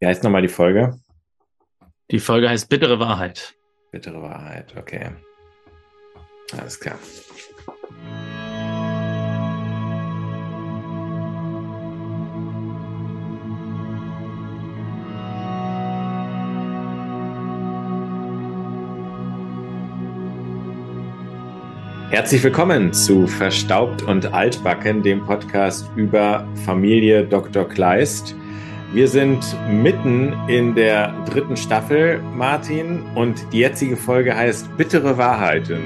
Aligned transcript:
Wie 0.00 0.06
heißt 0.06 0.22
nochmal 0.22 0.42
die 0.42 0.48
Folge? 0.48 0.96
Die 2.12 2.20
Folge 2.20 2.48
heißt 2.48 2.68
Bittere 2.68 3.00
Wahrheit. 3.00 3.54
Bittere 3.90 4.22
Wahrheit, 4.22 4.72
okay. 4.78 5.10
Alles 6.56 6.78
klar. 6.78 6.96
Herzlich 22.10 22.42
willkommen 22.44 22.92
zu 22.92 23.26
Verstaubt 23.26 24.02
und 24.02 24.32
Altbacken, 24.32 25.02
dem 25.02 25.26
Podcast 25.26 25.90
über 25.96 26.46
Familie 26.64 27.26
Dr. 27.26 27.68
Kleist. 27.68 28.36
Wir 28.92 29.06
sind 29.06 29.44
mitten 29.70 30.32
in 30.48 30.74
der 30.74 31.12
dritten 31.26 31.58
Staffel, 31.58 32.22
Martin, 32.34 33.02
und 33.14 33.36
die 33.52 33.58
jetzige 33.58 33.98
Folge 33.98 34.34
heißt 34.34 34.74
Bittere 34.78 35.18
Wahrheiten. 35.18 35.82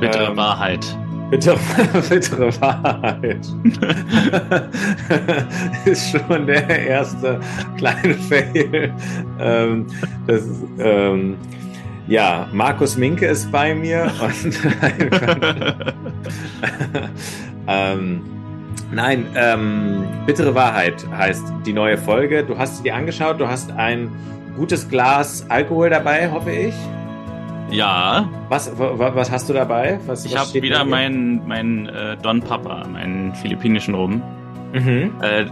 Bittere 0.00 0.30
ähm, 0.30 0.36
Wahrheit. 0.38 0.96
Bittere, 1.30 1.58
bittere 2.08 2.58
Wahrheit. 2.62 3.46
ist 5.84 6.10
schon 6.10 6.46
der 6.46 6.86
erste 6.86 7.38
kleine 7.76 8.14
Fail. 8.14 8.90
Ähm, 9.38 9.86
das, 10.26 10.44
ähm, 10.78 11.36
ja, 12.06 12.48
Markus 12.50 12.96
Minke 12.96 13.26
ist 13.26 13.52
bei 13.52 13.74
mir 13.74 14.10
und 14.22 14.56
ähm, 17.68 18.37
nein, 18.92 19.26
ähm, 19.34 20.04
bittere 20.26 20.54
Wahrheit 20.54 21.06
heißt 21.10 21.44
die 21.66 21.72
neue 21.72 21.98
Folge. 21.98 22.44
Du 22.44 22.58
hast 22.58 22.78
sie 22.78 22.82
dir 22.84 22.94
angeschaut, 22.94 23.40
du 23.40 23.48
hast 23.48 23.72
ein 23.72 24.10
gutes 24.56 24.88
Glas 24.88 25.46
Alkohol 25.48 25.90
dabei, 25.90 26.30
hoffe 26.30 26.50
ich. 26.50 26.74
Ja. 27.70 28.28
Was, 28.48 28.72
was 28.78 29.30
hast 29.30 29.48
du 29.48 29.52
dabei? 29.52 30.00
Was, 30.06 30.24
ich 30.24 30.36
habe 30.36 30.52
wieder 30.54 30.84
meinen 30.84 31.46
mein, 31.46 31.86
äh, 31.86 32.16
Don 32.16 32.40
Papa, 32.40 32.86
meinen 32.86 33.34
philippinischen 33.34 33.94
Rum. 33.94 34.22
Mhm. 34.72 35.12
Äh, 35.20 35.46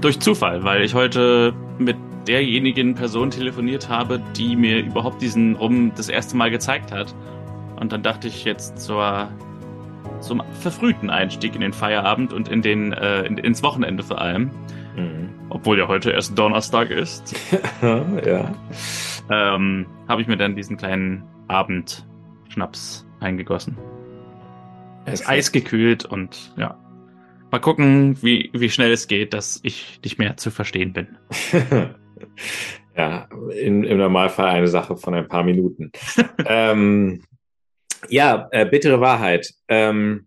durch 0.00 0.20
Zufall, 0.20 0.64
weil 0.64 0.82
ich 0.82 0.94
heute 0.94 1.54
mit 1.78 1.96
derjenigen 2.28 2.94
Person 2.94 3.30
telefoniert 3.30 3.88
habe, 3.88 4.20
die 4.36 4.56
mir 4.56 4.80
überhaupt 4.80 5.22
diesen 5.22 5.56
Rum 5.56 5.92
das 5.96 6.08
erste 6.08 6.36
Mal 6.36 6.50
gezeigt 6.50 6.92
hat. 6.92 7.14
Und 7.78 7.92
dann 7.92 8.02
dachte 8.02 8.28
ich 8.28 8.44
jetzt 8.44 8.78
zur, 8.78 9.28
zum 10.20 10.42
verfrühten 10.60 11.10
Einstieg 11.10 11.54
in 11.54 11.60
den 11.60 11.72
Feierabend 11.72 12.32
und 12.32 12.48
in 12.48 12.62
den, 12.62 12.92
äh, 12.92 13.22
in, 13.22 13.38
ins 13.38 13.62
Wochenende 13.62 14.02
vor 14.02 14.20
allem. 14.20 14.50
Mhm. 14.96 15.30
Obwohl 15.48 15.78
ja 15.78 15.88
heute 15.88 16.10
erst 16.10 16.38
Donnerstag 16.38 16.90
ist. 16.90 17.34
ja. 17.82 18.54
Ähm, 19.30 19.86
habe 20.08 20.22
ich 20.22 20.28
mir 20.28 20.36
dann 20.36 20.56
diesen 20.56 20.76
kleinen 20.76 21.24
Abendschnaps 21.48 23.06
eingegossen. 23.20 23.76
Er 25.04 25.12
ist 25.12 25.28
eisgekühlt 25.28 26.04
und 26.04 26.52
ja. 26.56 26.78
Mal 27.50 27.58
gucken, 27.58 28.22
wie, 28.22 28.50
wie 28.52 28.70
schnell 28.70 28.92
es 28.92 29.08
geht, 29.08 29.34
dass 29.34 29.58
ich 29.64 29.98
nicht 30.04 30.18
mehr 30.18 30.36
zu 30.36 30.52
verstehen 30.52 30.92
bin. 30.92 31.18
ja, 32.96 33.26
in, 33.60 33.82
im 33.82 33.98
Normalfall 33.98 34.46
eine 34.46 34.68
Sache 34.68 34.96
von 34.96 35.14
ein 35.14 35.26
paar 35.26 35.42
Minuten. 35.42 35.90
ähm, 36.46 37.22
ja, 38.08 38.48
äh, 38.50 38.66
bittere 38.66 39.00
Wahrheit. 39.00 39.52
Ähm, 39.68 40.26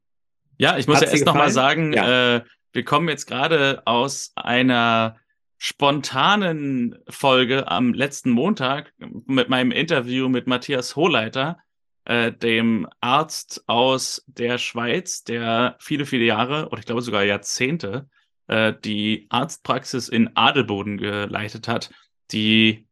ja, 0.58 0.78
ich 0.78 0.88
muss 0.88 1.02
ja 1.02 1.08
erst 1.08 1.26
nochmal 1.26 1.52
sagen, 1.52 1.94
ja. 1.94 2.36
äh, 2.36 2.42
wir 2.72 2.84
kommen 2.84 3.10
jetzt 3.10 3.26
gerade 3.26 3.82
aus 3.86 4.32
einer 4.36 5.18
spontanen 5.58 6.98
Folge 7.08 7.70
am 7.70 7.94
letzten 7.94 8.32
Montag 8.32 8.94
mit 8.98 9.50
meinem 9.50 9.72
Interview 9.72 10.28
mit 10.28 10.46
Matthias 10.46 10.96
Hohleiter, 10.96 11.58
äh, 12.06 12.32
dem 12.32 12.88
Arzt 13.00 13.64
aus 13.68 14.26
der 14.28 14.58
Schweiz, 14.58 15.24
der 15.24 15.78
viele, 15.80 16.06
viele 16.06 16.26
Jahre 16.26 16.68
oder 16.68 16.80
ich 16.80 16.86
glaube 16.86 17.02
sogar 17.02 17.24
Jahrzehnte 17.24 18.10
äh, 18.48 18.74
die 18.84 19.28
Arztpraxis 19.30 20.10
in 20.10 20.36
Adelboden 20.36 20.98
geleitet 20.98 21.68
hat, 21.68 21.92
die 22.32 22.88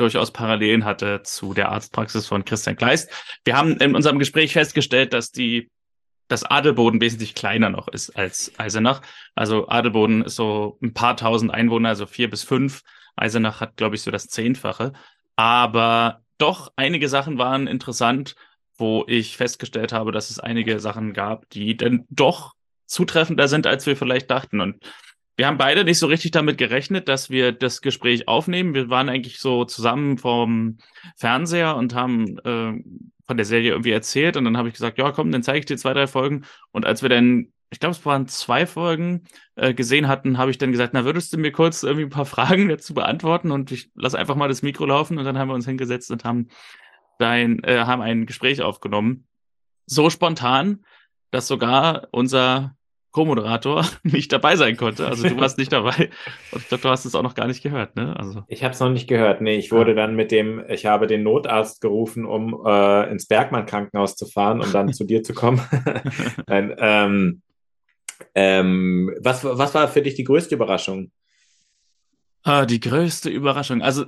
durchaus 0.00 0.32
Parallelen 0.32 0.84
hatte 0.84 1.22
zu 1.22 1.54
der 1.54 1.70
Arztpraxis 1.70 2.26
von 2.26 2.44
Christian 2.44 2.76
Kleist. 2.76 3.10
Wir 3.44 3.56
haben 3.56 3.76
in 3.76 3.94
unserem 3.94 4.18
Gespräch 4.18 4.52
festgestellt, 4.52 5.12
dass 5.12 5.30
die 5.30 5.70
dass 6.30 6.44
Adelboden 6.44 7.00
wesentlich 7.00 7.34
kleiner 7.34 7.70
noch 7.70 7.88
ist 7.88 8.10
als 8.10 8.52
Eisenach. 8.56 9.02
Also 9.34 9.66
Adelboden 9.66 10.22
ist 10.22 10.36
so 10.36 10.78
ein 10.80 10.94
paar 10.94 11.16
tausend 11.16 11.52
Einwohner, 11.52 11.88
also 11.88 12.06
vier 12.06 12.30
bis 12.30 12.44
fünf. 12.44 12.82
Eisenach 13.16 13.60
hat, 13.60 13.76
glaube 13.76 13.96
ich, 13.96 14.02
so 14.02 14.12
das 14.12 14.28
Zehnfache. 14.28 14.92
Aber 15.34 16.22
doch, 16.38 16.72
einige 16.76 17.08
Sachen 17.08 17.36
waren 17.36 17.66
interessant, 17.66 18.36
wo 18.76 19.04
ich 19.08 19.36
festgestellt 19.36 19.92
habe, 19.92 20.12
dass 20.12 20.30
es 20.30 20.38
einige 20.38 20.78
Sachen 20.78 21.14
gab, 21.14 21.50
die 21.50 21.76
dann 21.76 22.06
doch 22.10 22.54
zutreffender 22.86 23.48
sind, 23.48 23.66
als 23.66 23.86
wir 23.86 23.96
vielleicht 23.96 24.30
dachten. 24.30 24.60
Und 24.60 24.84
wir 25.40 25.46
haben 25.46 25.56
beide 25.56 25.84
nicht 25.84 25.98
so 25.98 26.06
richtig 26.06 26.32
damit 26.32 26.58
gerechnet, 26.58 27.08
dass 27.08 27.30
wir 27.30 27.52
das 27.52 27.80
Gespräch 27.80 28.28
aufnehmen. 28.28 28.74
Wir 28.74 28.90
waren 28.90 29.08
eigentlich 29.08 29.38
so 29.38 29.64
zusammen 29.64 30.18
vom 30.18 30.76
Fernseher 31.16 31.76
und 31.76 31.94
haben 31.94 32.36
äh, 32.40 32.74
von 33.26 33.36
der 33.38 33.46
Serie 33.46 33.70
irgendwie 33.70 33.92
erzählt. 33.92 34.36
Und 34.36 34.44
dann 34.44 34.58
habe 34.58 34.68
ich 34.68 34.74
gesagt, 34.74 34.98
ja, 34.98 35.12
komm, 35.12 35.32
dann 35.32 35.42
zeige 35.42 35.60
ich 35.60 35.64
dir 35.64 35.78
zwei, 35.78 35.94
drei 35.94 36.06
Folgen. 36.06 36.44
Und 36.72 36.84
als 36.84 37.00
wir 37.00 37.08
dann, 37.08 37.54
ich 37.70 37.80
glaube, 37.80 37.92
es 37.92 38.04
waren 38.04 38.28
zwei 38.28 38.66
Folgen 38.66 39.24
äh, 39.56 39.72
gesehen 39.72 40.08
hatten, 40.08 40.36
habe 40.36 40.50
ich 40.50 40.58
dann 40.58 40.72
gesagt, 40.72 40.92
na, 40.92 41.06
würdest 41.06 41.32
du 41.32 41.38
mir 41.38 41.52
kurz 41.52 41.84
irgendwie 41.84 42.04
ein 42.04 42.10
paar 42.10 42.26
Fragen 42.26 42.68
dazu 42.68 42.92
beantworten? 42.92 43.50
Und 43.50 43.72
ich 43.72 43.90
lasse 43.94 44.18
einfach 44.18 44.36
mal 44.36 44.48
das 44.48 44.60
Mikro 44.60 44.84
laufen. 44.84 45.16
Und 45.16 45.24
dann 45.24 45.38
haben 45.38 45.48
wir 45.48 45.54
uns 45.54 45.64
hingesetzt 45.64 46.10
und 46.10 46.22
haben, 46.22 46.48
dein, 47.18 47.64
äh, 47.64 47.78
haben 47.86 48.02
ein 48.02 48.26
Gespräch 48.26 48.60
aufgenommen. 48.60 49.26
So 49.86 50.10
spontan, 50.10 50.84
dass 51.30 51.48
sogar 51.48 52.08
unser 52.10 52.76
Co-Moderator 53.12 53.84
nicht 54.02 54.32
dabei 54.32 54.56
sein 54.56 54.76
konnte. 54.76 55.06
Also 55.06 55.28
du 55.28 55.36
warst 55.38 55.58
nicht 55.58 55.72
dabei. 55.72 56.10
Und 56.52 56.62
ich 56.62 56.68
glaube, 56.68 56.82
du 56.82 56.88
hast 56.88 57.04
es 57.04 57.14
auch 57.14 57.22
noch 57.22 57.34
gar 57.34 57.46
nicht 57.46 57.62
gehört, 57.62 57.96
ne? 57.96 58.16
Also. 58.18 58.44
Ich 58.48 58.62
habe 58.62 58.72
es 58.72 58.80
noch 58.80 58.90
nicht 58.90 59.08
gehört. 59.08 59.40
Nee, 59.40 59.56
ich 59.56 59.72
wurde 59.72 59.94
dann 59.94 60.14
mit 60.14 60.30
dem, 60.30 60.62
ich 60.68 60.86
habe 60.86 61.06
den 61.06 61.22
Notarzt 61.22 61.80
gerufen, 61.80 62.24
um 62.24 62.64
äh, 62.64 63.10
ins 63.10 63.26
Bergmann-Krankenhaus 63.26 64.16
zu 64.16 64.26
fahren, 64.26 64.60
um 64.60 64.72
dann 64.72 64.92
zu 64.92 65.04
dir 65.04 65.22
zu 65.22 65.34
kommen. 65.34 65.60
Nein, 66.46 66.74
ähm, 66.78 67.42
ähm, 68.34 69.14
was, 69.20 69.44
was 69.44 69.74
war 69.74 69.88
für 69.88 70.02
dich 70.02 70.14
die 70.14 70.24
größte 70.24 70.54
Überraschung? 70.54 71.10
Ah, 72.42 72.64
die 72.64 72.80
größte 72.80 73.28
Überraschung. 73.28 73.82
Also, 73.82 74.06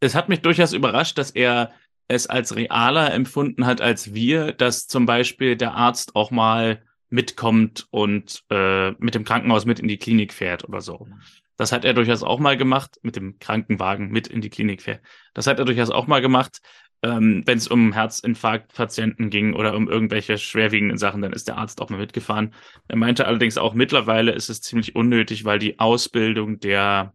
es 0.00 0.14
hat 0.14 0.28
mich 0.28 0.40
durchaus 0.40 0.72
überrascht, 0.72 1.18
dass 1.18 1.30
er 1.30 1.70
es 2.08 2.26
als 2.26 2.56
realer 2.56 3.12
empfunden 3.12 3.66
hat 3.66 3.80
als 3.80 4.14
wir, 4.14 4.52
dass 4.52 4.88
zum 4.88 5.06
Beispiel 5.06 5.56
der 5.56 5.74
Arzt 5.74 6.16
auch 6.16 6.30
mal 6.30 6.82
mitkommt 7.10 7.86
und 7.90 8.44
äh, 8.50 8.92
mit 8.92 9.14
dem 9.14 9.24
Krankenhaus 9.24 9.66
mit 9.66 9.80
in 9.80 9.88
die 9.88 9.98
Klinik 9.98 10.32
fährt 10.32 10.64
oder 10.68 10.80
so. 10.80 11.08
Das 11.56 11.72
hat 11.72 11.84
er 11.84 11.92
durchaus 11.92 12.22
auch 12.22 12.38
mal 12.38 12.56
gemacht, 12.56 12.98
mit 13.02 13.16
dem 13.16 13.38
Krankenwagen 13.38 14.10
mit 14.10 14.28
in 14.28 14.40
die 14.40 14.48
Klinik 14.48 14.80
fährt. 14.80 15.02
Das 15.34 15.46
hat 15.46 15.58
er 15.58 15.64
durchaus 15.64 15.90
auch 15.90 16.06
mal 16.06 16.22
gemacht, 16.22 16.60
ähm, 17.02 17.42
wenn 17.46 17.58
es 17.58 17.68
um 17.68 17.92
Herzinfarktpatienten 17.92 19.30
ging 19.30 19.54
oder 19.54 19.74
um 19.74 19.88
irgendwelche 19.88 20.36
schwerwiegenden 20.36 20.98
Sachen, 20.98 21.22
dann 21.22 21.32
ist 21.32 21.48
der 21.48 21.56
Arzt 21.56 21.80
auch 21.80 21.88
mal 21.88 21.98
mitgefahren. 21.98 22.54
Er 22.88 22.96
meinte 22.96 23.26
allerdings 23.26 23.56
auch, 23.56 23.74
mittlerweile 23.74 24.32
ist 24.32 24.50
es 24.50 24.60
ziemlich 24.60 24.94
unnötig, 24.96 25.44
weil 25.44 25.58
die 25.58 25.78
Ausbildung 25.78 26.60
der, 26.60 27.14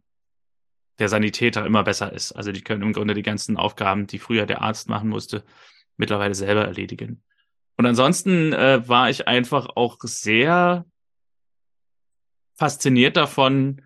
der 0.97 1.09
Sanitäter 1.09 1.65
immer 1.65 1.83
besser 1.83 2.11
ist. 2.11 2.31
Also 2.31 2.51
die 2.51 2.61
können 2.61 2.81
im 2.81 2.93
Grunde 2.93 3.13
die 3.13 3.21
ganzen 3.21 3.57
Aufgaben, 3.57 4.07
die 4.07 4.19
früher 4.19 4.47
der 4.47 4.61
Arzt 4.61 4.89
machen 4.89 5.09
musste, 5.09 5.43
mittlerweile 5.97 6.35
selber 6.35 6.65
erledigen. 6.65 7.21
Und 7.77 7.85
ansonsten 7.85 8.53
äh, 8.53 8.87
war 8.87 9.09
ich 9.09 9.27
einfach 9.27 9.67
auch 9.75 9.97
sehr 10.01 10.85
fasziniert 12.55 13.17
davon, 13.17 13.81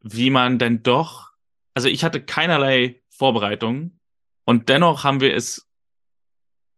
wie 0.00 0.30
man 0.30 0.58
denn 0.58 0.82
doch, 0.82 1.30
also 1.74 1.88
ich 1.88 2.04
hatte 2.04 2.22
keinerlei 2.22 3.02
Vorbereitung 3.10 3.98
und 4.44 4.68
dennoch 4.68 5.04
haben 5.04 5.20
wir 5.20 5.34
es 5.34 5.68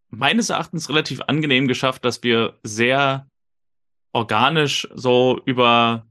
meines 0.09 0.51
Erachtens 0.51 0.89
relativ 0.89 1.21
angenehm 1.23 1.69
geschafft, 1.69 2.05
dass 2.05 2.23
wir 2.23 2.59
sehr 2.63 3.29
organisch 4.13 4.89
so 4.95 5.41
über, 5.45 6.07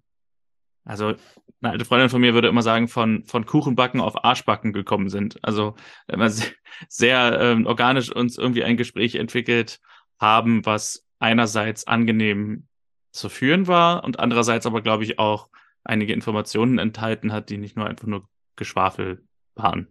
also 0.83 1.15
eine 1.61 1.71
alte 1.71 1.85
Freundin 1.85 2.09
von 2.09 2.21
mir 2.21 2.33
würde 2.33 2.49
immer 2.49 2.61
sagen, 2.61 2.87
von, 2.87 3.23
von 3.25 3.45
Kuchenbacken 3.45 4.01
auf 4.01 4.23
Arschbacken 4.23 4.73
gekommen 4.73 5.09
sind. 5.09 5.43
Also 5.43 5.75
immer 6.07 6.29
sehr, 6.29 6.51
sehr 6.87 7.39
ähm, 7.41 7.65
organisch 7.65 8.11
uns 8.11 8.37
irgendwie 8.37 8.63
ein 8.63 8.77
Gespräch 8.77 9.15
entwickelt 9.15 9.79
haben, 10.19 10.65
was 10.65 11.05
einerseits 11.19 11.87
angenehm 11.87 12.67
zu 13.11 13.29
führen 13.29 13.67
war 13.67 14.03
und 14.03 14.19
andererseits 14.19 14.65
aber, 14.65 14.81
glaube 14.81 15.03
ich, 15.03 15.19
auch 15.19 15.49
einige 15.83 16.13
Informationen 16.13 16.79
enthalten 16.79 17.31
hat, 17.31 17.49
die 17.49 17.57
nicht 17.57 17.77
nur 17.77 17.87
einfach 17.87 18.07
nur 18.07 18.27
Geschwafel 18.55 19.23
waren. 19.55 19.87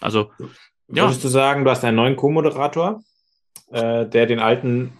Also, 0.00 0.32
ja. 0.88 1.04
Würdest 1.04 1.24
du 1.24 1.28
sagen, 1.28 1.64
du 1.64 1.70
hast 1.70 1.84
einen 1.84 1.96
neuen 1.96 2.16
Co-Moderator, 2.16 3.02
äh, 3.70 4.06
der 4.06 4.26
den 4.26 4.38
alten 4.38 4.98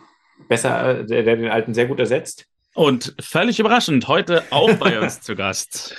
besser, 0.49 1.00
äh, 1.00 1.06
der, 1.06 1.22
der 1.22 1.37
den 1.37 1.50
alten 1.50 1.75
sehr 1.75 1.87
gut 1.87 2.00
ersetzt? 2.00 2.49
Und 2.76 3.14
völlig 3.19 3.58
überraschend, 3.58 4.06
heute 4.06 4.44
auch 4.50 4.70
bei 4.75 5.00
uns 5.02 5.23
zu 5.23 5.34
Gast. 5.34 5.96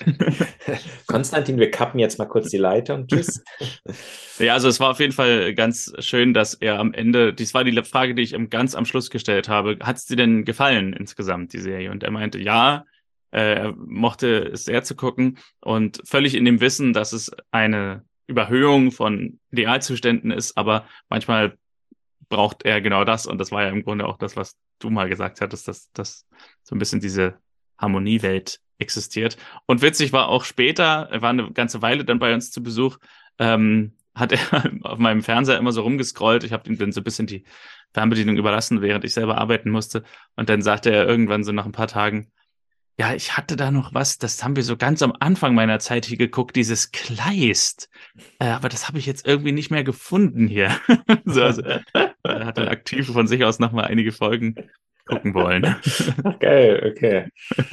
Konstantin, 1.07 1.57
wir 1.57 1.71
kappen 1.71 1.99
jetzt 1.99 2.19
mal 2.19 2.27
kurz 2.27 2.49
die 2.49 2.57
Leitung. 2.57 3.07
Tschüss. 3.07 3.43
Ja, 4.39 4.53
also 4.53 4.67
es 4.67 4.79
war 4.79 4.91
auf 4.91 4.99
jeden 4.99 5.13
Fall 5.13 5.55
ganz 5.55 5.91
schön, 5.97 6.35
dass 6.35 6.53
er 6.53 6.77
am 6.77 6.93
Ende, 6.93 7.33
dies 7.33 7.55
war 7.55 7.63
die 7.63 7.81
Frage, 7.81 8.13
die 8.13 8.21
ich 8.21 8.35
ganz 8.51 8.75
am 8.75 8.85
Schluss 8.85 9.09
gestellt 9.09 9.49
habe, 9.49 9.79
hat 9.81 9.95
es 9.95 10.05
dir 10.05 10.15
denn 10.15 10.45
gefallen 10.45 10.93
insgesamt, 10.93 11.53
die 11.53 11.59
Serie? 11.59 11.89
Und 11.89 12.03
er 12.03 12.11
meinte, 12.11 12.37
ja, 12.37 12.85
äh, 13.31 13.55
er 13.55 13.73
mochte 13.75 14.51
es 14.53 14.65
sehr 14.65 14.83
zu 14.83 14.95
gucken 14.95 15.39
und 15.61 16.03
völlig 16.05 16.35
in 16.35 16.45
dem 16.45 16.61
Wissen, 16.61 16.93
dass 16.93 17.13
es 17.13 17.31
eine 17.49 18.05
Überhöhung 18.27 18.91
von 18.91 19.39
Idealzuständen 19.49 20.29
ist, 20.29 20.55
aber 20.55 20.85
manchmal 21.09 21.57
braucht 22.29 22.65
er 22.65 22.81
genau 22.81 23.03
das 23.03 23.25
und 23.25 23.37
das 23.37 23.51
war 23.51 23.63
ja 23.63 23.69
im 23.69 23.83
Grunde 23.83 24.05
auch 24.05 24.17
das, 24.17 24.35
was 24.35 24.55
du 24.79 24.89
mal 24.89 25.09
gesagt 25.09 25.41
hattest, 25.41 25.67
dass, 25.67 25.91
dass 25.93 26.27
so 26.63 26.75
ein 26.75 26.79
bisschen 26.79 26.99
diese 26.99 27.35
Harmoniewelt 27.77 28.59
existiert. 28.79 29.37
Und 29.65 29.81
witzig 29.81 30.13
war 30.13 30.27
auch 30.27 30.43
später, 30.43 31.07
er 31.11 31.21
war 31.21 31.29
eine 31.29 31.51
ganze 31.51 31.81
Weile 31.81 32.05
dann 32.05 32.19
bei 32.19 32.33
uns 32.33 32.51
zu 32.51 32.61
Besuch, 32.61 32.97
ähm, 33.39 33.93
hat 34.13 34.31
er 34.31 34.39
auf 34.83 34.99
meinem 34.99 35.23
Fernseher 35.23 35.57
immer 35.57 35.71
so 35.71 35.81
rumgescrollt. 35.81 36.43
Ich 36.43 36.53
habe 36.53 36.69
ihm 36.69 36.77
dann 36.77 36.91
so 36.91 37.01
ein 37.01 37.03
bisschen 37.03 37.27
die 37.27 37.43
Fernbedienung 37.93 38.37
überlassen, 38.37 38.81
während 38.81 39.05
ich 39.05 39.13
selber 39.13 39.37
arbeiten 39.37 39.69
musste. 39.69 40.03
Und 40.35 40.49
dann 40.49 40.61
sagte 40.61 40.91
er 40.91 41.07
irgendwann 41.07 41.43
so 41.43 41.51
nach 41.51 41.65
ein 41.65 41.71
paar 41.71 41.87
Tagen, 41.87 42.31
ja, 42.99 43.13
ich 43.13 43.37
hatte 43.37 43.55
da 43.55 43.69
noch 43.69 43.93
was, 43.93 44.17
das 44.17 44.43
haben 44.43 44.55
wir 44.55 44.63
so 44.63 44.75
ganz 44.75 45.03
am 45.03 45.13
Anfang 45.19 45.53
meiner 45.53 45.77
Zeit 45.79 46.05
hier 46.05 46.17
geguckt, 46.17 46.55
dieses 46.55 46.91
Kleist. 46.91 47.89
Äh, 48.39 48.47
aber 48.47 48.69
das 48.69 48.87
habe 48.87 48.97
ich 48.97 49.05
jetzt 49.05 49.27
irgendwie 49.27 49.51
nicht 49.51 49.69
mehr 49.69 49.83
gefunden 49.83 50.47
hier. 50.47 50.75
so, 51.25 51.43
also, 51.43 51.61
er 51.61 52.45
hat 52.45 52.57
dann 52.57 52.67
aktiv 52.67 53.07
von 53.07 53.27
sich 53.27 53.43
aus 53.43 53.59
nochmal 53.59 53.85
einige 53.85 54.11
Folgen 54.11 54.55
gucken 55.05 55.33
wollen. 55.35 55.75
Geil, 56.39 56.91
okay. 56.91 57.29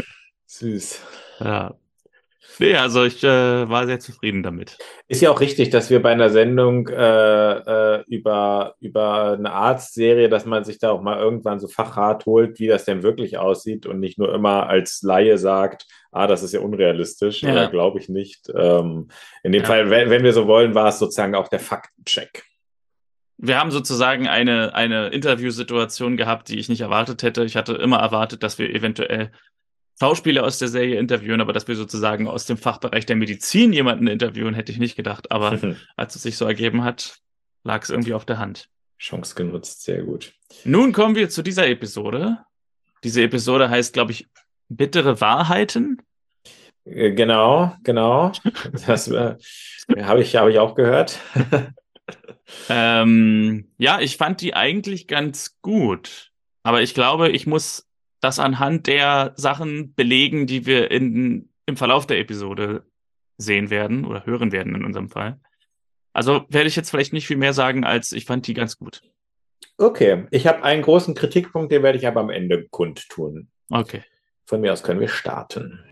Süß. 0.47 1.03
Ja. 1.41 1.75
Nee, 2.59 2.77
also 2.77 3.05
ich 3.05 3.23
äh, 3.25 3.69
war 3.69 3.87
sehr 3.87 4.01
zufrieden 4.01 4.43
damit. 4.43 4.79
Ist 5.09 5.23
ja 5.23 5.31
auch 5.31 5.41
richtig, 5.41 5.71
dass 5.71 5.91
wir 5.91 6.01
bei 6.01 6.13
einer 6.13 6.31
Sendung 6.31 6.89
äh, 6.89 7.53
äh, 7.53 8.05
über, 8.07 8.75
über 8.81 9.33
eine 9.33 9.53
Arztserie, 9.53 10.29
dass 10.29 10.47
man 10.47 10.65
sich 10.65 10.79
da 10.79 10.91
auch 10.91 11.03
mal 11.03 11.19
irgendwann 11.19 11.61
so 11.61 11.69
Fachrat 11.69 12.27
holt, 12.27 12.59
wie 12.59 12.67
das 12.67 12.85
denn 12.85 13.03
wirklich 13.03 13.39
aussieht 13.39 13.87
und 13.87 14.01
nicht 14.01 14.19
nur 14.19 14.33
immer 14.35 14.69
als 14.69 15.03
Laie 15.03 15.39
sagt, 15.39 15.87
ah, 16.13 16.27
das 16.27 16.43
ist 16.43 16.53
ja 16.53 16.61
unrealistisch 16.61 17.43
ja. 17.43 17.53
oder 17.53 17.69
glaube 17.69 17.99
ich 17.99 18.09
nicht. 18.09 18.51
Ähm, 18.55 19.09
in 19.43 19.53
dem 19.53 19.63
ja. 19.63 19.69
Fall, 19.69 19.91
wenn, 19.91 20.11
wenn 20.11 20.23
wir 20.23 20.33
so 20.33 20.47
wollen, 20.47 20.75
war 20.75 20.89
es 20.89 20.99
sozusagen 20.99 21.35
auch 21.35 21.49
der 21.49 21.61
Faktencheck 21.61 22.45
wir 23.37 23.59
haben 23.59 23.73
sozusagen 23.73 24.29
eine, 24.29 24.75
eine 24.75 25.09
Interviewsituation 25.09 26.17
gehabt, 26.17 26.49
die 26.49 26.59
ich 26.59 26.69
nicht 26.69 26.81
erwartet 26.81 27.23
hätte. 27.23 27.45
Ich 27.45 27.57
hatte 27.57 27.75
immer 27.75 27.99
erwartet, 27.99 28.43
dass 28.43 28.59
wir 28.59 28.71
eventuell 28.71 29.33
Schauspieler 29.99 30.45
aus 30.45 30.59
der 30.59 30.69
Serie 30.69 30.99
interviewen, 30.99 31.41
aber 31.41 31.53
dass 31.53 31.69
wir 31.69 31.77
sozusagen 31.77 32.27
aus 32.27 32.47
dem 32.47 32.57
Fachbereich 32.57 33.07
der 33.07 33.17
Medizin 33.17 33.73
jemanden 33.73 34.07
interviewen, 34.07 34.55
hätte 34.55 34.73
ich 34.73 34.79
nicht 34.79 34.97
gedacht. 34.97 35.31
Aber 35.31 35.59
als 35.97 36.17
es 36.17 36.23
sich 36.23 36.37
so 36.37 36.45
ergeben 36.45 36.85
hat, 36.85 37.19
lag 37.63 37.83
es 37.83 37.91
irgendwie 37.91 38.15
auf 38.15 38.25
der 38.25 38.39
Hand. 38.39 38.69
Chance 38.99 39.35
genutzt, 39.35 39.83
sehr 39.83 40.03
gut. 40.03 40.33
Nun 40.65 40.93
kommen 40.93 41.15
wir 41.15 41.29
zu 41.29 41.43
dieser 41.43 41.69
Episode. 41.69 42.39
Diese 43.03 43.23
Episode 43.23 43.69
heißt, 43.71 43.93
glaube 43.93 44.13
ich, 44.13 44.29
Bittere 44.69 45.21
Wahrheiten. 45.21 46.01
Äh, 46.85 47.13
genau, 47.13 47.75
genau. 47.83 48.33
Das 48.87 49.09
äh, 49.09 49.37
habe 50.01 50.23
ich, 50.23 50.37
hab 50.37 50.49
ich 50.49 50.59
auch 50.59 50.75
gehört. 50.75 51.19
ähm, 52.69 53.71
ja, 53.79 54.01
ich 54.01 54.17
fand 54.17 54.41
die 54.41 54.55
eigentlich 54.55 55.07
ganz 55.07 55.59
gut. 55.63 56.33
Aber 56.63 56.83
ich 56.83 56.95
glaube, 56.95 57.31
ich 57.31 57.47
muss 57.47 57.87
das 58.25 58.39
anhand 58.39 58.87
der 58.87 59.35
Sachen 59.37 59.95
belegen, 59.95 60.47
die 60.47 60.67
wir 60.67 60.91
in, 60.91 61.51
im 61.67 61.77
Verlauf 61.77 62.07
der 62.07 62.19
Episode 62.19 62.85
sehen 63.37 63.69
werden 63.69 64.05
oder 64.05 64.25
hören 64.25 64.51
werden 64.51 64.75
in 64.75 64.85
unserem 64.85 65.11
Fall. 65.11 65.41
Also 66.13 66.47
werde 66.49 66.69
ich 66.69 66.77
jetzt 66.77 66.91
vielleicht 66.91 67.13
nicht 67.13 67.27
viel 67.27 67.37
mehr 67.37 67.53
sagen, 67.53 67.85
als 67.85 68.13
ich 68.13 68.25
fand 68.25 68.47
die 68.47 68.55
ganz 68.55 68.79
gut. 68.79 69.03
Okay, 69.77 70.27
ich 70.31 70.47
habe 70.47 70.63
einen 70.63 70.83
großen 70.83 71.15
Kritikpunkt, 71.15 71.71
den 71.71 71.83
werde 71.83 71.99
ich 71.99 72.07
aber 72.07 72.21
am 72.21 72.31
Ende 72.31 72.67
kundtun. 72.71 73.49
Okay. 73.71 74.03
Von 74.47 74.61
mir 74.61 74.73
aus 74.73 74.83
können 74.83 75.01
wir 75.01 75.09
starten. 75.09 75.85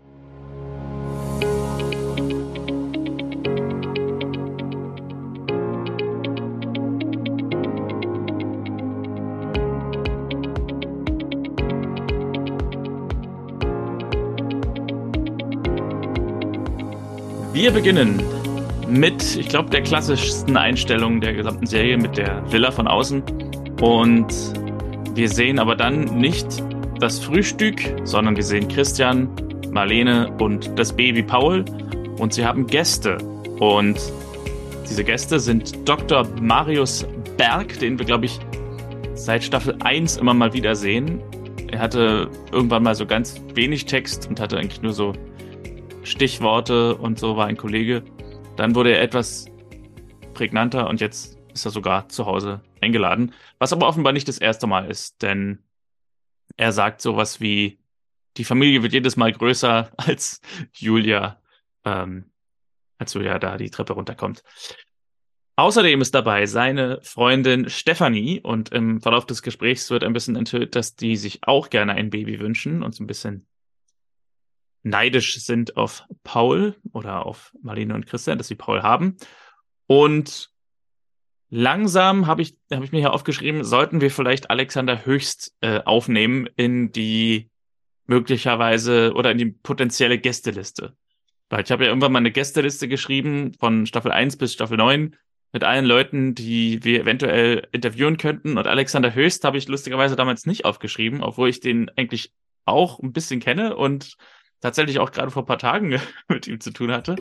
Wir 17.63 17.71
beginnen 17.71 18.21
mit, 18.89 19.37
ich 19.37 19.47
glaube, 19.47 19.69
der 19.69 19.81
klassischsten 19.83 20.57
Einstellung 20.57 21.21
der 21.21 21.33
gesamten 21.33 21.65
Serie, 21.65 21.97
mit 21.97 22.17
der 22.17 22.43
Villa 22.51 22.71
von 22.71 22.89
außen. 22.89 23.23
Und 23.79 24.27
wir 25.15 25.29
sehen 25.29 25.59
aber 25.59 25.77
dann 25.77 26.17
nicht 26.17 26.45
das 26.99 27.19
Frühstück, 27.19 27.79
sondern 28.03 28.35
wir 28.35 28.43
sehen 28.43 28.67
Christian, 28.67 29.29
Marlene 29.71 30.29
und 30.41 30.77
das 30.77 30.91
Baby 30.91 31.23
Paul. 31.23 31.63
Und 32.19 32.33
sie 32.33 32.45
haben 32.45 32.67
Gäste. 32.67 33.17
Und 33.61 33.97
diese 34.89 35.05
Gäste 35.05 35.39
sind 35.39 35.87
Dr. 35.87 36.27
Marius 36.41 37.07
Berg, 37.37 37.79
den 37.79 37.97
wir, 37.97 38.05
glaube 38.05 38.25
ich, 38.25 38.41
seit 39.13 39.41
Staffel 39.41 39.77
1 39.81 40.17
immer 40.17 40.33
mal 40.33 40.51
wieder 40.51 40.75
sehen. 40.75 41.21
Er 41.71 41.79
hatte 41.79 42.29
irgendwann 42.51 42.83
mal 42.83 42.93
so 42.93 43.05
ganz 43.05 43.41
wenig 43.53 43.85
Text 43.85 44.27
und 44.27 44.41
hatte 44.41 44.57
eigentlich 44.57 44.81
nur 44.81 44.91
so 44.91 45.13
Stichworte 46.03 46.95
und 46.95 47.17
so 47.17 47.37
war 47.37 47.47
ein 47.47 47.57
Kollege. 47.57 48.03
Dann 48.55 48.75
wurde 48.75 48.93
er 48.93 49.01
etwas 49.01 49.45
prägnanter 50.33 50.87
und 50.89 51.01
jetzt 51.01 51.37
ist 51.53 51.65
er 51.65 51.71
sogar 51.71 52.09
zu 52.09 52.25
Hause 52.25 52.61
eingeladen. 52.81 53.33
Was 53.59 53.73
aber 53.73 53.87
offenbar 53.87 54.13
nicht 54.13 54.27
das 54.27 54.37
erste 54.37 54.67
Mal 54.67 54.89
ist, 54.89 55.21
denn 55.21 55.63
er 56.57 56.71
sagt 56.71 57.01
sowas 57.01 57.39
wie, 57.39 57.79
die 58.37 58.43
Familie 58.43 58.83
wird 58.83 58.93
jedes 58.93 59.15
Mal 59.15 59.31
größer, 59.31 59.91
als 59.97 60.41
Julia, 60.73 61.41
ähm, 61.85 62.31
als 62.97 63.13
Julia 63.13 63.39
da 63.39 63.57
die 63.57 63.69
Treppe 63.69 63.93
runterkommt. 63.93 64.43
Außerdem 65.55 66.01
ist 66.01 66.15
dabei 66.15 66.47
seine 66.47 66.99
Freundin 67.03 67.69
Stephanie 67.69 68.41
und 68.41 68.69
im 68.71 69.01
Verlauf 69.01 69.27
des 69.27 69.43
Gesprächs 69.43 69.91
wird 69.91 70.03
ein 70.03 70.13
bisschen 70.13 70.35
enthüllt, 70.35 70.75
dass 70.75 70.95
die 70.95 71.15
sich 71.15 71.41
auch 71.43 71.69
gerne 71.69 71.93
ein 71.93 72.09
Baby 72.09 72.39
wünschen 72.39 72.81
und 72.81 72.95
so 72.95 73.03
ein 73.03 73.07
bisschen 73.07 73.45
neidisch 74.83 75.39
sind 75.39 75.77
auf 75.77 76.03
Paul 76.23 76.75
oder 76.91 77.25
auf 77.25 77.53
Marlene 77.61 77.95
und 77.95 78.05
Christian, 78.05 78.37
dass 78.37 78.47
sie 78.47 78.55
Paul 78.55 78.83
haben. 78.83 79.17
Und 79.87 80.51
langsam 81.49 82.27
habe 82.27 82.41
ich, 82.41 82.57
hab 82.71 82.83
ich 82.83 82.91
mir 82.91 82.99
hier 82.99 83.13
aufgeschrieben, 83.13 83.63
sollten 83.63 84.01
wir 84.01 84.11
vielleicht 84.11 84.49
Alexander 84.49 85.05
Höchst 85.05 85.55
äh, 85.61 85.81
aufnehmen 85.83 86.47
in 86.55 86.91
die 86.91 87.49
möglicherweise 88.05 89.13
oder 89.13 89.31
in 89.31 89.37
die 89.37 89.51
potenzielle 89.51 90.19
Gästeliste. 90.19 90.95
Weil 91.49 91.63
ich 91.63 91.71
habe 91.71 91.83
ja 91.83 91.89
irgendwann 91.89 92.11
mal 92.11 92.19
eine 92.19 92.31
Gästeliste 92.31 92.87
geschrieben 92.87 93.53
von 93.59 93.85
Staffel 93.85 94.11
1 94.11 94.37
bis 94.37 94.53
Staffel 94.53 94.77
9 94.77 95.15
mit 95.53 95.63
allen 95.63 95.85
Leuten, 95.85 96.33
die 96.33 96.83
wir 96.83 97.01
eventuell 97.01 97.67
interviewen 97.71 98.17
könnten. 98.17 98.57
Und 98.57 98.67
Alexander 98.67 99.13
Höchst 99.13 99.43
habe 99.43 99.57
ich 99.57 99.67
lustigerweise 99.67 100.15
damals 100.15 100.45
nicht 100.45 100.65
aufgeschrieben, 100.65 101.23
obwohl 101.23 101.49
ich 101.49 101.59
den 101.59 101.89
eigentlich 101.95 102.33
auch 102.65 102.99
ein 102.99 103.13
bisschen 103.13 103.39
kenne 103.39 103.75
und 103.75 104.17
tatsächlich 104.63 104.99
auch 104.99 105.11
gerade 105.11 105.29
vor 105.29 105.43
ein 105.43 105.47
paar 105.47 105.59
Tagen 105.59 105.99
mit 106.27 106.47
ihm 106.47 106.59
zu 106.59 106.71
tun 106.71 106.91
hatte. 106.91 107.17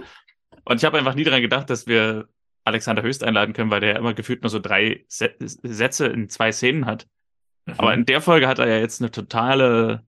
Und 0.64 0.76
ich 0.76 0.84
habe 0.84 0.96
einfach 0.96 1.14
nie 1.14 1.24
daran 1.24 1.42
gedacht, 1.42 1.68
dass 1.68 1.86
wir 1.86 2.28
Alexander 2.64 3.02
Höchst 3.02 3.24
einladen 3.24 3.52
können, 3.52 3.70
weil 3.70 3.80
der 3.80 3.90
ja 3.90 3.98
immer 3.98 4.14
gefühlt 4.14 4.42
nur 4.42 4.50
so 4.50 4.60
drei 4.60 5.04
Sätze 5.08 6.06
in 6.06 6.28
zwei 6.28 6.52
Szenen 6.52 6.86
hat. 6.86 7.08
Mhm. 7.66 7.74
Aber 7.78 7.94
in 7.94 8.06
der 8.06 8.20
Folge 8.20 8.46
hat 8.46 8.60
er 8.60 8.68
ja 8.68 8.78
jetzt 8.78 9.02
eine 9.02 9.10
totale 9.10 10.06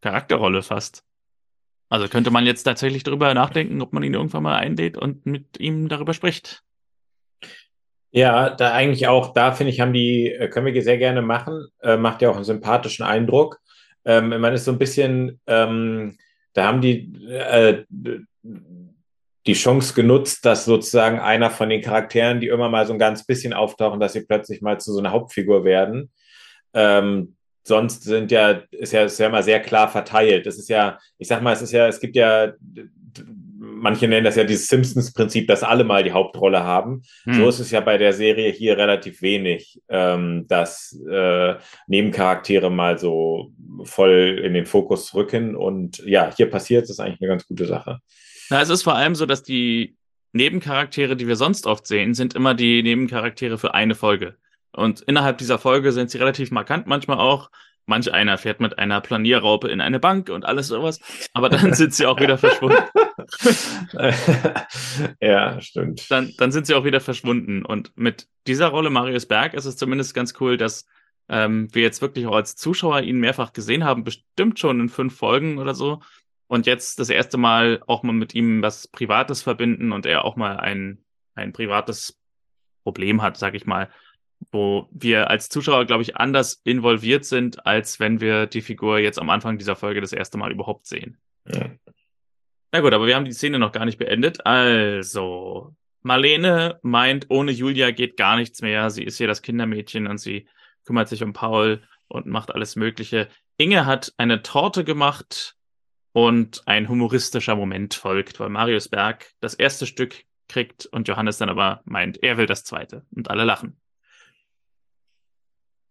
Charakterrolle 0.00 0.62
fast. 0.62 1.04
Also 1.90 2.08
könnte 2.08 2.30
man 2.30 2.46
jetzt 2.46 2.62
tatsächlich 2.62 3.02
darüber 3.02 3.32
nachdenken, 3.34 3.82
ob 3.82 3.92
man 3.92 4.02
ihn 4.02 4.14
irgendwann 4.14 4.42
mal 4.42 4.56
einlädt 4.56 4.96
und 4.96 5.26
mit 5.26 5.60
ihm 5.60 5.88
darüber 5.88 6.14
spricht. 6.14 6.62
Ja, 8.10 8.48
da 8.48 8.72
eigentlich 8.72 9.06
auch, 9.06 9.34
da 9.34 9.52
finde 9.52 9.72
ich, 9.72 9.80
haben 9.80 9.92
die, 9.92 10.32
äh, 10.32 10.48
können 10.48 10.66
wir 10.66 10.82
sehr 10.82 10.98
gerne 10.98 11.20
machen, 11.20 11.66
äh, 11.82 11.96
macht 11.96 12.22
ja 12.22 12.30
auch 12.30 12.36
einen 12.36 12.44
sympathischen 12.44 13.04
Eindruck. 13.04 13.60
Ähm, 14.06 14.28
man 14.28 14.54
ist 14.54 14.64
so 14.64 14.72
ein 14.72 14.78
bisschen, 14.78 15.40
ähm, 15.46 16.16
da 16.54 16.66
haben 16.66 16.80
die 16.80 17.12
äh, 17.28 17.84
die 19.46 19.52
Chance 19.52 19.94
genutzt, 19.94 20.44
dass 20.46 20.64
sozusagen 20.64 21.18
einer 21.18 21.50
von 21.50 21.68
den 21.68 21.82
Charakteren, 21.82 22.40
die 22.40 22.48
immer 22.48 22.70
mal 22.70 22.86
so 22.86 22.94
ein 22.94 22.98
ganz 22.98 23.26
bisschen 23.26 23.52
auftauchen, 23.52 24.00
dass 24.00 24.14
sie 24.14 24.22
plötzlich 24.22 24.62
mal 24.62 24.80
zu 24.80 24.92
so 24.92 25.00
einer 25.00 25.12
Hauptfigur 25.12 25.64
werden. 25.64 26.10
Ähm, 26.72 27.36
sonst 27.62 28.04
sind 28.04 28.30
ja, 28.30 28.62
ist 28.70 28.92
ja, 28.92 29.04
ist 29.04 29.18
ja 29.18 29.26
immer 29.26 29.42
sehr 29.42 29.60
klar 29.60 29.88
verteilt. 29.88 30.46
Das 30.46 30.58
ist 30.58 30.68
ja, 30.68 30.98
ich 31.18 31.28
sag 31.28 31.42
mal, 31.42 31.52
es 31.52 31.62
ist 31.62 31.72
ja, 31.72 31.86
es 31.86 32.00
gibt 32.00 32.16
ja 32.16 32.52
manche 33.84 34.08
nennen 34.08 34.24
das 34.24 34.36
ja 34.36 34.44
dieses 34.44 34.66
Simpsons-Prinzip, 34.68 35.46
dass 35.46 35.62
alle 35.62 35.84
mal 35.84 36.02
die 36.02 36.12
Hauptrolle 36.12 36.64
haben. 36.64 37.02
Hm. 37.24 37.34
So 37.34 37.48
ist 37.50 37.58
es 37.60 37.70
ja 37.70 37.80
bei 37.80 37.98
der 37.98 38.14
Serie 38.14 38.50
hier 38.50 38.78
relativ 38.78 39.20
wenig, 39.20 39.78
ähm, 39.90 40.46
dass 40.48 40.98
äh, 41.08 41.56
Nebencharaktere 41.86 42.70
mal 42.70 42.98
so 42.98 43.52
voll 43.84 44.40
in 44.42 44.54
den 44.54 44.64
Fokus 44.64 45.14
rücken. 45.14 45.54
Und 45.54 45.98
ja, 45.98 46.32
hier 46.34 46.50
passiert 46.50 46.88
es 46.88 46.98
eigentlich 46.98 47.20
eine 47.20 47.28
ganz 47.28 47.46
gute 47.46 47.66
Sache. 47.66 47.98
Na, 48.48 48.62
es 48.62 48.70
ist 48.70 48.84
vor 48.84 48.94
allem 48.94 49.14
so, 49.14 49.26
dass 49.26 49.42
die 49.42 49.96
Nebencharaktere, 50.32 51.14
die 51.14 51.28
wir 51.28 51.36
sonst 51.36 51.66
oft 51.66 51.86
sehen, 51.86 52.14
sind 52.14 52.34
immer 52.34 52.54
die 52.54 52.82
Nebencharaktere 52.82 53.58
für 53.58 53.74
eine 53.74 53.94
Folge. 53.94 54.36
Und 54.72 55.02
innerhalb 55.02 55.36
dieser 55.36 55.58
Folge 55.58 55.92
sind 55.92 56.10
sie 56.10 56.18
relativ 56.18 56.50
markant 56.50 56.86
manchmal 56.86 57.18
auch. 57.18 57.50
Manch 57.86 58.12
einer 58.12 58.38
fährt 58.38 58.60
mit 58.60 58.78
einer 58.78 59.00
Planierraupe 59.00 59.68
in 59.68 59.80
eine 59.80 60.00
Bank 60.00 60.30
und 60.30 60.44
alles 60.44 60.68
sowas, 60.68 61.00
aber 61.34 61.50
dann 61.50 61.74
sind 61.74 61.94
sie 61.94 62.06
auch 62.06 62.18
wieder 62.18 62.38
verschwunden. 62.38 62.82
ja, 65.20 65.60
stimmt. 65.60 66.10
Dann, 66.10 66.32
dann 66.38 66.50
sind 66.50 66.66
sie 66.66 66.74
auch 66.74 66.84
wieder 66.84 67.00
verschwunden. 67.00 67.64
Und 67.64 67.96
mit 67.96 68.26
dieser 68.46 68.68
Rolle 68.68 68.88
Marius 68.90 69.26
Berg 69.26 69.54
ist 69.54 69.66
es 69.66 69.76
zumindest 69.76 70.14
ganz 70.14 70.34
cool, 70.40 70.56
dass 70.56 70.86
ähm, 71.28 71.68
wir 71.74 71.82
jetzt 71.82 72.00
wirklich 72.00 72.26
auch 72.26 72.36
als 72.36 72.56
Zuschauer 72.56 73.02
ihn 73.02 73.18
mehrfach 73.18 73.52
gesehen 73.52 73.84
haben, 73.84 74.04
bestimmt 74.04 74.58
schon 74.58 74.80
in 74.80 74.88
fünf 74.88 75.16
Folgen 75.16 75.58
oder 75.58 75.74
so. 75.74 76.00
Und 76.46 76.66
jetzt 76.66 76.98
das 76.98 77.10
erste 77.10 77.36
Mal 77.36 77.82
auch 77.86 78.02
mal 78.02 78.12
mit 78.12 78.34
ihm 78.34 78.62
was 78.62 78.88
Privates 78.88 79.42
verbinden 79.42 79.92
und 79.92 80.06
er 80.06 80.24
auch 80.24 80.36
mal 80.36 80.58
ein, 80.58 81.04
ein 81.34 81.52
privates 81.52 82.18
Problem 82.82 83.22
hat, 83.22 83.36
sag 83.36 83.54
ich 83.54 83.66
mal 83.66 83.90
wo 84.50 84.88
wir 84.90 85.30
als 85.30 85.48
Zuschauer, 85.48 85.84
glaube 85.84 86.02
ich, 86.02 86.16
anders 86.16 86.60
involviert 86.64 87.24
sind, 87.24 87.66
als 87.66 88.00
wenn 88.00 88.20
wir 88.20 88.46
die 88.46 88.62
Figur 88.62 88.98
jetzt 88.98 89.18
am 89.18 89.30
Anfang 89.30 89.58
dieser 89.58 89.76
Folge 89.76 90.00
das 90.00 90.12
erste 90.12 90.38
Mal 90.38 90.52
überhaupt 90.52 90.86
sehen. 90.86 91.18
Ja. 91.46 91.70
Na 92.72 92.80
gut, 92.80 92.92
aber 92.92 93.06
wir 93.06 93.14
haben 93.14 93.24
die 93.24 93.32
Szene 93.32 93.58
noch 93.58 93.72
gar 93.72 93.84
nicht 93.84 93.98
beendet. 93.98 94.44
Also, 94.46 95.74
Marlene 96.02 96.78
meint, 96.82 97.26
ohne 97.28 97.52
Julia 97.52 97.90
geht 97.90 98.16
gar 98.16 98.36
nichts 98.36 98.62
mehr. 98.62 98.90
Sie 98.90 99.04
ist 99.04 99.16
hier 99.16 99.28
das 99.28 99.42
Kindermädchen 99.42 100.06
und 100.06 100.18
sie 100.18 100.48
kümmert 100.84 101.08
sich 101.08 101.22
um 101.22 101.32
Paul 101.32 101.82
und 102.08 102.26
macht 102.26 102.54
alles 102.54 102.76
Mögliche. 102.76 103.28
Inge 103.56 103.86
hat 103.86 104.12
eine 104.16 104.42
Torte 104.42 104.84
gemacht 104.84 105.56
und 106.12 106.62
ein 106.66 106.88
humoristischer 106.88 107.56
Moment 107.56 107.94
folgt, 107.94 108.40
weil 108.40 108.48
Marius 108.48 108.88
Berg 108.88 109.32
das 109.40 109.54
erste 109.54 109.86
Stück 109.86 110.24
kriegt 110.48 110.86
und 110.86 111.08
Johannes 111.08 111.38
dann 111.38 111.48
aber 111.48 111.80
meint, 111.84 112.22
er 112.22 112.36
will 112.36 112.46
das 112.46 112.64
zweite 112.64 113.06
und 113.10 113.30
alle 113.30 113.44
lachen. 113.44 113.80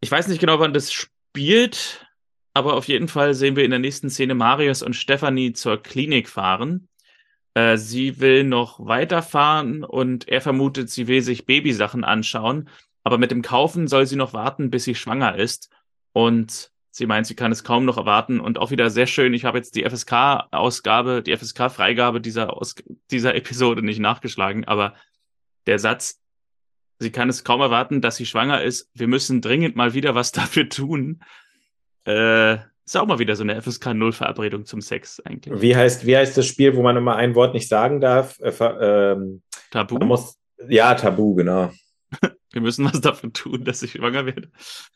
Ich 0.03 0.11
weiß 0.11 0.27
nicht 0.27 0.41
genau, 0.41 0.59
wann 0.59 0.73
das 0.73 0.91
spielt, 0.91 2.05
aber 2.53 2.73
auf 2.73 2.89
jeden 2.89 3.07
Fall 3.07 3.33
sehen 3.33 3.55
wir 3.55 3.63
in 3.63 3.69
der 3.69 3.79
nächsten 3.79 4.09
Szene 4.09 4.35
Marius 4.35 4.81
und 4.81 4.97
Stephanie 4.97 5.53
zur 5.53 5.81
Klinik 5.81 6.27
fahren. 6.27 6.89
Äh, 7.53 7.77
sie 7.77 8.19
will 8.19 8.43
noch 8.43 8.85
weiterfahren 8.85 9.85
und 9.85 10.27
er 10.27 10.41
vermutet, 10.41 10.89
sie 10.89 11.07
will 11.07 11.21
sich 11.21 11.45
Babysachen 11.45 12.03
anschauen. 12.03 12.67
Aber 13.05 13.17
mit 13.17 13.31
dem 13.31 13.41
Kaufen 13.41 13.87
soll 13.87 14.05
sie 14.05 14.17
noch 14.17 14.33
warten, 14.33 14.69
bis 14.71 14.83
sie 14.83 14.93
schwanger 14.93 15.37
ist. 15.37 15.69
Und 16.11 16.73
sie 16.91 17.05
meint, 17.05 17.25
sie 17.25 17.35
kann 17.35 17.53
es 17.53 17.63
kaum 17.63 17.85
noch 17.85 17.95
erwarten. 17.95 18.41
Und 18.41 18.59
auch 18.59 18.71
wieder 18.71 18.89
sehr 18.89 19.07
schön, 19.07 19.33
ich 19.33 19.45
habe 19.45 19.57
jetzt 19.57 19.73
die 19.73 19.89
FSK-Ausgabe, 19.89 21.21
die 21.23 21.31
FSK-Freigabe 21.31 22.19
dieser, 22.19 22.59
dieser 23.09 23.35
Episode 23.35 23.81
nicht 23.81 23.99
nachgeschlagen, 23.99 24.65
aber 24.65 24.95
der 25.65 25.79
Satz, 25.79 26.22
Sie 27.03 27.11
kann 27.11 27.27
es 27.27 27.43
kaum 27.43 27.59
erwarten, 27.59 27.99
dass 27.99 28.15
sie 28.15 28.25
schwanger 28.25 28.61
ist. 28.61 28.89
Wir 28.93 29.07
müssen 29.07 29.41
dringend 29.41 29.75
mal 29.75 29.93
wieder 29.93 30.15
was 30.15 30.31
dafür 30.31 30.69
tun. 30.69 31.21
Äh, 32.05 32.55
ist 32.85 32.97
auch 32.97 33.05
mal 33.05 33.19
wieder 33.19 33.35
so 33.35 33.43
eine 33.43 33.61
FSK 33.61 33.93
0 33.93 34.13
Verabredung 34.13 34.65
zum 34.65 34.81
Sex 34.81 35.21
eigentlich. 35.25 35.61
Wie 35.61 35.75
heißt, 35.75 36.05
wie 36.05 36.15
heißt 36.15 36.37
das 36.37 36.47
Spiel, 36.47 36.75
wo 36.75 36.81
man 36.81 36.97
immer 36.97 37.15
ein 37.17 37.35
Wort 37.35 37.53
nicht 37.53 37.67
sagen 37.67 37.99
darf? 38.01 38.39
Äh, 38.39 38.51
ähm, 38.51 39.41
Tabu? 39.69 39.99
Muss, 39.99 40.39
ja, 40.69 40.95
Tabu, 40.95 41.35
genau. 41.35 41.71
Wir 42.51 42.61
müssen 42.61 42.85
was 42.85 43.01
dafür 43.01 43.33
tun, 43.33 43.65
dass 43.65 43.83
ich 43.83 43.91
schwanger 43.91 44.25
werde. 44.25 44.49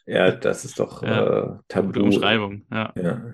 Ja, 0.06 0.32
das 0.32 0.64
ist 0.64 0.80
doch 0.80 1.04
ja, 1.04 1.56
äh, 1.56 1.58
Tabu. 1.68 1.88
Gute 1.88 2.04
Umschreibung, 2.04 2.66
ja. 2.72 2.94
ja. 2.96 3.34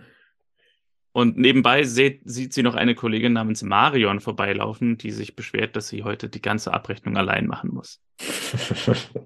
Und 1.13 1.37
nebenbei 1.37 1.83
sieht, 1.83 2.21
sieht 2.25 2.53
sie 2.53 2.63
noch 2.63 2.73
eine 2.73 2.95
Kollegin 2.95 3.33
namens 3.33 3.61
Marion 3.61 4.19
vorbeilaufen, 4.19 4.97
die 4.97 5.11
sich 5.11 5.35
beschwert, 5.35 5.75
dass 5.75 5.87
sie 5.87 6.03
heute 6.03 6.27
die 6.27 6.41
ganze 6.41 6.73
Abrechnung 6.73 7.17
allein 7.17 7.45
machen 7.45 7.69
muss. 7.71 8.01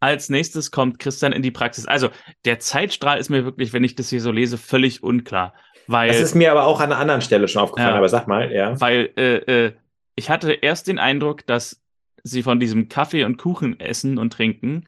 Als 0.00 0.28
nächstes 0.28 0.70
kommt 0.70 1.00
Christian 1.00 1.32
in 1.32 1.42
die 1.42 1.50
Praxis. 1.50 1.86
Also 1.86 2.10
der 2.44 2.60
Zeitstrahl 2.60 3.18
ist 3.18 3.28
mir 3.28 3.44
wirklich, 3.44 3.72
wenn 3.72 3.82
ich 3.82 3.96
das 3.96 4.08
hier 4.08 4.20
so 4.20 4.30
lese, 4.30 4.56
völlig 4.56 5.02
unklar. 5.02 5.52
Weil, 5.88 6.06
das 6.08 6.20
ist 6.20 6.36
mir 6.36 6.52
aber 6.52 6.64
auch 6.64 6.78
an 6.78 6.92
einer 6.92 7.00
anderen 7.00 7.20
Stelle 7.20 7.48
schon 7.48 7.62
aufgefallen, 7.62 7.94
ja, 7.94 7.98
aber 7.98 8.08
sag 8.08 8.28
mal, 8.28 8.52
ja. 8.52 8.80
Weil 8.80 9.10
äh, 9.16 9.66
äh, 9.66 9.72
ich 10.14 10.30
hatte 10.30 10.52
erst 10.52 10.86
den 10.86 11.00
Eindruck, 11.00 11.44
dass 11.46 11.82
sie 12.22 12.44
von 12.44 12.60
diesem 12.60 12.88
Kaffee 12.88 13.24
und 13.24 13.38
Kuchen 13.38 13.80
essen 13.80 14.16
und 14.18 14.32
trinken 14.32 14.86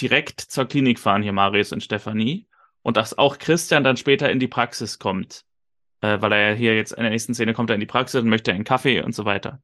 direkt 0.00 0.40
zur 0.40 0.64
Klinik 0.64 0.98
fahren, 0.98 1.22
hier 1.22 1.32
Marius 1.32 1.72
und 1.72 1.82
Stefanie 1.82 2.46
und 2.82 2.96
dass 2.96 3.16
auch 3.16 3.38
Christian 3.38 3.84
dann 3.84 3.96
später 3.96 4.30
in 4.30 4.40
die 4.40 4.48
Praxis 4.48 4.98
kommt. 4.98 5.44
Äh, 6.02 6.20
weil 6.20 6.32
er 6.32 6.50
ja 6.50 6.54
hier 6.54 6.76
jetzt 6.76 6.92
in 6.92 7.02
der 7.02 7.10
nächsten 7.10 7.34
Szene 7.34 7.52
kommt 7.52 7.70
er 7.70 7.74
in 7.74 7.80
die 7.80 7.86
Praxis 7.86 8.20
und 8.22 8.28
möchte 8.28 8.52
einen 8.52 8.64
Kaffee 8.64 9.02
und 9.02 9.14
so 9.14 9.24
weiter. 9.24 9.60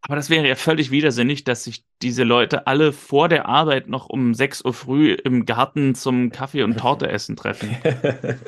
Aber 0.00 0.14
das 0.16 0.30
wäre 0.30 0.46
ja 0.46 0.54
völlig 0.54 0.90
widersinnig, 0.90 1.42
dass 1.44 1.64
sich 1.64 1.84
diese 2.00 2.22
Leute 2.22 2.66
alle 2.68 2.92
vor 2.92 3.28
der 3.28 3.46
Arbeit 3.46 3.88
noch 3.88 4.08
um 4.08 4.34
6 4.34 4.64
Uhr 4.64 4.72
früh 4.72 5.12
im 5.12 5.46
Garten 5.46 5.96
zum 5.96 6.30
Kaffee 6.30 6.62
und 6.62 6.78
Torte 6.78 7.10
essen 7.10 7.34
treffen. 7.34 7.76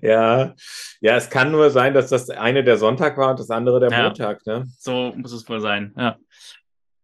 ja, 0.00 0.54
ja, 1.00 1.16
es 1.16 1.28
kann 1.28 1.52
nur 1.52 1.70
sein, 1.70 1.92
dass 1.92 2.08
das 2.08 2.30
eine 2.30 2.64
der 2.64 2.78
Sonntag 2.78 3.18
war 3.18 3.30
und 3.30 3.38
das 3.38 3.50
andere 3.50 3.80
der 3.80 3.90
ja, 3.90 4.04
Montag. 4.04 4.46
Ne? 4.46 4.64
So 4.78 5.12
muss 5.14 5.32
es 5.32 5.46
wohl 5.48 5.60
sein, 5.60 5.92
ja. 5.96 6.16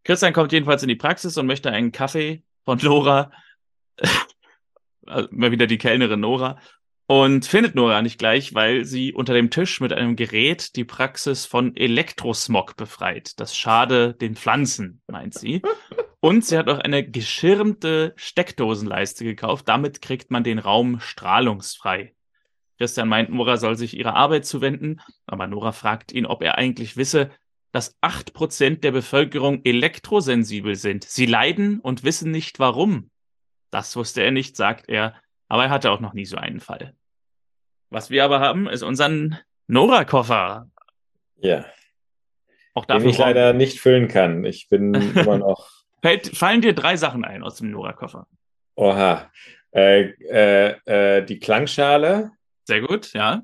Christian 0.02 0.32
kommt 0.32 0.52
jedenfalls 0.52 0.82
in 0.82 0.88
die 0.88 0.96
Praxis 0.96 1.36
und 1.36 1.46
möchte 1.46 1.70
einen 1.70 1.92
Kaffee 1.92 2.42
von 2.64 2.78
Lora 2.78 3.30
mal 5.30 5.50
wieder 5.50 5.66
die 5.66 5.78
Kellnerin 5.78 6.20
Nora, 6.20 6.58
und 7.10 7.46
findet 7.46 7.74
Nora 7.74 8.02
nicht 8.02 8.18
gleich, 8.18 8.54
weil 8.54 8.84
sie 8.84 9.14
unter 9.14 9.32
dem 9.32 9.48
Tisch 9.48 9.80
mit 9.80 9.94
einem 9.94 10.14
Gerät 10.14 10.76
die 10.76 10.84
Praxis 10.84 11.46
von 11.46 11.74
Elektrosmog 11.74 12.76
befreit. 12.76 13.40
Das 13.40 13.56
schade 13.56 14.12
den 14.12 14.36
Pflanzen, 14.36 15.00
meint 15.06 15.32
sie. 15.32 15.62
Und 16.20 16.44
sie 16.44 16.58
hat 16.58 16.68
auch 16.68 16.78
eine 16.78 17.08
geschirmte 17.08 18.12
Steckdosenleiste 18.16 19.24
gekauft. 19.24 19.68
Damit 19.68 20.02
kriegt 20.02 20.30
man 20.30 20.44
den 20.44 20.58
Raum 20.58 21.00
strahlungsfrei. 21.00 22.14
Christian 22.76 23.08
meint, 23.08 23.30
Nora 23.30 23.56
soll 23.56 23.76
sich 23.76 23.96
ihrer 23.96 24.14
Arbeit 24.14 24.44
zuwenden, 24.44 25.00
aber 25.24 25.46
Nora 25.46 25.72
fragt 25.72 26.12
ihn, 26.12 26.26
ob 26.26 26.42
er 26.42 26.58
eigentlich 26.58 26.98
wisse, 26.98 27.30
dass 27.72 27.96
acht 28.02 28.34
Prozent 28.34 28.84
der 28.84 28.92
Bevölkerung 28.92 29.62
elektrosensibel 29.64 30.74
sind. 30.74 31.04
Sie 31.04 31.26
leiden 31.26 31.80
und 31.80 32.04
wissen 32.04 32.30
nicht 32.30 32.58
warum. 32.58 33.10
Das 33.70 33.94
wusste 33.96 34.22
er 34.22 34.30
nicht, 34.30 34.56
sagt 34.56 34.88
er, 34.88 35.14
aber 35.48 35.64
er 35.64 35.70
hatte 35.70 35.90
auch 35.90 36.00
noch 36.00 36.14
nie 36.14 36.26
so 36.26 36.36
einen 36.36 36.60
Fall. 36.60 36.94
Was 37.90 38.10
wir 38.10 38.24
aber 38.24 38.40
haben, 38.40 38.68
ist 38.68 38.82
unseren 38.82 39.38
Nora-Koffer. 39.66 40.68
Ja. 41.36 41.64
Auch 42.74 42.84
dafür 42.84 43.04
Den 43.04 43.10
ich 43.10 43.18
leider 43.18 43.52
nicht 43.52 43.80
füllen 43.80 44.08
kann. 44.08 44.44
Ich 44.44 44.68
bin 44.68 44.94
immer 45.14 45.38
noch. 45.38 45.70
Fällt, 46.02 46.36
fallen 46.36 46.60
dir 46.60 46.74
drei 46.74 46.96
Sachen 46.96 47.24
ein 47.24 47.42
aus 47.42 47.56
dem 47.56 47.70
Nora-Koffer? 47.70 48.26
Oha. 48.76 49.30
Äh, 49.72 50.10
äh, 50.30 50.76
äh, 50.86 51.24
die 51.24 51.38
Klangschale. 51.38 52.32
Sehr 52.64 52.80
gut, 52.80 53.12
ja. 53.12 53.42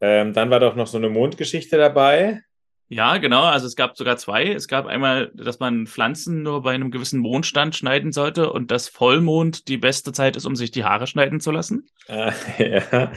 Ähm, 0.00 0.32
dann 0.32 0.50
war 0.50 0.60
doch 0.60 0.76
noch 0.76 0.86
so 0.86 0.98
eine 0.98 1.08
Mondgeschichte 1.08 1.76
dabei. 1.76 2.42
Ja, 2.88 3.16
genau. 3.16 3.42
Also 3.42 3.66
es 3.66 3.76
gab 3.76 3.96
sogar 3.96 4.16
zwei. 4.18 4.52
Es 4.52 4.68
gab 4.68 4.86
einmal, 4.86 5.30
dass 5.34 5.58
man 5.58 5.86
Pflanzen 5.86 6.42
nur 6.42 6.62
bei 6.62 6.74
einem 6.74 6.90
gewissen 6.90 7.18
Mondstand 7.20 7.74
schneiden 7.74 8.12
sollte 8.12 8.52
und 8.52 8.70
dass 8.70 8.88
Vollmond 8.88 9.68
die 9.68 9.78
beste 9.78 10.12
Zeit 10.12 10.36
ist, 10.36 10.44
um 10.44 10.54
sich 10.54 10.70
die 10.70 10.84
Haare 10.84 11.06
schneiden 11.06 11.40
zu 11.40 11.50
lassen. 11.50 11.88
Äh, 12.08 12.32
ja. 12.92 13.10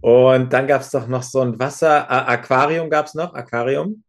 Und 0.00 0.52
dann 0.52 0.66
gab 0.66 0.80
es 0.80 0.90
doch 0.90 1.06
noch 1.06 1.22
so 1.22 1.40
ein 1.40 1.58
Wasser, 1.58 2.06
äh, 2.08 2.32
Aquarium 2.32 2.88
gab 2.88 3.06
es 3.06 3.14
noch, 3.14 3.34
Aquarium. 3.34 4.02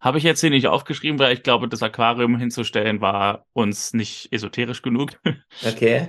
Habe 0.00 0.18
ich 0.18 0.24
jetzt 0.24 0.40
hier 0.40 0.50
nicht 0.50 0.68
aufgeschrieben, 0.68 1.18
weil 1.18 1.34
ich 1.34 1.42
glaube, 1.42 1.68
das 1.68 1.82
Aquarium 1.82 2.38
hinzustellen 2.38 3.00
war 3.00 3.46
uns 3.52 3.92
nicht 3.92 4.32
esoterisch 4.32 4.82
genug. 4.82 5.12
Okay. 5.66 6.08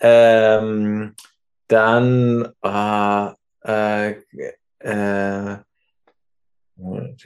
Ähm, 0.00 1.14
dann 1.66 2.52
äh, 2.62 3.30
äh, 3.64 4.14
äh 4.78 5.56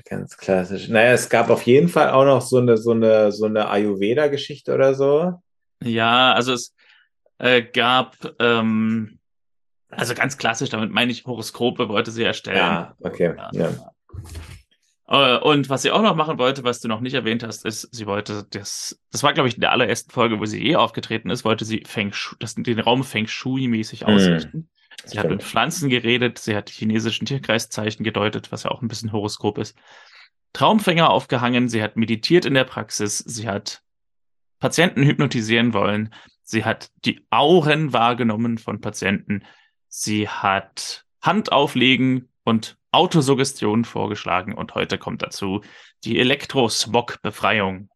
Ganz 0.08 0.36
klassisch. 0.36 0.88
Naja, 0.88 1.12
es 1.12 1.28
gab 1.28 1.50
auf 1.50 1.62
jeden 1.62 1.88
Fall 1.88 2.10
auch 2.10 2.24
noch 2.24 2.40
so 2.40 2.58
eine, 2.58 2.78
so 2.78 2.92
eine, 2.92 3.32
so 3.32 3.44
eine 3.46 3.68
Ayurveda-Geschichte 3.68 4.74
oder 4.74 4.94
so. 4.94 5.42
Ja, 5.82 6.32
also 6.32 6.54
es 6.54 6.74
äh, 7.38 7.62
gab, 7.62 8.16
ähm, 8.38 9.18
also 9.90 10.14
ganz 10.14 10.38
klassisch, 10.38 10.70
damit 10.70 10.90
meine 10.90 11.12
ich 11.12 11.26
Horoskope 11.26 11.88
wollte 11.88 12.10
sie 12.10 12.24
erstellen. 12.24 12.56
Ja, 12.56 12.96
okay. 13.00 13.34
Ja. 13.36 13.50
ja. 13.52 13.92
Äh, 15.12 15.36
und 15.36 15.68
was 15.68 15.82
sie 15.82 15.90
auch 15.90 16.00
noch 16.00 16.16
machen 16.16 16.38
wollte, 16.38 16.64
was 16.64 16.80
du 16.80 16.88
noch 16.88 17.00
nicht 17.00 17.12
erwähnt 17.12 17.42
hast, 17.42 17.66
ist, 17.66 17.86
sie 17.94 18.06
wollte 18.06 18.46
das, 18.48 18.98
das 19.12 19.22
war, 19.22 19.34
glaube 19.34 19.48
ich, 19.48 19.56
in 19.56 19.60
der 19.60 19.72
allerersten 19.72 20.10
Folge, 20.10 20.40
wo 20.40 20.46
sie 20.46 20.60
je 20.60 20.76
aufgetreten 20.76 21.28
ist, 21.28 21.44
wollte 21.44 21.66
sie 21.66 21.82
Feng 21.86 22.14
Shui, 22.14 22.36
das, 22.40 22.54
den 22.54 22.80
Raum 22.80 23.04
Feng 23.04 23.26
Shui-mäßig 23.26 24.00
mhm. 24.00 24.06
ausrichten. 24.06 24.70
Sie 25.04 25.18
hat 25.18 25.28
mit 25.28 25.42
Pflanzen 25.42 25.90
geredet, 25.90 26.38
sie 26.38 26.56
hat 26.56 26.70
die 26.70 26.74
chinesischen 26.74 27.26
Tierkreiszeichen 27.26 28.04
gedeutet, 28.04 28.52
was 28.52 28.62
ja 28.62 28.70
auch 28.70 28.80
ein 28.80 28.88
bisschen 28.88 29.12
Horoskop 29.12 29.58
ist. 29.58 29.76
Traumfänger 30.54 31.10
aufgehangen, 31.10 31.68
sie 31.68 31.82
hat 31.82 31.96
meditiert 31.96 32.46
in 32.46 32.54
der 32.54 32.64
Praxis, 32.64 33.18
sie 33.18 33.48
hat 33.48 33.82
Patienten 34.60 35.02
hypnotisieren 35.02 35.74
wollen, 35.74 36.14
sie 36.42 36.64
hat 36.64 36.90
die 37.04 37.26
Auren 37.30 37.92
wahrgenommen 37.92 38.56
von 38.56 38.80
Patienten, 38.80 39.44
sie 39.88 40.28
hat 40.28 41.04
Hand 41.20 41.52
auflegen 41.52 42.28
und 42.44 42.78
Autosuggestion 42.92 43.84
vorgeschlagen 43.84 44.54
und 44.54 44.74
heute 44.74 44.98
kommt 44.98 45.22
dazu 45.22 45.62
die 46.04 46.20
Elektrosmog-Befreiung. 46.20 47.88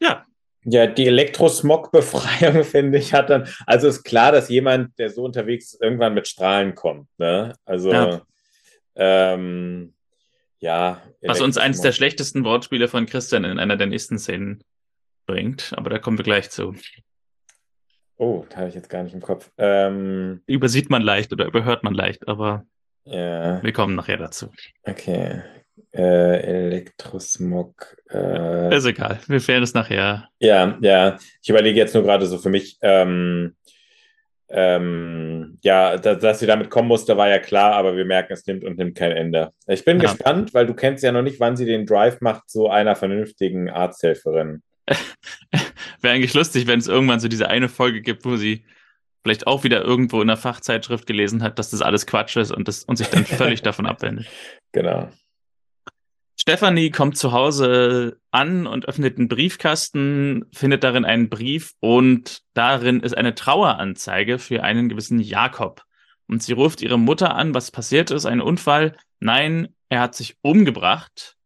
Ja. 0.00 0.26
Ja, 0.64 0.86
die 0.86 1.06
Elektrosmog-Befreiung, 1.06 2.62
finde 2.64 2.98
ich, 2.98 3.14
hat 3.14 3.30
dann, 3.30 3.48
also 3.66 3.88
ist 3.88 4.04
klar, 4.04 4.32
dass 4.32 4.50
jemand, 4.50 4.98
der 4.98 5.10
so 5.10 5.24
unterwegs 5.24 5.72
ist, 5.72 5.82
irgendwann 5.82 6.14
mit 6.14 6.28
Strahlen 6.28 6.74
kommt. 6.74 7.08
Ne? 7.16 7.54
Also, 7.64 7.92
ja. 7.92 8.22
Ähm, 8.96 9.94
ja 10.58 11.00
Was 11.22 11.40
uns 11.40 11.56
eines 11.56 11.80
der 11.80 11.92
schlechtesten 11.92 12.44
Wortspiele 12.44 12.88
von 12.88 13.06
Christian 13.06 13.44
in 13.44 13.58
einer 13.58 13.76
der 13.76 13.86
nächsten 13.86 14.18
Szenen 14.18 14.62
bringt, 15.26 15.72
aber 15.76 15.88
da 15.88 15.98
kommen 15.98 16.18
wir 16.18 16.24
gleich 16.24 16.50
zu. 16.50 16.74
Oh, 18.16 18.44
da 18.50 18.58
habe 18.58 18.68
ich 18.68 18.74
jetzt 18.74 18.90
gar 18.90 19.04
nicht 19.04 19.14
im 19.14 19.22
Kopf. 19.22 19.50
Ähm, 19.58 20.42
Übersieht 20.46 20.90
man 20.90 21.02
leicht 21.02 21.32
oder 21.32 21.46
überhört 21.46 21.84
man 21.84 21.94
leicht, 21.94 22.26
aber 22.26 22.66
ja. 23.08 23.62
wir 23.62 23.72
kommen 23.72 23.94
nachher 23.94 24.16
dazu. 24.16 24.50
Okay. 24.82 25.42
Äh, 25.92 26.66
Elektrosmog. 26.66 27.96
Äh, 28.10 28.76
ist 28.76 28.84
egal, 28.84 29.18
wir 29.26 29.40
fehlen 29.40 29.62
es 29.62 29.74
nachher. 29.74 30.28
Ja, 30.38 30.76
ja. 30.80 31.18
Ich 31.42 31.48
überlege 31.48 31.78
jetzt 31.78 31.94
nur 31.94 32.02
gerade 32.02 32.26
so 32.26 32.38
für 32.38 32.50
mich, 32.50 32.78
ähm, 32.82 33.54
ähm, 34.50 35.58
ja, 35.62 35.96
dass, 35.96 36.18
dass 36.20 36.38
sie 36.40 36.46
damit 36.46 36.70
kommen 36.70 36.88
musste, 36.88 37.16
war 37.16 37.28
ja 37.28 37.38
klar, 37.38 37.72
aber 37.74 37.96
wir 37.96 38.04
merken, 38.04 38.32
es 38.32 38.46
nimmt 38.46 38.64
und 38.64 38.78
nimmt 38.78 38.96
kein 38.96 39.12
Ende. 39.12 39.52
Ich 39.66 39.84
bin 39.84 39.98
ja. 39.98 40.04
gespannt, 40.04 40.54
weil 40.54 40.66
du 40.66 40.74
kennst 40.74 41.04
ja 41.04 41.12
noch 41.12 41.22
nicht, 41.22 41.40
wann 41.40 41.56
sie 41.56 41.66
den 41.66 41.86
Drive 41.86 42.20
macht 42.20 42.48
zu 42.48 42.68
einer 42.68 42.96
vernünftigen 42.96 43.68
Arzthelferin. 43.70 44.62
Wäre 46.00 46.14
eigentlich 46.14 46.34
lustig, 46.34 46.66
wenn 46.66 46.78
es 46.78 46.88
irgendwann 46.88 47.20
so 47.20 47.28
diese 47.28 47.48
eine 47.48 47.68
Folge 47.68 48.00
gibt, 48.00 48.24
wo 48.24 48.36
sie 48.36 48.64
vielleicht 49.22 49.46
auch 49.46 49.64
wieder 49.64 49.82
irgendwo 49.82 50.20
in 50.20 50.28
einer 50.28 50.36
Fachzeitschrift 50.36 51.06
gelesen 51.06 51.42
hat, 51.42 51.58
dass 51.58 51.70
das 51.70 51.82
alles 51.82 52.06
Quatsch 52.06 52.36
ist 52.36 52.52
und, 52.52 52.68
das, 52.68 52.84
und 52.84 52.96
sich 52.96 53.08
dann 53.08 53.24
völlig 53.24 53.62
davon 53.62 53.86
abwendet. 53.86 54.26
Genau. 54.72 55.08
Stephanie 56.40 56.90
kommt 56.90 57.18
zu 57.18 57.32
Hause 57.32 58.20
an 58.30 58.66
und 58.66 58.86
öffnet 58.86 59.18
einen 59.18 59.28
Briefkasten, 59.28 60.46
findet 60.52 60.84
darin 60.84 61.04
einen 61.04 61.28
Brief 61.28 61.72
und 61.80 62.42
darin 62.54 63.00
ist 63.00 63.16
eine 63.16 63.34
Traueranzeige 63.34 64.38
für 64.38 64.62
einen 64.62 64.88
gewissen 64.88 65.18
Jakob. 65.18 65.82
Und 66.28 66.42
sie 66.42 66.52
ruft 66.52 66.80
ihre 66.80 66.98
Mutter 66.98 67.34
an, 67.34 67.54
was 67.54 67.70
passiert 67.70 68.10
ist, 68.10 68.24
ein 68.24 68.40
Unfall. 68.40 68.96
Nein, 69.18 69.74
er 69.88 70.00
hat 70.00 70.14
sich 70.14 70.36
umgebracht. 70.42 71.36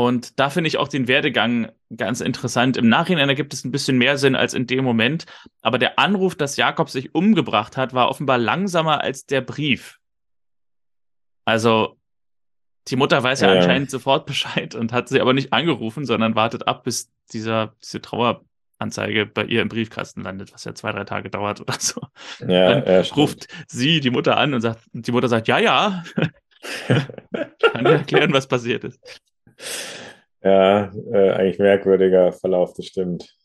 Und 0.00 0.40
da 0.40 0.48
finde 0.48 0.68
ich 0.68 0.78
auch 0.78 0.88
den 0.88 1.08
Werdegang 1.08 1.72
ganz 1.94 2.22
interessant. 2.22 2.78
Im 2.78 2.88
Nachhinein 2.88 3.28
ergibt 3.28 3.52
es 3.52 3.66
ein 3.66 3.70
bisschen 3.70 3.98
mehr 3.98 4.16
Sinn 4.16 4.34
als 4.34 4.54
in 4.54 4.66
dem 4.66 4.82
Moment. 4.82 5.26
Aber 5.60 5.76
der 5.76 5.98
Anruf, 5.98 6.34
dass 6.34 6.56
Jakob 6.56 6.88
sich 6.88 7.14
umgebracht 7.14 7.76
hat, 7.76 7.92
war 7.92 8.08
offenbar 8.08 8.38
langsamer 8.38 9.02
als 9.02 9.26
der 9.26 9.42
Brief. 9.42 9.98
Also 11.44 11.98
die 12.88 12.96
Mutter 12.96 13.22
weiß 13.22 13.42
ja, 13.42 13.52
ja, 13.52 13.60
anscheinend 13.60 13.90
sofort 13.90 14.24
Bescheid 14.26 14.74
und 14.74 14.94
hat 14.94 15.10
sie 15.10 15.20
aber 15.20 15.34
nicht 15.34 15.52
angerufen, 15.52 16.06
sondern 16.06 16.34
wartet 16.34 16.66
ab, 16.66 16.84
bis 16.84 17.10
dieser, 17.34 17.74
diese 17.84 18.00
Traueranzeige 18.00 19.26
bei 19.26 19.44
ihr 19.44 19.60
im 19.60 19.68
Briefkasten 19.68 20.22
landet, 20.22 20.54
was 20.54 20.64
ja 20.64 20.74
zwei, 20.74 20.92
drei 20.92 21.04
Tage 21.04 21.28
dauert 21.28 21.60
oder 21.60 21.74
so. 21.78 22.00
Ja, 22.38 22.80
Dann 22.80 22.86
ja, 22.86 23.00
ruft 23.14 23.48
sie 23.68 24.00
die 24.00 24.10
Mutter 24.10 24.38
an 24.38 24.54
und 24.54 24.62
sagt, 24.62 24.80
die 24.92 25.12
Mutter 25.12 25.28
sagt, 25.28 25.46
ja, 25.46 25.58
ja. 25.58 26.04
Kann 26.86 27.84
dir 27.84 27.92
erklären, 27.92 28.32
was 28.32 28.46
passiert 28.46 28.84
ist. 28.84 29.20
Ja, 30.42 30.90
äh, 31.12 31.30
eigentlich 31.32 31.58
merkwürdiger 31.58 32.32
Verlauf, 32.32 32.72
das 32.74 32.86
stimmt. 32.86 33.36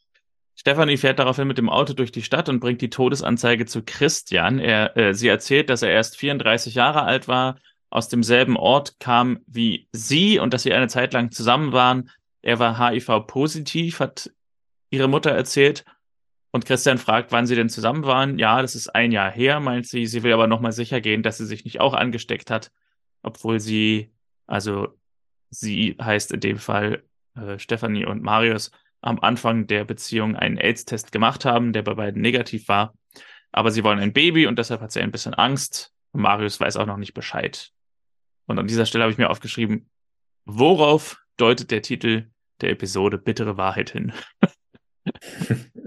Stefanie 0.56 0.98
fährt 0.98 1.20
daraufhin 1.20 1.48
mit 1.48 1.58
dem 1.58 1.70
Auto 1.70 1.94
durch 1.94 2.12
die 2.12 2.24
Stadt 2.24 2.48
und 2.48 2.60
bringt 2.60 2.82
die 2.82 2.90
Todesanzeige 2.90 3.66
zu 3.66 3.84
Christian. 3.84 4.60
Er, 4.60 4.96
äh, 4.96 5.14
sie 5.14 5.28
erzählt, 5.28 5.70
dass 5.70 5.82
er 5.82 5.90
erst 5.90 6.18
34 6.18 6.74
Jahre 6.74 7.04
alt 7.04 7.28
war, 7.28 7.58
aus 7.90 8.10
demselben 8.10 8.58
Ort 8.58 9.00
kam 9.00 9.40
wie 9.48 9.88
sie 9.92 10.40
und 10.40 10.54
dass 10.54 10.64
sie 10.64 10.74
eine 10.74 10.88
Zeit 10.88 11.14
lang 11.14 11.32
zusammen 11.32 11.72
waren. 11.72 12.10
Er 12.42 12.60
war 12.60 12.80
HIV-positiv, 12.80 14.00
hat 14.00 14.32
ihre 14.90 15.08
Mutter 15.08 15.32
erzählt. 15.32 15.86
Und 16.52 16.66
Christian 16.66 16.98
fragt, 16.98 17.32
wann 17.32 17.48
sie 17.48 17.56
denn 17.56 17.70
zusammen 17.70 18.06
waren. 18.06 18.40
Ja, 18.40 18.62
das 18.62 18.76
ist 18.76 18.88
ein 18.90 19.12
Jahr 19.12 19.30
her, 19.30 19.60
meint 19.60 19.88
sie. 19.88 20.06
Sie 20.06 20.24
will 20.24 20.32
aber 20.32 20.48
nochmal 20.48 20.72
sicher 20.72 21.02
gehen, 21.02 21.22
dass 21.22 21.38
sie 21.38 21.46
sich 21.46 21.66
nicht 21.66 21.82
auch 21.82 21.94
angesteckt 21.94 22.50
hat, 22.50 22.72
obwohl 23.24 23.60
sie, 23.60 24.14
also 24.48 24.88
sie 25.60 25.96
heißt 26.02 26.32
in 26.32 26.40
dem 26.40 26.58
Fall 26.58 27.04
äh, 27.36 27.60
Stephanie 27.60 28.06
und 28.06 28.24
Marius, 28.24 28.72
am 29.02 29.20
Anfang 29.20 29.68
der 29.68 29.86
Beziehung 29.86 30.36
einen 30.36 30.58
AIDS-Test 30.58 31.12
gemacht 31.12 31.46
haben, 31.46 31.74
der 31.74 31.84
bei 31.84 31.94
beiden 31.94 32.22
negativ 32.22 32.68
war. 32.68 32.94
Aber 33.52 33.72
sie 33.72 33.84
wollen 33.84 34.00
ein 34.00 34.14
Baby 34.14 34.48
und 34.48 34.58
deshalb 34.58 34.82
hat 34.82 34.92
sie 34.92 35.02
ein 35.02 35.12
bisschen 35.12 35.34
Angst. 35.34 35.94
Und 36.12 36.22
Marius 36.22 36.60
weiß 36.60 36.78
auch 36.78 36.88
noch 36.88 36.98
nicht 36.98 37.14
Bescheid. 37.14 37.72
Und 38.48 38.60
an 38.60 38.68
dieser 38.68 38.86
Stelle 38.86 39.04
habe 39.04 39.12
ich 39.12 39.18
mir 39.18 39.30
aufgeschrieben, 39.30 39.90
worauf 40.46 41.18
deutet 41.38 41.72
der 41.72 41.82
Titel 41.82 42.32
der 42.62 42.72
Episode 42.72 43.18
Bittere 43.18 43.58
Wahrheit 43.58 43.92
hin? 43.92 44.14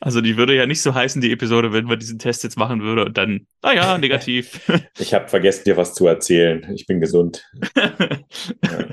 also 0.00 0.20
die 0.20 0.36
würde 0.36 0.54
ja 0.54 0.66
nicht 0.66 0.82
so 0.82 0.94
heißen, 0.94 1.20
die 1.20 1.32
Episode, 1.32 1.72
wenn 1.72 1.84
man 1.84 1.98
diesen 1.98 2.18
Test 2.18 2.42
jetzt 2.44 2.56
machen 2.56 2.82
würde 2.82 3.04
und 3.04 3.16
dann, 3.18 3.46
naja, 3.62 3.98
negativ. 3.98 4.60
ich 4.98 5.14
habe 5.14 5.28
vergessen, 5.28 5.64
dir 5.64 5.76
was 5.76 5.94
zu 5.94 6.06
erzählen. 6.06 6.72
Ich 6.74 6.86
bin 6.86 7.00
gesund. 7.00 7.48
ja. 7.76 8.86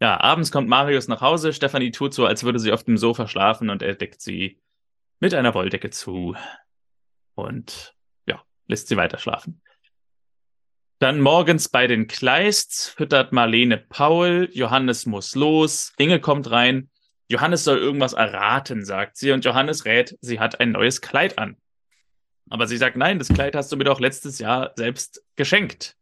ja, 0.00 0.20
abends 0.20 0.50
kommt 0.50 0.68
Marius 0.68 1.08
nach 1.08 1.20
Hause. 1.20 1.52
Stefanie 1.52 1.90
tut 1.90 2.14
so, 2.14 2.26
als 2.26 2.44
würde 2.44 2.58
sie 2.58 2.72
auf 2.72 2.84
dem 2.84 2.96
Sofa 2.96 3.28
schlafen 3.28 3.70
und 3.70 3.82
er 3.82 3.94
deckt 3.94 4.20
sie 4.20 4.60
mit 5.20 5.34
einer 5.34 5.54
Wolldecke 5.54 5.90
zu. 5.90 6.34
Und 7.34 7.94
ja, 8.26 8.42
lässt 8.66 8.88
sie 8.88 8.96
weiter 8.96 9.18
schlafen. 9.18 9.60
Dann 11.00 11.20
morgens 11.20 11.70
bei 11.70 11.86
den 11.86 12.08
Kleists 12.08 12.90
füttert 12.90 13.32
Marlene 13.32 13.78
Paul, 13.78 14.50
Johannes 14.52 15.06
muss 15.06 15.34
los, 15.34 15.94
Inge 15.96 16.20
kommt 16.20 16.50
rein. 16.50 16.89
Johannes 17.30 17.64
soll 17.64 17.78
irgendwas 17.78 18.12
erraten, 18.12 18.84
sagt 18.84 19.16
sie, 19.16 19.32
und 19.32 19.44
Johannes 19.44 19.84
rät, 19.84 20.18
sie 20.20 20.40
hat 20.40 20.60
ein 20.60 20.72
neues 20.72 21.00
Kleid 21.00 21.38
an. 21.38 21.56
Aber 22.48 22.66
sie 22.66 22.76
sagt, 22.76 22.96
nein, 22.96 23.18
das 23.18 23.28
Kleid 23.28 23.54
hast 23.54 23.70
du 23.70 23.76
mir 23.76 23.84
doch 23.84 24.00
letztes 24.00 24.38
Jahr 24.38 24.72
selbst 24.76 25.22
geschenkt. 25.36 25.96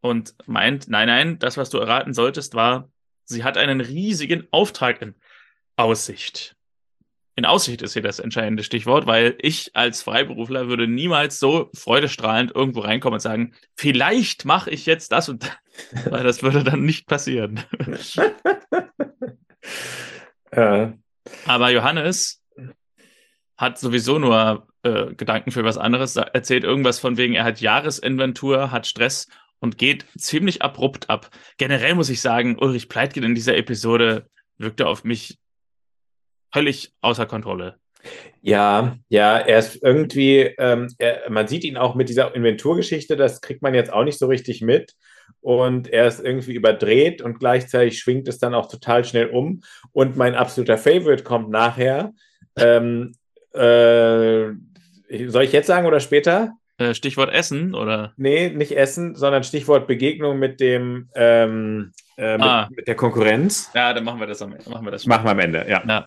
Und 0.00 0.34
meint, 0.46 0.88
nein, 0.88 1.08
nein, 1.08 1.38
das, 1.38 1.56
was 1.56 1.70
du 1.70 1.78
erraten 1.78 2.14
solltest, 2.14 2.54
war, 2.54 2.90
sie 3.24 3.44
hat 3.44 3.56
einen 3.56 3.80
riesigen 3.80 4.48
Auftrag 4.50 5.00
in 5.02 5.14
Aussicht 5.76 6.56
in 7.36 7.44
Aussicht 7.44 7.82
ist 7.82 7.94
hier 7.94 8.02
das 8.02 8.20
entscheidende 8.20 8.62
Stichwort, 8.62 9.06
weil 9.06 9.36
ich 9.40 9.72
als 9.74 10.02
Freiberufler 10.02 10.68
würde 10.68 10.86
niemals 10.86 11.40
so 11.40 11.70
freudestrahlend 11.74 12.54
irgendwo 12.54 12.80
reinkommen 12.80 13.14
und 13.14 13.20
sagen, 13.20 13.54
vielleicht 13.74 14.44
mache 14.44 14.70
ich 14.70 14.86
jetzt 14.86 15.10
das 15.10 15.28
und 15.28 15.42
das, 15.42 15.50
weil 16.12 16.22
das 16.22 16.42
würde 16.42 16.62
dann 16.62 16.84
nicht 16.84 17.06
passieren. 17.06 17.60
ja. 20.56 20.92
Aber 21.46 21.70
Johannes 21.70 22.42
hat 23.56 23.78
sowieso 23.78 24.18
nur 24.18 24.66
äh, 24.82 25.14
Gedanken 25.14 25.50
für 25.50 25.64
was 25.64 25.78
anderes, 25.78 26.16
erzählt 26.16 26.64
irgendwas 26.64 26.98
von 26.98 27.16
wegen, 27.16 27.34
er 27.34 27.44
hat 27.44 27.60
Jahresinventur, 27.60 28.70
hat 28.70 28.86
Stress 28.86 29.28
und 29.60 29.78
geht 29.78 30.06
ziemlich 30.18 30.62
abrupt 30.62 31.08
ab. 31.08 31.30
Generell 31.56 31.94
muss 31.94 32.10
ich 32.10 32.20
sagen, 32.20 32.58
Ulrich 32.58 32.88
Pleitgen 32.88 33.22
in 33.22 33.34
dieser 33.34 33.56
Episode 33.56 34.26
wirkte 34.58 34.86
auf 34.86 35.04
mich 35.04 35.38
völlig 36.52 36.92
außer 37.00 37.26
Kontrolle. 37.26 37.78
Ja, 38.42 38.98
ja, 39.08 39.38
er 39.38 39.58
ist 39.58 39.82
irgendwie, 39.82 40.40
ähm, 40.58 40.88
er, 40.98 41.30
man 41.30 41.48
sieht 41.48 41.64
ihn 41.64 41.78
auch 41.78 41.94
mit 41.94 42.10
dieser 42.10 42.34
Inventurgeschichte, 42.34 43.16
das 43.16 43.40
kriegt 43.40 43.62
man 43.62 43.74
jetzt 43.74 43.92
auch 43.92 44.04
nicht 44.04 44.18
so 44.18 44.26
richtig 44.26 44.60
mit. 44.60 44.94
Und 45.40 45.88
er 45.88 46.06
ist 46.06 46.24
irgendwie 46.24 46.54
überdreht 46.54 47.20
und 47.20 47.38
gleichzeitig 47.38 47.98
schwingt 47.98 48.28
es 48.28 48.38
dann 48.38 48.54
auch 48.54 48.68
total 48.68 49.04
schnell 49.04 49.26
um. 49.26 49.60
Und 49.92 50.16
mein 50.16 50.34
absoluter 50.34 50.78
Favorite 50.78 51.22
kommt 51.22 51.50
nachher. 51.50 52.12
Ähm, 52.56 53.12
äh, 53.52 54.52
soll 55.26 55.44
ich 55.44 55.52
jetzt 55.52 55.66
sagen 55.66 55.86
oder 55.86 56.00
später? 56.00 56.52
Äh, 56.78 56.94
Stichwort 56.94 57.32
Essen, 57.32 57.74
oder? 57.74 58.14
Nee, 58.16 58.48
nicht 58.48 58.76
Essen, 58.76 59.14
sondern 59.14 59.44
Stichwort 59.44 59.86
Begegnung 59.86 60.38
mit 60.38 60.60
dem 60.60 61.08
ähm, 61.14 61.92
äh, 62.16 62.36
mit, 62.36 62.46
ah. 62.46 62.68
mit, 62.74 62.88
der 62.88 62.94
Konkurrenz. 62.94 63.70
Ja, 63.74 63.92
dann 63.92 64.04
machen 64.04 64.20
wir 64.20 64.26
das 64.26 64.42
am 64.42 64.52
Ende. 64.52 64.70
Machen 64.70 64.84
wir, 64.84 64.90
das 64.90 65.06
machen 65.06 65.24
wir 65.24 65.30
am 65.30 65.38
Ende, 65.38 65.66
ja. 65.68 65.82
ja. 65.86 66.06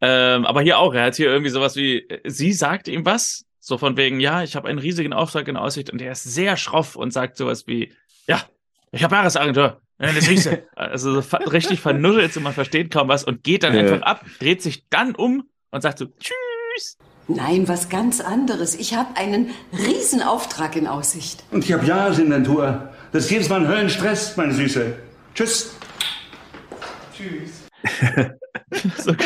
Ähm, 0.00 0.44
aber 0.44 0.62
hier 0.62 0.78
auch, 0.78 0.92
er 0.94 1.04
hat 1.04 1.14
hier 1.14 1.30
irgendwie 1.30 1.50
sowas 1.50 1.76
wie, 1.76 2.06
sie 2.24 2.52
sagt 2.52 2.88
ihm 2.88 3.04
was, 3.04 3.44
so 3.64 3.78
von 3.78 3.96
wegen, 3.96 4.18
ja, 4.18 4.42
ich 4.42 4.56
habe 4.56 4.68
einen 4.68 4.80
riesigen 4.80 5.12
Auftrag 5.12 5.46
in 5.46 5.56
Aussicht 5.56 5.88
und 5.90 6.02
er 6.02 6.12
ist 6.12 6.24
sehr 6.24 6.56
schroff 6.56 6.96
und 6.96 7.12
sagt 7.12 7.36
sowas 7.36 7.68
wie, 7.68 7.94
ja, 8.26 8.42
ich 8.90 9.04
habe 9.04 9.14
Jahresagentur. 9.14 9.80
Also 10.74 11.20
so 11.20 11.36
richtig 11.36 11.80
vernuschelt 11.80 12.36
und 12.36 12.42
man 12.42 12.54
versteht 12.54 12.90
kaum 12.90 13.06
was 13.06 13.22
und 13.22 13.44
geht 13.44 13.62
dann 13.62 13.72
ja. 13.72 13.82
einfach 13.82 14.02
ab, 14.02 14.24
dreht 14.40 14.60
sich 14.60 14.88
dann 14.90 15.14
um 15.14 15.44
und 15.70 15.80
sagt 15.80 15.98
so 15.98 16.06
Tschüss. 16.06 16.98
Nein, 17.28 17.68
was 17.68 17.88
ganz 17.88 18.20
anderes. 18.20 18.74
Ich 18.74 18.96
habe 18.96 19.16
einen 19.16 19.50
Riesenauftrag 19.72 20.74
in 20.74 20.88
Aussicht. 20.88 21.44
Und 21.52 21.64
ich 21.64 21.72
habe 21.72 21.86
Jahresinventur. 21.86 22.92
Das 23.12 23.26
ist 23.26 23.30
jedes 23.30 23.48
Mal 23.48 23.60
ein 23.60 23.68
Höllenstress, 23.68 24.36
meine 24.36 24.52
Süße. 24.54 24.96
Tschüss. 25.36 25.76
Tschüss. 27.16 27.68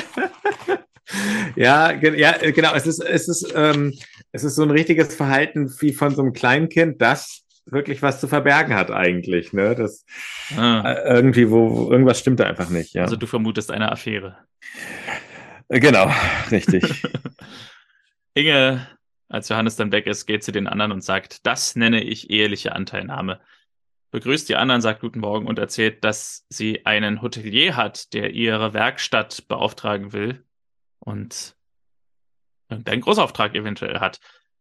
ja, 1.57 1.92
ja, 1.92 2.33
genau. 2.51 2.75
Es 2.75 2.87
ist, 2.87 3.01
es 3.01 3.29
ist, 3.29 3.53
ähm, 3.55 3.94
es 4.33 4.45
ist 4.45 4.57
so 4.57 4.62
ein 4.62 4.71
richtiges 4.71 5.15
Verhalten 5.15 5.73
wie 5.81 5.93
von 5.93 6.15
so 6.15 6.23
einem 6.23 6.33
Kleinkind, 6.33 7.01
das 7.01 7.45
wirklich 7.67 8.03
was 8.03 8.21
zu 8.21 8.29
verbergen 8.29 8.75
hat 8.75 8.91
eigentlich. 8.91 9.53
Ne? 9.53 9.75
Das 9.75 10.05
ah. 10.57 10.83
Äh, 10.83 11.15
irgendwie, 11.17 11.51
wo, 11.51 11.91
irgendwas 11.91 12.21
stimmt 12.21 12.41
da 12.41 12.45
einfach 12.45 12.71
nicht. 12.71 12.95
Ja. 12.95 13.03
Also 13.03 13.17
du 13.17 13.27
vermutest 13.27 13.71
eine 13.71 13.91
Affäre. 13.91 14.39
Äh, 15.69 15.81
genau, 15.81 16.11
richtig. 16.51 17.03
Inge, 18.35 18.87
als 19.29 19.49
Johannes 19.49 19.77
dann 19.77 19.93
weg 19.93 20.07
ist, 20.07 20.27
geht 20.27 20.45
zu 20.45 20.53
den 20.53 20.67
anderen 20.67 20.93
und 20.93 21.03
sagt, 21.03 21.47
das 21.47 21.75
nenne 21.75 22.03
ich 22.03 22.31
eheliche 22.31 22.73
Anteilnahme. 22.73 23.41
Begrüßt 24.12 24.49
die 24.49 24.57
anderen, 24.57 24.81
sagt 24.81 25.01
guten 25.01 25.21
Morgen 25.21 25.47
und 25.47 25.59
erzählt, 25.59 26.05
dass 26.05 26.47
sie 26.49 26.87
einen 26.87 27.23
Hotelier 27.23 27.77
hat, 27.77 28.12
der 28.15 28.31
ihre 28.31 28.73
Werkstatt 28.73 29.49
beauftragen 29.49 30.12
will 30.12 30.45
und 31.01 31.56
irgendeinen 32.69 33.03
Großauftrag 33.03 33.55
eventuell 33.55 34.01
hat. 34.01 34.21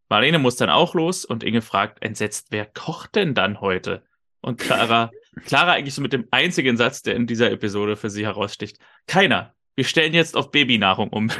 Marlene 0.09 0.39
muss 0.39 0.55
dann 0.55 0.69
auch 0.69 0.93
los 0.93 1.25
und 1.25 1.43
Inge 1.43 1.61
fragt 1.61 2.03
entsetzt, 2.03 2.47
wer 2.51 2.65
kocht 2.65 3.15
denn 3.15 3.33
dann 3.33 3.61
heute? 3.61 4.03
Und 4.41 4.59
Clara, 4.59 5.11
Clara 5.45 5.73
eigentlich 5.73 5.95
so 5.95 6.01
mit 6.01 6.13
dem 6.13 6.27
einzigen 6.31 6.77
Satz, 6.77 7.01
der 7.01 7.15
in 7.15 7.27
dieser 7.27 7.51
Episode 7.51 7.95
für 7.95 8.09
sie 8.09 8.25
heraussticht. 8.25 8.77
Keiner. 9.07 9.53
Wir 9.75 9.83
stellen 9.83 10.13
jetzt 10.13 10.37
auf 10.37 10.51
Babynahrung 10.51 11.09
um. 11.09 11.31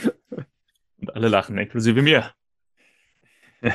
und 0.98 1.14
alle 1.14 1.28
lachen, 1.28 1.58
inklusive 1.58 2.02
mir. 2.02 2.32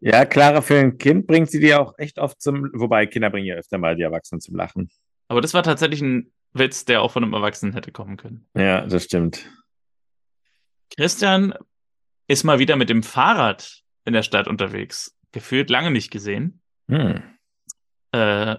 Ja, 0.00 0.26
Clara, 0.26 0.60
für 0.60 0.78
ein 0.78 0.98
Kind 0.98 1.26
bringt 1.26 1.50
sie 1.50 1.60
die 1.60 1.74
auch 1.74 1.94
echt 1.96 2.18
oft 2.18 2.42
zum, 2.42 2.70
wobei 2.74 3.06
Kinder 3.06 3.30
bringen 3.30 3.46
ja 3.46 3.54
öfter 3.54 3.78
mal 3.78 3.96
die 3.96 4.02
Erwachsenen 4.02 4.42
zum 4.42 4.54
Lachen. 4.54 4.90
Aber 5.28 5.40
das 5.40 5.54
war 5.54 5.62
tatsächlich 5.62 6.02
ein 6.02 6.30
Witz, 6.52 6.84
der 6.84 7.00
auch 7.00 7.10
von 7.10 7.24
einem 7.24 7.32
Erwachsenen 7.32 7.72
hätte 7.72 7.90
kommen 7.90 8.18
können. 8.18 8.46
Ja, 8.54 8.86
das 8.86 9.04
stimmt. 9.04 9.50
Christian 10.96 11.54
ist 12.28 12.44
mal 12.44 12.58
wieder 12.58 12.76
mit 12.76 12.88
dem 12.88 13.02
Fahrrad 13.02 13.82
in 14.04 14.12
der 14.12 14.22
Stadt 14.22 14.48
unterwegs. 14.48 15.16
Gefühlt 15.32 15.70
lange 15.70 15.90
nicht 15.90 16.10
gesehen. 16.10 16.60
Hm. 16.88 17.22
Äh, 18.12 18.56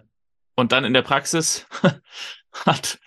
und 0.55 0.71
dann 0.71 0.85
in 0.85 0.93
der 0.93 1.01
Praxis 1.01 1.67
hat 2.65 2.99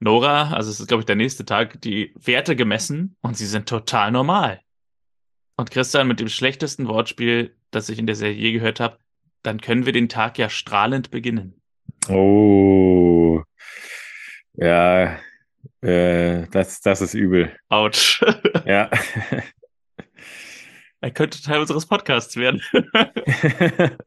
Nora, 0.00 0.52
also 0.52 0.70
es 0.70 0.80
ist, 0.80 0.88
glaube 0.88 1.02
ich, 1.02 1.06
der 1.06 1.16
nächste 1.16 1.44
Tag, 1.44 1.80
die 1.80 2.12
Werte 2.16 2.56
gemessen 2.56 3.16
und 3.20 3.36
sie 3.36 3.46
sind 3.46 3.68
total 3.68 4.10
normal. 4.10 4.60
Und 5.56 5.70
Christian 5.70 6.08
mit 6.08 6.20
dem 6.20 6.28
schlechtesten 6.28 6.88
Wortspiel, 6.88 7.56
das 7.70 7.88
ich 7.88 7.98
in 7.98 8.06
der 8.06 8.16
Serie 8.16 8.36
je 8.36 8.52
gehört 8.52 8.80
habe, 8.80 8.98
dann 9.42 9.60
können 9.60 9.86
wir 9.86 9.92
den 9.92 10.08
Tag 10.08 10.38
ja 10.38 10.50
strahlend 10.50 11.10
beginnen. 11.10 11.60
Oh. 12.08 13.42
Ja, 14.54 15.18
äh, 15.84 16.46
das, 16.50 16.80
das 16.80 17.00
ist 17.02 17.14
übel. 17.14 17.52
Autsch. 17.68 18.22
ja. 18.66 18.90
Er 21.00 21.10
könnte 21.10 21.42
Teil 21.42 21.60
unseres 21.60 21.86
Podcasts 21.86 22.36
werden. 22.36 22.62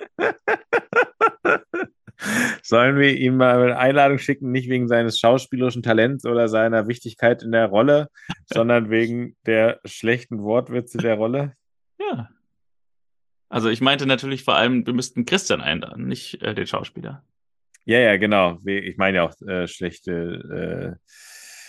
Sollen 2.63 2.97
wir 2.97 3.15
ihm 3.15 3.37
mal 3.37 3.61
eine 3.61 3.77
Einladung 3.77 4.17
schicken, 4.17 4.51
nicht 4.51 4.67
wegen 4.67 4.87
seines 4.87 5.19
schauspielerischen 5.19 5.83
Talents 5.83 6.25
oder 6.25 6.47
seiner 6.47 6.87
Wichtigkeit 6.87 7.43
in 7.43 7.51
der 7.51 7.67
Rolle, 7.67 8.07
sondern 8.45 8.89
wegen 8.89 9.37
der 9.45 9.79
schlechten 9.85 10.41
Wortwitze 10.41 10.97
der 10.97 11.13
Rolle? 11.15 11.53
Ja. 11.99 12.29
Also 13.49 13.69
ich 13.69 13.81
meinte 13.81 14.07
natürlich 14.07 14.43
vor 14.43 14.55
allem, 14.55 14.85
wir 14.85 14.93
müssten 14.93 15.25
Christian 15.25 15.61
einladen, 15.61 16.07
nicht 16.07 16.41
äh, 16.41 16.55
den 16.55 16.65
Schauspieler. 16.65 17.23
Ja, 17.85 17.99
ja, 17.99 18.17
genau. 18.17 18.59
Ich 18.65 18.97
meine 18.97 19.17
ja 19.17 19.23
auch 19.23 19.39
äh, 19.47 19.67
schlechte 19.67 20.97
äh, 20.97 21.11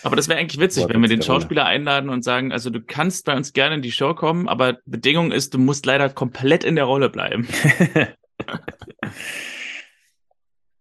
aber 0.02 0.16
das 0.16 0.28
wäre 0.28 0.38
eigentlich 0.38 0.60
witzig, 0.60 0.86
wenn 0.88 1.00
wir 1.00 1.08
den 1.08 1.22
Schauspieler 1.22 1.64
einladen 1.64 2.10
und 2.10 2.22
sagen, 2.22 2.52
also 2.52 2.70
du 2.70 2.80
kannst 2.80 3.24
bei 3.26 3.36
uns 3.36 3.52
gerne 3.52 3.76
in 3.76 3.82
die 3.82 3.92
Show 3.92 4.14
kommen, 4.14 4.48
aber 4.48 4.78
Bedingung 4.84 5.32
ist, 5.32 5.54
du 5.54 5.58
musst 5.58 5.86
leider 5.86 6.08
komplett 6.08 6.64
in 6.64 6.76
der 6.76 6.84
Rolle 6.84 7.10
bleiben. 7.10 7.48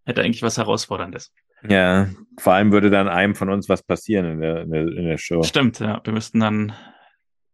Hätte 0.04 0.22
eigentlich 0.22 0.42
was 0.42 0.56
Herausforderndes. 0.56 1.32
Ja, 1.68 2.08
vor 2.38 2.52
allem 2.52 2.70
würde 2.72 2.90
dann 2.90 3.08
einem 3.08 3.34
von 3.34 3.50
uns 3.50 3.68
was 3.68 3.82
passieren 3.82 4.24
in 4.26 4.40
der, 4.40 4.62
in 4.62 4.70
der, 4.70 4.82
in 4.82 5.04
der 5.04 5.18
Show. 5.18 5.42
Stimmt, 5.42 5.80
ja. 5.80 6.00
Wir 6.04 6.12
müssten 6.12 6.38
dann, 6.38 6.72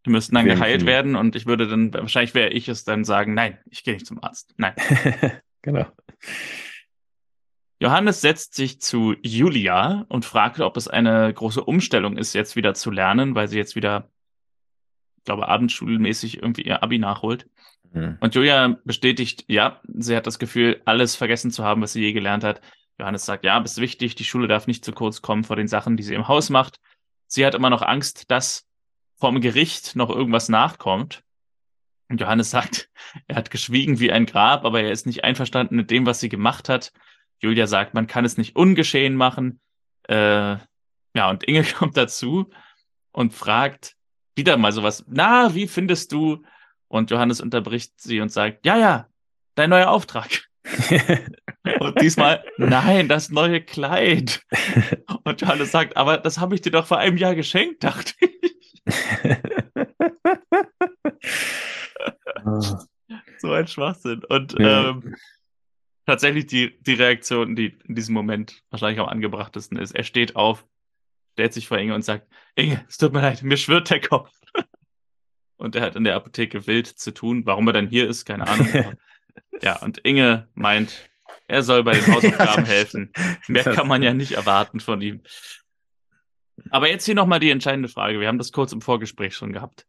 wir 0.05 0.13
müssten 0.13 0.35
dann 0.35 0.45
geheilt 0.45 0.85
werden 0.85 1.17
und 1.17 1.35
ich 1.37 1.47
würde 1.47 1.67
dann, 1.67 1.93
wahrscheinlich 1.95 2.35
wäre 2.35 2.51
ich 2.51 2.69
es 2.69 2.85
dann 2.85 3.05
sagen, 3.05 3.33
nein, 3.35 3.59
ich 3.71 3.83
gehe 3.83 3.95
nicht 3.95 4.07
zum 4.07 4.23
Arzt. 4.23 4.53
Nein. 4.59 4.75
genau. 5.63 5.87
Johannes 7.85 8.23
setzt 8.23 8.55
sich 8.55 8.81
zu 8.81 9.15
Julia 9.23 10.07
und 10.09 10.25
fragt, 10.25 10.59
ob 10.61 10.79
es 10.79 10.89
eine 10.89 11.35
große 11.35 11.63
Umstellung 11.63 12.17
ist, 12.17 12.33
jetzt 12.33 12.57
wieder 12.57 12.73
zu 12.73 12.91
lernen, 12.91 13.35
weil 13.35 13.47
sie 13.47 13.59
jetzt 13.59 13.77
wieder, 13.77 14.09
ich 15.19 15.25
glaube, 15.25 15.49
abendschulmäßig 15.49 16.39
irgendwie 16.39 16.63
ihr 16.63 16.83
Abi 16.83 16.99
nachholt. 16.99 17.47
Mhm. 17.93 18.17
Und 18.21 18.35
Julia 18.35 18.79
bestätigt, 18.87 19.45
ja, 19.49 19.83
sie 19.87 20.17
hat 20.17 20.27
das 20.27 20.39
Gefühl, 20.39 20.81
alles 20.87 21.15
vergessen 21.15 21.51
zu 21.51 21.63
haben, 21.63 21.83
was 21.83 21.93
sie 21.93 22.01
je 22.01 22.15
gelernt 22.15 22.43
hat. 22.43 22.63
Johannes 22.99 23.27
sagt, 23.27 23.45
ja, 23.45 23.59
ist 23.59 23.79
wichtig, 23.79 24.15
die 24.15 24.25
Schule 24.25 24.49
darf 24.49 24.67
nicht 24.67 24.83
zu 24.83 24.93
kurz 24.93 25.21
kommen 25.21 25.45
vor 25.45 25.57
den 25.57 25.69
Sachen, 25.69 25.99
die 25.99 26.05
sie 26.05 26.15
im 26.15 26.27
Haus 26.27 26.49
macht. 26.49 26.81
Sie 27.27 27.45
hat 27.45 27.55
immer 27.55 27.69
noch 27.69 27.83
Angst, 27.83 28.31
dass 28.31 28.67
vom 29.17 29.43
Gericht 29.43 29.95
noch 29.95 30.09
irgendwas 30.09 30.49
nachkommt. 30.49 31.23
Und 32.09 32.19
Johannes 32.19 32.49
sagt, 32.49 32.89
er 33.29 33.37
hat 33.37 33.51
geschwiegen 33.51 34.01
wie 34.01 34.11
ein 34.11 34.25
Grab, 34.25 34.65
aber 34.65 34.81
er 34.81 34.91
ist 34.91 35.05
nicht 35.05 35.23
einverstanden 35.23 35.77
mit 35.77 35.91
dem, 35.91 36.07
was 36.07 36.21
sie 36.21 36.31
gemacht 36.31 36.71
hat. 36.71 36.91
Julia 37.45 37.67
sagt, 37.67 37.93
man 37.95 38.07
kann 38.07 38.25
es 38.25 38.39
nicht 38.39 38.57
ungeschehen 38.57 39.17
machen. 39.17 39.61
Äh, 40.09 40.57
ja, 41.15 41.31
und 41.31 41.45
Inge 41.45 41.63
kommt 41.79 41.97
dazu 41.97 42.51
und 43.13 43.35
fragt 43.35 43.95
wieder 44.35 44.57
mal 44.57 44.73
sowas, 44.73 45.05
na, 45.07 45.55
wie 45.55 45.69
findest 45.69 46.11
du? 46.13 46.43
Und 46.89 47.11
Johannes 47.11 47.41
unterbricht 47.41 47.93
sie 48.01 48.21
und 48.21 48.31
sagt, 48.31 48.65
ja, 48.67 48.77
ja, 48.77 49.09
dein 49.55 49.71
neuer 49.71 49.91
Auftrag. 49.91 50.49
und 51.81 52.01
diesmal, 52.01 52.43
nein, 52.57 53.09
das 53.09 53.31
neue 53.31 53.61
Kleid. 53.61 54.43
Und 55.25 55.41
Johannes 55.41 55.71
sagt, 55.73 55.97
aber 55.97 56.17
das 56.17 56.39
habe 56.39 56.55
ich 56.55 56.63
dir 56.63 56.71
doch 56.71 56.87
vor 56.87 56.99
einem 56.99 57.19
Jahr 57.19 57.35
geschenkt, 57.35 57.85
dachte 57.85 58.15
ich. 58.21 58.83
so 63.39 63.53
ein 63.53 63.67
Schwachsinn. 63.67 64.23
Und 64.25 64.55
ähm, 64.59 65.15
tatsächlich 66.07 66.47
die, 66.47 66.79
die 66.81 66.95
Reaktion, 66.95 67.57
die 67.57 67.79
in 67.85 67.95
diesem 67.95 68.15
Moment 68.15 68.63
wahrscheinlich 68.71 69.01
am 69.01 69.09
angebrachtesten 69.09 69.79
ist. 69.79 69.93
Er 69.93 70.05
steht 70.05 70.37
auf, 70.37 70.67
stellt 71.33 71.53
sich 71.53 71.69
vor 71.69 71.79
Inge 71.79 71.95
und 71.95 72.05
sagt, 72.05 72.27
Inge, 72.55 72.85
es 72.89 72.99
tut 72.99 73.13
mir 73.13 73.21
leid, 73.21 73.43
mir 73.43 73.57
schwirrt 73.57 73.91
der 73.91 74.01
Kopf. 74.01 74.31
und 75.57 75.77
er 75.77 75.83
hat 75.83 75.97
in 75.97 76.05
der 76.05 76.15
Apotheke 76.15 76.67
wild 76.67 76.87
zu 76.87 77.13
tun. 77.13 77.47
Warum 77.47 77.67
er 77.67 77.73
dann 77.73 77.89
hier 77.89 78.09
ist, 78.09 78.25
keine 78.25 78.47
Ahnung. 78.47 78.69
ja, 79.63 79.81
und 79.83 79.99
Inge 79.99 80.49
meint, 80.55 81.11
er 81.49 81.63
soll 81.63 81.83
bei 81.85 81.93
den 81.93 82.07
Hausaufgaben 82.07 82.65
helfen. 82.67 83.13
Mehr 83.49 83.65
kann 83.65 83.89
man 83.89 84.03
ja 84.03 84.15
nicht 84.15 84.33
erwarten 84.33 84.81
von 84.81 85.01
ihm. 85.01 85.23
Aber 86.71 86.89
jetzt 86.89 87.05
hier 87.05 87.15
nochmal 87.15 87.41
die 87.41 87.51
entscheidende 87.51 87.89
Frage. 87.89 88.21
Wir 88.21 88.29
haben 88.29 88.39
das 88.39 88.53
kurz 88.53 88.73
im 88.73 88.81
Vorgespräch 88.81 89.35
schon 89.35 89.53
gehabt. 89.53 89.87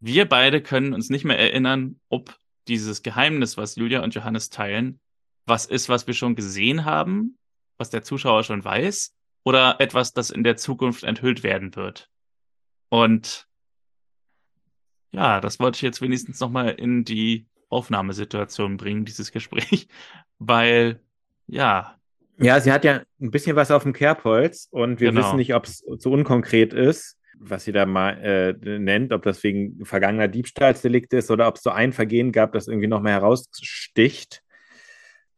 Wir 0.00 0.28
beide 0.28 0.62
können 0.62 0.94
uns 0.94 1.10
nicht 1.10 1.24
mehr 1.24 1.38
erinnern, 1.38 2.00
ob 2.08 2.38
dieses 2.68 3.02
Geheimnis, 3.02 3.56
was 3.56 3.76
Julia 3.76 4.02
und 4.02 4.14
Johannes 4.14 4.50
teilen, 4.50 5.00
was 5.48 5.66
ist, 5.66 5.88
was 5.88 6.06
wir 6.06 6.14
schon 6.14 6.34
gesehen 6.34 6.84
haben, 6.84 7.38
was 7.76 7.90
der 7.90 8.02
Zuschauer 8.02 8.44
schon 8.44 8.64
weiß, 8.64 9.14
oder 9.44 9.76
etwas, 9.80 10.12
das 10.12 10.30
in 10.30 10.44
der 10.44 10.56
Zukunft 10.56 11.04
enthüllt 11.04 11.42
werden 11.42 11.74
wird. 11.74 12.10
Und 12.88 13.46
ja, 15.12 15.40
das 15.40 15.58
wollte 15.58 15.76
ich 15.76 15.82
jetzt 15.82 16.02
wenigstens 16.02 16.40
nochmal 16.40 16.70
in 16.70 17.04
die 17.04 17.46
Aufnahmesituation 17.70 18.76
bringen, 18.76 19.04
dieses 19.04 19.32
Gespräch, 19.32 19.88
weil 20.38 21.00
ja. 21.46 21.94
Ja, 22.40 22.60
sie 22.60 22.70
hat 22.70 22.84
ja 22.84 23.02
ein 23.20 23.30
bisschen 23.30 23.56
was 23.56 23.70
auf 23.70 23.82
dem 23.82 23.92
Kerbholz 23.92 24.68
und 24.70 25.00
wir 25.00 25.10
genau. 25.10 25.22
wissen 25.22 25.36
nicht, 25.36 25.54
ob 25.54 25.64
es 25.64 25.84
zu 25.98 26.12
unkonkret 26.12 26.72
ist, 26.72 27.16
was 27.36 27.64
sie 27.64 27.72
da 27.72 27.84
mal 27.84 28.10
äh, 28.22 28.78
nennt, 28.78 29.12
ob 29.12 29.22
das 29.22 29.42
wegen 29.42 29.84
vergangener 29.84 30.28
Diebstahlsdelikt 30.28 31.12
ist 31.14 31.30
oder 31.30 31.48
ob 31.48 31.56
es 31.56 31.62
so 31.62 31.70
ein 31.70 31.92
Vergehen 31.92 32.30
gab, 32.30 32.52
das 32.52 32.68
irgendwie 32.68 32.86
nochmal 32.86 33.12
heraussticht 33.12 34.42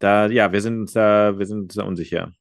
da, 0.00 0.26
ja, 0.26 0.52
wir 0.52 0.60
sind 0.60 0.80
uns 0.80 0.92
da, 0.92 1.38
wir 1.38 1.46
sind 1.46 1.60
uns 1.60 1.74
da 1.74 1.84
unsicher. 1.84 2.32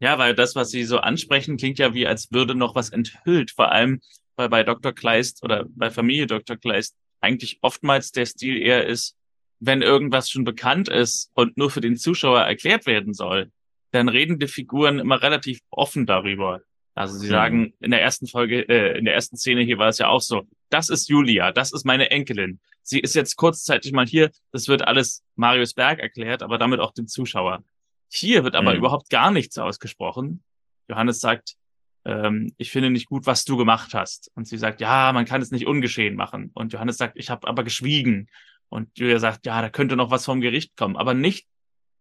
Ja, 0.00 0.18
weil 0.18 0.34
das, 0.34 0.54
was 0.54 0.70
Sie 0.70 0.84
so 0.84 0.98
ansprechen, 0.98 1.56
klingt 1.56 1.78
ja 1.78 1.94
wie, 1.94 2.06
als 2.06 2.32
würde 2.32 2.54
noch 2.54 2.74
was 2.74 2.90
enthüllt. 2.90 3.50
Vor 3.50 3.72
allem, 3.72 4.00
weil 4.36 4.48
bei 4.48 4.62
Dr. 4.62 4.92
Kleist 4.92 5.42
oder 5.42 5.66
bei 5.68 5.90
Familie 5.90 6.26
Dr. 6.26 6.56
Kleist 6.56 6.96
eigentlich 7.20 7.58
oftmals 7.62 8.12
der 8.12 8.26
Stil 8.26 8.58
eher 8.58 8.86
ist, 8.86 9.16
wenn 9.60 9.82
irgendwas 9.82 10.30
schon 10.30 10.44
bekannt 10.44 10.88
ist 10.88 11.30
und 11.34 11.56
nur 11.56 11.70
für 11.70 11.80
den 11.80 11.96
Zuschauer 11.96 12.40
erklärt 12.40 12.86
werden 12.86 13.14
soll, 13.14 13.50
dann 13.92 14.08
reden 14.08 14.38
die 14.38 14.48
Figuren 14.48 14.98
immer 14.98 15.22
relativ 15.22 15.60
offen 15.70 16.06
darüber. 16.06 16.60
Also 16.94 17.18
sie 17.18 17.26
mhm. 17.26 17.30
sagen 17.30 17.74
in 17.80 17.90
der 17.90 18.02
ersten 18.02 18.26
Folge, 18.26 18.68
äh, 18.68 18.98
in 18.98 19.04
der 19.04 19.14
ersten 19.14 19.36
Szene 19.36 19.62
hier 19.62 19.78
war 19.78 19.88
es 19.88 19.98
ja 19.98 20.08
auch 20.08 20.20
so, 20.20 20.42
das 20.74 20.88
ist 20.88 21.08
Julia, 21.08 21.52
das 21.52 21.72
ist 21.72 21.86
meine 21.86 22.10
Enkelin. 22.10 22.58
Sie 22.82 22.98
ist 22.98 23.14
jetzt 23.14 23.36
kurzzeitig 23.36 23.92
mal 23.92 24.06
hier, 24.06 24.32
das 24.50 24.66
wird 24.66 24.82
alles 24.82 25.22
Marius 25.36 25.72
Berg 25.72 26.00
erklärt, 26.00 26.42
aber 26.42 26.58
damit 26.58 26.80
auch 26.80 26.92
dem 26.92 27.06
Zuschauer. 27.06 27.62
Hier 28.08 28.42
wird 28.42 28.56
aber 28.56 28.72
mhm. 28.72 28.78
überhaupt 28.78 29.08
gar 29.08 29.30
nichts 29.30 29.56
ausgesprochen. 29.56 30.42
Johannes 30.88 31.20
sagt, 31.20 31.54
ähm, 32.04 32.52
ich 32.58 32.72
finde 32.72 32.90
nicht 32.90 33.06
gut, 33.06 33.24
was 33.24 33.44
du 33.44 33.56
gemacht 33.56 33.94
hast. 33.94 34.32
Und 34.34 34.48
sie 34.48 34.58
sagt, 34.58 34.80
ja, 34.80 35.12
man 35.12 35.26
kann 35.26 35.40
es 35.40 35.52
nicht 35.52 35.68
ungeschehen 35.68 36.16
machen. 36.16 36.50
Und 36.54 36.72
Johannes 36.72 36.96
sagt, 36.96 37.16
ich 37.16 37.30
habe 37.30 37.46
aber 37.46 37.62
geschwiegen. 37.62 38.28
Und 38.68 38.98
Julia 38.98 39.20
sagt, 39.20 39.46
ja, 39.46 39.62
da 39.62 39.70
könnte 39.70 39.94
noch 39.94 40.10
was 40.10 40.24
vom 40.24 40.40
Gericht 40.40 40.76
kommen. 40.76 40.96
Aber 40.96 41.14
nicht 41.14 41.46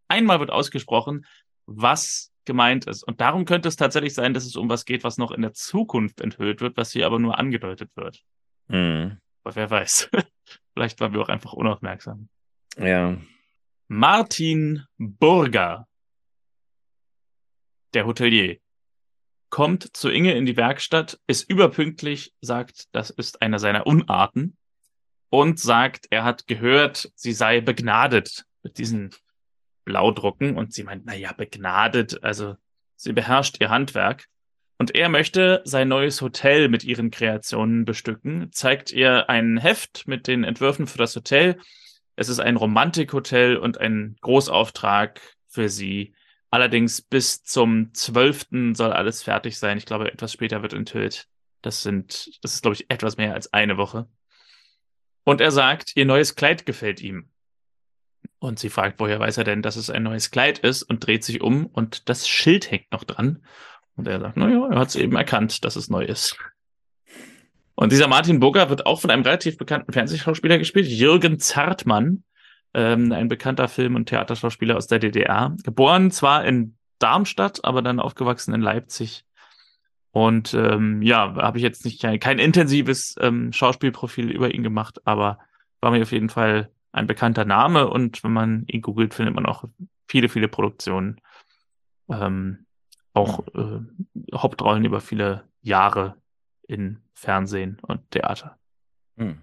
einmal 0.08 0.40
wird 0.40 0.50
ausgesprochen, 0.50 1.28
was 1.68 2.32
gemeint 2.46 2.88
ist. 2.88 3.04
Und 3.04 3.22
darum 3.22 3.46
könnte 3.46 3.68
es 3.70 3.76
tatsächlich 3.76 4.16
sein, 4.16 4.34
dass 4.34 4.46
es 4.46 4.56
um 4.56 4.68
was 4.68 4.86
geht, 4.86 5.04
was 5.04 5.20
noch 5.20 5.30
in 5.30 5.44
der 5.44 5.54
Zukunft 5.54 6.22
enthüllt 6.22 6.60
wird, 6.60 6.76
was 6.76 6.92
hier 6.92 7.06
aber 7.06 7.20
nur 7.20 7.38
angedeutet 7.38 7.92
wird. 7.96 8.24
Mhm. 8.68 9.20
Aber 9.44 9.56
wer 9.56 9.70
weiß. 9.70 10.10
Vielleicht 10.74 11.00
waren 11.00 11.14
wir 11.14 11.22
auch 11.22 11.30
einfach 11.30 11.54
unaufmerksam. 11.54 12.30
Ja. 12.78 13.18
Martin 13.88 14.86
Burger, 14.98 15.88
der 17.94 18.06
Hotelier, 18.06 18.58
kommt 19.50 19.96
zu 19.96 20.10
Inge 20.10 20.34
in 20.34 20.48
die 20.48 20.58
Werkstatt, 20.58 21.20
ist 21.28 21.48
überpünktlich, 21.48 22.34
sagt, 22.42 22.88
das 22.92 23.12
ist 23.12 23.44
einer 23.44 23.60
seiner 23.60 23.86
Unarten 23.86 24.58
und 25.30 25.60
sagt, 25.60 26.08
er 26.10 26.24
hat 26.24 26.48
gehört, 26.48 27.12
sie 27.16 27.34
sei 27.34 27.62
begnadet 27.62 28.46
mit 28.64 28.80
diesen 28.80 29.12
Blaudrucken 29.86 30.58
und 30.58 30.74
sie 30.74 30.84
meint, 30.84 31.06
naja, 31.06 31.34
begnadet, 31.34 32.24
also 32.24 32.56
sie 32.96 33.14
beherrscht 33.14 33.58
ihr 33.60 33.70
Handwerk. 33.70 34.26
Und 34.84 34.96
er 34.96 35.08
möchte 35.08 35.62
sein 35.64 35.88
neues 35.88 36.22
Hotel 36.22 36.68
mit 36.68 36.84
ihren 36.84 37.10
Kreationen 37.10 37.86
bestücken, 37.86 38.52
zeigt 38.52 38.92
ihr 38.92 39.30
ein 39.30 39.58
Heft 39.58 40.10
mit 40.10 40.28
den 40.28 40.44
Entwürfen 40.44 40.88
für 40.88 40.98
das 40.98 41.16
Hotel. 41.16 41.58
Es 42.18 42.28
ist 42.28 42.42
ein 42.42 42.58
Romantikhotel 42.58 43.56
und 43.56 43.78
ein 43.78 44.18
Großauftrag 44.20 45.22
für 45.48 45.70
sie. 45.70 46.14
Allerdings 46.50 47.02
bis 47.02 47.46
zum 47.46 47.94
12. 47.94 48.74
soll 48.74 48.92
alles 48.92 49.24
fertig 49.24 49.58
sein. 49.58 49.78
Ich 49.78 49.86
glaube, 49.86 50.12
etwas 50.12 50.34
später 50.34 50.64
wird 50.64 50.74
enthüllt. 50.74 51.30
Das 51.62 51.82
sind, 51.82 52.44
das 52.44 52.56
ist, 52.56 52.62
glaube 52.62 52.76
ich, 52.76 52.92
etwas 52.92 53.16
mehr 53.16 53.36
als 53.36 53.54
eine 53.54 53.78
Woche. 53.78 54.10
Und 55.24 55.40
er 55.40 55.52
sagt, 55.52 55.94
ihr 55.96 56.06
neues 56.06 56.36
Kleid 56.36 56.66
gefällt 56.66 57.00
ihm. 57.00 57.30
Und 58.40 58.60
sie 58.60 58.70
fragt, 58.70 59.00
woher 59.00 59.22
weiß 59.22 59.38
er 59.38 59.46
denn, 59.46 59.62
dass 59.62 59.78
es 59.78 59.90
ein 59.90 60.04
neues 60.04 60.30
Kleid 60.30 60.60
ist 60.60 60.84
und 60.84 61.08
dreht 61.08 61.24
sich 61.24 61.40
um 61.40 61.68
und 61.68 62.10
das 62.10 62.28
Schild 62.28 62.70
hängt 62.70 62.92
noch 62.92 63.06
dran. 63.06 63.46
Und 63.96 64.08
er 64.08 64.20
sagt, 64.20 64.38
naja, 64.38 64.68
er 64.70 64.80
hat 64.80 64.90
es 64.90 64.96
eben 64.96 65.16
erkannt, 65.16 65.64
dass 65.66 65.76
es 65.76 65.90
neu 65.90 66.04
ist. 66.04 66.38
Und 67.76 67.92
dieser 67.92 68.08
Martin 68.08 68.40
Burger 68.40 68.70
wird 68.70 68.86
auch 68.86 69.02
von 69.02 69.10
einem 69.10 69.24
relativ 69.24 69.58
bekannten 69.58 69.94
Fernsehschauspieler 69.94 70.58
gespielt, 70.58 70.88
Jürgen 70.88 71.40
Zartmann, 71.40 72.24
ähm, 72.74 73.12
ein 73.12 73.28
bekannter 73.28 73.68
Film- 73.68 73.96
und 73.96 74.08
Theaterschauspieler 74.08 74.78
aus 74.78 74.88
der 74.88 75.00
DDR. 75.00 75.56
Geboren 75.64 76.12
zwar 76.12 76.46
in 76.46 76.76
Darmstadt, 77.00 77.66
aber 77.66 77.82
dann 77.82 78.00
aufgewachsen 78.00 78.54
in 78.54 78.62
Leipzig. 78.62 79.26
Und 80.12 80.54
ähm, 80.54 81.02
ja, 81.02 81.36
habe 81.36 81.58
ich 81.58 81.64
jetzt 81.64 81.86
nicht 81.86 82.02
kein, 82.02 82.20
kein 82.20 82.38
intensives 82.38 83.16
ähm, 83.20 83.52
Schauspielprofil 83.52 84.30
über 84.30 84.54
ihn 84.54 84.62
gemacht, 84.62 85.00
aber 85.06 85.40
war 85.82 85.92
mir 85.92 86.04
auf 86.04 86.12
jeden 86.12 86.30
Fall 86.30 86.70
ein 86.92 87.08
bekannter 87.08 87.46
Name 87.46 87.90
und 87.90 88.24
wenn 88.24 88.32
man 88.32 88.66
ihn 88.68 88.84
googelt, 88.84 89.16
findet 89.16 89.34
man 89.34 89.48
auch 89.48 89.66
viele, 90.08 90.30
viele 90.30 90.48
Produktionen. 90.48 91.20
Ähm, 92.10 92.63
auch 93.14 93.46
äh, 93.54 93.80
Hauptrollen 94.34 94.86
über 94.86 95.02
viele 95.02 95.44
Jahre 95.62 96.16
in 96.68 97.00
Fernsehen 97.14 97.78
und 97.82 98.10
Theater. 98.12 98.58
Hm. 99.18 99.42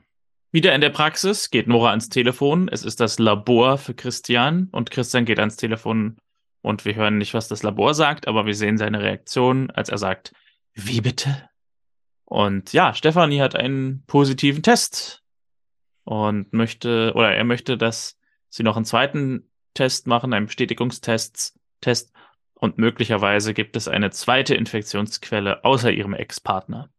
Wieder 0.53 0.75
in 0.75 0.81
der 0.81 0.91
Praxis 0.91 1.51
geht 1.51 1.69
Nora 1.69 1.91
ans 1.91 2.09
Telefon. 2.09 2.69
Es 2.69 2.85
ist 2.85 2.99
das 2.99 3.19
Labor 3.19 3.79
für 3.79 3.95
Christian 3.95 4.69
und 4.73 4.91
Christian 4.91 5.25
geht 5.25 5.39
ans 5.39 5.57
Telefon 5.57 6.17
und 6.63 6.85
wir 6.85 6.95
hören 6.95 7.19
nicht, 7.19 7.35
was 7.35 7.49
das 7.49 7.63
Labor 7.63 7.95
sagt, 7.95 8.27
aber 8.27 8.47
wir 8.47 8.55
sehen 8.55 8.77
seine 8.77 9.01
Reaktion, 9.01 9.71
als 9.71 9.89
er 9.89 9.99
sagt, 9.99 10.33
wie 10.75 11.01
bitte? 11.01 11.49
Und 12.25 12.73
ja, 12.73 12.95
Stefanie 12.95 13.41
hat 13.41 13.57
einen 13.57 14.05
positiven 14.07 14.63
Test 14.63 15.23
und 16.05 16.53
möchte, 16.53 17.13
oder 17.15 17.35
er 17.35 17.45
möchte, 17.45 17.79
dass 17.79 18.19
sie 18.49 18.63
noch 18.63 18.77
einen 18.77 18.85
zweiten 18.85 19.51
Test 19.75 20.07
machen, 20.07 20.33
einen 20.33 20.47
Bestätigungstest, 20.47 21.59
Test, 21.81 22.13
und 22.61 22.79
möglicherweise 22.79 23.55
gibt 23.55 23.77
es 23.77 23.89
eine 23.89 24.11
zweite 24.11 24.55
Infektionsquelle 24.55 25.65
außer 25.65 25.91
ihrem 25.91 26.15
Ex-Partner. 26.15 26.91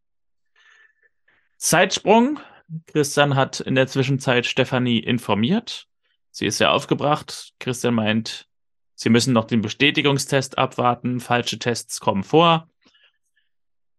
Zeitsprung. 1.57 2.39
Christian 2.87 3.35
hat 3.35 3.59
in 3.59 3.75
der 3.75 3.87
Zwischenzeit 3.87 4.45
Stefanie 4.45 4.99
informiert. 4.99 5.87
Sie 6.31 6.45
ist 6.45 6.57
sehr 6.57 6.71
aufgebracht. 6.71 7.53
Christian 7.59 7.93
meint, 7.93 8.47
sie 8.95 9.09
müssen 9.09 9.33
noch 9.33 9.45
den 9.45 9.61
Bestätigungstest 9.61 10.57
abwarten. 10.57 11.19
Falsche 11.19 11.59
Tests 11.59 11.99
kommen 11.99 12.23
vor. 12.23 12.69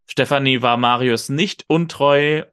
Stefanie 0.07 0.63
war 0.63 0.77
Marius 0.79 1.29
nicht 1.29 1.65
untreu 1.69 2.45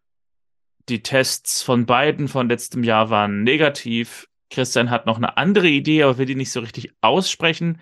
die 0.89 1.03
Tests 1.03 1.61
von 1.61 1.85
beiden 1.85 2.27
von 2.27 2.49
letztem 2.49 2.83
Jahr 2.83 3.09
waren 3.09 3.43
negativ. 3.43 4.27
Christian 4.49 4.89
hat 4.89 5.05
noch 5.05 5.17
eine 5.17 5.37
andere 5.37 5.67
Idee, 5.67 6.03
aber 6.03 6.17
will 6.17 6.25
die 6.25 6.35
nicht 6.35 6.51
so 6.51 6.59
richtig 6.59 6.91
aussprechen 7.01 7.81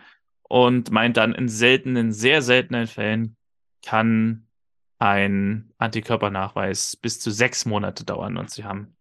und 0.49 0.91
meint 0.91 1.17
dann, 1.17 1.33
in 1.33 1.49
seltenen, 1.49 2.11
sehr 2.11 2.41
seltenen 2.41 2.87
Fällen 2.87 3.35
kann 3.85 4.47
ein 4.99 5.71
Antikörpernachweis 5.77 6.95
bis 6.97 7.19
zu 7.19 7.31
sechs 7.31 7.65
Monate 7.65 8.03
dauern. 8.05 8.37
Und 8.37 8.49
sie 8.49 8.63
haben 8.63 8.95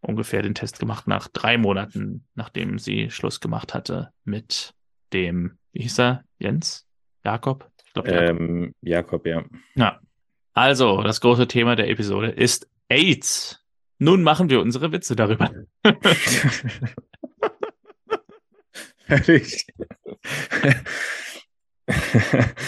ungefähr 0.00 0.42
den 0.42 0.54
Test 0.54 0.78
gemacht 0.78 1.06
nach 1.06 1.28
drei 1.28 1.58
Monaten, 1.58 2.26
nachdem 2.34 2.78
sie 2.78 3.10
Schluss 3.10 3.40
gemacht 3.40 3.74
hatte 3.74 4.10
mit 4.24 4.74
dem, 5.12 5.58
wie 5.72 5.82
hieß 5.82 6.00
er, 6.00 6.24
Jens? 6.38 6.86
Jakob? 7.24 7.70
Ich 7.86 7.92
glaube, 7.92 8.10
Jakob. 8.10 8.40
Ähm, 8.40 8.74
Jakob, 8.80 9.26
ja. 9.26 9.44
Ja. 9.74 10.00
Also, 10.52 11.02
das 11.02 11.20
große 11.20 11.48
Thema 11.48 11.74
der 11.74 11.90
Episode 11.90 12.28
ist 12.28 12.68
AIDS. 12.88 13.60
Nun 13.98 14.22
machen 14.22 14.50
wir 14.50 14.60
unsere 14.60 14.92
Witze 14.92 15.16
darüber. 15.16 15.50
Fertig. 19.06 19.66
Nein, 21.86 21.94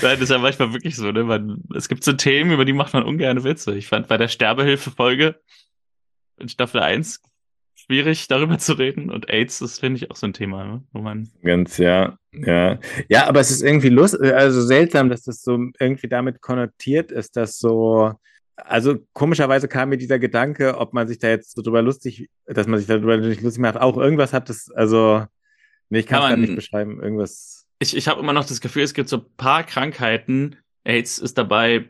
das 0.01 0.21
ist 0.21 0.31
ja 0.31 0.39
manchmal 0.39 0.73
wirklich 0.73 0.97
so, 0.97 1.11
ne? 1.11 1.25
Man, 1.25 1.63
es 1.75 1.89
gibt 1.89 2.05
so 2.05 2.13
Themen, 2.13 2.53
über 2.53 2.65
die 2.65 2.73
macht 2.73 2.93
man 2.93 3.05
ungern 3.05 3.45
Witze. 3.45 3.75
Ich 3.75 3.87
fand 3.89 4.09
bei 4.09 4.19
der 4.19 4.29
Sterbehilfe-Folge 4.29 5.41
in 6.39 6.49
Staffel 6.49 6.81
1 6.81 7.23
schwierig, 7.75 8.29
darüber 8.29 8.59
zu 8.59 8.75
reden. 8.75 9.11
Und 9.11 9.31
AIDS, 9.31 9.61
das 9.61 9.79
finde 9.79 9.99
ich 9.99 10.11
auch 10.11 10.17
so 10.17 10.27
ein 10.27 10.33
Thema, 10.33 10.65
ne? 10.65 10.85
wo 10.93 11.01
man. 11.01 11.31
Ganz, 11.43 11.79
ja, 11.79 12.19
ja. 12.33 12.79
Ja, 13.09 13.27
aber 13.27 13.41
es 13.41 13.51
ist 13.51 13.63
irgendwie 13.63 13.89
lustig, 13.89 14.35
also 14.35 14.61
seltsam, 14.61 15.09
dass 15.09 15.23
das 15.23 15.43
so 15.43 15.59
irgendwie 15.79 16.09
damit 16.09 16.43
konnotiert 16.43 17.11
ist, 17.11 17.37
dass 17.37 17.59
so 17.59 18.13
also 18.57 18.97
komischerweise 19.13 19.69
kam 19.69 19.91
mir 19.91 19.99
dieser 19.99 20.19
Gedanke, 20.19 20.79
ob 20.79 20.95
man 20.95 21.07
sich 21.07 21.19
da 21.19 21.29
jetzt 21.29 21.55
so 21.55 21.63
drüber 21.63 21.83
lustig, 21.83 22.31
dass 22.47 22.67
man 22.67 22.79
sich 22.79 22.89
darüber 22.89 23.17
nicht 23.17 23.43
lustig 23.43 23.61
macht, 23.61 23.77
auch 23.77 23.97
irgendwas 23.97 24.33
hat 24.33 24.49
das, 24.49 24.71
also, 24.71 25.25
nee, 25.89 26.01
ich 26.01 26.07
kann 26.07 26.33
es 26.33 26.39
nicht 26.39 26.57
beschreiben, 26.57 27.03
irgendwas. 27.03 27.67
Ich, 27.79 27.97
ich 27.97 28.09
habe 28.09 28.21
immer 28.21 28.33
noch 28.33 28.47
das 28.47 28.61
Gefühl, 28.61 28.83
es 28.83 28.95
gibt 28.95 29.09
so 29.09 29.19
ein 29.19 29.37
paar 29.37 29.65
Krankheiten, 29.65 30.57
AIDS 30.85 31.19
ist 31.19 31.37
dabei, 31.37 31.89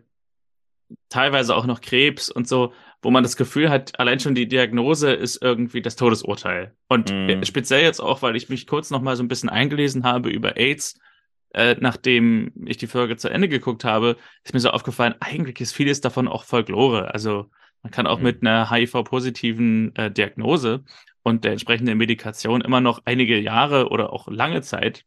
teilweise 1.08 1.54
auch 1.54 1.66
noch 1.66 1.80
Krebs 1.80 2.30
und 2.30 2.48
so, 2.48 2.72
wo 3.02 3.10
man 3.10 3.22
das 3.22 3.36
Gefühl 3.36 3.70
hat, 3.70 3.98
allein 4.00 4.20
schon 4.20 4.34
die 4.34 4.48
Diagnose 4.48 5.12
ist 5.12 5.40
irgendwie 5.42 5.82
das 5.82 5.96
Todesurteil. 5.96 6.74
Und 6.88 7.12
mm. 7.12 7.44
speziell 7.44 7.82
jetzt 7.82 8.00
auch, 8.00 8.22
weil 8.22 8.36
ich 8.36 8.48
mich 8.48 8.66
kurz 8.66 8.90
noch 8.90 9.02
mal 9.02 9.16
so 9.16 9.22
ein 9.22 9.28
bisschen 9.28 9.48
eingelesen 9.48 10.04
habe 10.04 10.30
über 10.30 10.56
AIDS, 10.56 10.98
äh, 11.54 11.76
nachdem 11.78 12.52
ich 12.66 12.78
die 12.78 12.86
Folge 12.86 13.16
zu 13.16 13.28
Ende 13.28 13.48
geguckt 13.48 13.84
habe, 13.84 14.16
ist 14.44 14.54
mir 14.54 14.60
so 14.60 14.70
aufgefallen, 14.70 15.14
eigentlich 15.20 15.60
ist 15.60 15.72
vieles 15.72 16.00
davon 16.00 16.26
auch 16.26 16.44
Folklore. 16.44 17.12
Also 17.14 17.50
man 17.82 17.90
kann 17.90 18.06
auch 18.06 18.18
mhm. 18.18 18.24
mit 18.24 18.42
einer 18.42 18.70
HIV-positiven 18.70 19.94
äh, 19.94 20.10
Diagnose 20.10 20.84
und 21.26 21.42
der 21.42 21.50
entsprechenden 21.50 21.98
Medikation 21.98 22.60
immer 22.60 22.80
noch 22.80 23.02
einige 23.04 23.36
Jahre 23.36 23.88
oder 23.88 24.12
auch 24.12 24.28
lange 24.28 24.62
Zeit 24.62 25.04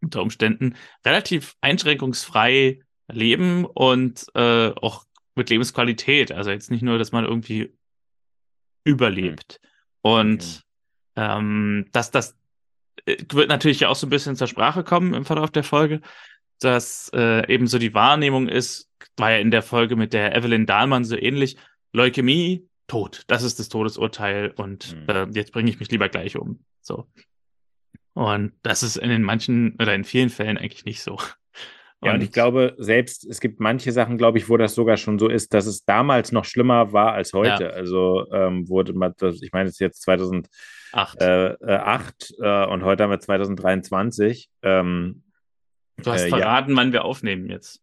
unter 0.00 0.22
Umständen 0.22 0.76
relativ 1.04 1.56
einschränkungsfrei 1.60 2.78
leben 3.10 3.64
und 3.64 4.26
äh, 4.36 4.68
auch 4.68 5.06
mit 5.34 5.50
Lebensqualität. 5.50 6.30
Also 6.30 6.52
jetzt 6.52 6.70
nicht 6.70 6.82
nur, 6.82 6.98
dass 6.98 7.10
man 7.10 7.24
irgendwie 7.24 7.76
überlebt. 8.84 9.60
Mhm. 9.60 10.10
Und 10.12 10.62
okay. 11.16 11.38
ähm, 11.38 11.88
dass 11.90 12.12
das 12.12 12.38
äh, 13.06 13.16
wird 13.32 13.48
natürlich 13.48 13.86
auch 13.86 13.96
so 13.96 14.06
ein 14.06 14.10
bisschen 14.10 14.36
zur 14.36 14.46
Sprache 14.46 14.84
kommen 14.84 15.14
im 15.14 15.24
Verlauf 15.24 15.50
der 15.50 15.64
Folge, 15.64 16.00
dass 16.60 17.10
äh, 17.12 17.52
eben 17.52 17.66
so 17.66 17.78
die 17.78 17.92
Wahrnehmung 17.92 18.46
ist, 18.46 18.88
war 19.16 19.32
ja 19.32 19.38
in 19.38 19.50
der 19.50 19.62
Folge 19.62 19.96
mit 19.96 20.12
der 20.12 20.36
Evelyn 20.36 20.66
Dahlmann 20.66 21.04
so 21.04 21.16
ähnlich, 21.16 21.56
Leukämie, 21.92 22.69
tot. 22.90 23.22
Das 23.28 23.44
ist 23.44 23.60
das 23.60 23.68
Todesurteil 23.68 24.52
und 24.56 24.96
mhm. 24.96 25.08
äh, 25.08 25.26
jetzt 25.32 25.52
bringe 25.52 25.70
ich 25.70 25.78
mich 25.78 25.90
lieber 25.92 26.08
gleich 26.08 26.36
um. 26.36 26.64
So. 26.80 27.06
Und 28.14 28.52
das 28.62 28.82
ist 28.82 28.96
in 28.96 29.10
den 29.10 29.22
manchen 29.22 29.76
oder 29.80 29.94
in 29.94 30.02
vielen 30.02 30.28
Fällen 30.28 30.58
eigentlich 30.58 30.84
nicht 30.84 31.00
so. 31.00 31.16
Ja, 32.02 32.14
und 32.14 32.22
ich 32.22 32.32
glaube, 32.32 32.74
selbst 32.78 33.26
es 33.26 33.40
gibt 33.40 33.60
manche 33.60 33.92
Sachen, 33.92 34.16
glaube 34.16 34.38
ich, 34.38 34.48
wo 34.48 34.56
das 34.56 34.74
sogar 34.74 34.96
schon 34.96 35.18
so 35.18 35.28
ist, 35.28 35.52
dass 35.52 35.66
es 35.66 35.84
damals 35.84 36.32
noch 36.32 36.46
schlimmer 36.46 36.94
war 36.94 37.12
als 37.12 37.34
heute. 37.34 37.64
Ja. 37.64 37.70
Also 37.70 38.26
ähm, 38.32 38.68
wurde 38.68 38.94
man, 38.94 39.12
das, 39.18 39.42
ich 39.42 39.52
meine, 39.52 39.68
es 39.68 39.74
ist 39.74 39.80
jetzt 39.80 40.02
2008 40.02 40.48
äh, 41.20 41.46
äh, 41.52 42.06
äh, 42.38 42.66
und 42.68 42.84
heute 42.84 43.02
haben 43.02 43.10
wir 43.10 43.20
2023. 43.20 44.48
Ähm, 44.62 45.22
du 45.98 46.10
hast 46.10 46.22
äh, 46.22 46.28
verraten, 46.30 46.70
ja. 46.70 46.76
wann 46.78 46.92
wir 46.92 47.04
aufnehmen 47.04 47.50
jetzt. 47.50 47.82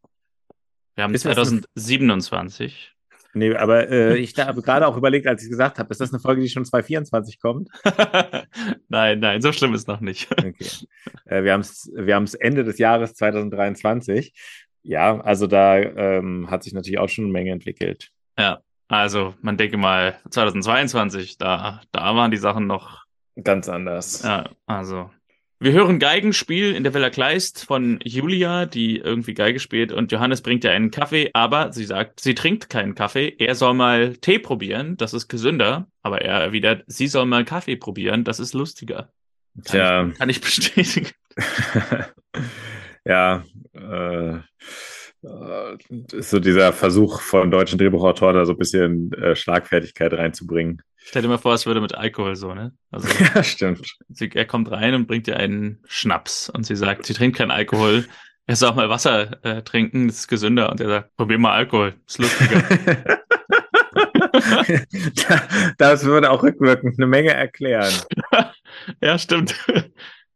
Wir 0.95 1.03
haben 1.03 1.13
ist 1.13 1.21
2027. 1.21 2.96
Nee, 3.33 3.55
aber 3.55 3.89
äh, 3.89 4.17
ich 4.17 4.37
habe 4.37 4.61
gerade 4.61 4.87
auch 4.87 4.97
überlegt, 4.97 5.27
als 5.27 5.43
ich 5.43 5.49
gesagt 5.49 5.79
habe, 5.79 5.91
ist 5.91 6.01
das 6.01 6.11
eine 6.11 6.19
Folge, 6.19 6.41
die 6.41 6.49
schon 6.49 6.65
2024 6.65 7.39
kommt? 7.39 7.69
nein, 8.89 9.19
nein, 9.19 9.41
so 9.41 9.51
schlimm 9.51 9.73
ist 9.73 9.87
noch 9.87 9.99
nicht. 9.99 10.31
okay. 10.37 10.55
Äh, 11.25 11.43
wir 11.43 11.53
haben 11.53 11.61
es 11.61 11.91
wir 11.93 12.25
Ende 12.39 12.63
des 12.63 12.77
Jahres 12.77 13.13
2023. 13.15 14.33
Ja, 14.83 15.19
also 15.19 15.47
da 15.47 15.77
ähm, 15.77 16.49
hat 16.49 16.63
sich 16.63 16.73
natürlich 16.73 16.99
auch 16.99 17.09
schon 17.09 17.25
eine 17.25 17.33
Menge 17.33 17.51
entwickelt. 17.51 18.11
Ja, 18.37 18.61
also 18.87 19.33
man 19.41 19.57
denke 19.57 19.77
mal 19.77 20.17
2022, 20.29 21.37
da, 21.37 21.81
da 21.91 22.15
waren 22.15 22.31
die 22.31 22.37
Sachen 22.37 22.67
noch 22.67 23.05
ganz 23.43 23.67
anders. 23.69 24.23
Ja, 24.23 24.49
also 24.65 25.09
wir 25.59 25.71
hören 25.71 25.97
Geigenspiel 25.97 26.75
in 26.75 26.83
der 26.83 26.93
Villa 26.93 27.09
Kleist 27.09 27.65
von 27.65 27.99
Julia, 28.03 28.65
die 28.65 28.97
irgendwie 28.97 29.33
Geige 29.33 29.59
spielt 29.59 29.91
und 29.91 30.11
Johannes 30.11 30.41
bringt 30.41 30.63
ihr 30.63 30.71
einen 30.71 30.91
Kaffee, 30.91 31.31
aber 31.33 31.73
sie 31.73 31.85
sagt, 31.85 32.19
sie 32.19 32.35
trinkt 32.35 32.69
keinen 32.69 32.93
Kaffee. 32.93 33.35
Er 33.39 33.55
soll 33.55 33.73
mal 33.73 34.15
Tee 34.17 34.37
probieren, 34.39 34.97
das 34.97 35.13
ist 35.13 35.27
gesünder, 35.27 35.87
aber 36.03 36.21
er 36.21 36.39
erwidert, 36.39 36.83
sie 36.87 37.07
soll 37.07 37.25
mal 37.25 37.43
Kaffee 37.43 37.75
probieren, 37.75 38.23
das 38.23 38.39
ist 38.39 38.53
lustiger. 38.53 39.11
Kann, 39.55 39.63
Tja. 39.63 40.07
ich, 40.07 40.17
kann 40.17 40.29
ich 40.29 40.41
bestätigen. 40.41 41.09
ja, 43.05 43.43
äh, 43.73 44.29
äh, 44.29 44.39
ist 46.11 46.29
so 46.29 46.39
dieser 46.39 46.73
Versuch 46.73 47.21
von 47.21 47.51
deutschen 47.51 47.77
Drehbuchautoren, 47.77 48.35
da 48.35 48.45
so 48.45 48.53
ein 48.53 48.57
bisschen 48.57 49.11
äh, 49.13 49.35
Schlagfertigkeit 49.35 50.13
reinzubringen. 50.13 50.81
Stell 50.97 51.21
dir 51.21 51.27
mal 51.29 51.37
vor, 51.37 51.53
es 51.53 51.65
würde 51.65 51.81
mit 51.81 51.95
Alkohol 51.95 52.35
so, 52.35 52.53
ne? 52.53 52.73
Also, 52.91 53.07
ja, 53.35 53.43
stimmt. 53.43 53.95
Sie, 54.09 54.29
er 54.33 54.45
kommt 54.45 54.69
rein 54.71 54.93
und 54.93 55.07
bringt 55.07 55.27
ihr 55.27 55.37
einen 55.37 55.79
Schnaps 55.87 56.49
und 56.49 56.65
sie 56.65 56.75
sagt, 56.75 57.05
sie 57.05 57.13
trinkt 57.13 57.37
keinen 57.37 57.51
Alkohol. 57.51 58.05
Er 58.45 58.55
soll 58.55 58.69
auch 58.69 58.75
mal 58.75 58.89
Wasser 58.89 59.43
äh, 59.43 59.61
trinken, 59.61 60.07
das 60.07 60.19
ist 60.19 60.27
gesünder. 60.27 60.69
Und 60.69 60.81
er 60.81 60.87
sagt, 60.87 61.15
probier 61.15 61.37
mal 61.37 61.53
Alkohol, 61.53 61.95
ist 62.05 62.19
lustiger. 62.19 62.61
das 65.77 66.05
würde 66.05 66.29
auch 66.29 66.43
rückwirkend 66.43 66.97
eine 66.97 67.07
Menge 67.07 67.33
erklären. 67.33 67.93
ja, 69.01 69.17
stimmt. 69.17 69.55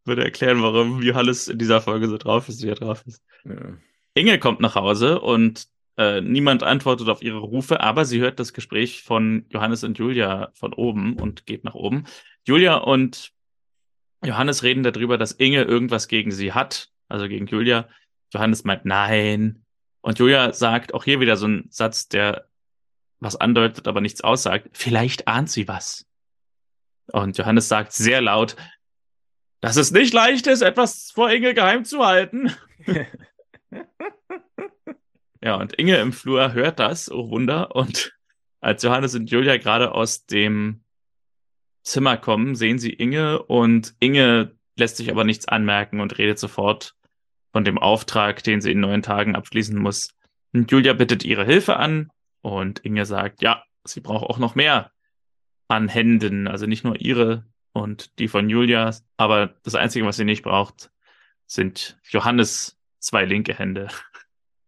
würde 0.05 0.23
erklären, 0.23 0.61
warum 0.61 1.01
Johannes 1.01 1.47
in 1.47 1.57
dieser 1.57 1.81
Folge 1.81 2.07
so 2.07 2.17
drauf 2.17 2.49
ist, 2.49 2.63
wie 2.63 2.69
er 2.69 2.75
drauf 2.75 3.03
ist. 3.05 3.21
Ja. 3.45 3.77
Inge 4.13 4.39
kommt 4.39 4.59
nach 4.59 4.75
Hause 4.75 5.21
und 5.21 5.67
äh, 5.97 6.21
niemand 6.21 6.63
antwortet 6.63 7.09
auf 7.09 7.21
ihre 7.21 7.39
Rufe, 7.39 7.81
aber 7.81 8.05
sie 8.05 8.19
hört 8.19 8.39
das 8.39 8.53
Gespräch 8.53 9.03
von 9.03 9.45
Johannes 9.49 9.83
und 9.83 9.97
Julia 9.97 10.51
von 10.53 10.73
oben 10.73 11.17
und 11.17 11.45
geht 11.45 11.63
nach 11.63 11.75
oben. 11.75 12.05
Julia 12.45 12.75
und 12.75 13.31
Johannes 14.23 14.63
reden 14.63 14.83
darüber, 14.83 15.17
dass 15.17 15.31
Inge 15.31 15.63
irgendwas 15.63 16.07
gegen 16.07 16.31
sie 16.31 16.53
hat, 16.53 16.89
also 17.07 17.27
gegen 17.27 17.47
Julia. 17.47 17.87
Johannes 18.33 18.63
meint 18.63 18.85
nein. 18.85 19.65
Und 20.01 20.19
Julia 20.19 20.53
sagt 20.53 20.93
auch 20.93 21.03
hier 21.03 21.19
wieder 21.19 21.37
so 21.37 21.45
einen 21.45 21.67
Satz, 21.69 22.07
der 22.07 22.47
was 23.19 23.35
andeutet, 23.35 23.87
aber 23.87 24.01
nichts 24.01 24.21
aussagt. 24.21 24.69
Vielleicht 24.73 25.27
ahnt 25.27 25.49
sie 25.49 25.67
was. 25.67 26.07
Und 27.11 27.37
Johannes 27.37 27.67
sagt 27.67 27.93
sehr 27.93 28.21
laut, 28.21 28.55
dass 29.59 29.75
es 29.75 29.91
nicht 29.91 30.13
leicht 30.13 30.47
ist, 30.47 30.61
etwas 30.61 31.11
vor 31.11 31.29
Inge 31.29 31.53
geheim 31.53 31.85
zu 31.85 32.05
halten. 32.05 32.51
ja, 35.41 35.55
und 35.55 35.73
Inge 35.73 35.97
im 35.97 36.13
Flur 36.13 36.53
hört 36.53 36.79
das, 36.79 37.11
oh 37.11 37.29
Wunder. 37.29 37.75
Und 37.75 38.17
als 38.59 38.83
Johannes 38.83 39.15
und 39.15 39.29
Julia 39.29 39.57
gerade 39.57 39.93
aus 39.93 40.25
dem 40.25 40.83
Zimmer 41.83 42.17
kommen, 42.17 42.55
sehen 42.55 42.79
sie 42.79 42.93
Inge 42.93 43.41
und 43.43 43.95
Inge 43.99 44.55
lässt 44.77 44.97
sich 44.97 45.11
aber 45.11 45.23
nichts 45.23 45.47
anmerken 45.47 45.99
und 45.99 46.17
redet 46.17 46.39
sofort 46.39 46.95
von 47.51 47.65
dem 47.65 47.77
Auftrag, 47.77 48.43
den 48.43 48.61
sie 48.61 48.71
in 48.71 48.79
neun 48.79 49.01
Tagen 49.01 49.35
abschließen 49.35 49.77
muss. 49.77 50.15
Und 50.53 50.71
Julia 50.71 50.93
bittet 50.93 51.23
ihre 51.25 51.45
Hilfe 51.45 51.77
an 51.77 52.11
und 52.41 52.79
Inge 52.79 53.05
sagt, 53.05 53.41
ja, 53.41 53.63
sie 53.83 54.01
braucht 54.01 54.29
auch 54.29 54.37
noch 54.37 54.55
mehr 54.55 54.91
an 55.67 55.87
Händen, 55.87 56.47
also 56.47 56.65
nicht 56.65 56.83
nur 56.83 56.99
ihre 56.99 57.45
und 57.73 58.19
die 58.19 58.27
von 58.27 58.49
Julia, 58.49 58.93
aber 59.17 59.55
das 59.63 59.75
Einzige, 59.75 60.05
was 60.05 60.17
sie 60.17 60.25
nicht 60.25 60.43
braucht, 60.43 60.91
sind 61.45 61.97
Johannes 62.09 62.80
zwei 63.01 63.25
linke 63.25 63.53
Hände. 63.53 63.89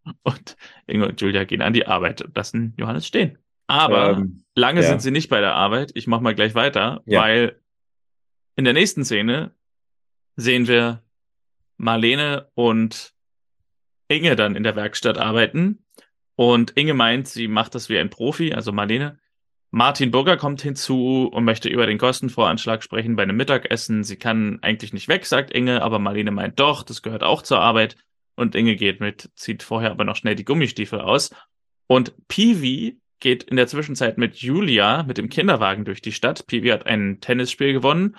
Und 0.24 0.58
Inge 0.86 1.08
und 1.08 1.22
Julia 1.22 1.46
gehen 1.46 1.62
an 1.62 1.72
die 1.72 1.88
Arbeit 1.88 2.22
und 2.22 2.36
lassen 2.36 2.74
Johannes 2.78 3.08
stehen. 3.08 3.38
Aber 3.68 4.18
ähm, 4.18 4.44
lange 4.54 4.82
ja. 4.82 4.88
sind 4.90 5.02
sie 5.02 5.12
nicht 5.12 5.30
bei 5.30 5.40
der 5.40 5.56
Arbeit. 5.56 5.92
Ich 5.94 6.08
mach 6.08 6.20
mal 6.20 6.36
gleich 6.36 6.56
weiter, 6.56 7.02
ja. 7.06 7.22
weil 7.22 7.62
in 8.58 8.66
der 8.66 8.74
nächsten 8.74 9.06
Szene 9.06 9.52
sehen 10.36 10.68
wir 10.68 11.04
Marlene 11.78 12.50
und 12.54 13.14
Inge 14.10 14.36
dann 14.36 14.58
in 14.58 14.64
der 14.64 14.76
Werkstatt 14.76 15.18
arbeiten. 15.18 15.86
Und 16.36 16.72
Inge 16.72 16.94
meint, 16.94 17.30
sie 17.30 17.48
macht 17.48 17.74
das 17.74 17.90
wie 17.90 17.98
ein 17.98 18.10
Profi, 18.10 18.54
also 18.54 18.72
Marlene. 18.74 19.20
Martin 19.72 20.12
Burger 20.12 20.38
kommt 20.38 20.62
hinzu 20.62 21.30
und 21.32 21.46
möchte 21.46 21.68
über 21.68 21.88
den 21.88 21.98
Kostenvoranschlag 21.98 22.84
sprechen 22.84 23.16
bei 23.16 23.24
einem 23.24 23.38
Mittagessen. 23.38 24.04
Sie 24.04 24.18
kann 24.18 24.60
eigentlich 24.62 24.94
nicht 24.94 25.08
weg, 25.08 25.26
sagt 25.26 25.52
Inge, 25.52 25.82
aber 25.82 25.98
Marlene 25.98 26.32
meint 26.32 26.60
doch, 26.60 26.84
das 26.84 27.02
gehört 27.02 27.24
auch 27.24 27.42
zur 27.42 27.60
Arbeit. 27.60 27.96
Und 28.36 28.56
Inge 28.56 28.76
geht 28.76 29.00
mit, 29.00 29.30
zieht 29.36 29.64
vorher 29.64 29.92
aber 29.92 30.06
noch 30.06 30.16
schnell 30.16 30.36
die 30.36 30.46
Gummistiefel 30.46 31.02
aus. 31.02 31.30
Und 31.88 32.14
Peewee 32.28 32.98
geht 33.20 33.44
in 33.44 33.56
der 33.56 33.68
Zwischenzeit 33.68 34.18
mit 34.18 34.38
Julia 34.38 35.04
mit 35.04 35.18
dem 35.18 35.30
Kinderwagen 35.30 35.86
durch 35.86 36.02
die 36.02 36.12
Stadt. 36.12 36.46
Peewee 36.48 36.74
hat 36.74 36.86
ein 36.86 37.20
Tennisspiel 37.22 37.74
gewonnen. 37.74 38.18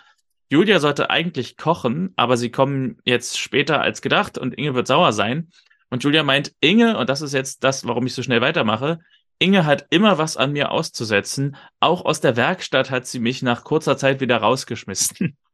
Julia 0.50 0.78
sollte 0.78 1.10
eigentlich 1.10 1.56
kochen, 1.56 2.12
aber 2.16 2.36
sie 2.36 2.50
kommen 2.50 2.98
jetzt 3.04 3.38
später 3.38 3.80
als 3.80 4.02
gedacht 4.02 4.38
und 4.38 4.54
Inge 4.54 4.74
wird 4.74 4.86
sauer 4.86 5.12
sein. 5.12 5.50
Und 5.90 6.04
Julia 6.04 6.22
meint, 6.22 6.54
Inge, 6.60 6.96
und 6.96 7.08
das 7.08 7.22
ist 7.22 7.34
jetzt 7.34 7.64
das, 7.64 7.86
warum 7.86 8.06
ich 8.06 8.14
so 8.14 8.22
schnell 8.22 8.40
weitermache, 8.40 9.00
Inge 9.38 9.66
hat 9.66 9.86
immer 9.90 10.18
was 10.18 10.36
an 10.36 10.52
mir 10.52 10.70
auszusetzen. 10.70 11.56
Auch 11.80 12.04
aus 12.04 12.20
der 12.20 12.36
Werkstatt 12.36 12.90
hat 12.90 13.06
sie 13.06 13.18
mich 13.18 13.42
nach 13.42 13.64
kurzer 13.64 13.96
Zeit 13.96 14.20
wieder 14.20 14.38
rausgeschmissen. 14.38 15.36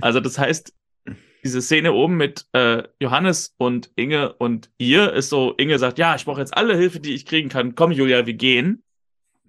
Also 0.00 0.18
das 0.18 0.38
heißt, 0.38 0.72
diese 1.44 1.60
Szene 1.60 1.92
oben 1.92 2.16
mit 2.16 2.46
äh, 2.52 2.84
Johannes 3.00 3.54
und 3.58 3.90
Inge 3.96 4.32
und 4.34 4.70
ihr 4.78 5.12
ist 5.12 5.28
so, 5.28 5.54
Inge 5.56 5.78
sagt, 5.78 5.98
ja, 5.98 6.14
ich 6.14 6.24
brauche 6.24 6.40
jetzt 6.40 6.56
alle 6.56 6.76
Hilfe, 6.76 7.00
die 7.00 7.14
ich 7.14 7.26
kriegen 7.26 7.48
kann. 7.48 7.74
Komm, 7.74 7.90
Julia, 7.90 8.26
wir 8.26 8.34
gehen. 8.34 8.82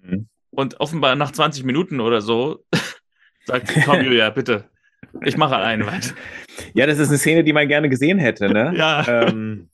Mhm. 0.02 0.28
Und 0.50 0.80
offenbar 0.80 1.16
nach 1.16 1.32
20 1.32 1.64
Minuten 1.64 2.00
oder 2.00 2.22
so 2.22 2.66
sagt 3.46 3.70
sie, 3.70 3.82
komm, 3.82 4.02
Julia, 4.02 4.30
bitte. 4.30 4.70
Ich 5.22 5.38
mache 5.38 5.56
alleine 5.56 5.86
weiter. 5.88 6.14
Ja, 6.74 6.88
das 6.88 7.00
ist 7.00 7.10
eine 7.10 7.18
Szene, 7.18 7.44
die 7.44 7.54
man 7.54 7.68
gerne 7.68 7.90
gesehen 7.90 8.20
hätte, 8.20 8.50
ne? 8.50 8.74
ja. 8.76 9.08
Ähm, 9.08 9.70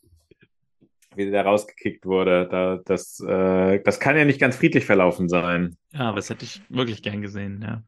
wie 1.15 1.25
sie 1.25 1.31
da 1.31 1.41
rausgekickt 1.41 2.05
wurde. 2.05 2.47
Da, 2.49 2.79
das, 2.85 3.19
äh, 3.19 3.81
das 3.83 3.99
kann 3.99 4.17
ja 4.17 4.25
nicht 4.25 4.39
ganz 4.39 4.55
friedlich 4.55 4.85
verlaufen 4.85 5.27
sein. 5.27 5.75
Ja, 5.91 6.01
aber 6.01 6.17
das 6.17 6.29
hätte 6.29 6.45
ich 6.45 6.61
wirklich 6.69 7.01
gern 7.01 7.21
gesehen, 7.21 7.61
ja. 7.61 7.83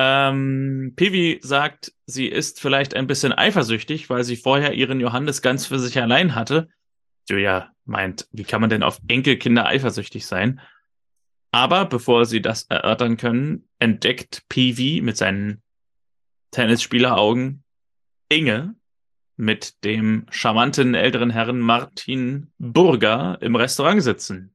Ähm, 0.00 0.92
Pivi 0.94 1.40
sagt, 1.42 1.92
sie 2.06 2.26
ist 2.26 2.60
vielleicht 2.60 2.94
ein 2.94 3.08
bisschen 3.08 3.32
eifersüchtig, 3.32 4.08
weil 4.08 4.22
sie 4.22 4.36
vorher 4.36 4.72
ihren 4.74 5.00
Johannes 5.00 5.42
ganz 5.42 5.66
für 5.66 5.80
sich 5.80 6.00
allein 6.00 6.36
hatte. 6.36 6.68
Julia 7.28 7.72
meint, 7.84 8.28
wie 8.30 8.44
kann 8.44 8.60
man 8.60 8.70
denn 8.70 8.84
auf 8.84 9.00
Enkelkinder 9.08 9.66
eifersüchtig 9.66 10.26
sein? 10.26 10.60
Aber 11.50 11.84
bevor 11.84 12.26
sie 12.26 12.40
das 12.40 12.64
erörtern 12.64 13.16
können, 13.16 13.68
entdeckt 13.78 14.44
Pivi 14.48 15.00
mit 15.02 15.16
seinen 15.16 15.62
Tennisspieleraugen 16.52 17.64
Inge 18.28 18.74
mit 19.36 19.84
dem 19.84 20.26
charmanten 20.30 20.94
älteren 20.94 21.30
Herrn 21.30 21.60
Martin 21.60 22.52
Burger 22.58 23.38
im 23.40 23.56
Restaurant 23.56 24.02
sitzen 24.02 24.54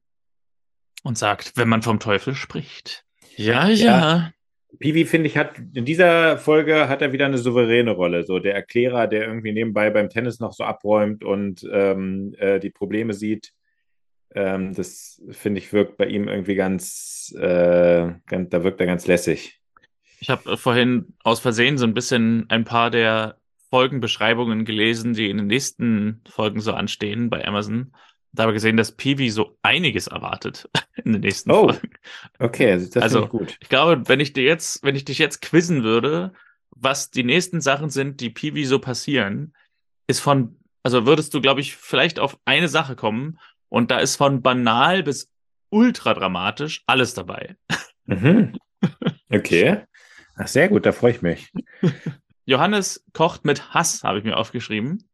und 1.02 1.18
sagt, 1.18 1.56
wenn 1.56 1.68
man 1.68 1.82
vom 1.82 2.00
Teufel 2.00 2.34
spricht. 2.34 3.04
Ja, 3.36 3.68
ja. 3.68 3.84
ja. 3.84 4.32
Piwi, 4.78 5.04
finde 5.04 5.28
ich, 5.28 5.36
hat 5.36 5.58
in 5.74 5.84
dieser 5.84 6.38
Folge 6.38 6.88
hat 6.88 7.02
er 7.02 7.12
wieder 7.12 7.26
eine 7.26 7.38
souveräne 7.38 7.92
Rolle. 7.92 8.24
So 8.24 8.38
der 8.38 8.54
Erklärer, 8.54 9.06
der 9.06 9.26
irgendwie 9.26 9.52
nebenbei 9.52 9.90
beim 9.90 10.08
Tennis 10.08 10.40
noch 10.40 10.52
so 10.52 10.64
abräumt 10.64 11.24
und 11.24 11.66
ähm, 11.70 12.34
äh, 12.38 12.60
die 12.60 12.70
Probleme 12.70 13.14
sieht. 13.14 13.52
Ähm, 14.34 14.74
das 14.74 15.22
finde 15.30 15.60
ich 15.60 15.72
wirkt 15.72 15.96
bei 15.96 16.06
ihm 16.06 16.28
irgendwie 16.28 16.54
ganz, 16.54 17.34
äh, 17.38 18.12
ganz, 18.26 18.50
da 18.50 18.64
wirkt 18.64 18.80
er 18.80 18.86
ganz 18.86 19.06
lässig. 19.06 19.60
Ich 20.20 20.30
habe 20.30 20.56
vorhin 20.56 21.14
aus 21.22 21.40
Versehen 21.40 21.78
so 21.78 21.86
ein 21.86 21.94
bisschen 21.94 22.46
ein 22.48 22.64
paar 22.64 22.90
der 22.90 23.38
Folgenbeschreibungen 23.70 24.64
gelesen, 24.64 25.14
die 25.14 25.30
in 25.30 25.36
den 25.36 25.48
nächsten 25.48 26.22
Folgen 26.28 26.60
so 26.60 26.72
anstehen 26.72 27.28
bei 27.28 27.46
Amazon. 27.46 27.92
Da 28.34 28.42
habe 28.42 28.52
ich 28.52 28.56
gesehen, 28.56 28.76
dass 28.76 28.92
Peewee 28.92 29.30
so 29.30 29.56
einiges 29.62 30.08
erwartet 30.08 30.68
in 31.04 31.12
den 31.12 31.20
nächsten 31.20 31.50
oh, 31.50 31.68
Folgen. 31.68 31.90
Okay, 32.38 32.72
das 32.72 33.02
also, 33.02 33.24
ich 33.24 33.30
gut. 33.30 33.56
Ich 33.60 33.68
glaube, 33.68 34.08
wenn 34.08 34.20
ich 34.20 34.32
dir 34.32 34.44
jetzt, 34.44 34.82
wenn 34.82 34.96
ich 34.96 35.04
dich 35.04 35.18
jetzt 35.18 35.40
quizzen 35.40 35.84
würde, 35.84 36.32
was 36.70 37.10
die 37.10 37.24
nächsten 37.24 37.60
Sachen 37.60 37.90
sind, 37.90 38.20
die 38.20 38.30
Peewee 38.30 38.64
so 38.64 38.80
passieren, 38.80 39.54
ist 40.06 40.20
von, 40.20 40.56
also 40.82 41.06
würdest 41.06 41.32
du, 41.32 41.40
glaube 41.40 41.60
ich, 41.60 41.76
vielleicht 41.76 42.18
auf 42.18 42.36
eine 42.44 42.68
Sache 42.68 42.96
kommen 42.96 43.38
und 43.68 43.90
da 43.90 43.98
ist 43.98 44.16
von 44.16 44.42
banal 44.42 45.02
bis 45.02 45.30
ultra 45.70 46.14
dramatisch 46.14 46.82
alles 46.86 47.14
dabei. 47.14 47.56
Mhm. 48.06 48.56
Okay. 49.30 49.82
Ach, 50.36 50.46
sehr 50.46 50.68
gut, 50.68 50.84
da 50.86 50.92
freue 50.92 51.12
ich 51.12 51.22
mich. 51.22 51.50
Johannes 52.44 53.04
kocht 53.14 53.44
mit 53.44 53.74
Hass, 53.74 54.04
habe 54.04 54.18
ich 54.18 54.24
mir 54.24 54.36
aufgeschrieben. 54.36 55.08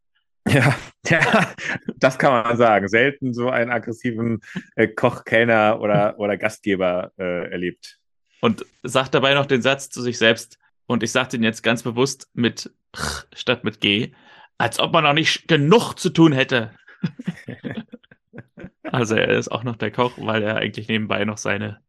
Ja, 0.49 0.75
ja, 1.07 1.53
das 1.97 2.19
kann 2.19 2.33
man 2.33 2.57
sagen. 2.57 2.89
Selten 2.89 3.35
so 3.35 3.51
einen 3.51 3.71
aggressiven 3.71 4.41
äh, 4.75 4.89
Koch, 4.89 5.25
Kellner 5.25 5.79
oder, 5.81 6.19
oder 6.19 6.37
Gastgeber 6.37 7.13
äh, 7.19 7.51
erlebt. 7.51 7.99
Und 8.41 8.65
sagt 8.83 9.15
dabei 9.15 9.35
noch 9.35 9.47
den 9.47 9.63
Satz 9.63 9.91
zu 9.91 10.01
sich 10.03 10.19
selbst, 10.19 10.59
und 10.87 11.05
ich 11.05 11.13
sage 11.13 11.29
den 11.29 11.45
jetzt 11.45 11.63
ganz 11.63 11.85
bewusst 11.85 12.29
mit 12.33 12.73
Ch 12.97 13.27
statt 13.33 13.63
mit 13.63 13.81
G, 13.81 14.13
als 14.59 14.81
ob 14.81 14.93
man 14.93 15.05
noch 15.05 15.13
nicht 15.13 15.47
genug 15.47 15.95
zu 15.95 16.11
tun 16.11 16.33
hätte. 16.33 16.73
also 18.83 19.15
er 19.15 19.29
ist 19.29 19.53
auch 19.53 19.63
noch 19.63 19.77
der 19.77 19.93
Koch, 19.93 20.15
weil 20.17 20.43
er 20.43 20.57
eigentlich 20.57 20.89
nebenbei 20.89 21.25
noch 21.25 21.39
seine 21.39 21.81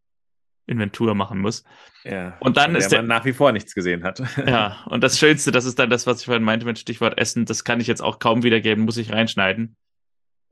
Inventur 0.72 1.14
machen 1.16 1.40
muss. 1.40 1.64
Ja. 2.04 2.38
Und 2.40 2.58
dann 2.58 2.76
ist 2.76 2.90
der 2.90 3.04
nach 3.04 3.26
wie 3.26 3.34
vor 3.34 3.52
nichts 3.52 3.76
gesehen 3.76 4.04
hat. 4.04 4.22
Ja, 4.46 4.84
und 4.88 5.04
das 5.04 5.20
Schönste, 5.20 5.52
das 5.52 5.66
ist 5.66 5.78
dann 5.78 5.90
das, 5.90 6.08
was 6.08 6.22
ich 6.22 6.26
vorhin 6.26 6.44
meinte 6.44 6.66
mit 6.66 6.80
Stichwort 6.80 7.18
Essen, 7.20 7.46
das 7.46 7.64
kann 7.64 7.80
ich 7.80 7.88
jetzt 7.88 8.02
auch 8.02 8.20
kaum 8.20 8.44
wiedergeben, 8.44 8.86
muss 8.86 8.98
ich 8.98 9.12
reinschneiden. 9.12 9.76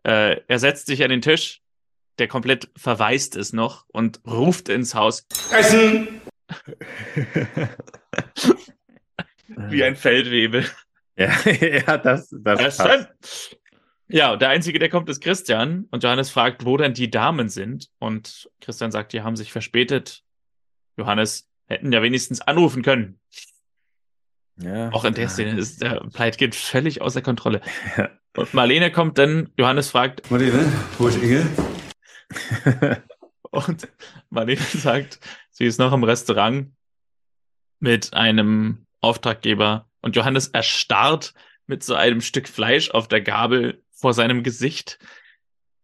Äh, 0.03 0.41
er 0.47 0.59
setzt 0.59 0.87
sich 0.87 1.03
an 1.03 1.09
den 1.09 1.21
Tisch, 1.21 1.61
der 2.19 2.27
komplett 2.27 2.69
verwaist 2.77 3.35
ist 3.35 3.53
noch 3.53 3.85
und 3.87 4.21
ruft 4.27 4.69
ins 4.69 4.93
Haus: 4.93 5.25
Essen! 5.51 6.21
Wie 9.69 9.83
ein 9.83 9.95
Feldwebel. 9.95 10.65
Ja, 11.15 11.31
ja 11.45 11.97
das, 11.97 12.29
das 12.31 12.77
passt. 12.77 13.58
Ja, 14.11 14.35
der 14.35 14.49
Einzige, 14.49 14.79
der 14.79 14.89
kommt, 14.89 15.07
ist 15.07 15.21
Christian. 15.21 15.87
Und 15.91 16.03
Johannes 16.03 16.31
fragt, 16.31 16.65
wo 16.65 16.77
denn 16.77 16.93
die 16.93 17.11
Damen 17.11 17.47
sind. 17.47 17.89
Und 17.99 18.49
Christian 18.59 18.91
sagt, 18.91 19.13
die 19.13 19.21
haben 19.21 19.35
sich 19.35 19.51
verspätet. 19.51 20.23
Johannes 20.97 21.47
hätten 21.67 21.91
ja 21.91 22.01
wenigstens 22.01 22.41
anrufen 22.41 22.81
können. 22.81 23.19
Ja. 24.57 24.89
Auch 24.91 25.05
in 25.05 25.13
der 25.13 25.29
Szene 25.29 25.57
ist 25.57 25.81
der 25.81 26.01
Pleitkind 26.11 26.55
völlig 26.55 27.01
außer 27.01 27.21
Kontrolle. 27.21 27.61
Ja. 27.97 28.09
Und 28.35 28.53
Marlene 28.53 28.91
kommt 28.91 29.17
dann, 29.17 29.51
Johannes 29.57 29.91
fragt. 29.91 30.29
Marlene, 30.31 30.71
wo 30.97 31.07
ist 31.07 31.21
Inge? 31.21 31.47
und 33.51 33.87
Marlene 34.29 34.61
sagt, 34.61 35.19
sie 35.51 35.65
ist 35.65 35.79
noch 35.79 35.93
im 35.93 36.03
Restaurant 36.03 36.71
mit 37.79 38.13
einem 38.13 38.87
Auftraggeber. 39.01 39.87
Und 40.01 40.15
Johannes 40.15 40.47
erstarrt 40.47 41.33
mit 41.67 41.83
so 41.83 41.93
einem 41.93 42.21
Stück 42.21 42.47
Fleisch 42.47 42.89
auf 42.89 43.07
der 43.07 43.21
Gabel 43.21 43.83
vor 43.99 44.13
seinem 44.13 44.43
Gesicht. 44.43 44.99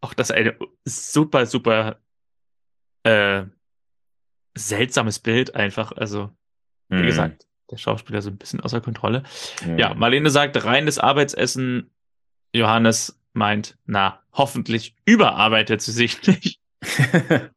Auch 0.01 0.13
das 0.13 0.31
eine 0.31 0.57
super, 0.85 1.45
super 1.45 1.99
äh, 3.03 3.43
seltsames 4.55 5.19
Bild 5.19 5.55
einfach. 5.55 5.91
Also, 5.91 6.31
wie 6.89 7.01
mhm. 7.01 7.05
gesagt, 7.05 7.47
der 7.71 7.77
Schauspieler 7.77 8.21
so 8.21 8.29
ein 8.29 8.37
bisschen 8.37 8.61
außer 8.61 8.81
Kontrolle. 8.81 9.23
Mhm. 9.65 9.77
Ja, 9.77 9.93
Marlene 9.93 10.29
sagt 10.29 10.63
reines 10.63 10.99
Arbeitsessen. 10.99 11.91
Johannes 12.53 13.19
meint, 13.33 13.77
na, 13.85 14.21
hoffentlich 14.31 14.95
überarbeitet 15.05 15.81
sie 15.81 15.91
sich 15.91 16.25
nicht. 16.25 16.59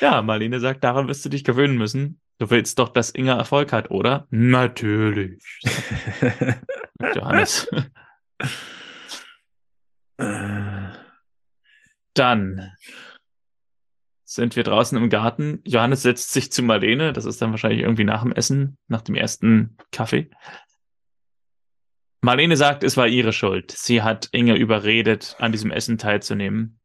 ja, 0.00 0.20
Marlene 0.22 0.60
sagt, 0.60 0.84
daran 0.84 1.08
wirst 1.08 1.24
du 1.24 1.28
dich 1.30 1.44
gewöhnen 1.44 1.78
müssen. 1.78 2.20
Du 2.38 2.50
willst 2.50 2.78
doch, 2.78 2.90
dass 2.90 3.14
Inga 3.14 3.36
Erfolg 3.36 3.72
hat, 3.72 3.90
oder? 3.90 4.26
Natürlich. 4.30 5.42
Johannes. 7.14 7.68
Dann 12.14 12.72
sind 14.24 14.56
wir 14.56 14.64
draußen 14.64 14.98
im 14.98 15.08
Garten. 15.08 15.60
Johannes 15.64 16.02
setzt 16.02 16.32
sich 16.32 16.52
zu 16.52 16.62
Marlene. 16.62 17.12
Das 17.12 17.24
ist 17.24 17.40
dann 17.40 17.50
wahrscheinlich 17.52 17.80
irgendwie 17.80 18.04
nach 18.04 18.22
dem 18.22 18.32
Essen, 18.32 18.76
nach 18.88 19.00
dem 19.00 19.14
ersten 19.14 19.76
Kaffee. 19.92 20.28
Marlene 22.20 22.56
sagt, 22.56 22.82
es 22.82 22.96
war 22.96 23.06
ihre 23.06 23.32
Schuld. 23.32 23.70
Sie 23.70 24.02
hat 24.02 24.28
Inge 24.32 24.56
überredet, 24.56 25.36
an 25.38 25.52
diesem 25.52 25.70
Essen 25.70 25.98
teilzunehmen. 25.98 26.80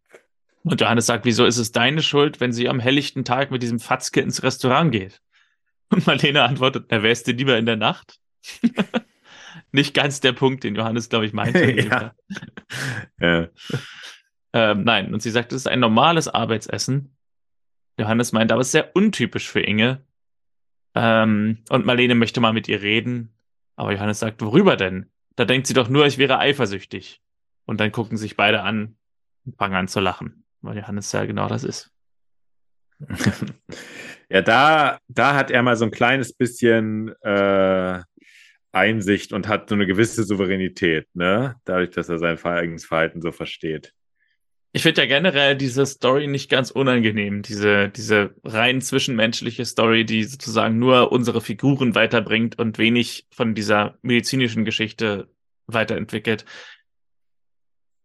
Und 0.63 0.79
Johannes 0.79 1.07
sagt, 1.07 1.25
wieso 1.25 1.45
ist 1.45 1.57
es 1.57 1.71
deine 1.71 2.01
Schuld, 2.01 2.39
wenn 2.39 2.53
sie 2.53 2.69
am 2.69 2.79
helllichten 2.79 3.25
Tag 3.25 3.51
mit 3.51 3.63
diesem 3.63 3.79
Fatzke 3.79 4.21
ins 4.21 4.43
Restaurant 4.43 4.91
geht? 4.91 5.19
Und 5.89 6.07
Marlene 6.07 6.43
antwortet, 6.43 6.85
na, 6.89 7.03
wärst 7.03 7.27
du 7.27 7.31
lieber 7.31 7.57
in 7.57 7.65
der 7.65 7.77
Nacht? 7.77 8.19
nicht 9.71 9.93
ganz 9.93 10.19
der 10.19 10.33
Punkt, 10.33 10.63
den 10.63 10.75
Johannes, 10.75 11.09
glaube 11.09 11.25
ich, 11.25 11.33
meinte. 11.33 11.71
ja. 11.71 12.13
ja. 13.19 13.47
Ähm, 14.55 14.83
nein, 14.83 15.11
und 15.15 15.23
sie 15.23 15.31
sagt, 15.31 15.51
es 15.51 15.61
ist 15.61 15.67
ein 15.67 15.79
normales 15.79 16.27
Arbeitsessen. 16.27 17.17
Johannes 17.97 18.33
meint, 18.33 18.51
aber 18.51 18.61
es 18.61 18.67
ist 18.67 18.73
sehr 18.73 18.95
untypisch 18.95 19.49
für 19.49 19.61
Inge. 19.61 20.05
Ähm, 20.93 21.63
und 21.69 21.85
Marlene 21.87 22.13
möchte 22.13 22.39
mal 22.39 22.53
mit 22.53 22.67
ihr 22.67 22.83
reden. 22.83 23.33
Aber 23.75 23.93
Johannes 23.93 24.19
sagt, 24.19 24.43
worüber 24.43 24.75
denn? 24.75 25.09
Da 25.35 25.45
denkt 25.45 25.65
sie 25.65 25.73
doch 25.73 25.89
nur, 25.89 26.05
ich 26.05 26.19
wäre 26.19 26.37
eifersüchtig. 26.37 27.21
Und 27.65 27.79
dann 27.79 27.91
gucken 27.91 28.17
sich 28.17 28.35
beide 28.37 28.61
an 28.61 28.95
und 29.45 29.57
fangen 29.57 29.75
an 29.75 29.87
zu 29.87 29.99
lachen, 29.99 30.45
weil 30.61 30.77
Johannes 30.77 31.11
ja 31.11 31.25
genau 31.25 31.47
das 31.47 31.63
ist. 31.63 31.91
ja, 34.29 34.41
da, 34.41 34.99
da 35.07 35.35
hat 35.35 35.49
er 35.49 35.63
mal 35.63 35.75
so 35.75 35.85
ein 35.85 35.91
kleines 35.91 36.33
bisschen 36.33 37.09
äh, 37.21 38.01
Einsicht 38.73 39.33
und 39.33 39.47
hat 39.47 39.69
so 39.69 39.75
eine 39.75 39.85
gewisse 39.85 40.23
Souveränität, 40.23 41.07
ne? 41.13 41.55
Dadurch, 41.63 41.91
dass 41.91 42.09
er 42.09 42.19
sein 42.19 42.43
eigenes 42.43 42.85
Verhalten 42.85 43.21
so 43.21 43.31
versteht. 43.31 43.93
Ich 44.75 44.81
finde 44.81 45.03
ja 45.03 45.07
generell 45.07 45.55
diese 45.55 45.85
Story 45.85 46.25
nicht 46.25 46.49
ganz 46.49 46.71
unangenehm, 46.71 47.43
diese, 47.43 47.89
diese 47.89 48.33
rein 48.43 48.81
zwischenmenschliche 48.81 49.65
Story, 49.65 50.03
die 50.03 50.23
sozusagen 50.23 50.79
nur 50.79 51.11
unsere 51.11 51.41
Figuren 51.41 51.93
weiterbringt 51.93 52.57
und 52.57 52.79
wenig 52.79 53.27
von 53.29 53.53
dieser 53.53 53.99
medizinischen 54.01 54.65
Geschichte 54.65 55.29
weiterentwickelt. 55.67 56.45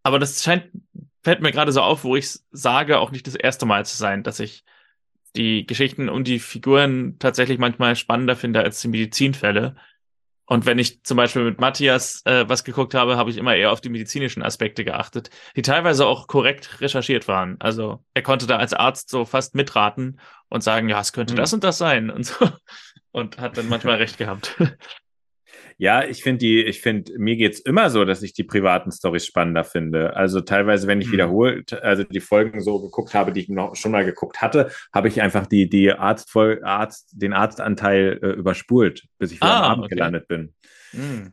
Aber 0.02 0.18
das 0.18 0.42
scheint, 0.42 0.70
fällt 1.22 1.40
mir 1.40 1.52
gerade 1.52 1.72
so 1.72 1.80
auf, 1.80 2.04
wo 2.04 2.16
ich 2.16 2.38
sage, 2.50 2.98
auch 2.98 3.12
nicht 3.12 3.26
das 3.26 3.34
erste 3.34 3.64
Mal 3.64 3.86
zu 3.86 3.96
sein, 3.96 4.22
dass 4.22 4.38
ich 4.38 4.64
die 5.36 5.66
Geschichten 5.66 6.10
und 6.10 6.28
die 6.28 6.38
Figuren 6.38 7.18
tatsächlich 7.18 7.58
manchmal 7.58 7.96
spannender 7.96 8.36
finde 8.36 8.60
als 8.60 8.80
die 8.82 8.88
Medizinfälle. 8.88 9.76
Und 10.48 10.64
wenn 10.64 10.78
ich 10.78 11.02
zum 11.04 11.18
Beispiel 11.18 11.44
mit 11.44 11.60
Matthias 11.60 12.22
äh, 12.24 12.48
was 12.48 12.64
geguckt 12.64 12.94
habe, 12.94 13.18
habe 13.18 13.28
ich 13.28 13.36
immer 13.36 13.54
eher 13.54 13.70
auf 13.70 13.82
die 13.82 13.90
medizinischen 13.90 14.42
Aspekte 14.42 14.82
geachtet, 14.82 15.28
die 15.56 15.62
teilweise 15.62 16.06
auch 16.06 16.26
korrekt 16.26 16.80
recherchiert 16.80 17.28
waren. 17.28 17.56
Also 17.60 18.02
er 18.14 18.22
konnte 18.22 18.46
da 18.46 18.56
als 18.56 18.72
Arzt 18.72 19.10
so 19.10 19.26
fast 19.26 19.54
mitraten 19.54 20.18
und 20.48 20.62
sagen, 20.62 20.88
ja, 20.88 21.00
es 21.00 21.12
könnte 21.12 21.34
mhm. 21.34 21.36
das 21.36 21.52
und 21.52 21.64
das 21.64 21.76
sein 21.76 22.08
und 22.08 22.24
so. 22.24 22.48
Und 23.10 23.38
hat 23.38 23.58
dann 23.58 23.68
manchmal 23.68 23.96
recht 23.96 24.16
gehabt. 24.16 24.56
Ja, 25.80 26.02
ich 26.02 26.24
finde 26.24 26.38
die, 26.38 26.64
ich 26.64 26.80
finde, 26.80 27.12
mir 27.18 27.36
geht's 27.36 27.60
immer 27.60 27.88
so, 27.88 28.04
dass 28.04 28.22
ich 28.22 28.32
die 28.32 28.42
privaten 28.42 28.90
Stories 28.90 29.24
spannender 29.24 29.62
finde. 29.62 30.16
Also 30.16 30.40
teilweise, 30.40 30.88
wenn 30.88 31.00
ich 31.00 31.06
mhm. 31.06 31.12
wiederholt, 31.12 31.72
also 31.72 32.02
die 32.02 32.18
Folgen 32.18 32.60
so 32.60 32.80
geguckt 32.80 33.14
habe, 33.14 33.32
die 33.32 33.42
ich 33.42 33.48
noch 33.48 33.76
schon 33.76 33.92
mal 33.92 34.04
geguckt 34.04 34.42
hatte, 34.42 34.72
habe 34.92 35.06
ich 35.06 35.22
einfach 35.22 35.46
die, 35.46 35.68
die 35.68 35.92
Arzt, 35.92 36.34
Arzt, 36.36 37.10
den 37.12 37.32
Arztanteil 37.32 38.18
äh, 38.20 38.26
überspult, 38.30 39.06
bis 39.18 39.30
ich 39.30 39.38
wieder 39.38 39.52
ah, 39.52 39.58
am 39.58 39.70
Abend 39.72 39.84
okay. 39.84 39.94
gelandet 39.94 40.26
bin. 40.26 40.52
Mhm. 40.92 41.32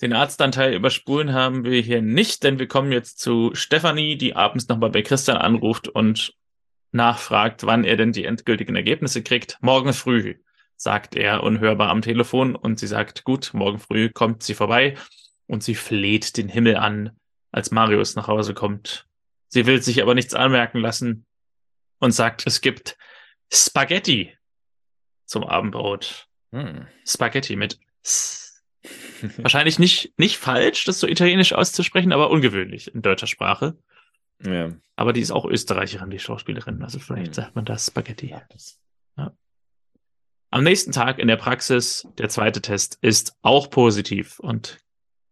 Den 0.00 0.12
Arztanteil 0.12 0.72
überspulen 0.72 1.32
haben 1.32 1.64
wir 1.64 1.80
hier 1.80 2.00
nicht, 2.00 2.44
denn 2.44 2.60
wir 2.60 2.68
kommen 2.68 2.92
jetzt 2.92 3.18
zu 3.18 3.50
Stefanie, 3.54 4.16
die 4.16 4.36
abends 4.36 4.68
nochmal 4.68 4.90
bei 4.90 5.02
Christian 5.02 5.36
anruft 5.36 5.88
und 5.88 6.34
nachfragt, 6.92 7.66
wann 7.66 7.82
er 7.82 7.96
denn 7.96 8.12
die 8.12 8.24
endgültigen 8.24 8.76
Ergebnisse 8.76 9.22
kriegt. 9.22 9.58
Morgen 9.62 9.92
früh 9.92 10.36
sagt 10.82 11.14
er 11.14 11.44
unhörbar 11.44 11.90
am 11.90 12.02
Telefon 12.02 12.56
und 12.56 12.80
sie 12.80 12.88
sagt, 12.88 13.22
gut, 13.22 13.54
morgen 13.54 13.78
früh 13.78 14.10
kommt 14.10 14.42
sie 14.42 14.54
vorbei 14.54 14.96
und 15.46 15.62
sie 15.62 15.76
fleht 15.76 16.36
den 16.36 16.48
Himmel 16.48 16.76
an, 16.76 17.16
als 17.52 17.70
Marius 17.70 18.16
nach 18.16 18.26
Hause 18.26 18.52
kommt. 18.52 19.06
Sie 19.46 19.66
will 19.66 19.80
sich 19.80 20.02
aber 20.02 20.16
nichts 20.16 20.34
anmerken 20.34 20.78
lassen 20.78 21.24
und 22.00 22.10
sagt, 22.10 22.44
es 22.48 22.62
gibt 22.62 22.98
Spaghetti 23.52 24.36
zum 25.24 25.44
Abendbrot. 25.44 26.26
Hm. 26.50 26.88
Spaghetti 27.06 27.54
mit 27.54 27.78
S. 28.02 28.64
Wahrscheinlich 29.36 29.78
nicht, 29.78 30.18
nicht 30.18 30.36
falsch, 30.36 30.84
das 30.84 30.98
so 30.98 31.06
italienisch 31.06 31.52
auszusprechen, 31.52 32.12
aber 32.12 32.28
ungewöhnlich 32.30 32.92
in 32.92 33.02
deutscher 33.02 33.28
Sprache. 33.28 33.78
Ja. 34.44 34.72
Aber 34.96 35.12
die 35.12 35.20
ist 35.20 35.30
auch 35.30 35.44
Österreicherin, 35.44 36.10
die 36.10 36.18
Schauspielerin. 36.18 36.82
Also 36.82 36.98
vielleicht 36.98 37.28
hm. 37.28 37.34
sagt 37.34 37.54
man 37.54 37.64
das 37.64 37.86
Spaghetti. 37.86 38.30
Ja, 38.30 38.42
das. 38.50 38.80
Am 40.52 40.64
nächsten 40.64 40.92
Tag 40.92 41.18
in 41.18 41.28
der 41.28 41.38
Praxis, 41.38 42.06
der 42.18 42.28
zweite 42.28 42.60
Test 42.60 42.98
ist 43.00 43.38
auch 43.40 43.70
positiv 43.70 44.38
und 44.38 44.80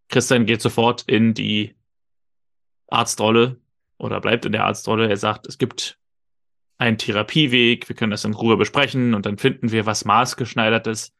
Christian 0.09 0.47
geht 0.47 0.62
sofort 0.62 1.03
in 1.03 1.35
die 1.35 1.77
Arztrolle 2.89 3.61
oder 3.99 4.18
bleibt 4.23 4.47
in 4.47 4.53
der 4.53 4.64
Arztrolle. 4.64 5.11
Er 5.11 5.18
sagt, 5.18 5.47
es 5.47 5.59
gibt 5.59 5.99
einen 6.79 6.97
Therapieweg, 6.97 7.87
wir 7.87 7.95
können 7.95 8.12
das 8.12 8.25
in 8.25 8.33
Ruhe 8.33 8.57
besprechen 8.57 9.12
und 9.12 9.27
dann 9.27 9.37
finden 9.37 9.73
wir 9.73 9.85
was 9.85 10.07
maßgeschneidertes. 10.07 11.14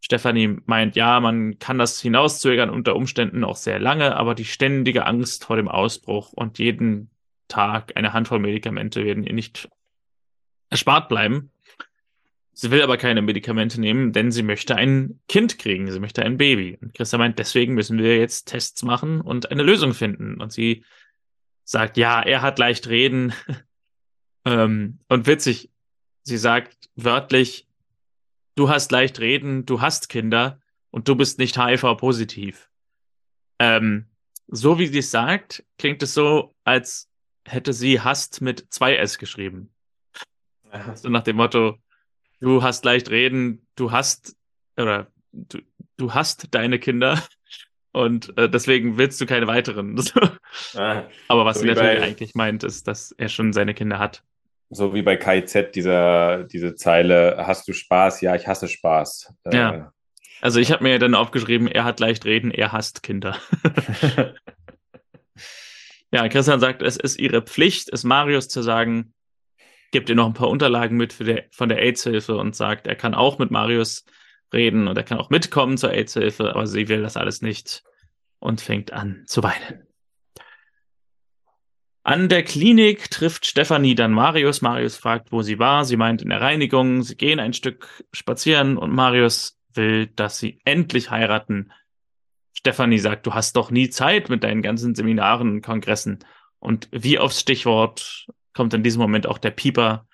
Stefanie 0.00 0.56
meint, 0.64 0.96
ja, 0.96 1.20
man 1.20 1.58
kann 1.58 1.76
das 1.76 2.00
hinauszögern 2.00 2.70
unter 2.70 2.96
Umständen 2.96 3.44
auch 3.44 3.56
sehr 3.56 3.78
lange, 3.78 4.16
aber 4.16 4.34
die 4.34 4.46
ständige 4.46 5.04
Angst 5.04 5.44
vor 5.44 5.56
dem 5.56 5.68
Ausbruch 5.68 6.32
und 6.32 6.58
jeden 6.58 7.10
Tag 7.46 7.94
eine 7.94 8.14
Handvoll 8.14 8.38
Medikamente 8.38 9.04
werden 9.04 9.24
ihr 9.24 9.34
nicht 9.34 9.68
erspart 10.70 11.10
bleiben. 11.10 11.50
Sie 12.60 12.72
will 12.72 12.82
aber 12.82 12.96
keine 12.96 13.22
Medikamente 13.22 13.80
nehmen, 13.80 14.12
denn 14.12 14.32
sie 14.32 14.42
möchte 14.42 14.74
ein 14.74 15.20
Kind 15.28 15.60
kriegen, 15.60 15.92
sie 15.92 16.00
möchte 16.00 16.24
ein 16.24 16.38
Baby. 16.38 16.76
Und 16.82 16.92
Christa 16.92 17.16
meint, 17.16 17.38
deswegen 17.38 17.74
müssen 17.74 17.98
wir 17.98 18.18
jetzt 18.18 18.46
Tests 18.48 18.82
machen 18.82 19.20
und 19.20 19.52
eine 19.52 19.62
Lösung 19.62 19.94
finden. 19.94 20.40
Und 20.40 20.52
sie 20.52 20.84
sagt, 21.62 21.96
ja, 21.96 22.20
er 22.20 22.42
hat 22.42 22.58
leicht 22.58 22.88
reden. 22.88 23.32
ähm, 24.44 24.98
und 25.08 25.28
witzig, 25.28 25.70
sie 26.24 26.36
sagt 26.36 26.90
wörtlich, 26.96 27.68
du 28.56 28.68
hast 28.68 28.90
leicht 28.90 29.20
reden, 29.20 29.64
du 29.64 29.80
hast 29.80 30.08
Kinder 30.08 30.60
und 30.90 31.06
du 31.06 31.14
bist 31.14 31.38
nicht 31.38 31.64
HIV-positiv. 31.64 32.68
Ähm, 33.60 34.06
so 34.48 34.80
wie 34.80 34.88
sie 34.88 34.98
es 34.98 35.12
sagt, 35.12 35.64
klingt 35.78 36.02
es 36.02 36.12
so, 36.12 36.56
als 36.64 37.08
hätte 37.46 37.72
sie 37.72 38.00
hast 38.00 38.40
mit 38.40 38.66
zwei 38.70 38.96
S 38.96 39.18
geschrieben. 39.18 39.72
So 40.96 41.08
nach 41.08 41.22
dem 41.22 41.36
Motto, 41.36 41.78
du 42.40 42.62
hast 42.62 42.84
leicht 42.84 43.10
reden, 43.10 43.66
du 43.76 43.92
hast, 43.92 44.36
oder 44.76 45.08
du, 45.32 45.58
du 45.96 46.14
hast 46.14 46.54
deine 46.54 46.78
Kinder 46.78 47.22
und 47.92 48.36
äh, 48.38 48.48
deswegen 48.48 48.98
willst 48.98 49.20
du 49.20 49.26
keine 49.26 49.46
weiteren. 49.46 50.00
ah, 50.74 51.04
Aber 51.28 51.44
was 51.44 51.56
so 51.56 51.62
sie 51.62 51.68
natürlich 51.68 52.00
bei, 52.00 52.06
eigentlich 52.06 52.34
meint, 52.34 52.64
ist, 52.64 52.88
dass 52.88 53.12
er 53.12 53.28
schon 53.28 53.52
seine 53.52 53.74
Kinder 53.74 53.98
hat 53.98 54.22
so 54.70 54.94
wie 54.94 55.02
bei 55.02 55.16
KIZ, 55.16 55.72
dieser, 55.74 56.44
diese 56.44 56.74
Zeile, 56.74 57.36
hast 57.38 57.66
du 57.68 57.72
Spaß? 57.72 58.20
Ja, 58.20 58.34
ich 58.34 58.46
hasse 58.46 58.68
Spaß. 58.68 59.32
Äh, 59.44 59.56
ja. 59.56 59.92
Also 60.40 60.60
ich 60.60 60.70
habe 60.70 60.84
mir 60.84 60.98
dann 60.98 61.14
aufgeschrieben, 61.14 61.68
er 61.68 61.84
hat 61.84 62.00
leicht 62.00 62.24
reden, 62.24 62.50
er 62.50 62.72
hasst 62.72 63.02
Kinder. 63.02 63.36
ja, 66.12 66.28
Christian 66.28 66.60
sagt, 66.60 66.82
es 66.82 66.96
ist 66.96 67.18
ihre 67.18 67.42
Pflicht, 67.42 67.88
es 67.92 68.04
Marius 68.04 68.48
zu 68.48 68.62
sagen, 68.62 69.14
gibt 69.90 70.08
ihr 70.08 70.14
noch 70.14 70.26
ein 70.26 70.34
paar 70.34 70.48
Unterlagen 70.48 70.96
mit 70.96 71.18
der, 71.20 71.44
von 71.50 71.68
der 71.68 71.78
AIDS-Hilfe 71.78 72.36
und 72.36 72.54
sagt, 72.54 72.86
er 72.86 72.96
kann 72.96 73.14
auch 73.14 73.38
mit 73.38 73.50
Marius 73.50 74.04
reden 74.52 74.88
und 74.88 74.96
er 74.96 75.04
kann 75.04 75.18
auch 75.18 75.30
mitkommen 75.30 75.76
zur 75.76 75.92
AIDS-Hilfe, 75.92 76.54
aber 76.54 76.66
sie 76.66 76.88
will 76.88 77.02
das 77.02 77.16
alles 77.16 77.42
nicht 77.42 77.82
und 78.38 78.60
fängt 78.60 78.92
an 78.92 79.24
zu 79.26 79.42
weinen. 79.42 79.88
An 82.02 82.30
der 82.30 82.42
Klinik 82.42 83.10
trifft 83.10 83.44
Stefanie 83.44 83.94
dann 83.94 84.12
Marius. 84.12 84.62
Marius 84.62 84.96
fragt, 84.96 85.30
wo 85.30 85.42
sie 85.42 85.58
war. 85.58 85.84
Sie 85.84 85.98
meint 85.98 86.22
in 86.22 86.30
der 86.30 86.40
Reinigung. 86.40 87.02
Sie 87.02 87.16
gehen 87.16 87.38
ein 87.38 87.52
Stück 87.52 88.02
spazieren 88.12 88.78
und 88.78 88.94
Marius 88.94 89.60
will, 89.74 90.06
dass 90.06 90.38
sie 90.38 90.58
endlich 90.64 91.10
heiraten. 91.10 91.70
Stefanie 92.54 92.98
sagt, 92.98 93.26
du 93.26 93.34
hast 93.34 93.56
doch 93.56 93.70
nie 93.70 93.90
Zeit 93.90 94.30
mit 94.30 94.42
deinen 94.42 94.62
ganzen 94.62 94.94
Seminaren 94.94 95.50
und 95.50 95.60
Kongressen. 95.60 96.20
Und 96.58 96.88
wie 96.92 97.18
aufs 97.18 97.40
Stichwort 97.40 98.26
kommt 98.54 98.74
in 98.74 98.82
diesem 98.82 99.00
Moment 99.00 99.26
auch 99.26 99.38
der 99.38 99.50
Pieper, 99.50 100.06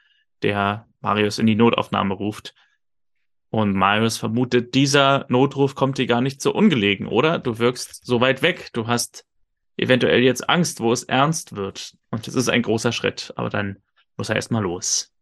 der 0.43 0.87
Marius 1.01 1.39
in 1.39 1.47
die 1.47 1.55
Notaufnahme 1.55 2.15
ruft. 2.15 2.55
Und 3.51 3.75
Marius 3.75 4.17
vermutet, 4.17 4.75
dieser 4.75 5.27
Notruf 5.29 5.75
kommt 5.75 5.99
dir 5.99 6.07
gar 6.07 6.21
nicht 6.21 6.43
so 6.43 6.53
ungelegen, 6.53 7.07
oder? 7.07 7.39
Du 7.39 7.59
wirkst 7.59 8.05
so 8.05 8.21
weit 8.21 8.43
weg. 8.43 8.71
Du 8.73 8.89
hast 8.89 9.27
eventuell 9.77 10.23
jetzt 10.23 10.49
Angst, 10.49 10.81
wo 10.81 10.93
es 10.93 11.05
ernst 11.05 11.55
wird. 11.55 11.97
Und 12.11 12.27
das 12.27 12.35
ist 12.35 12.49
ein 12.49 12.63
großer 12.63 12.93
Schritt, 12.93 13.33
aber 13.37 13.51
dann 13.51 13.83
muss 14.17 14.29
er 14.29 14.37
erstmal 14.37 14.63
los. 14.63 15.13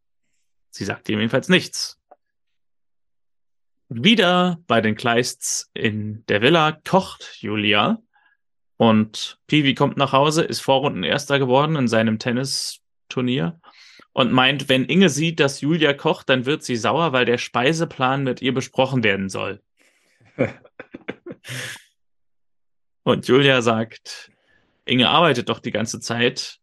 Sie 0.70 0.84
sagt 0.84 1.08
ihm 1.08 1.18
jedenfalls 1.18 1.48
nichts. 1.48 1.98
Wieder 3.88 4.58
bei 4.66 4.80
den 4.80 4.94
Kleists 4.94 5.70
in 5.74 6.24
der 6.26 6.40
Villa 6.40 6.72
kocht 6.72 7.36
Julia 7.40 8.02
und 8.78 9.38
Pivi 9.46 9.74
kommt 9.74 9.98
nach 9.98 10.12
Hause, 10.12 10.42
ist 10.42 10.60
Vorrundenerster 10.60 11.38
geworden 11.38 11.76
in 11.76 11.88
seinem 11.88 12.18
Tennisturnier 13.12 13.60
und 14.12 14.32
meint, 14.32 14.68
wenn 14.68 14.84
Inge 14.84 15.08
sieht, 15.08 15.40
dass 15.40 15.60
Julia 15.60 15.94
kocht, 15.94 16.28
dann 16.28 16.46
wird 16.46 16.62
sie 16.62 16.76
sauer, 16.76 17.12
weil 17.12 17.24
der 17.24 17.38
Speiseplan 17.38 18.24
mit 18.24 18.42
ihr 18.42 18.52
besprochen 18.52 19.02
werden 19.04 19.28
soll. 19.28 19.62
und 23.04 23.28
Julia 23.28 23.62
sagt, 23.62 24.30
Inge 24.84 25.08
arbeitet 25.08 25.48
doch 25.48 25.60
die 25.60 25.70
ganze 25.70 26.00
Zeit. 26.00 26.58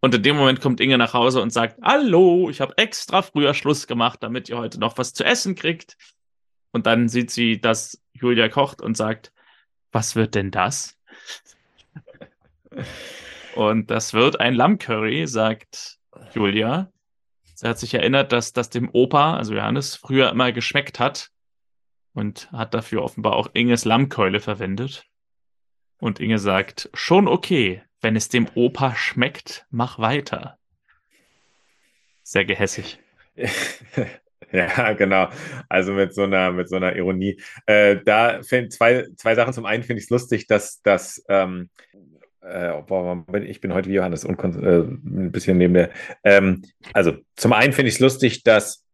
Und 0.00 0.14
in 0.14 0.22
dem 0.22 0.36
Moment 0.36 0.60
kommt 0.60 0.80
Inge 0.80 0.98
nach 0.98 1.14
Hause 1.14 1.42
und 1.42 1.50
sagt, 1.50 1.80
hallo, 1.82 2.48
ich 2.50 2.60
habe 2.60 2.74
extra 2.76 3.22
früher 3.22 3.54
Schluss 3.54 3.88
gemacht, 3.88 4.22
damit 4.22 4.48
ihr 4.48 4.58
heute 4.58 4.78
noch 4.78 4.96
was 4.98 5.12
zu 5.12 5.24
essen 5.24 5.56
kriegt. 5.56 5.96
Und 6.70 6.86
dann 6.86 7.08
sieht 7.08 7.30
sie, 7.32 7.60
dass 7.60 8.00
Julia 8.12 8.48
kocht 8.48 8.80
und 8.80 8.96
sagt, 8.96 9.32
was 9.90 10.14
wird 10.14 10.34
denn 10.36 10.50
das? 10.52 10.96
und 13.58 13.90
das 13.90 14.14
wird 14.14 14.38
ein 14.38 14.54
Lammcurry, 14.54 15.26
sagt 15.26 15.98
Julia. 16.32 16.92
Sie 17.56 17.66
hat 17.66 17.76
sich 17.76 17.92
erinnert, 17.92 18.30
dass 18.30 18.52
das 18.52 18.70
dem 18.70 18.88
Opa, 18.92 19.36
also 19.36 19.52
Johannes, 19.52 19.96
früher 19.96 20.30
immer 20.30 20.52
geschmeckt 20.52 21.00
hat 21.00 21.30
und 22.12 22.52
hat 22.52 22.72
dafür 22.72 23.02
offenbar 23.02 23.34
auch 23.34 23.48
Inges 23.54 23.84
Lammkeule 23.84 24.38
verwendet. 24.38 25.06
Und 25.98 26.20
Inge 26.20 26.38
sagt, 26.38 26.88
schon 26.94 27.26
okay, 27.26 27.82
wenn 28.00 28.14
es 28.14 28.28
dem 28.28 28.46
Opa 28.54 28.94
schmeckt, 28.94 29.66
mach 29.70 29.98
weiter. 29.98 30.56
Sehr 32.22 32.44
gehässig. 32.44 33.00
Ja, 34.50 34.94
genau. 34.94 35.28
Also 35.68 35.92
mit 35.92 36.14
so 36.14 36.22
einer, 36.22 36.52
mit 36.52 36.70
so 36.70 36.76
einer 36.76 36.96
Ironie. 36.96 37.38
Äh, 37.66 37.98
da 38.02 38.40
finde 38.42 38.70
zwei, 38.70 39.06
zwei 39.18 39.34
Sachen. 39.34 39.52
Zum 39.52 39.66
einen 39.66 39.82
finde 39.82 39.98
ich 39.98 40.04
es 40.04 40.10
lustig, 40.10 40.46
dass 40.46 40.80
das, 40.80 41.22
ähm, 41.28 41.68
äh, 42.40 42.72
boah, 42.86 43.24
ich 43.42 43.60
bin 43.60 43.74
heute 43.74 43.88
wie 43.88 43.94
Johannes 43.94 44.24
äh, 44.24 44.28
ein 44.30 45.32
bisschen 45.32 45.58
neben 45.58 45.74
der. 45.74 45.90
Ähm, 46.24 46.62
also 46.92 47.16
zum 47.36 47.52
einen 47.52 47.72
finde 47.72 47.88
ich 47.88 47.96
es 47.96 48.00
lustig, 48.00 48.42
dass 48.42 48.84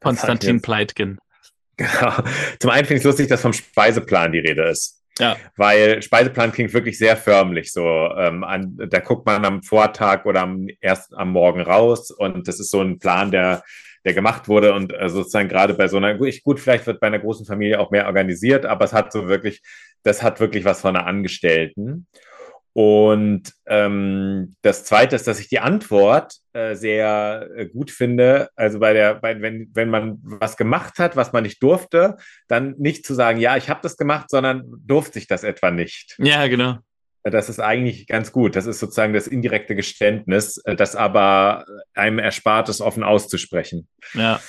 Konstantin 0.00 0.60
Pleitgen. 0.62 1.18
Genau. 1.76 2.12
Zum 2.60 2.70
einen 2.70 2.84
finde 2.84 2.98
ich 2.98 3.00
es 3.00 3.04
lustig, 3.04 3.26
dass 3.26 3.40
vom 3.40 3.52
Speiseplan 3.52 4.30
die 4.30 4.38
Rede 4.38 4.62
ist. 4.68 5.02
Ja. 5.18 5.36
Weil 5.56 6.02
Speiseplan 6.02 6.52
klingt 6.52 6.72
wirklich 6.72 6.96
sehr 6.96 7.16
förmlich. 7.16 7.72
So, 7.72 7.84
ähm, 8.16 8.44
an, 8.44 8.76
da 8.76 9.00
guckt 9.00 9.26
man 9.26 9.44
am 9.44 9.60
Vortag 9.64 10.24
oder 10.24 10.42
am, 10.42 10.68
erst 10.80 11.12
am 11.14 11.30
Morgen 11.30 11.60
raus 11.60 12.12
und 12.12 12.46
das 12.46 12.60
ist 12.60 12.70
so 12.70 12.80
ein 12.80 13.00
Plan, 13.00 13.32
der, 13.32 13.64
der 14.04 14.14
gemacht 14.14 14.48
wurde 14.48 14.74
und 14.74 14.92
äh, 14.92 15.08
sozusagen 15.08 15.48
gerade 15.48 15.74
bei 15.74 15.88
so 15.88 15.96
einer, 15.96 16.14
gut, 16.14 16.60
vielleicht 16.60 16.86
wird 16.86 17.00
bei 17.00 17.06
einer 17.06 17.18
großen 17.18 17.46
Familie 17.46 17.80
auch 17.80 17.90
mehr 17.90 18.06
organisiert, 18.06 18.66
aber 18.66 18.84
es 18.84 18.92
hat 18.92 19.12
so 19.12 19.28
wirklich, 19.28 19.62
das 20.02 20.22
hat 20.22 20.40
wirklich 20.40 20.64
was 20.64 20.80
von 20.80 20.96
einer 20.96 21.06
Angestellten. 21.06 22.06
Und 22.74 23.52
ähm, 23.66 24.56
das 24.62 24.84
Zweite 24.84 25.14
ist, 25.14 25.28
dass 25.28 25.38
ich 25.38 25.48
die 25.48 25.60
Antwort 25.60 26.34
äh, 26.54 26.74
sehr 26.74 27.48
äh, 27.54 27.66
gut 27.66 27.92
finde. 27.92 28.48
Also 28.56 28.80
bei 28.80 28.92
der, 28.92 29.14
bei, 29.14 29.40
wenn, 29.40 29.70
wenn 29.74 29.88
man 29.88 30.18
was 30.22 30.56
gemacht 30.56 30.98
hat, 30.98 31.14
was 31.14 31.32
man 31.32 31.44
nicht 31.44 31.62
durfte, 31.62 32.16
dann 32.48 32.74
nicht 32.76 33.06
zu 33.06 33.14
sagen, 33.14 33.38
ja, 33.38 33.56
ich 33.56 33.70
habe 33.70 33.78
das 33.84 33.96
gemacht, 33.96 34.28
sondern 34.28 34.64
durfte 34.84 35.20
ich 35.20 35.28
das 35.28 35.44
etwa 35.44 35.70
nicht. 35.70 36.16
Ja, 36.18 36.48
genau. 36.48 36.78
Das 37.24 37.48
ist 37.48 37.58
eigentlich 37.58 38.06
ganz 38.06 38.32
gut. 38.32 38.54
Das 38.54 38.66
ist 38.66 38.80
sozusagen 38.80 39.14
das 39.14 39.26
indirekte 39.26 39.74
Geständnis, 39.74 40.58
äh, 40.58 40.76
das 40.76 40.94
aber 40.94 41.64
einem 41.94 42.18
erspart 42.18 42.68
ist, 42.68 42.82
offen 42.82 43.02
auszusprechen. 43.02 43.88
Ja. 44.12 44.40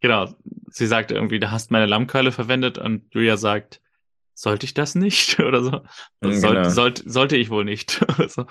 Genau. 0.00 0.34
Sie 0.68 0.86
sagt 0.86 1.10
irgendwie, 1.10 1.40
du 1.40 1.50
hast 1.50 1.70
meine 1.70 1.86
Lammkeule 1.86 2.30
verwendet 2.30 2.76
und 2.76 3.12
Julia 3.14 3.38
sagt, 3.38 3.80
sollte 4.34 4.66
ich 4.66 4.74
das 4.74 4.94
nicht? 4.94 5.40
Oder 5.40 5.62
so. 5.62 5.70
Also 5.70 5.86
genau. 6.20 6.40
sollte, 6.40 6.70
sollte, 6.70 7.10
sollte 7.10 7.36
ich 7.36 7.48
wohl 7.48 7.64
nicht. 7.64 8.04
so. 8.28 8.46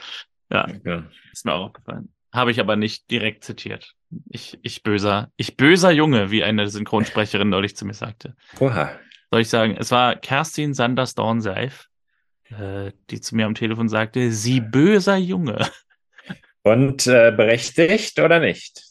Ja, 0.51 0.67
ja, 0.83 1.03
ist 1.31 1.45
mir 1.45 1.53
auch 1.53 1.67
aufgefallen. 1.67 2.11
Habe 2.33 2.51
ich 2.51 2.59
aber 2.59 2.75
nicht 2.75 3.09
direkt 3.11 3.43
zitiert. 3.43 3.93
Ich, 4.27 4.59
ich 4.61 4.83
böser, 4.83 5.31
ich 5.37 5.57
böser 5.57 5.91
Junge, 5.91 6.31
wie 6.31 6.43
eine 6.43 6.67
Synchronsprecherin 6.67 7.49
neulich 7.49 7.75
zu 7.75 7.85
mir 7.85 7.93
sagte. 7.93 8.35
Oha. 8.59 8.91
Soll 9.31 9.41
ich 9.41 9.49
sagen, 9.49 9.75
es 9.77 9.91
war 9.91 10.15
Kerstin 10.15 10.73
Sanders 10.73 11.15
Dornseif, 11.15 11.87
äh, 12.49 12.91
die 13.09 13.21
zu 13.21 13.35
mir 13.35 13.45
am 13.45 13.55
Telefon 13.55 13.89
sagte, 13.89 14.31
sie 14.31 14.61
böser 14.61 15.17
Junge. 15.17 15.67
Und 16.63 17.05
äh, 17.07 17.31
berechtigt 17.31 18.19
oder 18.19 18.39
nicht? 18.39 18.81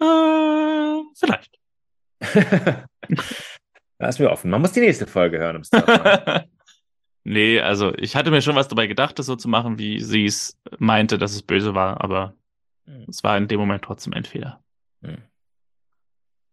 Äh, 0.00 1.00
vielleicht. 1.14 1.58
Lass 3.98 4.18
mir 4.18 4.30
offen. 4.30 4.50
Man 4.50 4.60
muss 4.60 4.72
die 4.72 4.80
nächste 4.80 5.06
Folge 5.06 5.38
hören, 5.38 5.56
um 5.56 5.62
es 5.62 5.70
zu 5.70 5.78
Nee, 7.24 7.60
also 7.60 7.94
ich 7.96 8.16
hatte 8.16 8.30
mir 8.30 8.40
schon 8.40 8.56
was 8.56 8.68
dabei 8.68 8.86
gedacht, 8.86 9.18
das 9.18 9.26
so 9.26 9.36
zu 9.36 9.48
machen, 9.48 9.78
wie 9.78 10.00
sie 10.00 10.24
es 10.24 10.58
meinte, 10.78 11.18
dass 11.18 11.34
es 11.34 11.42
böse 11.42 11.74
war, 11.74 12.00
aber 12.02 12.34
hm. 12.86 13.04
es 13.08 13.22
war 13.22 13.36
in 13.36 13.48
dem 13.48 13.60
Moment 13.60 13.84
trotzdem 13.84 14.14
ein 14.14 14.24
Fehler. 14.24 14.62
Hm. 15.02 15.18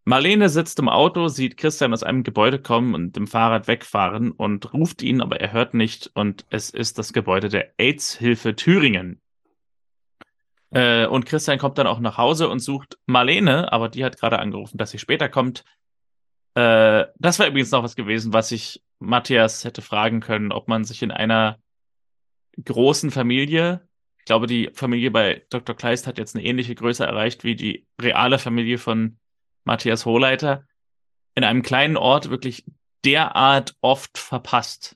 Marlene 0.08 0.50
sitzt 0.50 0.78
im 0.78 0.88
Auto, 0.88 1.30
sieht 1.30 1.58
Christian 1.58 1.92
aus 1.92 2.04
einem 2.04 2.22
Gebäude 2.22 2.60
kommen 2.60 2.94
und 2.94 3.16
dem 3.16 3.26
Fahrrad 3.26 3.68
wegfahren 3.68 4.32
und 4.32 4.72
ruft 4.72 5.02
ihn, 5.02 5.20
aber 5.20 5.42
er 5.42 5.52
hört 5.52 5.74
nicht 5.74 6.12
und 6.14 6.46
es 6.52 6.70
ist 6.70 7.00
das 7.00 7.12
Gebäude 7.12 7.50
der 7.50 7.74
AIDS-Hilfe 7.80 8.56
Thüringen. 8.56 9.20
Äh, 10.70 11.08
und 11.08 11.26
Christian 11.26 11.58
kommt 11.58 11.80
dann 11.80 11.88
auch 11.88 12.00
nach 12.00 12.20
Hause 12.20 12.50
und 12.50 12.60
sucht 12.60 13.00
Marlene, 13.08 13.74
aber 13.74 13.90
die 13.90 14.06
hat 14.06 14.20
gerade 14.20 14.38
angerufen, 14.38 14.78
dass 14.78 14.92
sie 14.92 15.00
später 15.00 15.28
kommt. 15.28 15.64
Äh, 16.54 17.06
das 17.18 17.40
war 17.40 17.48
übrigens 17.48 17.72
noch 17.72 17.82
was 17.82 17.96
gewesen, 17.96 18.32
was 18.32 18.52
ich 18.52 18.84
Matthias 19.00 19.66
hätte 19.66 19.82
fragen 19.82 20.20
können, 20.20 20.52
ob 20.52 20.68
man 20.68 20.84
sich 20.84 21.02
in 21.02 21.10
einer 21.10 21.58
großen 22.64 23.10
Familie, 23.10 23.88
ich 24.20 24.26
glaube, 24.26 24.46
die 24.46 24.70
Familie 24.74 25.10
bei 25.10 25.46
Dr. 25.50 25.76
Kleist 25.76 26.06
hat 26.06 26.20
jetzt 26.20 26.36
eine 26.36 26.46
ähnliche 26.46 26.76
Größe 26.76 27.06
erreicht 27.06 27.44
wie 27.44 27.56
die 27.56 27.88
reale 28.00 28.38
Familie 28.38 28.78
von 28.78 29.18
Matthias 29.66 30.06
Hohleiter, 30.06 30.64
in 31.36 31.44
einem 31.44 31.62
kleinen 31.62 31.98
Ort 31.98 32.30
wirklich 32.30 32.64
derart 33.04 33.76
oft 33.82 34.18
verpasst. 34.18 34.96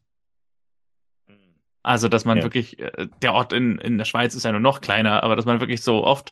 Also, 1.83 2.07
dass 2.07 2.25
man 2.25 2.37
ja. 2.37 2.43
wirklich, 2.43 2.79
äh, 2.79 3.07
der 3.21 3.33
Ort 3.33 3.53
in, 3.53 3.77
in 3.79 3.97
der 3.97 4.05
Schweiz 4.05 4.35
ist 4.35 4.43
ja 4.43 4.51
nur 4.51 4.61
noch 4.61 4.81
kleiner, 4.81 5.23
aber 5.23 5.35
dass 5.35 5.45
man 5.45 5.59
wirklich 5.59 5.81
so 5.81 6.03
oft, 6.03 6.31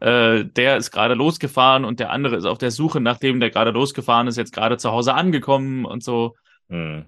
äh, 0.00 0.44
der 0.44 0.76
ist 0.76 0.90
gerade 0.90 1.14
losgefahren 1.14 1.84
und 1.84 2.00
der 2.00 2.10
andere 2.10 2.36
ist 2.36 2.44
auf 2.44 2.58
der 2.58 2.70
Suche, 2.70 3.00
nachdem 3.00 3.40
der 3.40 3.50
gerade 3.50 3.70
losgefahren 3.70 4.26
ist, 4.26 4.36
jetzt 4.36 4.52
gerade 4.52 4.76
zu 4.76 4.90
Hause 4.90 5.14
angekommen 5.14 5.84
und 5.84 6.02
so. 6.02 6.36
Hm. 6.68 7.06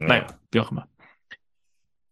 Ja. 0.00 0.06
Naja, 0.06 0.26
wie 0.52 0.60
auch 0.60 0.70
immer. 0.70 0.86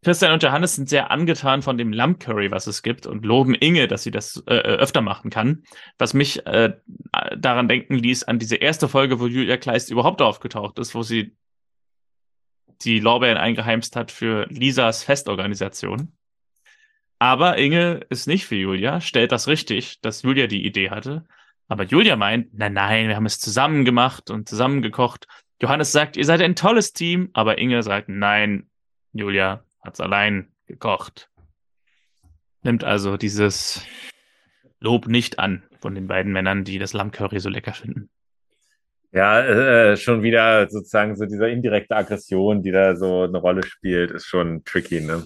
Christian 0.06 0.30
und 0.30 0.42
Johannes 0.44 0.76
sind 0.76 0.88
sehr 0.88 1.10
angetan 1.10 1.62
von 1.62 1.76
dem 1.76 1.92
Lammcurry, 1.92 2.52
was 2.52 2.68
es 2.68 2.84
gibt 2.84 3.08
und 3.08 3.24
loben 3.24 3.56
Inge, 3.56 3.88
dass 3.88 4.04
sie 4.04 4.12
das 4.12 4.40
äh, 4.46 4.54
äh, 4.54 4.76
öfter 4.76 5.00
machen 5.00 5.30
kann. 5.30 5.64
Was 5.98 6.14
mich 6.14 6.46
äh, 6.46 6.74
daran 7.36 7.66
denken 7.66 7.96
ließ 7.96 8.22
an 8.22 8.38
diese 8.38 8.54
erste 8.54 8.88
Folge, 8.88 9.18
wo 9.18 9.26
Julia 9.26 9.56
Kleist 9.56 9.90
überhaupt 9.90 10.22
aufgetaucht 10.22 10.78
ist, 10.78 10.94
wo 10.94 11.02
sie 11.02 11.34
die 12.82 13.00
Lorbeeren 13.00 13.36
eingeheimst 13.36 13.96
hat 13.96 14.12
für 14.12 14.46
Lisas 14.48 15.02
Festorganisation. 15.02 16.12
Aber 17.18 17.58
Inge 17.58 18.06
ist 18.08 18.28
nicht 18.28 18.46
für 18.46 18.54
Julia, 18.54 19.00
stellt 19.00 19.32
das 19.32 19.48
richtig, 19.48 20.00
dass 20.02 20.22
Julia 20.22 20.46
die 20.46 20.64
Idee 20.64 20.90
hatte. 20.90 21.26
Aber 21.66 21.82
Julia 21.82 22.14
meint, 22.14 22.54
nein, 22.56 22.74
nein, 22.74 23.08
wir 23.08 23.16
haben 23.16 23.26
es 23.26 23.40
zusammen 23.40 23.84
gemacht 23.84 24.30
und 24.30 24.48
zusammen 24.48 24.82
gekocht. 24.82 25.26
Johannes 25.60 25.90
sagt, 25.90 26.16
ihr 26.16 26.24
seid 26.24 26.42
ein 26.42 26.54
tolles 26.54 26.92
Team, 26.92 27.30
aber 27.32 27.58
Inge 27.58 27.82
sagt, 27.82 28.08
nein, 28.08 28.70
Julia, 29.12 29.65
hat's 29.86 30.00
allein 30.00 30.48
gekocht. 30.66 31.30
Nimmt 32.62 32.84
also 32.84 33.16
dieses 33.16 33.86
Lob 34.80 35.06
nicht 35.06 35.38
an 35.38 35.62
von 35.78 35.94
den 35.94 36.06
beiden 36.06 36.32
Männern, 36.32 36.64
die 36.64 36.78
das 36.78 36.92
Lammcurry 36.92 37.38
so 37.38 37.48
lecker 37.48 37.72
finden. 37.72 38.10
Ja, 39.12 39.40
äh, 39.40 39.96
schon 39.96 40.22
wieder 40.22 40.68
sozusagen 40.68 41.16
so 41.16 41.24
diese 41.24 41.48
indirekte 41.48 41.96
Aggression, 41.96 42.62
die 42.62 42.72
da 42.72 42.96
so 42.96 43.22
eine 43.22 43.38
Rolle 43.38 43.64
spielt, 43.64 44.10
ist 44.10 44.26
schon 44.26 44.64
tricky, 44.64 45.00
ne? 45.00 45.24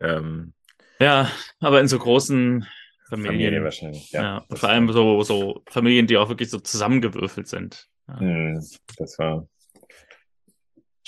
Ähm, 0.00 0.52
ja, 0.98 1.30
aber 1.60 1.80
in 1.80 1.86
so 1.86 1.98
großen 1.98 2.66
Familien. 3.08 3.34
Familie 3.34 3.64
wahrscheinlich, 3.64 4.10
ja. 4.10 4.22
ja 4.22 4.44
und 4.48 4.58
vor 4.58 4.70
allem 4.70 4.90
so, 4.90 5.22
so 5.22 5.62
Familien, 5.68 6.06
die 6.06 6.16
auch 6.16 6.28
wirklich 6.28 6.50
so 6.50 6.58
zusammengewürfelt 6.58 7.46
sind. 7.46 7.86
Ja. 8.08 8.20
Hm, 8.20 8.64
das 8.96 9.18
war 9.18 9.46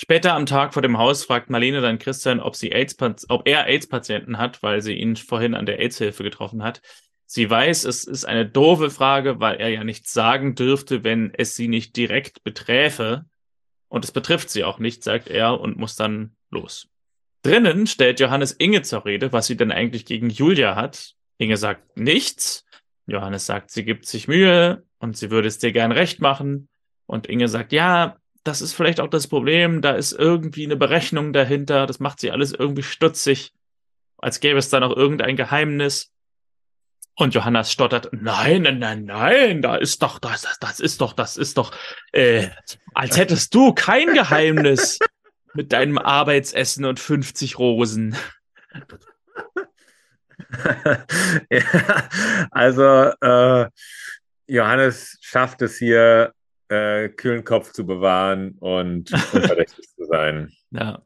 Später 0.03 0.33
am 0.33 0.47
Tag 0.47 0.73
vor 0.73 0.81
dem 0.81 0.97
Haus 0.97 1.25
fragt 1.25 1.51
Marlene 1.51 1.79
dann 1.79 1.99
Christian, 1.99 2.39
ob, 2.39 2.55
sie 2.55 2.71
AIDS 2.71 2.97
ob 3.29 3.47
er 3.47 3.67
AIDS-Patienten 3.67 4.39
hat, 4.39 4.63
weil 4.63 4.81
sie 4.81 4.95
ihn 4.95 5.15
vorhin 5.15 5.53
an 5.53 5.67
der 5.67 5.77
AIDS-Hilfe 5.77 6.23
getroffen 6.23 6.63
hat. 6.63 6.81
Sie 7.27 7.47
weiß, 7.47 7.83
es 7.83 8.05
ist 8.05 8.25
eine 8.25 8.47
doofe 8.47 8.89
Frage, 8.89 9.39
weil 9.39 9.57
er 9.57 9.69
ja 9.69 9.83
nichts 9.83 10.11
sagen 10.11 10.55
dürfte, 10.55 11.03
wenn 11.03 11.31
es 11.35 11.53
sie 11.53 11.67
nicht 11.67 11.95
direkt 11.97 12.43
beträfe. 12.43 13.25
Und 13.89 14.03
es 14.03 14.11
betrifft 14.11 14.49
sie 14.49 14.63
auch 14.63 14.79
nicht, 14.79 15.03
sagt 15.03 15.27
er 15.27 15.59
und 15.59 15.77
muss 15.77 15.95
dann 15.95 16.35
los. 16.49 16.87
Drinnen 17.43 17.85
stellt 17.85 18.19
Johannes 18.19 18.53
Inge 18.53 18.81
zur 18.81 19.05
Rede, 19.05 19.31
was 19.31 19.45
sie 19.45 19.55
denn 19.55 19.71
eigentlich 19.71 20.05
gegen 20.05 20.31
Julia 20.31 20.75
hat. 20.75 21.13
Inge 21.37 21.57
sagt 21.57 21.95
nichts. 21.95 22.65
Johannes 23.05 23.45
sagt, 23.45 23.69
sie 23.69 23.85
gibt 23.85 24.07
sich 24.07 24.27
Mühe 24.27 24.83
und 24.97 25.15
sie 25.15 25.29
würde 25.29 25.47
es 25.47 25.59
dir 25.59 25.71
gern 25.71 25.91
recht 25.91 26.21
machen. 26.21 26.69
Und 27.05 27.27
Inge 27.27 27.49
sagt, 27.49 27.71
ja, 27.71 28.17
das 28.43 28.61
ist 28.61 28.73
vielleicht 28.73 28.99
auch 28.99 29.09
das 29.09 29.27
Problem. 29.27 29.81
Da 29.81 29.91
ist 29.91 30.13
irgendwie 30.13 30.65
eine 30.65 30.75
Berechnung 30.75 31.33
dahinter. 31.33 31.85
Das 31.85 31.99
macht 31.99 32.19
sie 32.19 32.31
alles 32.31 32.51
irgendwie 32.53 32.83
stutzig, 32.83 33.53
als 34.17 34.39
gäbe 34.39 34.59
es 34.59 34.69
da 34.69 34.79
noch 34.79 34.95
irgendein 34.95 35.35
Geheimnis. 35.35 36.11
Und 37.15 37.35
Johannes 37.35 37.71
stottert, 37.71 38.09
nein, 38.13 38.61
nein, 38.63 38.79
nein, 38.79 39.03
nein, 39.05 39.61
da 39.61 39.75
ist 39.75 40.01
doch, 40.01 40.17
das, 40.17 40.43
das, 40.43 40.59
das 40.59 40.79
ist 40.79 41.01
doch, 41.01 41.11
das 41.13 41.35
ist 41.37 41.57
doch, 41.57 41.75
äh, 42.13 42.47
als 42.93 43.17
hättest 43.17 43.53
du 43.53 43.73
kein 43.73 44.13
Geheimnis 44.13 44.97
mit 45.53 45.73
deinem 45.73 45.97
Arbeitsessen 45.97 46.85
und 46.85 46.99
50 46.99 47.59
Rosen. 47.59 48.15
ja, 51.49 52.09
also 52.49 53.11
äh, 53.21 53.69
Johannes 54.47 55.17
schafft 55.21 55.61
es 55.61 55.77
hier 55.77 56.33
äh, 56.71 57.09
kühlen 57.09 57.43
Kopf 57.43 57.73
zu 57.73 57.85
bewahren 57.85 58.55
und 58.59 59.11
unverdächtig 59.33 59.89
zu 59.89 60.05
sein. 60.05 60.51
Ja. 60.71 61.01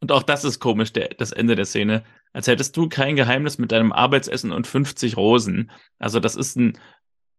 Und 0.00 0.12
auch 0.12 0.22
das 0.22 0.44
ist 0.44 0.60
komisch, 0.60 0.92
der, 0.92 1.08
das 1.08 1.32
Ende 1.32 1.56
der 1.56 1.64
Szene. 1.64 2.04
Als 2.34 2.46
hättest 2.46 2.76
du 2.76 2.88
kein 2.90 3.16
Geheimnis 3.16 3.56
mit 3.56 3.72
deinem 3.72 3.92
Arbeitsessen 3.92 4.52
und 4.52 4.66
50 4.66 5.16
Rosen. 5.16 5.70
Also, 5.98 6.20
das 6.20 6.36
ist 6.36 6.56
ein 6.56 6.78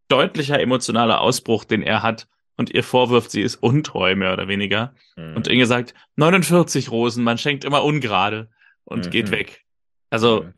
deutlicher 0.08 0.58
emotionaler 0.60 1.20
Ausbruch, 1.20 1.64
den 1.64 1.82
er 1.82 2.02
hat. 2.02 2.26
Und 2.56 2.70
ihr 2.74 2.82
vorwirft, 2.82 3.30
sie 3.30 3.42
ist 3.42 3.54
untreu, 3.56 4.16
mehr 4.16 4.32
oder 4.32 4.48
weniger. 4.48 4.92
Mhm. 5.16 5.36
Und 5.36 5.46
Inge 5.46 5.66
sagt, 5.66 5.94
49 6.16 6.90
Rosen, 6.90 7.22
man 7.22 7.38
schenkt 7.38 7.64
immer 7.64 7.84
ungerade 7.84 8.50
und 8.82 9.06
mhm. 9.06 9.10
geht 9.10 9.30
weg. 9.30 9.64
Also, 10.10 10.42
mhm. 10.42 10.54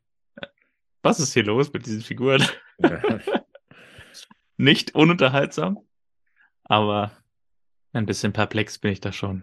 was 1.02 1.20
ist 1.20 1.34
hier 1.34 1.44
los 1.44 1.70
mit 1.74 1.84
diesen 1.84 2.00
Figuren? 2.00 2.42
Nicht 4.56 4.94
ununterhaltsam, 4.94 5.78
aber 6.70 7.10
ein 7.92 8.06
bisschen 8.06 8.32
perplex 8.32 8.78
bin 8.78 8.92
ich 8.92 9.00
da 9.00 9.12
schon. 9.12 9.42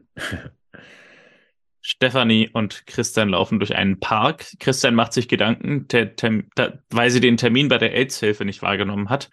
Stefanie 1.82 2.50
und 2.52 2.88
Christian 2.88 3.30
laufen 3.30 3.60
durch 3.60 3.76
einen 3.76 4.00
Park. 4.00 4.46
Christian 4.60 4.96
macht 4.96 5.12
sich 5.12 5.28
Gedanken, 5.28 5.88
weil 6.90 7.12
sie 7.12 7.20
den 7.20 7.36
Termin 7.36 7.68
bei 7.68 7.78
der 7.78 7.94
AIDS-Hilfe 7.94 8.46
nicht 8.46 8.62
wahrgenommen 8.62 9.10
hat. 9.10 9.30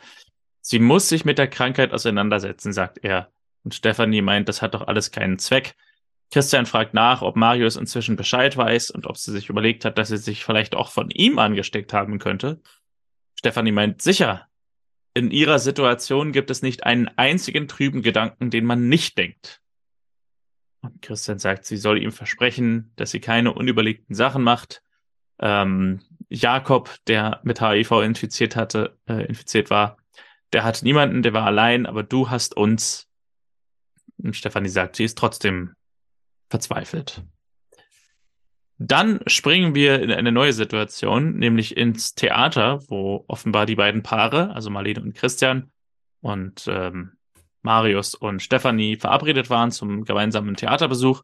Sie 0.60 0.80
muss 0.80 1.08
sich 1.08 1.24
mit 1.24 1.38
der 1.38 1.46
Krankheit 1.46 1.92
auseinandersetzen, 1.92 2.72
sagt 2.72 2.98
er. 3.02 3.30
Und 3.62 3.74
Stefanie 3.74 4.22
meint, 4.22 4.48
das 4.48 4.60
hat 4.60 4.74
doch 4.74 4.86
alles 4.86 5.12
keinen 5.12 5.38
Zweck. 5.38 5.76
Christian 6.32 6.66
fragt 6.66 6.94
nach, 6.94 7.22
ob 7.22 7.36
Marius 7.36 7.76
inzwischen 7.76 8.16
Bescheid 8.16 8.56
weiß 8.56 8.90
und 8.90 9.06
ob 9.06 9.18
sie 9.18 9.30
sich 9.30 9.48
überlegt 9.48 9.84
hat, 9.84 9.98
dass 9.98 10.08
sie 10.08 10.16
sich 10.16 10.44
vielleicht 10.44 10.74
auch 10.74 10.90
von 10.90 11.10
ihm 11.10 11.38
angesteckt 11.38 11.92
haben 11.92 12.18
könnte. 12.18 12.60
Stefanie 13.38 13.72
meint, 13.72 14.02
sicher, 14.02 14.48
in 15.14 15.30
ihrer 15.30 15.60
Situation 15.60 16.32
gibt 16.32 16.50
es 16.50 16.60
nicht 16.62 16.84
einen 16.84 17.08
einzigen 17.08 17.68
trüben 17.68 18.02
Gedanken, 18.02 18.50
den 18.50 18.64
man 18.64 18.88
nicht 18.88 19.16
denkt. 19.16 19.60
Und 20.82 21.00
Christian 21.00 21.38
sagt, 21.38 21.64
sie 21.64 21.76
soll 21.76 22.02
ihm 22.02 22.12
versprechen, 22.12 22.92
dass 22.96 23.12
sie 23.12 23.20
keine 23.20 23.54
unüberlegten 23.54 24.14
Sachen 24.14 24.42
macht. 24.42 24.82
Ähm, 25.38 26.00
Jakob, 26.28 26.96
der 27.06 27.40
mit 27.44 27.60
HIV 27.60 27.92
infiziert 28.02 28.56
hatte, 28.56 28.98
äh, 29.06 29.24
infiziert 29.24 29.70
war, 29.70 29.96
der 30.52 30.64
hat 30.64 30.82
niemanden, 30.82 31.22
der 31.22 31.32
war 31.32 31.46
allein, 31.46 31.86
aber 31.86 32.02
du 32.02 32.28
hast 32.28 32.56
uns. 32.56 33.08
Und 34.18 34.36
Stefanie 34.36 34.68
sagt, 34.68 34.96
sie 34.96 35.04
ist 35.04 35.16
trotzdem 35.16 35.74
verzweifelt. 36.50 37.24
Dann 38.78 39.20
springen 39.26 39.74
wir 39.74 40.02
in 40.02 40.10
eine 40.10 40.32
neue 40.32 40.52
Situation, 40.52 41.36
nämlich 41.36 41.76
ins 41.76 42.14
Theater, 42.14 42.80
wo 42.88 43.24
offenbar 43.28 43.66
die 43.66 43.76
beiden 43.76 44.02
Paare, 44.02 44.50
also 44.54 44.68
Marlene 44.70 45.00
und 45.00 45.14
Christian 45.14 45.70
und 46.20 46.66
ähm, 46.68 47.12
Marius 47.62 48.14
und 48.14 48.42
Stefanie 48.42 48.96
verabredet 48.96 49.48
waren 49.48 49.70
zum 49.70 50.04
gemeinsamen 50.04 50.56
Theaterbesuch. 50.56 51.22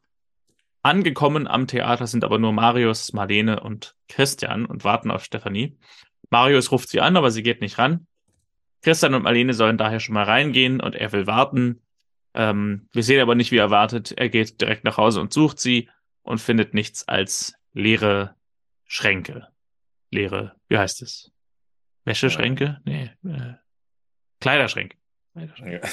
Angekommen 0.83 1.47
am 1.47 1.67
Theater 1.67 2.07
sind 2.07 2.25
aber 2.25 2.39
nur 2.39 2.53
Marius, 2.53 3.13
Marlene 3.13 3.61
und 3.61 3.95
Christian 4.09 4.65
und 4.65 4.85
warten 4.85 5.11
auf 5.11 5.25
Stefanie. 5.25 5.77
Marius 6.31 6.71
ruft 6.71 6.89
sie 6.89 7.01
an, 7.01 7.17
aber 7.17 7.31
sie 7.31 7.43
geht 7.43 7.61
nicht 7.61 7.79
ran. 7.79 8.07
Christian 8.83 9.15
und 9.15 9.25
Marlene 9.25 9.53
sollen 9.53 9.77
daher 9.77 10.01
schon 10.01 10.15
mal 10.15 10.25
reingehen 10.25 10.81
und 10.81 10.95
er 10.95 11.13
will 11.13 11.27
warten. 11.27 11.83
Ähm, 12.33 12.89
wir 12.93 13.03
sehen 13.03 13.21
aber 13.21 13.35
nicht, 13.35 13.51
wie 13.51 13.59
er 13.59 13.71
wartet. 13.71 14.13
Er 14.17 14.29
geht 14.29 14.61
direkt 14.61 14.85
nach 14.85 14.97
Hause 14.97 15.21
und 15.21 15.33
sucht 15.33 15.59
sie 15.59 15.91
und 16.23 16.41
findet 16.41 16.75
nichts 16.75 17.07
als 17.09 17.55
leere 17.73 18.37
Schränke. 18.87 19.49
Leere, 20.11 20.57
wie 20.69 20.79
heißt 20.79 21.03
es? 21.03 21.33
Wäscheschränke? 22.05 22.81
Nee, 22.85 23.11
äh, 23.25 23.55
Kleiderschränke. 24.41 24.97
Kleiderschränke. 25.33 25.81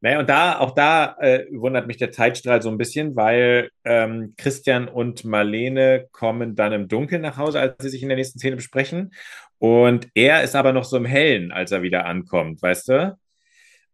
Naja, 0.00 0.18
und 0.18 0.28
da, 0.28 0.58
auch 0.58 0.72
da 0.72 1.16
äh, 1.20 1.46
wundert 1.52 1.86
mich 1.86 1.96
der 1.96 2.12
Zeitstrahl 2.12 2.60
so 2.60 2.68
ein 2.68 2.76
bisschen, 2.76 3.16
weil 3.16 3.70
ähm, 3.84 4.34
Christian 4.36 4.88
und 4.88 5.24
Marlene 5.24 6.06
kommen 6.12 6.54
dann 6.54 6.72
im 6.72 6.86
Dunkeln 6.86 7.22
nach 7.22 7.38
Hause, 7.38 7.60
als 7.60 7.82
sie 7.82 7.88
sich 7.88 8.02
in 8.02 8.08
der 8.08 8.18
nächsten 8.18 8.38
Szene 8.38 8.56
besprechen. 8.56 9.14
Und 9.58 10.08
er 10.14 10.42
ist 10.42 10.54
aber 10.54 10.72
noch 10.72 10.84
so 10.84 10.98
im 10.98 11.06
Hellen, 11.06 11.50
als 11.50 11.72
er 11.72 11.82
wieder 11.82 12.04
ankommt, 12.04 12.60
weißt 12.60 12.88
du? 12.88 13.18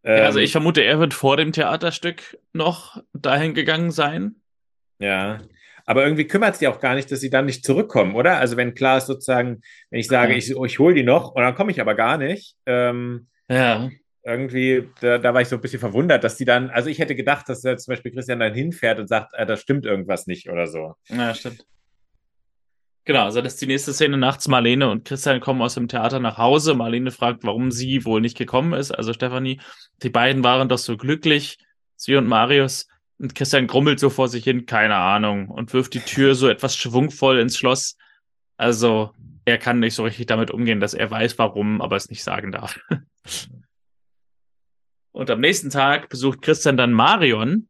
Ähm, 0.03 0.19
ja, 0.19 0.25
also 0.25 0.41
ähm, 0.41 0.45
ich 0.45 0.53
vermute, 0.53 0.83
er 0.83 0.99
wird 0.99 1.15
vor 1.15 1.37
dem 1.37 1.53
Theaterstück 1.53 2.37
noch 2.53 3.01
dahin 3.13 3.55
gegangen 3.55 3.93
sein. 3.93 4.42
Ja. 5.03 5.41
Aber 5.85 6.05
irgendwie 6.05 6.27
kümmert 6.27 6.55
es 6.55 6.59
die 6.61 6.69
auch 6.69 6.81
gar 6.81 6.95
nicht, 6.95 7.11
dass 7.11 7.21
sie 7.21 7.31
dann 7.31 7.47
nicht 7.47 7.65
zurückkommen, 7.65 8.15
oder? 8.15 8.39
Also 8.39 8.57
wenn 8.57 8.75
klar 8.75 8.99
ist 8.99 9.07
sozusagen, 9.07 9.63
wenn 9.91 10.01
ich 10.01 10.07
sage, 10.07 10.33
ja. 10.33 10.39
ich, 10.39 10.51
ich 10.51 10.79
hole 10.79 10.95
die 10.95 11.03
noch 11.03 11.33
und 11.35 11.43
dann 11.43 11.55
komme 11.55 11.73
ich 11.73 11.81
aber 11.81 11.95
gar 11.95 12.19
nicht. 12.19 12.57
Ähm, 12.67 13.27
ja 13.49 13.91
irgendwie, 14.25 14.89
da, 15.01 15.19
da, 15.19 15.35
war 15.35 15.41
ich 15.41 15.49
so 15.49 15.57
ein 15.57 15.61
bisschen 15.61 15.81
verwundert, 15.81 16.23
dass 16.23 16.37
die 16.37 16.45
dann, 16.45 16.71
also 16.71 16.89
ich 16.89 16.99
hätte 16.99 17.17
gedacht, 17.17 17.49
dass 17.49 17.63
zum 17.63 17.77
Beispiel 17.89 18.13
Christian 18.13 18.39
dann 18.39 18.55
hinfährt 18.55 18.99
und 18.99 19.09
sagt, 19.09 19.35
äh, 19.35 19.45
da 19.45 19.57
stimmt 19.57 19.85
irgendwas 19.85 20.27
nicht 20.27 20.49
oder 20.49 20.67
so. 20.67 20.95
Ja, 21.09 21.35
stimmt. 21.35 21.67
Genau, 23.05 23.25
also 23.25 23.41
das 23.41 23.55
ist 23.55 23.63
die 23.63 23.67
nächste 23.67 23.93
Szene 23.93 24.17
nachts. 24.17 24.47
Marlene 24.47 24.89
und 24.89 25.05
Christian 25.05 25.41
kommen 25.41 25.61
aus 25.61 25.75
dem 25.75 25.89
Theater 25.89 26.21
nach 26.21 26.39
Hause. 26.39 26.75
Marlene 26.75 27.11
fragt, 27.11 27.43
warum 27.43 27.73
sie 27.73 28.05
wohl 28.05 28.21
nicht 28.21 28.39
gekommen 28.39 28.75
ist. 28.75 28.93
Also 28.93 29.13
Stefanie, 29.13 29.61
die 30.05 30.11
beiden 30.11 30.45
waren 30.45 30.69
doch 30.69 30.79
so 30.79 30.97
glücklich, 30.97 31.59
sie 31.97 32.15
und 32.15 32.29
Marius. 32.29 32.87
Und 33.23 33.37
Christian 33.37 33.69
grummelt 33.69 34.01
so 34.01 34.11
vor 34.11 34.27
sich 34.27 34.43
hin, 34.43 34.67
keine 34.67 34.97
Ahnung, 34.97 35.49
und 35.49 35.73
wirft 35.73 35.95
die 35.95 36.01
Tür 36.01 36.35
so 36.35 36.49
etwas 36.49 36.77
schwungvoll 36.77 37.39
ins 37.39 37.57
Schloss. 37.57 37.97
Also 38.57 39.15
er 39.45 39.59
kann 39.59 39.79
nicht 39.79 39.95
so 39.95 40.03
richtig 40.03 40.27
damit 40.27 40.51
umgehen, 40.51 40.81
dass 40.81 40.93
er 40.93 41.09
weiß, 41.09 41.39
warum, 41.39 41.81
aber 41.81 41.95
es 41.95 42.11
nicht 42.11 42.25
sagen 42.25 42.51
darf. 42.51 42.81
Und 45.13 45.31
am 45.31 45.39
nächsten 45.39 45.71
Tag 45.71 46.09
besucht 46.09 46.43
Christian 46.43 46.77
dann 46.77 46.93
Marion, 46.93 47.69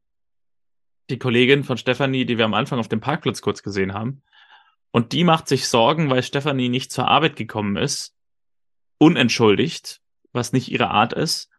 die 1.11 1.19
Kollegin 1.19 1.65
von 1.65 1.77
Stefanie, 1.77 2.25
die 2.25 2.39
wir 2.39 2.47
am 2.47 2.55
Anfang 2.55 2.79
auf 2.79 2.89
dem 2.89 3.01
Parkplatz 3.01 3.43
kurz 3.43 3.63
gesehen 3.63 3.93
haben. 3.93 4.23
Und 4.91 5.13
die 5.13 5.25
macht 5.25 5.49
sich 5.49 5.69
Sorgen, 5.69 6.09
weil 6.09 6.23
Stefanie 6.23 6.71
nicht 6.71 6.93
zur 6.93 7.09
Arbeit 7.09 7.37
gekommen 7.37 7.77
ist. 7.77 8.15
Unentschuldigt, 8.97 10.01
was 10.33 10.55
nicht 10.55 10.71
ihre 10.71 10.89
Art 10.89 11.13
ist. 11.13 11.52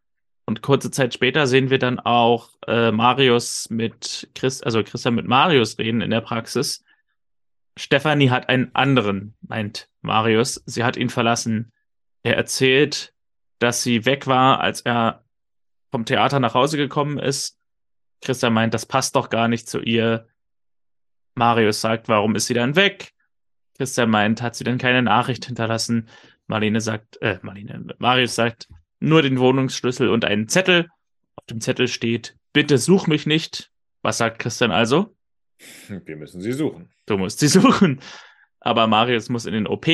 Und 0.45 0.61
kurze 0.61 0.91
Zeit 0.91 1.13
später 1.13 1.47
sehen 1.47 1.69
wir 1.69 1.79
dann 1.79 1.99
auch 1.99 2.49
äh, 2.67 2.91
Marius 2.91 3.69
mit 3.69 4.29
Chris, 4.35 4.61
also 4.61 4.83
Christian 4.83 5.15
mit 5.15 5.27
Marius 5.27 5.77
reden 5.77 6.01
in 6.01 6.09
der 6.09 6.21
Praxis. 6.21 6.83
Stefanie 7.77 8.29
hat 8.29 8.49
einen 8.49 8.73
anderen, 8.75 9.35
meint 9.41 9.89
Marius. 10.01 10.61
Sie 10.65 10.83
hat 10.83 10.97
ihn 10.97 11.09
verlassen. 11.09 11.71
Er 12.23 12.35
erzählt, 12.35 13.13
dass 13.59 13.83
sie 13.83 14.05
weg 14.05 14.27
war, 14.27 14.59
als 14.59 14.81
er 14.81 15.23
vom 15.91 16.05
Theater 16.05 16.39
nach 16.39 16.53
Hause 16.53 16.77
gekommen 16.77 17.19
ist. 17.19 17.57
Christian 18.21 18.53
meint, 18.53 18.73
das 18.73 18.85
passt 18.85 19.15
doch 19.15 19.29
gar 19.29 19.47
nicht 19.47 19.69
zu 19.69 19.79
ihr. 19.79 20.27
Marius 21.35 21.81
sagt, 21.81 22.09
warum 22.09 22.35
ist 22.35 22.47
sie 22.47 22.53
dann 22.53 22.75
weg? 22.75 23.13
Christian 23.77 24.09
meint, 24.09 24.41
hat 24.41 24.55
sie 24.55 24.63
denn 24.63 24.77
keine 24.77 25.01
Nachricht 25.01 25.45
hinterlassen? 25.45 26.09
Marlene 26.47 26.81
sagt, 26.81 27.21
äh, 27.21 27.39
Marlene, 27.41 27.95
Marius 27.97 28.35
sagt, 28.35 28.67
nur 29.04 29.22
den 29.22 29.38
Wohnungsschlüssel 29.38 30.10
und 30.10 30.26
einen 30.26 30.47
Zettel. 30.47 30.88
Auf 31.36 31.45
dem 31.45 31.60
Zettel 31.60 31.88
steht, 31.88 32.36
bitte 32.54 32.78
such 32.78 33.08
mich 33.08 33.26
nicht. 33.26 33.70
Was 34.01 34.18
sagt 34.18 34.39
Christian 34.39 34.72
also? 34.72 35.14
Wir 35.88 36.16
müssen 36.16 36.41
sie 36.41 36.54
suchen. 36.54 36.89
Du 37.06 37.18
musst 37.18 37.39
sie 37.39 37.47
suchen. 37.49 37.99
Aber 38.60 38.88
Marius 38.88 39.30
muss 39.30 39.45
in 39.45 39.54
den 39.54 39.68
OP. 39.68 39.88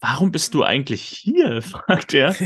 Warum 0.00 0.30
bist 0.30 0.52
du 0.52 0.62
eigentlich 0.62 1.02
hier? 1.02 1.62
fragt 1.62 2.12
er. 2.12 2.36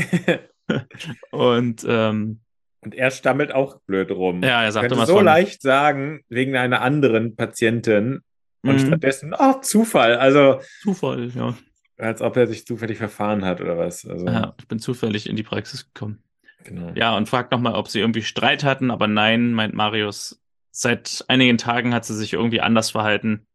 und 1.31 1.85
ähm, 1.87 2.39
und 2.81 2.95
er 2.95 3.11
stammelt 3.11 3.51
auch 3.51 3.81
blöd 3.81 4.09
rum. 4.09 4.41
Ja, 4.41 4.63
er 4.63 4.71
sagt 4.71 4.89
immer 4.89 5.05
so 5.05 5.15
von... 5.17 5.25
leicht 5.25 5.61
sagen, 5.61 6.21
wegen 6.29 6.55
einer 6.55 6.81
anderen 6.81 7.35
Patientin. 7.35 8.21
Und 8.61 8.75
mhm. 8.75 8.87
stattdessen, 8.87 9.33
ach, 9.37 9.59
Zufall. 9.59 10.15
Also. 10.15 10.61
Zufall, 10.81 11.29
ja. 11.35 11.57
Als 11.99 12.21
ob 12.21 12.37
er 12.37 12.47
sich 12.47 12.65
zufällig 12.65 12.97
verfahren 12.97 13.45
hat 13.45 13.61
oder 13.61 13.77
was. 13.77 14.07
Also, 14.07 14.25
ja, 14.25 14.55
ich 14.57 14.67
bin 14.67 14.79
zufällig 14.79 15.29
in 15.29 15.35
die 15.35 15.43
Praxis 15.43 15.85
gekommen. 15.85 16.23
Genau. 16.63 16.91
Ja, 16.95 17.15
und 17.15 17.29
fragt 17.29 17.51
nochmal, 17.51 17.75
ob 17.75 17.87
sie 17.87 17.99
irgendwie 17.99 18.23
Streit 18.23 18.63
hatten, 18.63 18.89
aber 18.89 19.07
nein, 19.07 19.53
meint 19.53 19.73
Marius. 19.73 20.41
Seit 20.71 21.25
einigen 21.27 21.57
Tagen 21.57 21.93
hat 21.93 22.05
sie 22.05 22.15
sich 22.15 22.33
irgendwie 22.33 22.61
anders 22.61 22.91
verhalten. 22.91 23.45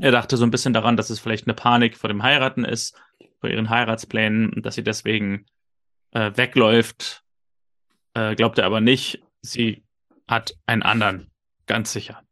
Er 0.00 0.12
dachte 0.12 0.36
so 0.36 0.44
ein 0.44 0.50
bisschen 0.50 0.72
daran, 0.72 0.96
dass 0.96 1.10
es 1.10 1.18
vielleicht 1.18 1.46
eine 1.46 1.54
Panik 1.54 1.96
vor 1.96 2.08
dem 2.08 2.22
Heiraten 2.22 2.64
ist, 2.64 2.96
vor 3.40 3.50
ihren 3.50 3.70
Heiratsplänen 3.70 4.52
und 4.52 4.64
dass 4.66 4.74
sie 4.74 4.84
deswegen 4.84 5.46
äh, 6.12 6.30
wegläuft 6.34 7.24
äh, 8.18 8.34
glaubt 8.34 8.58
er 8.58 8.66
aber 8.66 8.80
nicht. 8.80 9.22
Sie 9.42 9.84
hat 10.26 10.56
einen 10.66 10.82
anderen, 10.82 11.30
ganz 11.66 11.92
sicher. 11.92 12.22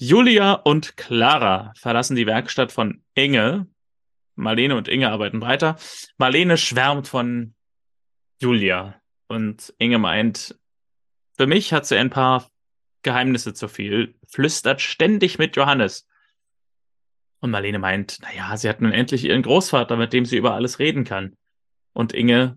Julia 0.00 0.52
und 0.52 0.96
Clara 0.96 1.72
verlassen 1.76 2.14
die 2.14 2.26
Werkstatt 2.26 2.70
von 2.70 3.02
Inge. 3.14 3.66
Marlene 4.36 4.76
und 4.76 4.86
Inge 4.86 5.10
arbeiten 5.10 5.40
weiter. 5.40 5.76
Marlene 6.16 6.56
schwärmt 6.56 7.08
von 7.08 7.54
Julia 8.40 9.00
und 9.26 9.74
Inge 9.78 9.98
meint, 9.98 10.56
für 11.36 11.48
mich 11.48 11.72
hat 11.72 11.86
sie 11.86 11.96
ein 11.96 12.10
paar 12.10 12.48
Geheimnisse 13.02 13.54
zu 13.54 13.66
viel, 13.66 14.14
flüstert 14.28 14.80
ständig 14.80 15.38
mit 15.38 15.56
Johannes. 15.56 16.06
Und 17.40 17.50
Marlene 17.50 17.80
meint, 17.80 18.20
naja, 18.22 18.56
sie 18.56 18.68
hat 18.68 18.80
nun 18.80 18.92
endlich 18.92 19.24
ihren 19.24 19.42
Großvater, 19.42 19.96
mit 19.96 20.12
dem 20.12 20.24
sie 20.24 20.36
über 20.36 20.54
alles 20.54 20.78
reden 20.78 21.02
kann. 21.04 21.36
Und 21.92 22.12
Inge 22.12 22.56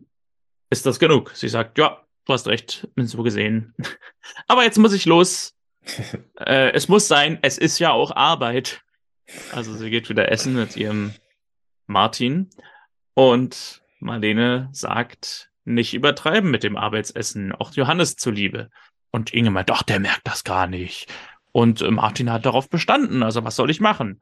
ist 0.70 0.86
das 0.86 1.00
genug. 1.00 1.32
Sie 1.36 1.50
sagt, 1.50 1.80
ja, 1.80 2.06
du 2.26 2.34
hast 2.34 2.48
recht, 2.48 2.88
bin 2.94 3.08
so 3.08 3.24
gesehen. 3.24 3.74
Aber 4.48 4.64
jetzt 4.64 4.78
muss 4.78 4.94
ich 4.94 5.06
los. 5.06 5.56
Äh, 6.40 6.72
es 6.72 6.88
muss 6.88 7.08
sein, 7.08 7.40
es 7.42 7.58
ist 7.58 7.80
ja 7.80 7.92
auch 7.92 8.16
Arbeit. 8.16 8.82
Also 9.52 9.74
sie 9.76 9.90
geht 9.90 10.10
wieder 10.10 10.32
essen 10.32 10.56
mit 10.56 10.76
ihrem 10.76 11.14
Martin. 11.88 12.50
Und 13.14 13.82
Marlene 14.00 14.70
sagt, 14.72 15.52
nicht 15.66 15.94
übertreiben 15.94 16.50
mit 16.50 16.64
dem 16.64 16.78
Arbeitsessen, 16.78 17.52
auch 17.52 17.74
Johannes 17.74 18.16
zuliebe. 18.16 18.70
Und 19.12 19.34
Inge 19.34 19.52
meint, 19.52 19.70
doch, 19.70 19.84
der 19.84 20.00
merkt 20.00 20.28
das 20.28 20.44
gar 20.44 20.68
nicht. 20.68 21.12
Und 21.52 21.82
äh, 21.82 21.92
Martin 21.92 22.32
hat 22.32 22.46
darauf 22.46 22.70
bestanden, 22.70 23.24
also 23.24 23.44
was 23.44 23.56
soll 23.56 23.70
ich 23.70 23.82
machen? 23.82 24.22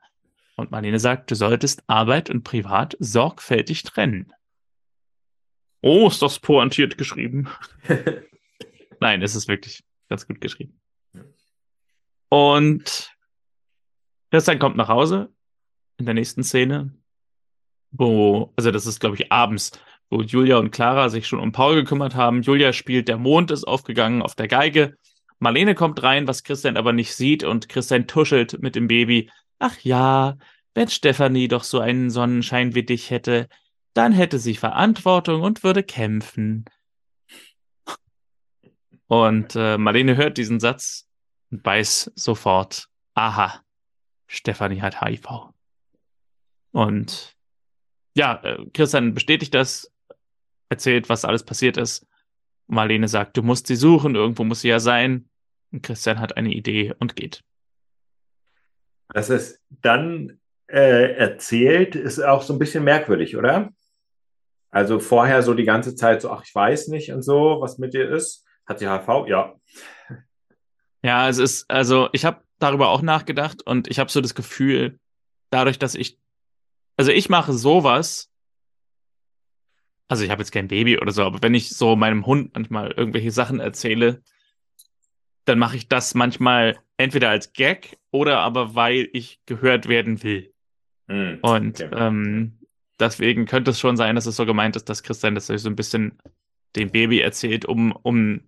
Und 0.56 0.72
Marlene 0.72 1.00
sagt, 1.00 1.32
du 1.32 1.36
solltest 1.36 1.84
Arbeit 1.88 2.30
und 2.30 2.44
Privat 2.44 2.98
sorgfältig 3.00 3.84
trennen. 3.84 4.34
Oh, 5.82 6.08
ist 6.08 6.22
das 6.22 6.40
pointiert 6.40 6.98
geschrieben. 6.98 7.48
Nein, 9.00 9.22
es 9.22 9.36
ist 9.36 9.48
wirklich 9.48 9.84
ganz 10.10 10.28
gut 10.28 10.42
geschrieben. 10.42 10.79
Und 12.30 13.12
Christian 14.32 14.60
kommt 14.60 14.78
nach 14.78 14.88
Hause 14.88 15.34
in 15.98 16.06
der 16.06 16.14
nächsten 16.14 16.44
Szene, 16.44 16.94
wo, 17.92 18.54
also 18.56 18.72
das 18.72 18.86
ist, 18.86 19.00
glaube 19.00 19.16
ich, 19.16 19.32
abends, 19.32 19.72
wo 20.10 20.22
Julia 20.22 20.58
und 20.58 20.72
Clara 20.72 21.10
sich 21.10 21.28
schon 21.28 21.40
um 21.40 21.52
Paul 21.52 21.76
gekümmert 21.76 22.16
haben. 22.16 22.42
Julia 22.42 22.74
spielt, 22.74 23.08
der 23.08 23.18
Mond 23.18 23.52
ist 23.52 23.66
aufgegangen 23.66 24.22
auf 24.22 24.36
der 24.36 24.48
Geige. 24.48 24.96
Marlene 25.40 25.74
kommt 25.74 26.04
rein, 26.04 26.28
was 26.28 26.44
Christian 26.44 26.78
aber 26.78 26.94
nicht 26.94 27.16
sieht, 27.16 27.44
und 27.44 27.70
Christian 27.70 28.08
tuschelt 28.08 28.62
mit 28.62 28.76
dem 28.76 28.88
Baby. 28.88 29.32
Ach 29.58 29.78
ja, 29.80 30.38
wenn 30.74 30.88
Stefanie 30.88 31.48
doch 31.48 31.64
so 31.64 31.80
einen 31.80 32.10
Sonnenschein 32.10 32.76
wie 32.76 32.84
dich 32.84 33.10
hätte, 33.10 33.50
dann 33.94 34.14
hätte 34.14 34.38
sie 34.38 34.56
Verantwortung 34.56 35.42
und 35.42 35.64
würde 35.64 35.84
kämpfen. 35.84 36.66
Und 39.08 39.56
äh, 39.56 39.78
Marlene 39.78 40.16
hört 40.16 40.38
diesen 40.38 40.60
Satz 40.60 41.09
und 41.52 41.66
weiß 41.66 42.12
sofort, 42.16 42.88
aha, 43.14 43.62
Stefanie 44.28 44.82
hat 44.82 45.02
HIV. 45.02 45.52
Und 46.72 47.36
ja, 48.16 48.42
äh, 48.44 48.66
Christian 48.74 49.14
bestätigt 49.14 49.54
das, 49.54 49.92
erzählt, 50.70 51.10
was 51.10 51.26
alles 51.26 51.44
passiert 51.44 51.78
ist. 51.78 52.08
Marlene 52.68 53.08
sagt, 53.08 53.36
du 53.38 53.44
musst 53.44 53.68
sie 53.68 53.76
suchen, 53.76 54.16
irgendwo 54.16 54.44
muss 54.44 54.62
sie 54.62 54.70
ja 54.70 54.80
sein. 54.80 55.30
Und 55.72 55.84
Christian 55.84 56.20
hat 56.20 56.38
eine 56.38 56.54
Idee 56.54 56.94
und 57.00 57.16
geht. 57.16 57.44
Dass 59.10 59.30
es 59.30 59.60
dann 59.70 60.40
äh, 60.68 61.14
erzählt, 61.14 61.96
ist 61.96 62.20
auch 62.20 62.44
so 62.44 62.54
ein 62.54 62.60
bisschen 62.60 62.84
merkwürdig, 62.84 63.36
oder? 63.36 63.72
Also 64.70 65.00
vorher 65.00 65.42
so 65.42 65.56
die 65.56 65.64
ganze 65.64 65.96
Zeit 65.96 66.22
so, 66.22 66.30
ach, 66.30 66.44
ich 66.46 66.54
weiß 66.54 66.90
nicht 66.90 67.12
und 67.12 67.24
so, 67.24 67.58
was 67.60 67.80
mit 67.80 67.96
dir 67.96 68.10
ist. 68.12 68.46
Hat 68.68 68.78
sie 68.78 68.88
HIV? 68.88 69.28
Ja. 69.28 69.56
Ja, 71.04 71.30
es 71.30 71.38
ist, 71.38 71.70
also 71.70 72.10
ich 72.12 72.26
habe 72.26 72.44
darüber 72.60 72.90
auch 72.90 73.02
nachgedacht 73.02 73.62
und 73.62 73.88
ich 73.88 74.00
habe 74.00 74.12
so 74.12 74.22
das 74.22 74.36
Gefühl, 74.36 75.00
dadurch, 75.50 75.80
dass 75.80 75.96
ich, 75.96 76.20
also 76.98 77.12
ich 77.12 77.30
mache 77.30 77.54
sowas, 77.54 78.32
also 80.08 80.24
ich 80.24 80.32
habe 80.32 80.42
jetzt 80.42 80.52
kein 80.52 80.68
Baby 80.68 81.00
oder 81.00 81.12
so, 81.12 81.24
aber 81.24 81.42
wenn 81.42 81.54
ich 81.54 81.70
so 81.70 81.96
meinem 81.96 82.26
Hund 82.26 82.54
manchmal 82.54 82.92
irgendwelche 82.92 83.32
Sachen 83.32 83.60
erzähle, 83.60 84.22
dann 85.46 85.60
mache 85.60 85.78
ich 85.78 85.88
das 85.88 86.16
manchmal 86.16 86.78
entweder 86.98 87.30
als 87.30 87.54
Gag 87.54 87.98
oder 88.12 88.40
aber 88.40 88.76
weil 88.76 89.10
ich 89.14 89.40
gehört 89.46 89.88
werden 89.88 90.22
will. 90.22 90.54
Mm, 91.08 91.36
und 91.42 91.82
okay. 91.82 91.90
ähm, 91.96 92.60
deswegen 93.00 93.46
könnte 93.46 93.72
es 93.72 93.80
schon 93.80 93.98
sein, 93.98 94.16
dass 94.16 94.26
es 94.26 94.36
so 94.36 94.46
gemeint 94.46 94.76
ist, 94.76 94.90
dass 94.90 95.04
Christian 95.04 95.36
das 95.36 95.48
so 95.48 95.70
ein 95.70 95.76
bisschen 95.76 96.20
dem 96.76 96.92
Baby 96.92 97.20
erzählt, 97.20 97.66
um, 97.66 97.92
um 97.92 98.42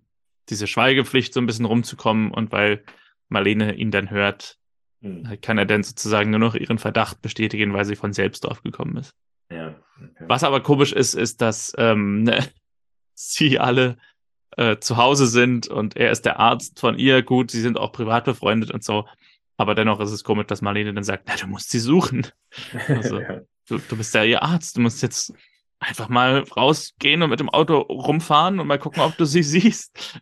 diese 0.48 0.66
Schweigepflicht 0.66 1.32
so 1.32 1.40
ein 1.40 1.46
bisschen 1.46 1.64
rumzukommen 1.64 2.30
und 2.30 2.52
weil 2.52 2.84
Marlene 3.28 3.74
ihn 3.74 3.90
dann 3.90 4.10
hört, 4.10 4.58
hm. 5.00 5.38
kann 5.40 5.58
er 5.58 5.66
dann 5.66 5.82
sozusagen 5.82 6.30
nur 6.30 6.40
noch 6.40 6.54
ihren 6.54 6.78
Verdacht 6.78 7.22
bestätigen, 7.22 7.72
weil 7.72 7.84
sie 7.84 7.96
von 7.96 8.12
selbst 8.12 8.44
drauf 8.44 8.62
gekommen 8.62 8.96
ist. 8.96 9.14
Ja, 9.50 9.74
okay. 9.96 10.24
Was 10.28 10.44
aber 10.44 10.62
komisch 10.62 10.92
ist, 10.92 11.14
ist, 11.14 11.40
dass 11.40 11.74
ähm, 11.78 12.22
ne, 12.24 12.48
sie 13.14 13.58
alle 13.58 13.98
äh, 14.56 14.78
zu 14.78 14.96
Hause 14.96 15.26
sind 15.26 15.68
und 15.68 15.96
er 15.96 16.10
ist 16.10 16.24
der 16.24 16.38
Arzt 16.38 16.80
von 16.80 16.98
ihr. 16.98 17.22
Gut, 17.22 17.50
sie 17.50 17.60
sind 17.60 17.78
auch 17.78 17.92
privat 17.92 18.24
befreundet 18.24 18.70
und 18.70 18.84
so. 18.84 19.06
Aber 19.56 19.74
dennoch 19.74 20.00
ist 20.00 20.10
es 20.10 20.24
komisch, 20.24 20.46
dass 20.46 20.62
Marlene 20.62 20.92
dann 20.94 21.04
sagt, 21.04 21.24
na, 21.26 21.36
du 21.36 21.46
musst 21.46 21.70
sie 21.70 21.78
suchen. 21.78 22.26
Also, 22.88 23.20
ja. 23.20 23.40
du, 23.68 23.78
du 23.78 23.96
bist 23.96 24.14
ja 24.14 24.24
ihr 24.24 24.42
Arzt, 24.42 24.76
du 24.76 24.80
musst 24.80 25.02
jetzt 25.02 25.32
einfach 25.82 26.08
mal 26.08 26.44
rausgehen 26.56 27.22
und 27.22 27.30
mit 27.30 27.40
dem 27.40 27.50
Auto 27.50 27.78
rumfahren 27.78 28.60
und 28.60 28.66
mal 28.66 28.78
gucken, 28.78 29.02
ob 29.02 29.16
du 29.16 29.24
sie 29.24 29.42
siehst. 29.42 30.20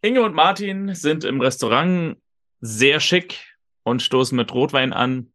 Inge 0.00 0.22
und 0.22 0.34
Martin 0.34 0.94
sind 0.94 1.24
im 1.24 1.40
Restaurant 1.40 2.16
sehr 2.60 3.00
schick 3.00 3.56
und 3.82 4.02
stoßen 4.02 4.36
mit 4.36 4.52
Rotwein 4.52 4.92
an. 4.92 5.32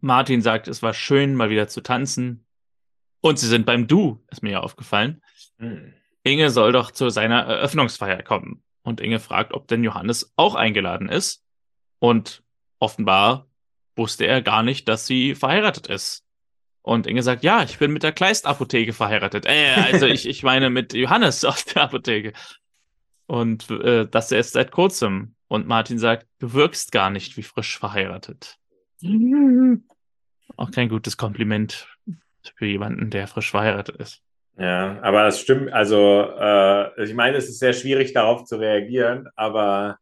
Martin 0.00 0.42
sagt, 0.42 0.68
es 0.68 0.82
war 0.82 0.94
schön, 0.94 1.34
mal 1.34 1.50
wieder 1.50 1.68
zu 1.68 1.80
tanzen. 1.80 2.46
Und 3.20 3.38
sie 3.38 3.48
sind 3.48 3.66
beim 3.66 3.86
Du, 3.88 4.24
ist 4.28 4.42
mir 4.42 4.52
ja 4.52 4.60
aufgefallen. 4.60 5.22
Mhm. 5.58 5.94
Inge 6.22 6.50
soll 6.50 6.72
doch 6.72 6.90
zu 6.90 7.10
seiner 7.10 7.42
Eröffnungsfeier 7.42 8.22
kommen. 8.22 8.62
Und 8.82 9.00
Inge 9.00 9.18
fragt, 9.18 9.52
ob 9.52 9.68
denn 9.68 9.84
Johannes 9.84 10.32
auch 10.36 10.54
eingeladen 10.54 11.08
ist. 11.08 11.44
Und 11.98 12.42
offenbar 12.78 13.47
wusste 13.98 14.26
er 14.26 14.40
gar 14.40 14.62
nicht, 14.62 14.88
dass 14.88 15.06
sie 15.06 15.34
verheiratet 15.34 15.88
ist. 15.88 16.24
Und 16.82 17.06
Inge 17.06 17.22
sagt, 17.22 17.44
ja, 17.44 17.62
ich 17.62 17.78
bin 17.78 17.92
mit 17.92 18.02
der 18.02 18.12
Kleist-Apotheke 18.12 18.94
verheiratet. 18.94 19.44
Äh, 19.44 19.74
also 19.74 20.06
ich, 20.06 20.26
ich 20.26 20.42
meine 20.42 20.70
mit 20.70 20.94
Johannes 20.94 21.44
aus 21.44 21.66
der 21.66 21.82
Apotheke. 21.82 22.32
Und 23.26 23.70
äh, 23.70 24.06
das 24.08 24.32
erst 24.32 24.54
seit 24.54 24.70
kurzem. 24.70 25.34
Und 25.48 25.66
Martin 25.66 25.98
sagt, 25.98 26.26
du 26.38 26.54
wirkst 26.54 26.92
gar 26.92 27.10
nicht 27.10 27.36
wie 27.36 27.42
frisch 27.42 27.78
verheiratet. 27.78 28.56
Auch 30.56 30.70
kein 30.70 30.88
gutes 30.88 31.16
Kompliment 31.16 31.86
für 32.54 32.66
jemanden, 32.66 33.10
der 33.10 33.26
frisch 33.26 33.50
verheiratet 33.50 33.96
ist. 33.96 34.22
Ja, 34.56 34.98
aber 35.02 35.24
das 35.24 35.40
stimmt. 35.40 35.72
Also, 35.72 36.22
äh, 36.36 37.04
ich 37.04 37.14
meine, 37.14 37.36
es 37.36 37.48
ist 37.48 37.60
sehr 37.60 37.74
schwierig, 37.74 38.12
darauf 38.12 38.44
zu 38.44 38.56
reagieren, 38.56 39.28
aber 39.36 39.98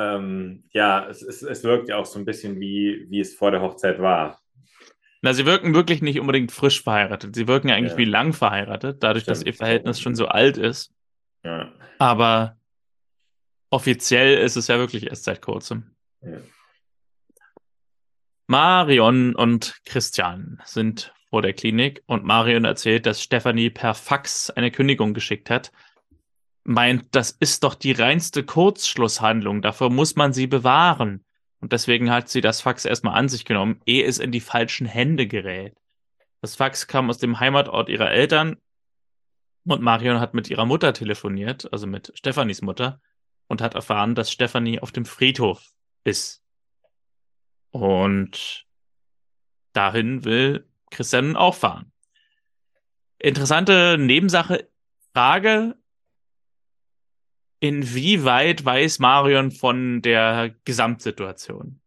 ähm, 0.00 0.64
ja, 0.72 1.06
es, 1.08 1.22
es, 1.22 1.42
es 1.42 1.62
wirkt 1.62 1.88
ja 1.88 1.96
auch 1.96 2.06
so 2.06 2.18
ein 2.18 2.24
bisschen 2.24 2.58
wie, 2.58 3.06
wie 3.10 3.20
es 3.20 3.34
vor 3.34 3.50
der 3.50 3.60
Hochzeit 3.60 4.00
war. 4.00 4.40
Na, 5.22 5.34
sie 5.34 5.44
wirken 5.44 5.74
wirklich 5.74 6.00
nicht 6.00 6.18
unbedingt 6.18 6.50
frisch 6.50 6.82
verheiratet. 6.82 7.34
Sie 7.34 7.46
wirken 7.46 7.68
ja 7.68 7.74
eigentlich 7.74 7.92
ja. 7.92 7.98
wie 7.98 8.06
lang 8.06 8.32
verheiratet, 8.32 9.02
dadurch, 9.02 9.24
Stimmt. 9.24 9.36
dass 9.36 9.44
ihr 9.44 9.52
Verhältnis 9.52 10.00
schon 10.00 10.14
so 10.14 10.26
alt 10.26 10.56
ist. 10.56 10.92
Ja. 11.44 11.70
Aber 11.98 12.56
offiziell 13.68 14.38
ist 14.38 14.56
es 14.56 14.68
ja 14.68 14.78
wirklich 14.78 15.06
erst 15.06 15.24
seit 15.24 15.42
kurzem. 15.42 15.94
Ja. 16.22 16.38
Marion 18.46 19.34
und 19.34 19.80
Christian 19.84 20.60
sind 20.64 21.12
vor 21.28 21.42
der 21.42 21.52
Klinik 21.52 22.02
und 22.06 22.24
Marion 22.24 22.64
erzählt, 22.64 23.06
dass 23.06 23.22
Stefanie 23.22 23.70
per 23.70 23.94
Fax 23.94 24.50
eine 24.50 24.70
Kündigung 24.70 25.14
geschickt 25.14 25.50
hat. 25.50 25.70
Meint, 26.70 27.16
das 27.16 27.32
ist 27.32 27.64
doch 27.64 27.74
die 27.74 27.90
reinste 27.90 28.44
Kurzschlusshandlung, 28.44 29.60
dafür 29.60 29.90
muss 29.90 30.14
man 30.14 30.32
sie 30.32 30.46
bewahren. 30.46 31.24
Und 31.60 31.72
deswegen 31.72 32.10
hat 32.12 32.28
sie 32.28 32.40
das 32.40 32.60
Fax 32.60 32.84
erstmal 32.84 33.18
an 33.18 33.28
sich 33.28 33.44
genommen, 33.44 33.80
ehe 33.86 34.04
es 34.04 34.18
in 34.18 34.30
die 34.30 34.40
falschen 34.40 34.86
Hände 34.86 35.26
gerät. 35.26 35.76
Das 36.40 36.54
Fax 36.54 36.86
kam 36.86 37.10
aus 37.10 37.18
dem 37.18 37.40
Heimatort 37.40 37.88
ihrer 37.88 38.12
Eltern 38.12 38.56
und 39.64 39.82
Marion 39.82 40.20
hat 40.20 40.32
mit 40.32 40.48
ihrer 40.48 40.64
Mutter 40.64 40.92
telefoniert, 40.92 41.72
also 41.72 41.88
mit 41.88 42.12
Stefanis 42.14 42.62
Mutter, 42.62 43.00
und 43.48 43.60
hat 43.60 43.74
erfahren, 43.74 44.14
dass 44.14 44.30
Stefanie 44.30 44.78
auf 44.78 44.92
dem 44.92 45.04
Friedhof 45.04 45.72
ist. 46.04 46.40
Und 47.72 48.64
dahin 49.72 50.24
will 50.24 50.68
Christian 50.90 51.34
auch 51.34 51.56
fahren. 51.56 51.90
Interessante 53.18 53.98
Nebensache, 53.98 54.68
Frage, 55.12 55.74
inwieweit 57.60 58.64
weiß 58.64 58.98
Marion 58.98 59.50
von 59.50 60.02
der 60.02 60.54
Gesamtsituation? 60.64 61.80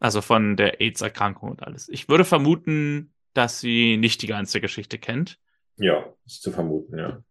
Also 0.00 0.20
von 0.20 0.56
der 0.56 0.80
AIDS-Erkrankung 0.80 1.50
und 1.50 1.62
alles. 1.62 1.88
Ich 1.88 2.08
würde 2.08 2.24
vermuten, 2.24 3.14
dass 3.34 3.60
sie 3.60 3.96
nicht 3.96 4.20
die 4.22 4.26
ganze 4.26 4.60
Geschichte 4.60 4.98
kennt. 4.98 5.38
Ja, 5.76 6.04
ist 6.26 6.42
zu 6.42 6.50
vermuten, 6.50 6.98
ja. 6.98 7.22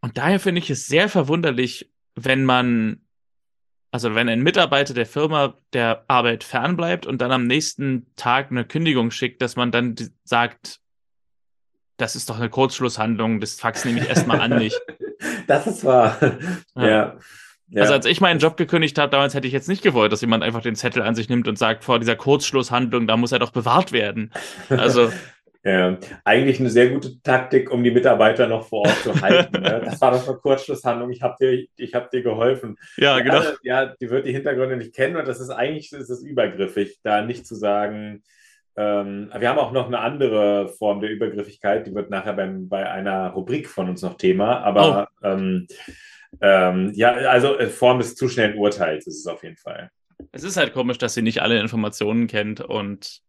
Und 0.00 0.18
daher 0.18 0.40
finde 0.40 0.60
ich 0.60 0.70
es 0.70 0.86
sehr 0.86 1.08
verwunderlich, 1.08 1.92
wenn 2.14 2.44
man 2.44 3.02
also 3.90 4.14
wenn 4.14 4.28
ein 4.28 4.42
Mitarbeiter 4.42 4.92
der 4.92 5.06
Firma 5.06 5.58
der 5.72 6.04
Arbeit 6.08 6.44
fernbleibt 6.44 7.06
und 7.06 7.20
dann 7.20 7.32
am 7.32 7.46
nächsten 7.46 8.06
Tag 8.16 8.50
eine 8.50 8.64
Kündigung 8.64 9.10
schickt, 9.10 9.40
dass 9.40 9.56
man 9.56 9.72
dann 9.72 9.96
sagt, 10.24 10.80
das 11.96 12.14
ist 12.14 12.28
doch 12.28 12.36
eine 12.36 12.50
Kurzschlusshandlung, 12.50 13.40
das 13.40 13.54
Fax 13.54 13.84
nehme 13.84 14.00
ich 14.00 14.08
erstmal 14.08 14.40
an 14.40 14.58
nicht. 14.58 14.80
das 15.46 15.66
ist 15.66 15.84
wahr. 15.84 16.16
Ja. 16.76 17.16
ja. 17.68 17.80
Also 17.80 17.94
als 17.94 18.06
ich 18.06 18.20
meinen 18.20 18.40
Job 18.40 18.56
gekündigt 18.56 18.98
habe, 18.98 19.10
damals 19.10 19.34
hätte 19.34 19.46
ich 19.46 19.52
jetzt 19.52 19.68
nicht 19.68 19.82
gewollt, 19.82 20.12
dass 20.12 20.20
jemand 20.20 20.42
einfach 20.42 20.62
den 20.62 20.76
Zettel 20.76 21.02
an 21.02 21.14
sich 21.14 21.28
nimmt 21.28 21.48
und 21.48 21.58
sagt, 21.58 21.84
vor 21.84 21.98
dieser 21.98 22.16
Kurzschlusshandlung, 22.16 23.06
da 23.06 23.16
muss 23.16 23.32
er 23.32 23.38
doch 23.38 23.50
bewahrt 23.50 23.92
werden. 23.92 24.32
Also 24.68 25.10
Ja, 25.64 25.98
eigentlich 26.24 26.60
eine 26.60 26.70
sehr 26.70 26.88
gute 26.88 27.20
Taktik, 27.20 27.70
um 27.70 27.82
die 27.82 27.90
Mitarbeiter 27.90 28.46
noch 28.46 28.66
vor 28.66 28.86
Ort 28.86 29.02
zu 29.02 29.20
halten. 29.20 29.60
ne? 29.60 29.82
Das 29.84 30.00
war 30.00 30.12
doch 30.12 30.26
eine 30.26 30.36
Kurzschlusshandlung. 30.38 31.10
Ich 31.10 31.20
habe 31.20 31.36
dir, 31.40 31.66
ich 31.76 31.94
hab 31.94 32.10
dir 32.10 32.22
geholfen. 32.22 32.76
Ja, 32.96 33.18
genau. 33.18 33.42
Ja, 33.42 33.52
ja, 33.62 33.94
die 34.00 34.08
wird 34.08 34.26
die 34.26 34.32
Hintergründe 34.32 34.76
nicht 34.76 34.94
kennen 34.94 35.16
und 35.16 35.26
das 35.26 35.40
ist 35.40 35.50
eigentlich 35.50 35.92
ist 35.92 36.10
es 36.10 36.22
übergriffig, 36.22 37.00
da 37.02 37.22
nicht 37.22 37.46
zu 37.46 37.56
sagen. 37.56 38.22
Ähm, 38.78 39.32
wir 39.36 39.48
haben 39.48 39.58
auch 39.58 39.72
noch 39.72 39.88
eine 39.88 39.98
andere 39.98 40.68
Form 40.68 41.00
der 41.00 41.10
Übergriffigkeit, 41.10 41.88
die 41.88 41.94
wird 41.94 42.10
nachher 42.10 42.34
beim, 42.34 42.68
bei 42.68 42.88
einer 42.88 43.30
Rubrik 43.30 43.68
von 43.68 43.88
uns 43.88 44.02
noch 44.02 44.16
Thema. 44.16 44.60
Aber 44.60 45.08
oh. 45.20 45.26
ähm, 45.26 45.66
ähm, 46.40 46.92
ja, 46.94 47.10
also 47.12 47.58
äh, 47.58 47.66
Form 47.66 47.98
des 47.98 48.14
zu 48.14 48.28
schnellen 48.28 48.56
Urteils 48.56 49.08
ist 49.08 49.18
es 49.18 49.26
auf 49.26 49.42
jeden 49.42 49.56
Fall. 49.56 49.90
Es 50.30 50.44
ist 50.44 50.56
halt 50.56 50.74
komisch, 50.74 50.98
dass 50.98 51.14
sie 51.14 51.22
nicht 51.22 51.42
alle 51.42 51.58
Informationen 51.58 52.28
kennt 52.28 52.60
und 52.60 53.20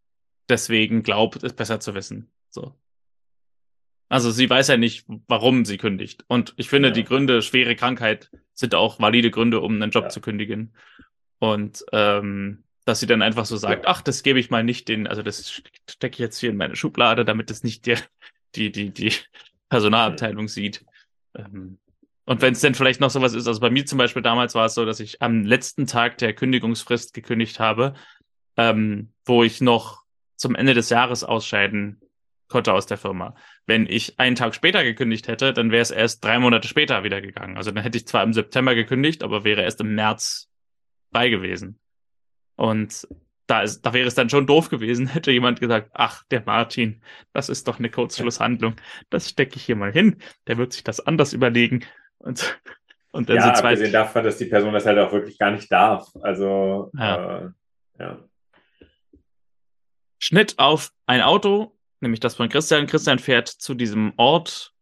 deswegen 0.49 1.01
glaubt, 1.01 1.43
es 1.43 1.53
besser 1.53 1.79
zu 1.79 1.95
wissen. 1.95 2.29
So. 2.51 2.75
Also 4.07 4.29
sie 4.29 4.47
weiß 4.47 4.67
ja 4.67 4.77
nicht, 4.77 5.07
warum 5.27 5.65
sie 5.65 5.77
kündigt. 5.77 6.25
Und 6.27 6.53
ich 6.57 6.69
finde, 6.69 6.89
ja. 6.89 6.93
die 6.93 7.05
Gründe, 7.05 7.41
schwere 7.41 7.75
Krankheit, 7.75 8.29
sind 8.53 8.75
auch 8.75 8.99
valide 8.99 9.31
Gründe, 9.31 9.61
um 9.61 9.81
einen 9.81 9.91
Job 9.91 10.05
ja. 10.05 10.09
zu 10.09 10.21
kündigen. 10.21 10.75
Und 11.39 11.83
ähm, 11.91 12.65
dass 12.89 12.99
sie 12.99 13.05
dann 13.05 13.21
einfach 13.21 13.45
so 13.45 13.55
sagt, 13.55 13.85
ach, 13.85 14.01
das 14.01 14.23
gebe 14.23 14.39
ich 14.39 14.49
mal 14.49 14.63
nicht 14.63 14.87
den, 14.87 15.05
also 15.05 15.21
das 15.21 15.61
stecke 15.87 16.13
ich 16.13 16.19
jetzt 16.19 16.39
hier 16.39 16.49
in 16.49 16.57
meine 16.57 16.75
Schublade, 16.75 17.23
damit 17.23 17.51
es 17.51 17.63
nicht 17.63 17.85
der, 17.85 17.99
die, 18.55 18.71
die, 18.71 18.89
die 18.89 19.13
Personalabteilung 19.69 20.47
sieht. 20.47 20.83
Ähm, 21.35 21.77
und 22.25 22.41
wenn 22.41 22.53
es 22.53 22.61
denn 22.61 22.73
vielleicht 22.73 22.99
noch 22.99 23.11
sowas 23.11 23.33
ist, 23.33 23.47
also 23.47 23.59
bei 23.59 23.69
mir 23.69 23.85
zum 23.85 23.99
Beispiel 23.99 24.23
damals 24.23 24.55
war 24.55 24.65
es 24.65 24.73
so, 24.73 24.85
dass 24.85 24.99
ich 24.99 25.21
am 25.21 25.45
letzten 25.45 25.85
Tag 25.85 26.17
der 26.17 26.33
Kündigungsfrist 26.33 27.13
gekündigt 27.13 27.59
habe, 27.59 27.93
ähm, 28.57 29.13
wo 29.23 29.43
ich 29.43 29.61
noch 29.61 30.03
zum 30.35 30.55
Ende 30.55 30.73
des 30.73 30.89
Jahres 30.89 31.23
ausscheiden 31.23 32.01
konnte 32.47 32.73
aus 32.73 32.87
der 32.87 32.97
Firma. 32.97 33.35
Wenn 33.67 33.85
ich 33.85 34.19
einen 34.19 34.35
Tag 34.35 34.55
später 34.55 34.83
gekündigt 34.83 35.27
hätte, 35.27 35.53
dann 35.53 35.69
wäre 35.69 35.83
es 35.83 35.91
erst 35.91 36.23
drei 36.23 36.39
Monate 36.39 36.67
später 36.67 37.03
wieder 37.03 37.21
gegangen. 37.21 37.55
Also 37.55 37.69
dann 37.69 37.83
hätte 37.83 37.99
ich 37.99 38.07
zwar 38.07 38.23
im 38.23 38.33
September 38.33 38.73
gekündigt, 38.73 39.21
aber 39.21 39.43
wäre 39.43 39.61
erst 39.61 39.81
im 39.81 39.93
März 39.93 40.49
bei 41.11 41.29
gewesen. 41.29 41.79
Und 42.59 43.07
da, 43.47 43.61
ist, 43.61 43.83
da 43.83 43.93
wäre 43.93 44.05
es 44.05 44.15
dann 44.15 44.29
schon 44.29 44.45
doof 44.45 44.69
gewesen, 44.69 45.07
hätte 45.13 45.31
jemand 45.31 45.61
gesagt, 45.61 45.91
ach, 45.93 46.23
der 46.29 46.43
Martin, 46.45 47.01
das 47.31 47.47
ist 47.47 47.69
doch 47.69 47.79
eine 47.79 47.89
Kurzschlusshandlung. 47.89 48.75
Das 49.09 49.29
stecke 49.29 49.55
ich 49.55 49.63
hier 49.63 49.77
mal 49.77 49.93
hin. 49.93 50.17
Der 50.47 50.57
wird 50.57 50.73
sich 50.73 50.83
das 50.83 50.99
anders 50.99 51.31
überlegen. 51.31 51.85
Und, 52.17 52.59
und 53.11 53.29
dann 53.29 53.37
ja, 53.37 53.43
sind 53.43 53.57
zwei. 53.57 53.69
Abgesehen 53.69 53.93
davon, 53.93 54.25
dass 54.25 54.37
die 54.37 54.45
Person 54.45 54.73
das 54.73 54.85
halt 54.85 54.99
auch 54.99 55.13
wirklich 55.13 55.39
gar 55.39 55.51
nicht 55.51 55.71
darf. 55.71 56.09
Also, 56.21 56.91
ja. 56.97 57.37
Äh, 57.37 57.49
ja. 57.97 58.19
Schnitt 60.17 60.59
auf 60.59 60.91
ein 61.05 61.21
Auto, 61.21 61.77
nämlich 62.01 62.19
das 62.19 62.35
von 62.35 62.49
Christian. 62.49 62.87
Christian 62.87 63.19
fährt 63.19 63.47
zu 63.47 63.73
diesem 63.73 64.11
Ort, 64.17 64.73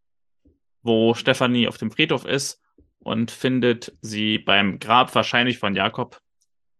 wo 0.82 1.14
Stefanie 1.14 1.68
auf 1.68 1.78
dem 1.78 1.92
Friedhof 1.92 2.24
ist 2.24 2.60
und 2.98 3.30
findet 3.30 3.96
sie 4.00 4.38
beim 4.38 4.80
Grab 4.80 5.14
wahrscheinlich 5.14 5.58
von 5.58 5.76
Jakob 5.76 6.20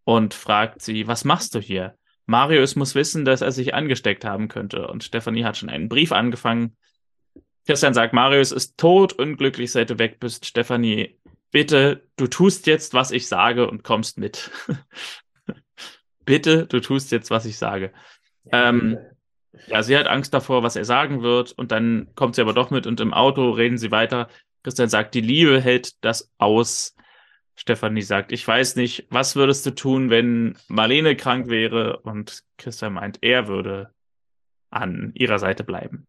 und 0.08 0.32
fragt 0.32 0.80
sie, 0.80 1.06
was 1.06 1.26
machst 1.26 1.54
du 1.54 1.58
hier? 1.58 1.94
Marius 2.24 2.76
muss 2.76 2.94
wissen, 2.94 3.26
dass 3.26 3.42
er 3.42 3.52
sich 3.52 3.74
angesteckt 3.74 4.24
haben 4.24 4.48
könnte 4.48 4.88
und 4.88 5.04
Stefanie 5.04 5.44
hat 5.44 5.58
schon 5.58 5.68
einen 5.68 5.90
Brief 5.90 6.12
angefangen. 6.12 6.78
Christian 7.66 7.92
sagt, 7.92 8.14
Marius 8.14 8.50
ist 8.50 8.78
tot, 8.78 9.12
unglücklich, 9.12 9.70
seit 9.70 9.90
du 9.90 9.98
weg 9.98 10.18
bist. 10.18 10.46
Stefanie, 10.46 11.18
bitte, 11.50 12.06
du 12.16 12.26
tust 12.26 12.66
jetzt, 12.66 12.94
was 12.94 13.10
ich 13.10 13.28
sage 13.28 13.68
und 13.68 13.84
kommst 13.84 14.16
mit. 14.16 14.50
bitte, 16.24 16.64
du 16.64 16.80
tust 16.80 17.12
jetzt, 17.12 17.30
was 17.30 17.44
ich 17.44 17.58
sage. 17.58 17.92
Ähm, 18.50 18.96
ja, 19.66 19.82
sie 19.82 19.94
hat 19.94 20.06
Angst 20.06 20.32
davor, 20.32 20.62
was 20.62 20.76
er 20.76 20.86
sagen 20.86 21.20
wird. 21.20 21.52
Und 21.52 21.70
dann 21.70 22.08
kommt 22.14 22.34
sie 22.34 22.40
aber 22.40 22.54
doch 22.54 22.70
mit 22.70 22.86
und 22.86 22.98
im 23.00 23.12
Auto 23.12 23.50
reden 23.50 23.76
sie 23.76 23.90
weiter. 23.90 24.30
Christian 24.62 24.88
sagt, 24.88 25.14
die 25.14 25.20
Liebe 25.20 25.60
hält 25.60 26.02
das 26.02 26.32
aus. 26.38 26.96
Stefanie 27.58 28.02
sagt, 28.02 28.30
ich 28.30 28.46
weiß 28.46 28.76
nicht, 28.76 29.08
was 29.10 29.34
würdest 29.34 29.66
du 29.66 29.72
tun, 29.72 30.10
wenn 30.10 30.56
Marlene 30.68 31.16
krank 31.16 31.48
wäre? 31.48 31.98
Und 31.98 32.44
Christian 32.56 32.92
meint, 32.92 33.18
er 33.20 33.48
würde 33.48 33.92
an 34.70 35.10
ihrer 35.14 35.40
Seite 35.40 35.64
bleiben. 35.64 36.06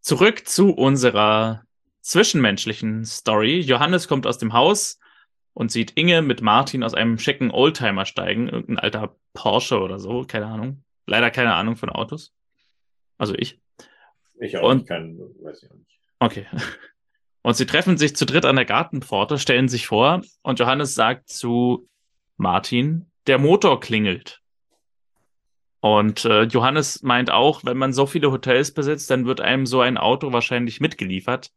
Zurück 0.00 0.46
zu 0.46 0.70
unserer 0.70 1.64
zwischenmenschlichen 2.02 3.04
Story. 3.04 3.58
Johannes 3.58 4.06
kommt 4.06 4.28
aus 4.28 4.38
dem 4.38 4.52
Haus 4.52 5.00
und 5.54 5.72
sieht 5.72 5.96
Inge 5.96 6.22
mit 6.22 6.40
Martin 6.40 6.84
aus 6.84 6.94
einem 6.94 7.18
schicken 7.18 7.50
Oldtimer 7.50 8.04
steigen, 8.04 8.48
irgendein 8.48 8.78
alter 8.78 9.16
Porsche 9.32 9.80
oder 9.80 9.98
so, 9.98 10.24
keine 10.24 10.46
Ahnung. 10.46 10.84
Leider 11.06 11.32
keine 11.32 11.54
Ahnung 11.54 11.74
von 11.74 11.90
Autos. 11.90 12.32
Also 13.18 13.34
ich. 13.34 13.60
Ich 14.38 14.56
auch 14.56 14.70
und, 14.70 14.78
nicht, 14.78 14.88
kann, 14.88 15.18
weiß 15.18 15.64
ich 15.64 15.70
auch 15.70 15.74
nicht. 15.74 15.98
Okay. 16.20 16.46
Und 17.42 17.54
sie 17.56 17.66
treffen 17.66 17.98
sich 17.98 18.14
zu 18.14 18.24
dritt 18.24 18.46
an 18.46 18.56
der 18.56 18.64
Gartenpforte, 18.64 19.38
stellen 19.38 19.68
sich 19.68 19.86
vor 19.86 20.22
und 20.42 20.58
Johannes 20.60 20.94
sagt 20.94 21.28
zu 21.28 21.88
Martin, 22.36 23.10
der 23.26 23.38
Motor 23.38 23.80
klingelt. 23.80 24.40
Und 25.80 26.24
äh, 26.24 26.42
Johannes 26.44 27.02
meint 27.02 27.32
auch, 27.32 27.64
wenn 27.64 27.76
man 27.76 27.92
so 27.92 28.06
viele 28.06 28.30
Hotels 28.30 28.72
besitzt, 28.72 29.10
dann 29.10 29.26
wird 29.26 29.40
einem 29.40 29.66
so 29.66 29.80
ein 29.80 29.98
Auto 29.98 30.32
wahrscheinlich 30.32 30.80
mitgeliefert. 30.80 31.50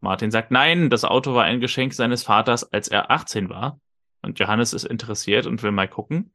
Martin 0.00 0.30
sagt, 0.30 0.50
nein, 0.50 0.90
das 0.90 1.04
Auto 1.04 1.34
war 1.34 1.44
ein 1.44 1.60
Geschenk 1.60 1.94
seines 1.94 2.22
Vaters, 2.22 2.70
als 2.72 2.88
er 2.88 3.10
18 3.10 3.48
war. 3.48 3.80
Und 4.20 4.38
Johannes 4.38 4.74
ist 4.74 4.84
interessiert 4.84 5.46
und 5.46 5.62
will 5.62 5.72
mal 5.72 5.88
gucken. 5.88 6.34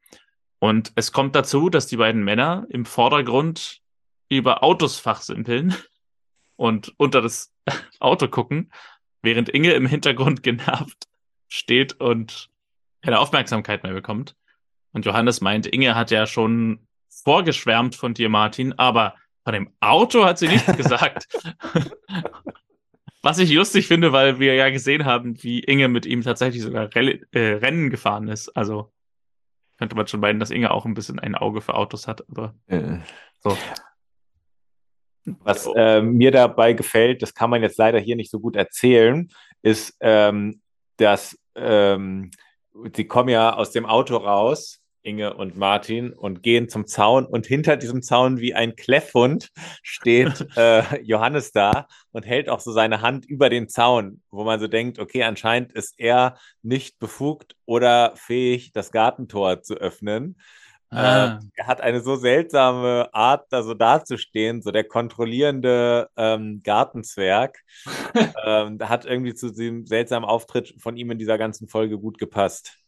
Und 0.58 0.92
es 0.96 1.12
kommt 1.12 1.36
dazu, 1.36 1.68
dass 1.68 1.86
die 1.86 1.98
beiden 1.98 2.24
Männer 2.24 2.66
im 2.68 2.84
Vordergrund 2.84 3.80
über 4.28 4.64
Autos 4.64 4.98
fachsimpeln 4.98 5.76
und 6.56 6.94
unter 6.96 7.22
das 7.22 7.52
Auto 8.00 8.26
gucken, 8.26 8.72
während 9.26 9.50
Inge 9.50 9.72
im 9.72 9.86
Hintergrund 9.86 10.42
genervt 10.42 11.08
steht 11.48 12.00
und 12.00 12.48
keine 13.02 13.18
Aufmerksamkeit 13.18 13.82
mehr 13.82 13.92
bekommt. 13.92 14.36
Und 14.92 15.04
Johannes 15.04 15.42
meint, 15.42 15.66
Inge 15.66 15.94
hat 15.94 16.10
ja 16.10 16.26
schon 16.26 16.86
vorgeschwärmt 17.24 17.96
von 17.96 18.14
dir, 18.14 18.28
Martin, 18.28 18.72
aber 18.78 19.14
von 19.44 19.52
dem 19.52 19.72
Auto 19.80 20.24
hat 20.24 20.38
sie 20.38 20.48
nichts 20.48 20.74
gesagt. 20.76 21.28
Was 23.22 23.38
ich 23.38 23.52
lustig 23.52 23.88
finde, 23.88 24.12
weil 24.12 24.38
wir 24.38 24.54
ja 24.54 24.70
gesehen 24.70 25.04
haben, 25.04 25.42
wie 25.42 25.60
Inge 25.60 25.88
mit 25.88 26.06
ihm 26.06 26.22
tatsächlich 26.22 26.62
sogar 26.62 26.94
Rell 26.94 27.26
äh, 27.32 27.54
Rennen 27.54 27.90
gefahren 27.90 28.28
ist. 28.28 28.48
Also 28.56 28.92
könnte 29.78 29.96
man 29.96 30.06
schon 30.06 30.20
meinen, 30.20 30.38
dass 30.38 30.50
Inge 30.50 30.70
auch 30.70 30.86
ein 30.86 30.94
bisschen 30.94 31.18
ein 31.18 31.34
Auge 31.34 31.60
für 31.60 31.74
Autos 31.74 32.06
hat, 32.06 32.28
aber 32.30 32.54
äh. 32.68 32.98
so. 33.40 33.58
Was 35.42 35.68
äh, 35.74 36.00
mir 36.02 36.30
dabei 36.30 36.72
gefällt, 36.72 37.22
das 37.22 37.34
kann 37.34 37.50
man 37.50 37.62
jetzt 37.62 37.78
leider 37.78 37.98
hier 37.98 38.16
nicht 38.16 38.30
so 38.30 38.40
gut 38.40 38.56
erzählen, 38.56 39.28
ist, 39.62 39.96
ähm, 40.00 40.60
dass 40.96 41.38
ähm, 41.54 42.30
sie 42.94 43.06
kommen 43.06 43.28
ja 43.28 43.54
aus 43.54 43.72
dem 43.72 43.86
Auto 43.86 44.16
raus 44.16 44.80
Inge 45.06 45.34
und 45.34 45.56
Martin 45.56 46.12
und 46.12 46.42
gehen 46.42 46.68
zum 46.68 46.86
Zaun 46.86 47.24
und 47.24 47.46
hinter 47.46 47.76
diesem 47.76 48.02
Zaun 48.02 48.40
wie 48.40 48.54
ein 48.54 48.74
Kläffhund 48.74 49.50
steht 49.82 50.46
äh, 50.56 51.00
Johannes 51.02 51.52
da 51.52 51.86
und 52.10 52.26
hält 52.26 52.48
auch 52.48 52.60
so 52.60 52.72
seine 52.72 53.00
Hand 53.00 53.24
über 53.24 53.48
den 53.48 53.68
Zaun, 53.68 54.22
wo 54.30 54.44
man 54.44 54.58
so 54.60 54.66
denkt, 54.66 54.98
okay, 54.98 55.22
anscheinend 55.22 55.72
ist 55.72 55.94
er 55.98 56.36
nicht 56.62 56.98
befugt 56.98 57.54
oder 57.64 58.14
fähig, 58.16 58.72
das 58.72 58.90
Gartentor 58.90 59.62
zu 59.62 59.74
öffnen. 59.74 60.36
Ah. 60.90 61.38
Äh, 61.38 61.38
er 61.56 61.66
hat 61.66 61.80
eine 61.80 62.00
so 62.00 62.16
seltsame 62.16 63.08
Art, 63.12 63.46
da 63.50 63.62
so 63.62 63.74
dazustehen, 63.74 64.62
so 64.62 64.70
der 64.70 64.84
kontrollierende 64.84 66.08
ähm, 66.16 66.62
Gartenzwerg. 66.62 67.58
ähm, 68.44 68.78
hat 68.80 69.04
irgendwie 69.04 69.34
zu 69.34 69.50
diesem 69.50 69.86
seltsamen 69.86 70.28
Auftritt 70.28 70.74
von 70.78 70.96
ihm 70.96 71.10
in 71.10 71.18
dieser 71.18 71.38
ganzen 71.38 71.68
Folge 71.68 71.98
gut 71.98 72.18
gepasst. 72.18 72.78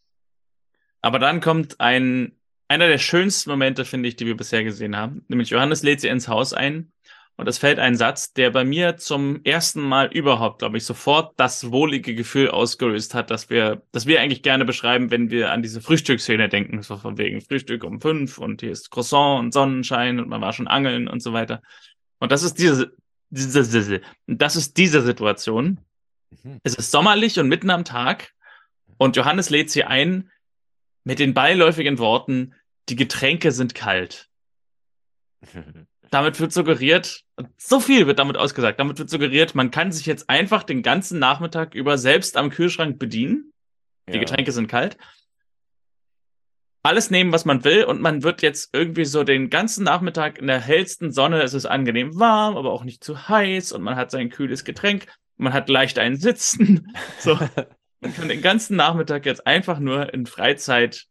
Aber 1.01 1.19
dann 1.19 1.41
kommt 1.41 1.81
ein, 1.81 2.37
einer 2.69 2.89
der 2.89 2.99
schönsten 2.99 3.51
Momente, 3.51 3.85
finde 3.85 4.09
ich, 4.09 4.17
die 4.17 4.27
wir 4.27 4.37
bisher 4.37 4.65
gesehen 4.65 4.97
haben. 4.97 5.25
Nämlich 5.29 5.51
Johannes 5.51 5.83
lädt 5.83 6.01
sie 6.01 6.09
ins 6.09 6.29
Haus 6.29 6.53
ein 6.53 6.93
und 7.39 7.49
es 7.49 7.59
fällt 7.59 7.79
ein 7.79 7.97
Satz, 7.97 8.33
der 8.33 8.51
bei 8.51 8.65
mir 8.65 8.97
zum 8.97 9.45
ersten 9.45 9.81
Mal 9.81 10.09
überhaupt, 10.13 10.59
glaube 10.59 10.77
ich, 10.77 10.85
sofort 10.85 11.39
das 11.39 11.71
wohlige 11.71 12.17
Gefühl 12.17 12.51
ausgelöst 12.51 13.15
hat, 13.15 13.31
dass 13.31 13.49
wir, 13.49 13.81
dass 13.93 14.07
wir 14.07 14.21
eigentlich 14.21 14.43
gerne 14.43 14.65
beschreiben, 14.65 15.13
wenn 15.13 15.31
wir 15.31 15.53
an 15.53 15.63
diese 15.63 15.81
Frühstücksszene 15.81 16.49
denken, 16.49 16.83
so 16.83 16.97
von 16.97 17.17
wegen 17.17 17.41
Frühstück 17.41 17.85
um 17.85 18.01
fünf 18.01 18.39
und 18.39 18.61
hier 18.61 18.73
ist 18.73 18.91
Croissant 18.91 19.39
und 19.39 19.53
Sonnenschein 19.53 20.19
und 20.19 20.29
man 20.29 20.41
war 20.41 20.53
schon 20.53 20.67
angeln 20.67 21.07
und 21.07 21.23
so 21.23 21.33
weiter. 21.33 21.63
Und 22.19 22.33
das 22.33 22.43
ist 22.43 22.59
diese, 22.59 22.91
diese, 23.31 23.63
diese 23.63 24.01
das 24.27 24.57
ist 24.57 24.77
diese 24.77 25.03
Situation. 25.03 25.79
Mhm. 26.43 26.59
Es 26.65 26.75
ist 26.75 26.91
sommerlich 26.91 27.39
und 27.39 27.47
mitten 27.47 27.71
am 27.71 27.85
Tag 27.85 28.33
und 28.97 29.15
Johannes 29.15 29.49
lädt 29.49 29.71
sie 29.71 29.85
ein, 29.85 30.29
mit 31.05 31.21
den 31.21 31.35
beiläufigen 31.35 31.99
Worten, 31.99 32.57
die 32.89 32.97
Getränke 32.97 33.53
sind 33.53 33.77
kalt. 33.77 34.29
damit 36.11 36.41
wird 36.41 36.53
suggeriert, 36.53 37.23
so 37.57 37.81
viel 37.81 38.07
wird 38.07 38.19
damit 38.19 38.37
ausgesagt, 38.37 38.81
damit 38.81 38.99
wird 38.99 39.11
suggeriert, 39.11 39.55
man 39.55 39.71
kann 39.71 39.93
sich 39.93 40.07
jetzt 40.07 40.29
einfach 40.29 40.63
den 40.63 40.83
ganzen 40.83 41.19
Nachmittag 41.19 41.75
über 41.75 41.99
selbst 41.99 42.37
am 42.37 42.51
Kühlschrank 42.51 42.99
bedienen. 42.99 43.53
Die 44.09 44.15
ja. 44.15 44.21
Getränke 44.21 44.53
sind 44.53 44.69
kalt. 44.69 44.97
Alles 46.83 47.11
nehmen, 47.11 47.33
was 47.33 47.45
man 47.45 47.65
will, 47.65 47.85
und 47.85 48.01
man 48.01 48.23
wird 48.23 48.41
jetzt 48.41 48.71
irgendwie 48.73 49.05
so 49.05 49.25
den 49.25 49.51
ganzen 49.51 49.85
Nachmittag 49.85 50.39
in 50.39 50.47
der 50.47 50.61
hellsten 50.61 51.13
Sonne, 51.13 51.43
es 51.43 51.53
ist 51.53 51.67
angenehm 51.67 52.19
warm, 52.19 52.57
aber 52.57 52.73
auch 52.73 52.85
nicht 52.85 53.05
zu 53.05 53.29
heiß, 53.29 53.73
und 53.73 53.83
man 53.83 53.97
hat 53.97 54.11
sein 54.11 54.31
kühles 54.31 54.65
Getränk, 54.65 55.07
man 55.37 55.53
hat 55.53 55.69
leicht 55.69 55.99
einen 55.99 56.17
Sitzen. 56.17 56.93
So. 57.19 57.39
Man 58.01 58.15
kann 58.15 58.29
den 58.29 58.43
ganzen 58.43 58.77
Nachmittag 58.77 59.27
jetzt 59.27 59.45
einfach 59.45 59.81
nur 59.81 60.15
in 60.15 60.25
Freizeit 60.27 61.07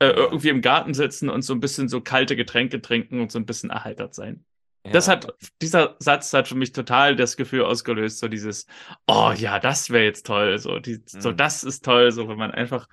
äh, 0.00 0.08
irgendwie 0.08 0.48
im 0.48 0.60
Garten 0.60 0.94
sitzen 0.94 1.28
und 1.28 1.42
so 1.42 1.52
ein 1.52 1.60
bisschen 1.60 1.88
so 1.88 2.00
kalte 2.00 2.36
Getränke 2.36 2.80
trinken 2.80 3.20
und 3.20 3.32
so 3.32 3.38
ein 3.38 3.46
bisschen 3.46 3.70
erheitert 3.70 4.14
sein. 4.14 4.44
Ja. 4.84 4.92
Das 4.92 5.08
hat, 5.08 5.34
dieser 5.60 5.96
Satz 5.98 6.32
hat 6.32 6.48
für 6.48 6.54
mich 6.54 6.72
total 6.72 7.16
das 7.16 7.36
Gefühl 7.36 7.64
ausgelöst, 7.64 8.18
so 8.18 8.28
dieses, 8.28 8.66
oh 9.06 9.32
ja, 9.36 9.58
das 9.58 9.90
wäre 9.90 10.04
jetzt 10.04 10.26
toll, 10.26 10.58
so, 10.58 10.78
die, 10.78 10.98
mhm. 10.98 11.20
so, 11.20 11.32
das 11.32 11.64
ist 11.64 11.84
toll, 11.84 12.12
so, 12.12 12.28
wenn 12.28 12.38
man 12.38 12.52
einfach 12.52 12.88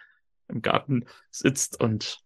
im 0.48 0.62
Garten 0.62 1.06
sitzt 1.32 1.80
und 1.80 2.25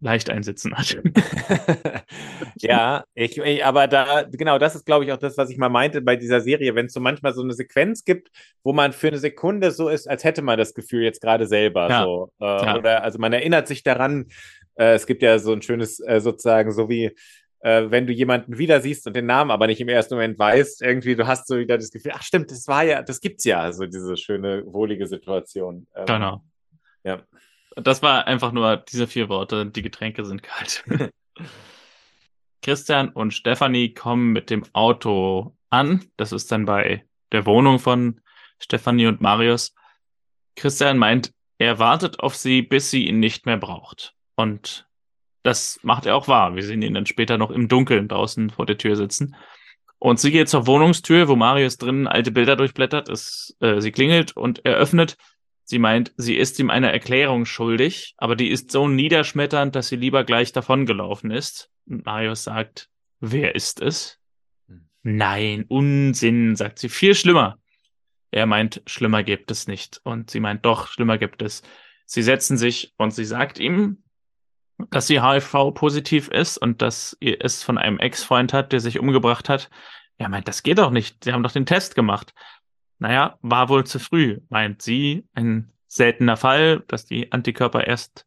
leicht 0.00 0.30
einsitzen 0.30 0.74
hat. 0.76 0.96
ja, 2.56 3.04
ich, 3.14 3.38
ich, 3.38 3.64
aber 3.64 3.88
da, 3.88 4.24
genau, 4.30 4.58
das 4.58 4.74
ist, 4.74 4.86
glaube 4.86 5.04
ich, 5.04 5.12
auch 5.12 5.18
das, 5.18 5.36
was 5.38 5.50
ich 5.50 5.58
mal 5.58 5.68
meinte 5.68 6.02
bei 6.02 6.16
dieser 6.16 6.40
Serie, 6.40 6.74
wenn 6.74 6.86
es 6.86 6.92
so 6.92 7.00
manchmal 7.00 7.34
so 7.34 7.42
eine 7.42 7.54
Sequenz 7.54 8.04
gibt, 8.04 8.30
wo 8.62 8.72
man 8.72 8.92
für 8.92 9.08
eine 9.08 9.18
Sekunde 9.18 9.70
so 9.70 9.88
ist, 9.88 10.08
als 10.08 10.24
hätte 10.24 10.42
man 10.42 10.58
das 10.58 10.74
Gefühl 10.74 11.02
jetzt 11.02 11.20
gerade 11.20 11.46
selber. 11.46 11.88
Ja. 11.88 12.02
So, 12.02 12.32
äh, 12.40 12.44
ja. 12.44 12.76
Oder 12.76 13.02
also 13.02 13.18
man 13.18 13.32
erinnert 13.32 13.68
sich 13.68 13.82
daran, 13.82 14.26
äh, 14.74 14.94
es 14.94 15.06
gibt 15.06 15.22
ja 15.22 15.38
so 15.38 15.52
ein 15.52 15.62
schönes, 15.62 16.00
äh, 16.00 16.20
sozusagen, 16.20 16.72
so 16.72 16.88
wie 16.88 17.12
äh, 17.60 17.90
wenn 17.90 18.06
du 18.06 18.12
jemanden 18.12 18.58
wieder 18.58 18.80
siehst 18.80 19.06
und 19.06 19.16
den 19.16 19.26
Namen 19.26 19.50
aber 19.50 19.66
nicht 19.66 19.80
im 19.80 19.88
ersten 19.88 20.14
Moment 20.14 20.38
weißt, 20.38 20.82
irgendwie, 20.82 21.16
du 21.16 21.26
hast 21.26 21.48
so 21.48 21.58
wieder 21.58 21.76
das 21.78 21.90
Gefühl, 21.90 22.12
ach 22.14 22.22
stimmt, 22.22 22.50
das 22.50 22.68
war 22.68 22.84
ja, 22.84 23.02
das 23.02 23.20
gibt's 23.20 23.44
ja, 23.44 23.72
so 23.72 23.86
diese 23.86 24.16
schöne, 24.16 24.62
wohlige 24.66 25.06
Situation. 25.06 25.86
Ähm, 25.94 26.06
genau. 26.06 26.42
Ja. 27.02 27.22
Das 27.76 28.02
war 28.02 28.26
einfach 28.26 28.52
nur 28.52 28.78
diese 28.78 29.06
vier 29.06 29.28
Worte. 29.28 29.66
Die 29.66 29.82
Getränke 29.82 30.24
sind 30.24 30.42
kalt. 30.42 30.84
Christian 32.62 33.10
und 33.10 33.32
Stefanie 33.32 33.92
kommen 33.94 34.32
mit 34.32 34.50
dem 34.50 34.64
Auto 34.72 35.56
an. 35.70 36.04
Das 36.16 36.32
ist 36.32 36.50
dann 36.50 36.64
bei 36.64 37.04
der 37.32 37.46
Wohnung 37.46 37.78
von 37.78 38.20
Stefanie 38.58 39.06
und 39.06 39.20
Marius. 39.20 39.74
Christian 40.56 40.98
meint, 40.98 41.32
er 41.58 41.78
wartet 41.78 42.20
auf 42.20 42.34
sie, 42.34 42.62
bis 42.62 42.90
sie 42.90 43.06
ihn 43.06 43.20
nicht 43.20 43.46
mehr 43.46 43.58
braucht. 43.58 44.14
Und 44.36 44.88
das 45.42 45.78
macht 45.82 46.06
er 46.06 46.16
auch 46.16 46.28
wahr. 46.28 46.56
Wir 46.56 46.62
sehen 46.62 46.82
ihn 46.82 46.94
dann 46.94 47.06
später 47.06 47.38
noch 47.38 47.50
im 47.50 47.68
Dunkeln 47.68 48.08
draußen 48.08 48.50
vor 48.50 48.66
der 48.66 48.78
Tür 48.78 48.96
sitzen. 48.96 49.36
Und 49.98 50.18
sie 50.18 50.30
geht 50.30 50.48
zur 50.48 50.66
Wohnungstür, 50.66 51.28
wo 51.28 51.36
Marius 51.36 51.78
drinnen 51.78 52.06
alte 52.06 52.30
Bilder 52.30 52.56
durchblättert. 52.56 53.08
Es, 53.08 53.56
äh, 53.60 53.80
sie 53.80 53.92
klingelt 53.92 54.36
und 54.36 54.64
er 54.64 54.74
öffnet 54.74 55.16
Sie 55.68 55.80
meint, 55.80 56.12
sie 56.16 56.36
ist 56.36 56.60
ihm 56.60 56.70
eine 56.70 56.92
Erklärung 56.92 57.44
schuldig, 57.44 58.14
aber 58.18 58.36
die 58.36 58.50
ist 58.50 58.70
so 58.70 58.86
niederschmetternd, 58.86 59.74
dass 59.74 59.88
sie 59.88 59.96
lieber 59.96 60.22
gleich 60.22 60.52
davongelaufen 60.52 61.32
ist. 61.32 61.72
Und 61.86 62.06
Marius 62.06 62.44
sagt, 62.44 62.88
wer 63.18 63.56
ist 63.56 63.80
es? 63.80 64.20
Nein, 65.02 65.64
Unsinn, 65.66 66.54
sagt 66.54 66.78
sie, 66.78 66.88
viel 66.88 67.16
schlimmer. 67.16 67.58
Er 68.30 68.46
meint, 68.46 68.80
schlimmer 68.86 69.24
gibt 69.24 69.50
es 69.50 69.66
nicht. 69.66 70.00
Und 70.04 70.30
sie 70.30 70.38
meint, 70.38 70.64
doch, 70.64 70.86
schlimmer 70.86 71.18
gibt 71.18 71.42
es. 71.42 71.62
Sie 72.04 72.22
setzen 72.22 72.56
sich 72.56 72.94
und 72.96 73.10
sie 73.12 73.24
sagt 73.24 73.58
ihm, 73.58 74.04
dass 74.90 75.08
sie 75.08 75.20
HIV-positiv 75.20 76.28
ist 76.28 76.58
und 76.58 76.80
dass 76.80 77.16
ihr 77.18 77.38
es 77.40 77.64
von 77.64 77.76
einem 77.76 77.98
Ex-Freund 77.98 78.52
hat, 78.52 78.72
der 78.72 78.78
sich 78.78 79.00
umgebracht 79.00 79.48
hat. 79.48 79.68
Er 80.16 80.28
meint, 80.28 80.46
das 80.46 80.62
geht 80.62 80.78
doch 80.78 80.92
nicht. 80.92 81.24
Sie 81.24 81.32
haben 81.32 81.42
doch 81.42 81.50
den 81.50 81.66
Test 81.66 81.96
gemacht. 81.96 82.34
Naja, 82.98 83.38
war 83.42 83.68
wohl 83.68 83.84
zu 83.84 83.98
früh, 83.98 84.40
meint 84.48 84.82
sie. 84.82 85.24
Ein 85.34 85.72
seltener 85.86 86.36
Fall, 86.36 86.84
dass 86.88 87.06
die 87.06 87.30
Antikörper 87.32 87.86
erst 87.86 88.26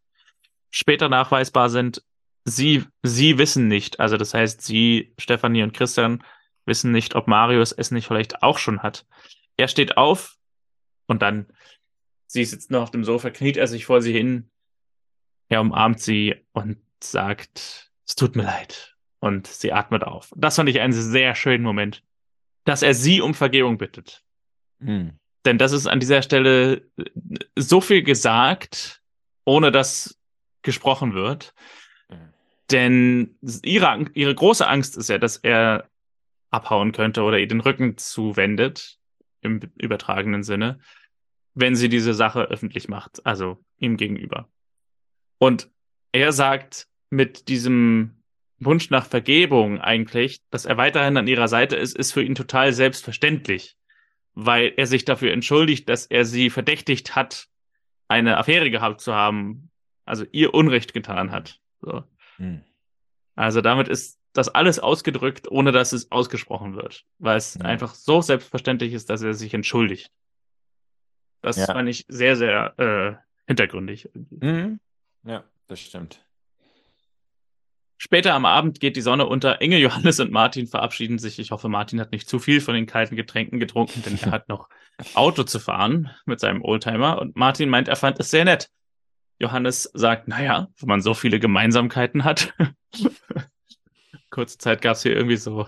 später 0.69 1.09
nachweisbar 1.09 1.69
sind. 1.69 2.03
sie, 2.45 2.85
sie 3.03 3.37
wissen 3.37 3.67
nicht, 3.67 3.99
also 3.99 4.17
das 4.17 4.33
heißt, 4.33 4.61
sie, 4.61 5.13
Stefanie 5.17 5.63
und 5.63 5.73
Christian 5.73 6.23
wissen 6.65 6.91
nicht, 6.91 7.15
ob 7.15 7.27
Marius 7.27 7.71
es 7.71 7.91
nicht 7.91 8.07
vielleicht 8.07 8.43
auch 8.43 8.57
schon 8.57 8.81
hat. 8.81 9.05
Er 9.57 9.67
steht 9.67 9.97
auf 9.97 10.37
und 11.07 11.21
dann, 11.21 11.47
sie 12.27 12.45
sitzt 12.45 12.71
noch 12.71 12.83
auf 12.83 12.91
dem 12.91 13.03
Sofa, 13.03 13.29
kniet 13.29 13.57
er 13.57 13.67
sich 13.67 13.85
vor 13.85 14.01
sie 14.01 14.13
hin, 14.13 14.49
er 15.49 15.61
umarmt 15.61 15.99
sie 15.99 16.35
und 16.53 16.77
sagt, 17.03 17.91
es 18.07 18.15
tut 18.15 18.35
mir 18.35 18.43
leid. 18.43 18.95
Und 19.19 19.47
sie 19.47 19.73
atmet 19.73 20.05
auf. 20.05 20.31
Das 20.35 20.55
fand 20.55 20.69
ich 20.69 20.79
einen 20.79 20.93
sehr 20.93 21.35
schönen 21.35 21.63
Moment, 21.63 22.03
dass 22.63 22.83
er 22.83 22.93
sie 22.93 23.19
um 23.19 23.33
Vergebung 23.33 23.77
bittet. 23.77 24.23
Mhm. 24.79 25.13
Denn 25.45 25.57
das 25.57 25.71
ist 25.71 25.87
an 25.87 25.99
dieser 25.99 26.21
Stelle 26.21 26.89
so 27.55 27.81
viel 27.81 28.03
gesagt, 28.03 29.01
ohne 29.45 29.71
dass 29.71 30.17
gesprochen 30.61 31.13
wird. 31.13 31.53
Mhm. 32.09 32.33
Denn 32.71 33.35
ihre, 33.63 34.05
ihre 34.13 34.35
große 34.35 34.67
Angst 34.67 34.97
ist 34.97 35.09
ja, 35.09 35.17
dass 35.17 35.37
er 35.37 35.89
abhauen 36.51 36.91
könnte 36.91 37.23
oder 37.23 37.39
ihr 37.39 37.47
den 37.47 37.61
Rücken 37.61 37.97
zuwendet, 37.97 38.97
im 39.41 39.61
übertragenen 39.77 40.43
Sinne, 40.43 40.79
wenn 41.53 41.75
sie 41.75 41.89
diese 41.89 42.13
Sache 42.13 42.43
öffentlich 42.43 42.89
macht, 42.89 43.25
also 43.25 43.63
ihm 43.77 43.97
gegenüber. 43.97 44.49
Und 45.37 45.69
er 46.11 46.31
sagt 46.31 46.87
mit 47.09 47.47
diesem 47.47 48.21
Wunsch 48.59 48.89
nach 48.89 49.05
Vergebung 49.05 49.79
eigentlich, 49.79 50.41
dass 50.49 50.65
er 50.65 50.77
weiterhin 50.77 51.17
an 51.17 51.27
ihrer 51.27 51.47
Seite 51.47 51.75
ist, 51.75 51.95
ist 51.95 52.11
für 52.11 52.23
ihn 52.23 52.35
total 52.35 52.73
selbstverständlich, 52.73 53.77
weil 54.45 54.73
er 54.77 54.87
sich 54.87 55.03
dafür 55.03 55.33
entschuldigt, 55.33 55.89
dass 55.89 56.05
er 56.05 56.23
sie 56.23 56.49
verdächtigt 56.49 57.15
hat, 57.15 57.47
eine 58.07 58.37
Affäre 58.37 58.71
gehabt 58.71 59.01
zu 59.01 59.13
haben, 59.13 59.69
also 60.05 60.25
ihr 60.31 60.53
Unrecht 60.53 60.93
getan 60.93 61.31
hat. 61.31 61.59
So. 61.81 62.03
Hm. 62.37 62.63
Also 63.35 63.61
damit 63.61 63.87
ist 63.87 64.19
das 64.33 64.47
alles 64.47 64.79
ausgedrückt, 64.79 65.49
ohne 65.51 65.71
dass 65.71 65.91
es 65.91 66.11
ausgesprochen 66.11 66.75
wird, 66.75 67.05
weil 67.17 67.37
es 67.37 67.55
ja. 67.55 67.65
einfach 67.65 67.93
so 67.95 68.21
selbstverständlich 68.21 68.93
ist, 68.93 69.09
dass 69.09 69.21
er 69.21 69.33
sich 69.33 69.53
entschuldigt. 69.53 70.11
Das 71.41 71.57
ja. 71.57 71.65
fand 71.65 71.89
ich 71.89 72.05
sehr, 72.07 72.35
sehr 72.35 72.79
äh, 72.79 73.15
hintergründig. 73.47 74.09
Mhm. 74.13 74.79
Ja, 75.23 75.43
das 75.67 75.81
stimmt. 75.81 76.25
Später 78.01 78.33
am 78.33 78.45
Abend 78.45 78.79
geht 78.79 78.95
die 78.95 79.01
Sonne 79.01 79.25
unter. 79.25 79.59
Inge, 79.59 79.77
Johannes 79.77 80.21
und 80.21 80.31
Martin 80.31 80.67
verabschieden 80.67 81.19
sich. 81.19 81.37
Ich 81.37 81.51
hoffe, 81.51 81.67
Martin 81.67 81.99
hat 81.99 82.13
nicht 82.13 82.29
zu 82.29 82.39
viel 82.39 82.61
von 82.61 82.73
den 82.73 82.85
kalten 82.85 83.17
Getränken 83.17 83.59
getrunken, 83.59 84.01
denn 84.03 84.17
er 84.21 84.31
hat 84.31 84.47
noch 84.47 84.69
Auto 85.15 85.43
zu 85.43 85.59
fahren 85.59 86.09
mit 86.25 86.39
seinem 86.39 86.61
Oldtimer. 86.61 87.19
Und 87.19 87.35
Martin 87.35 87.67
meint, 87.67 87.89
er 87.89 87.97
fand 87.97 88.17
es 88.17 88.31
sehr 88.31 88.45
nett. 88.45 88.69
Johannes 89.37 89.83
sagt, 89.93 90.29
naja, 90.29 90.69
wenn 90.79 90.87
man 90.87 91.01
so 91.01 91.13
viele 91.13 91.41
Gemeinsamkeiten 91.41 92.23
hat. 92.23 92.53
Kurze 94.29 94.57
Zeit 94.57 94.81
gab 94.81 94.93
es 94.93 95.03
hier 95.03 95.13
irgendwie 95.13 95.37
so 95.37 95.67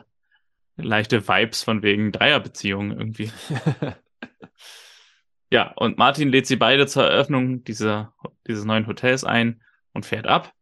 leichte 0.78 1.28
Vibes 1.28 1.64
von 1.64 1.84
wegen 1.84 2.14
Dreierbeziehungen 2.14 2.98
irgendwie. 2.98 3.30
ja, 5.52 5.74
und 5.74 5.98
Martin 5.98 6.30
lädt 6.30 6.48
sie 6.48 6.56
beide 6.56 6.88
zur 6.88 7.04
Eröffnung 7.04 7.66
dieser, 7.66 8.14
dieses 8.48 8.64
neuen 8.64 8.88
Hotels 8.88 9.26
ein 9.26 9.62
und 9.92 10.06
fährt 10.06 10.28
ab. 10.28 10.54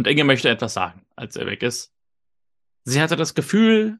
Und 0.00 0.06
Inge 0.06 0.24
möchte 0.24 0.48
etwas 0.48 0.72
sagen, 0.72 1.04
als 1.14 1.36
er 1.36 1.44
weg 1.44 1.62
ist. 1.62 1.92
Sie 2.84 3.02
hatte 3.02 3.16
das 3.16 3.34
Gefühl, 3.34 3.98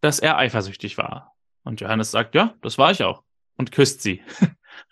dass 0.00 0.18
er 0.18 0.36
eifersüchtig 0.36 0.98
war. 0.98 1.36
Und 1.62 1.80
Johannes 1.80 2.10
sagt, 2.10 2.34
ja, 2.34 2.56
das 2.60 2.76
war 2.76 2.90
ich 2.90 3.04
auch. 3.04 3.22
Und 3.56 3.70
küsst 3.70 4.02
sie. 4.02 4.20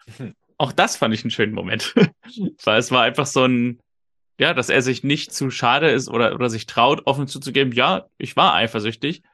auch 0.57 0.71
das 0.71 0.97
fand 0.97 1.13
ich 1.15 1.25
einen 1.25 1.33
schönen 1.33 1.53
Moment. 1.53 1.97
Weil 2.63 2.79
es 2.79 2.93
war 2.93 3.03
einfach 3.03 3.27
so 3.27 3.45
ein, 3.45 3.81
ja, 4.39 4.55
dass 4.55 4.69
er 4.69 4.83
sich 4.83 5.03
nicht 5.03 5.35
zu 5.35 5.51
schade 5.51 5.91
ist 5.91 6.09
oder, 6.09 6.33
oder 6.33 6.49
sich 6.49 6.67
traut, 6.67 7.09
offen 7.09 7.27
zuzugeben, 7.27 7.73
ja, 7.73 8.07
ich 8.17 8.37
war 8.37 8.55
eifersüchtig. 8.55 9.25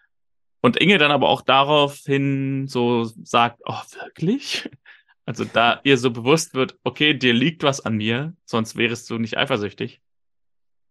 Und 0.63 0.79
Inge 0.79 0.97
dann 0.97 1.11
aber 1.13 1.29
auch 1.29 1.43
daraufhin 1.43 2.69
so 2.69 3.05
sagt, 3.05 3.61
oh, 3.67 3.83
wirklich? 4.01 4.71
Also 5.27 5.45
da 5.45 5.79
ihr 5.85 5.99
so 5.99 6.11
bewusst 6.11 6.55
wird, 6.55 6.79
okay, 6.85 7.13
dir 7.13 7.35
liegt 7.35 7.65
was 7.65 7.85
an 7.85 7.99
mir, 7.99 8.33
sonst 8.47 8.77
wärst 8.77 9.11
du 9.11 9.19
nicht 9.19 9.37
eifersüchtig. 9.37 10.01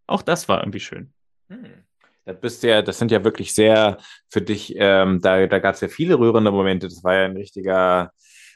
Auch 0.07 0.21
das 0.21 0.47
war 0.47 0.59
irgendwie 0.59 0.79
schön. 0.79 1.13
Hm. 1.49 1.85
Das 2.25 2.39
bist 2.39 2.63
ja, 2.63 2.81
das 2.81 2.97
sind 2.97 3.11
ja 3.11 3.23
wirklich 3.23 3.53
sehr 3.53 3.99
für 4.29 4.41
dich, 4.41 4.73
ähm, 4.77 5.21
da, 5.21 5.45
da 5.45 5.59
gab 5.59 5.75
es 5.75 5.81
ja 5.81 5.87
viele 5.87 6.17
rührende 6.17 6.51
Momente. 6.51 6.87
Das 6.87 7.03
war 7.03 7.13
ja 7.13 7.25
ein 7.25 7.37
richtiger, 7.37 8.11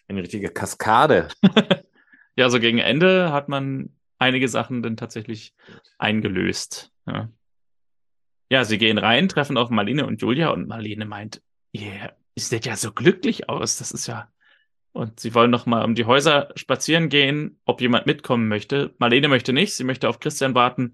eine 0.08 0.22
richtige 0.22 0.50
Kaskade. 0.50 1.28
ja, 2.36 2.50
so 2.50 2.60
gegen 2.60 2.80
Ende 2.80 3.32
hat 3.32 3.47
man 3.47 3.95
einige 4.18 4.47
Sachen 4.47 4.82
dann 4.82 4.97
tatsächlich 4.97 5.54
eingelöst. 6.00 6.91
Ja. 7.06 7.30
ja, 8.50 8.66
sie 8.66 8.80
gehen 8.80 8.97
rein, 8.97 9.30
treffen 9.30 9.58
auf 9.58 9.70
Marlene 9.70 10.06
und 10.06 10.22
Julia 10.22 10.50
und 10.50 10.68
Marlene 10.68 11.06
meint, 11.06 11.41
ihr 11.72 11.91
yeah, 11.91 12.14
seht 12.38 12.66
ja 12.66 12.76
so 12.76 12.91
glücklich 12.91 13.50
aus. 13.50 13.78
Das 13.78 13.91
ist 13.91 14.08
ja. 14.08 14.32
Und 14.91 15.20
sie 15.20 15.36
wollen 15.36 15.52
noch 15.52 15.68
mal 15.68 15.86
um 15.86 15.93
die 15.93 16.06
Häuser 16.06 16.50
spazieren 16.56 17.10
gehen, 17.10 17.60
ob 17.66 17.82
jemand 17.82 18.08
mitkommen 18.08 18.47
möchte. 18.47 18.95
Marlene 18.97 19.28
möchte 19.28 19.54
nicht, 19.54 19.76
sie 19.76 19.84
möchte 19.84 20.10
auf 20.10 20.20
Christian 20.20 20.56
warten. 20.56 20.93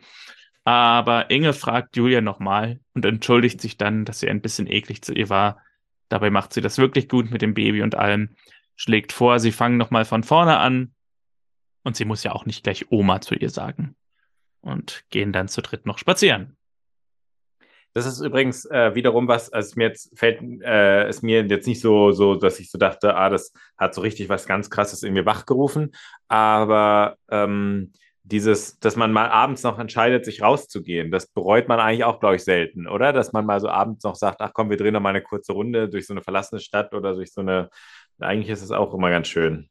Aber 0.66 1.30
Inge 1.30 1.54
fragt 1.54 1.96
Julia 1.96 2.22
nochmal 2.22 2.80
und 2.96 3.06
entschuldigt 3.06 3.62
sich 3.62 3.78
dann, 3.78 4.04
dass 4.04 4.20
sie 4.20 4.30
ein 4.30 4.42
bisschen 4.42 4.68
eklig 4.68 5.04
zu 5.04 5.14
ihr 5.14 5.30
war. 5.30 5.62
Dabei 6.10 6.32
macht 6.32 6.54
sie 6.54 6.62
das 6.62 6.80
wirklich 6.80 7.08
gut 7.08 7.32
mit 7.32 7.44
dem 7.44 7.54
Baby 7.54 7.84
und 7.84 7.96
allem. 7.96 8.36
Schlägt 8.76 9.14
vor, 9.14 9.40
sie 9.40 9.52
fangen 9.52 9.78
nochmal 9.78 10.06
von 10.06 10.24
vorne 10.24 10.58
an 10.58 10.94
und 11.84 11.96
sie 11.96 12.04
muss 12.04 12.24
ja 12.24 12.32
auch 12.32 12.48
nicht 12.48 12.64
gleich 12.64 12.92
Oma 12.92 13.22
zu 13.22 13.36
ihr 13.36 13.52
sagen. 13.52 13.96
Und 14.62 15.06
gehen 15.12 15.32
dann 15.32 15.48
zu 15.48 15.62
dritt 15.62 15.86
noch 15.86 16.00
spazieren. 16.00 16.58
Das 17.94 18.08
ist 18.08 18.20
übrigens 18.20 18.66
äh, 18.66 18.94
wiederum 18.96 19.28
was, 19.28 19.54
also 19.54 19.74
mir 19.78 19.88
jetzt 19.90 20.18
fällt 20.18 20.42
äh, 20.64 21.04
es 21.04 21.22
mir 21.22 21.46
jetzt 21.46 21.68
nicht 21.68 21.80
so, 21.80 22.12
so, 22.12 22.36
dass 22.36 22.60
ich 22.60 22.72
so 22.72 22.78
dachte, 22.80 23.16
ah, 23.16 23.30
das 23.30 23.54
hat 23.78 23.94
so 23.94 24.02
richtig 24.02 24.28
was 24.30 24.48
ganz 24.48 24.70
krasses 24.72 25.04
in 25.04 25.14
mir 25.14 25.26
wachgerufen. 25.28 25.96
Aber 26.28 27.18
ähm, 27.30 27.94
dieses, 28.26 28.80
dass 28.80 28.96
man 28.96 29.12
mal 29.12 29.30
abends 29.30 29.62
noch 29.64 29.78
entscheidet, 29.78 30.26
sich 30.26 30.42
rauszugehen, 30.42 31.12
das 31.12 31.28
bereut 31.28 31.68
man 31.68 31.80
eigentlich 31.80 32.04
auch, 32.04 32.20
glaube 32.20 32.36
ich, 32.36 32.44
selten, 32.44 32.88
oder? 32.88 33.14
Dass 33.14 33.34
man 33.34 33.46
mal 33.46 33.60
so 33.60 33.70
abends 33.70 34.04
noch 34.04 34.16
sagt, 34.16 34.42
ach 34.42 34.52
komm, 34.54 34.70
wir 34.70 34.78
drehen 34.78 34.94
noch 34.94 35.02
mal 35.02 35.10
eine 35.10 35.22
kurze 35.22 35.54
Runde 35.54 35.90
durch 35.90 36.08
so 36.08 36.14
eine 36.14 36.22
verlassene 36.22 36.60
Stadt 36.60 36.94
oder 36.94 37.14
durch 37.14 37.32
so 37.32 37.42
eine, 37.42 37.70
eigentlich 38.20 38.50
ist 38.50 38.64
es 38.64 38.72
auch 38.72 38.94
immer 38.96 39.12
ganz 39.12 39.28
schön. 39.28 39.70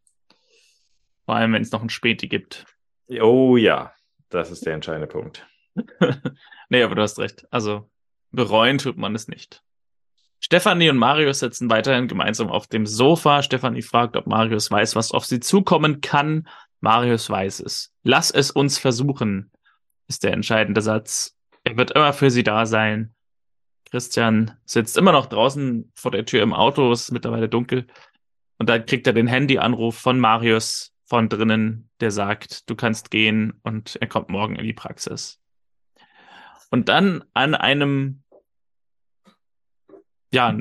Vor 1.25 1.35
allem, 1.35 1.53
wenn 1.53 1.63
es 1.63 1.73
noch 1.73 1.83
ein 1.83 1.91
Späti 1.91 2.29
gibt. 2.29 2.65
Oh 3.21 3.57
ja, 3.57 3.93
das 4.29 4.51
ist 4.51 4.65
der 4.67 4.75
entscheidende 4.75 5.09
Punkt. 5.09 5.47
nee, 6.69 6.83
aber 6.83 6.95
du 6.95 7.03
hast 7.03 7.19
recht. 7.19 7.47
Also 7.51 7.91
bereuen 8.31 8.79
tut 8.79 8.97
man 8.97 9.15
es 9.17 9.27
nicht. 9.27 9.63
Stefanie 10.39 10.91
und 10.91 10.99
Marius 10.99 11.39
sitzen 11.39 11.71
weiterhin 11.71 12.07
gemeinsam 12.07 12.51
auf 12.51 12.67
dem 12.67 12.87
Sofa. 12.87 13.43
Stefanie 13.43 13.81
fragt, 13.81 14.15
ob 14.15 14.27
Marius 14.27 14.71
weiß, 14.71 14.95
was 14.95 15.11
auf 15.11 15.25
sie 15.25 15.41
zukommen 15.41 16.03
kann. 16.03 16.47
Marius 16.85 17.31
weiß 17.31 17.61
es. 17.61 17.93
Lass 18.03 18.31
es 18.31 18.51
uns 18.51 18.79
versuchen, 18.79 19.51
ist 20.07 20.23
der 20.23 20.35
entscheidende 20.35 20.83
Satz. 20.83 21.35
Er 21.65 21.79
wird 21.79 21.93
immer 21.93 22.13
für 22.13 22.31
sie 22.31 22.43
da 22.43 22.67
sein. 22.67 23.15
Christian 23.91 24.53
sitzt 24.67 24.99
immer 24.99 25.13
noch 25.13 25.27
draußen 25.27 25.91
vor 25.95 26.11
der 26.11 26.27
Tür 26.27 26.43
im 26.43 26.53
Auto, 26.53 26.93
es 26.93 27.05
ist 27.05 27.13
mittlerweile 27.13 27.49
dunkel. 27.49 27.87
Und 28.59 28.69
dann 28.69 28.85
kriegt 28.85 29.07
er 29.07 29.15
den 29.15 29.27
Handyanruf 29.27 29.97
von 29.97 30.21
Marius, 30.21 30.93
von 31.07 31.31
drinnen, 31.31 31.89
der 32.01 32.11
sagt, 32.11 32.69
du 32.69 32.75
kannst 32.75 33.11
gehen 33.11 33.55
und 33.63 33.97
er 33.97 34.07
kommt 34.07 34.29
morgen 34.29 34.57
in 34.57 34.67
die 34.67 34.75
Praxis. 34.75 35.41
Und 36.71 36.91
dann 36.91 37.25
an 37.33 37.55
einem, 37.55 38.24
ja, 40.35 40.59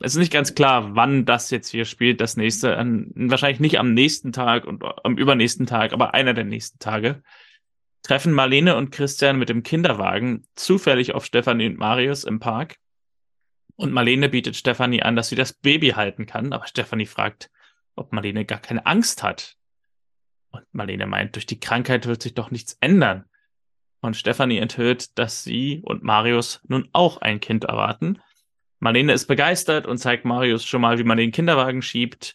es 0.00 0.12
ist 0.14 0.18
nicht 0.18 0.32
ganz 0.32 0.54
klar, 0.54 0.94
wann 0.94 1.24
das 1.24 1.50
jetzt 1.50 1.68
hier 1.68 1.84
spielt, 1.84 2.20
das 2.20 2.36
nächste, 2.36 2.76
an, 2.76 3.12
wahrscheinlich 3.14 3.60
nicht 3.60 3.78
am 3.78 3.94
nächsten 3.94 4.32
Tag 4.32 4.66
und 4.66 4.82
am 5.04 5.16
übernächsten 5.16 5.66
Tag, 5.66 5.92
aber 5.92 6.14
einer 6.14 6.34
der 6.34 6.44
nächsten 6.44 6.78
Tage, 6.78 7.22
treffen 8.02 8.32
Marlene 8.32 8.76
und 8.76 8.90
Christian 8.90 9.38
mit 9.38 9.48
dem 9.48 9.62
Kinderwagen 9.62 10.46
zufällig 10.56 11.14
auf 11.14 11.24
Stefanie 11.24 11.66
und 11.66 11.78
Marius 11.78 12.24
im 12.24 12.40
Park. 12.40 12.76
Und 13.76 13.92
Marlene 13.92 14.28
bietet 14.28 14.56
Stefanie 14.56 15.02
an, 15.02 15.16
dass 15.16 15.28
sie 15.28 15.36
das 15.36 15.52
Baby 15.52 15.90
halten 15.90 16.26
kann, 16.26 16.52
aber 16.52 16.66
Stefanie 16.66 17.06
fragt, 17.06 17.50
ob 17.96 18.12
Marlene 18.12 18.44
gar 18.44 18.58
keine 18.58 18.84
Angst 18.84 19.22
hat. 19.22 19.56
Und 20.50 20.64
Marlene 20.72 21.06
meint, 21.06 21.36
durch 21.36 21.46
die 21.46 21.58
Krankheit 21.58 22.06
wird 22.06 22.22
sich 22.22 22.34
doch 22.34 22.50
nichts 22.50 22.76
ändern. 22.80 23.24
Und 24.00 24.16
Stefanie 24.16 24.58
enthüllt, 24.58 25.18
dass 25.18 25.42
sie 25.44 25.80
und 25.82 26.02
Marius 26.02 26.60
nun 26.68 26.88
auch 26.92 27.18
ein 27.18 27.40
Kind 27.40 27.64
erwarten. 27.64 28.20
Marlene 28.78 29.12
ist 29.12 29.26
begeistert 29.26 29.86
und 29.86 29.98
zeigt 29.98 30.24
Marius 30.24 30.64
schon 30.64 30.80
mal, 30.80 30.98
wie 30.98 31.04
man 31.04 31.18
den 31.18 31.32
Kinderwagen 31.32 31.82
schiebt. 31.82 32.34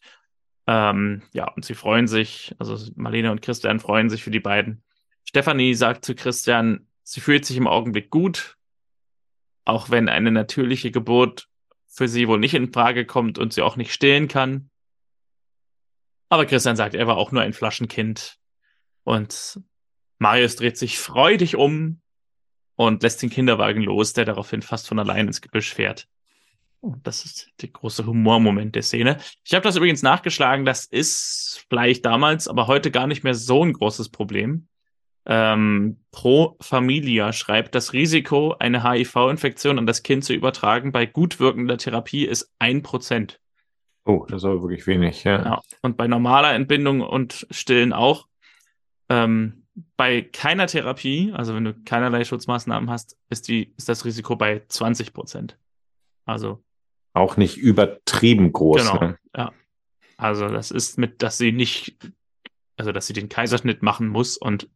Ähm, 0.68 1.24
ja, 1.32 1.48
und 1.52 1.66
sie 1.66 1.76
freuen 1.76 2.08
sich, 2.08 2.56
also 2.60 2.78
Marlene 2.96 3.32
und 3.32 3.42
Christian 3.42 3.80
freuen 3.80 4.10
sich 4.10 4.24
für 4.24 4.32
die 4.32 4.40
beiden. 4.40 4.84
Stefanie 5.26 5.74
sagt 5.74 6.06
zu 6.06 6.16
Christian, 6.16 6.88
sie 7.04 7.22
fühlt 7.22 7.46
sich 7.46 7.58
im 7.58 7.68
Augenblick 7.68 8.10
gut, 8.10 8.58
auch 9.66 9.90
wenn 9.90 10.10
eine 10.10 10.32
natürliche 10.32 10.92
Geburt 10.92 11.48
für 11.88 12.08
sie 12.08 12.28
wohl 12.28 12.40
nicht 12.40 12.54
in 12.54 12.72
Frage 12.72 13.06
kommt 13.06 13.38
und 13.38 13.54
sie 13.54 13.62
auch 13.62 13.76
nicht 13.76 13.94
stillen 13.94 14.28
kann. 14.28 14.70
Aber 16.30 16.46
Christian 16.46 16.76
sagt, 16.76 16.94
er 16.94 17.08
war 17.08 17.18
auch 17.18 17.32
nur 17.32 17.42
ein 17.42 17.54
Flaschenkind. 17.54 18.38
Und 19.04 19.60
Marius 20.20 20.56
dreht 20.56 20.78
sich 20.78 21.00
freudig 21.00 21.56
um 21.56 22.02
und 22.76 23.02
lässt 23.04 23.22
den 23.22 23.32
Kinderwagen 23.32 23.82
los, 23.82 24.14
der 24.14 24.26
daraufhin 24.26 24.62
fast 24.62 24.88
von 24.88 25.00
allein 25.00 25.28
ins 25.28 25.42
Gebüsch 25.42 25.74
fährt. 25.74 26.08
Das 26.82 27.26
ist 27.26 27.50
der 27.62 27.70
große 27.70 28.06
Humormoment 28.06 28.76
der 28.76 28.84
Szene. 28.84 29.18
Ich 29.44 29.54
habe 29.54 29.64
das 29.64 29.76
übrigens 29.76 30.02
nachgeschlagen. 30.02 30.66
Das 30.66 30.86
ist 30.86 31.66
vielleicht 31.70 32.06
damals, 32.06 32.48
aber 32.48 32.68
heute 32.68 32.90
gar 32.90 33.08
nicht 33.08 33.24
mehr 33.24 33.34
so 33.34 33.64
ein 33.64 33.74
großes 33.74 34.10
Problem. 34.10 34.68
Ähm, 35.26 36.00
Pro 36.12 36.56
Familia 36.62 37.34
schreibt, 37.34 37.76
das 37.76 37.94
Risiko, 37.94 38.56
eine 38.58 38.84
HIV-Infektion 38.84 39.78
an 39.78 39.86
das 39.86 40.04
Kind 40.04 40.24
zu 40.24 40.34
übertragen, 40.34 40.92
bei 40.92 41.06
gut 41.06 41.40
wirkender 41.40 41.78
Therapie 41.78 42.26
ist 42.26 42.52
ein 42.60 42.82
Prozent. 42.82 43.40
Oh, 44.06 44.26
das 44.28 44.42
ist 44.42 44.46
aber 44.46 44.62
wirklich 44.62 44.88
wenig, 44.88 45.26
ja. 45.26 45.44
ja. 45.44 45.62
Und 45.82 45.98
bei 45.98 46.08
normaler 46.08 46.54
Entbindung 46.54 47.02
und 47.02 47.46
Stillen 47.52 47.94
auch. 47.94 48.28
Ähm, 49.10 49.68
bei 49.98 50.22
keiner 50.22 50.68
Therapie, 50.68 51.32
also 51.34 51.54
wenn 51.54 51.66
du 51.66 51.74
keinerlei 51.74 52.24
Schutzmaßnahmen 52.24 52.90
hast, 52.90 53.18
ist, 53.30 53.48
die, 53.50 53.74
ist 53.78 53.90
das 53.90 54.06
Risiko 54.06 54.36
bei 54.36 54.64
20 54.68 55.14
Prozent. 55.14 55.58
Also 56.26 56.64
auch 57.14 57.38
nicht 57.38 57.58
übertrieben 57.58 58.52
groß. 58.52 58.82
Genau, 58.82 59.00
ne? 59.00 59.18
ja. 59.36 59.54
Also 60.18 60.48
das 60.50 60.72
ist 60.72 60.98
mit, 60.98 61.22
dass 61.22 61.38
sie 61.38 61.52
nicht, 61.52 61.98
also 62.78 62.92
dass 62.92 63.08
sie 63.08 63.14
den 63.14 63.30
Kaiserschnitt 63.30 63.82
machen 63.82 64.08
muss 64.08 64.38
und 64.38 64.70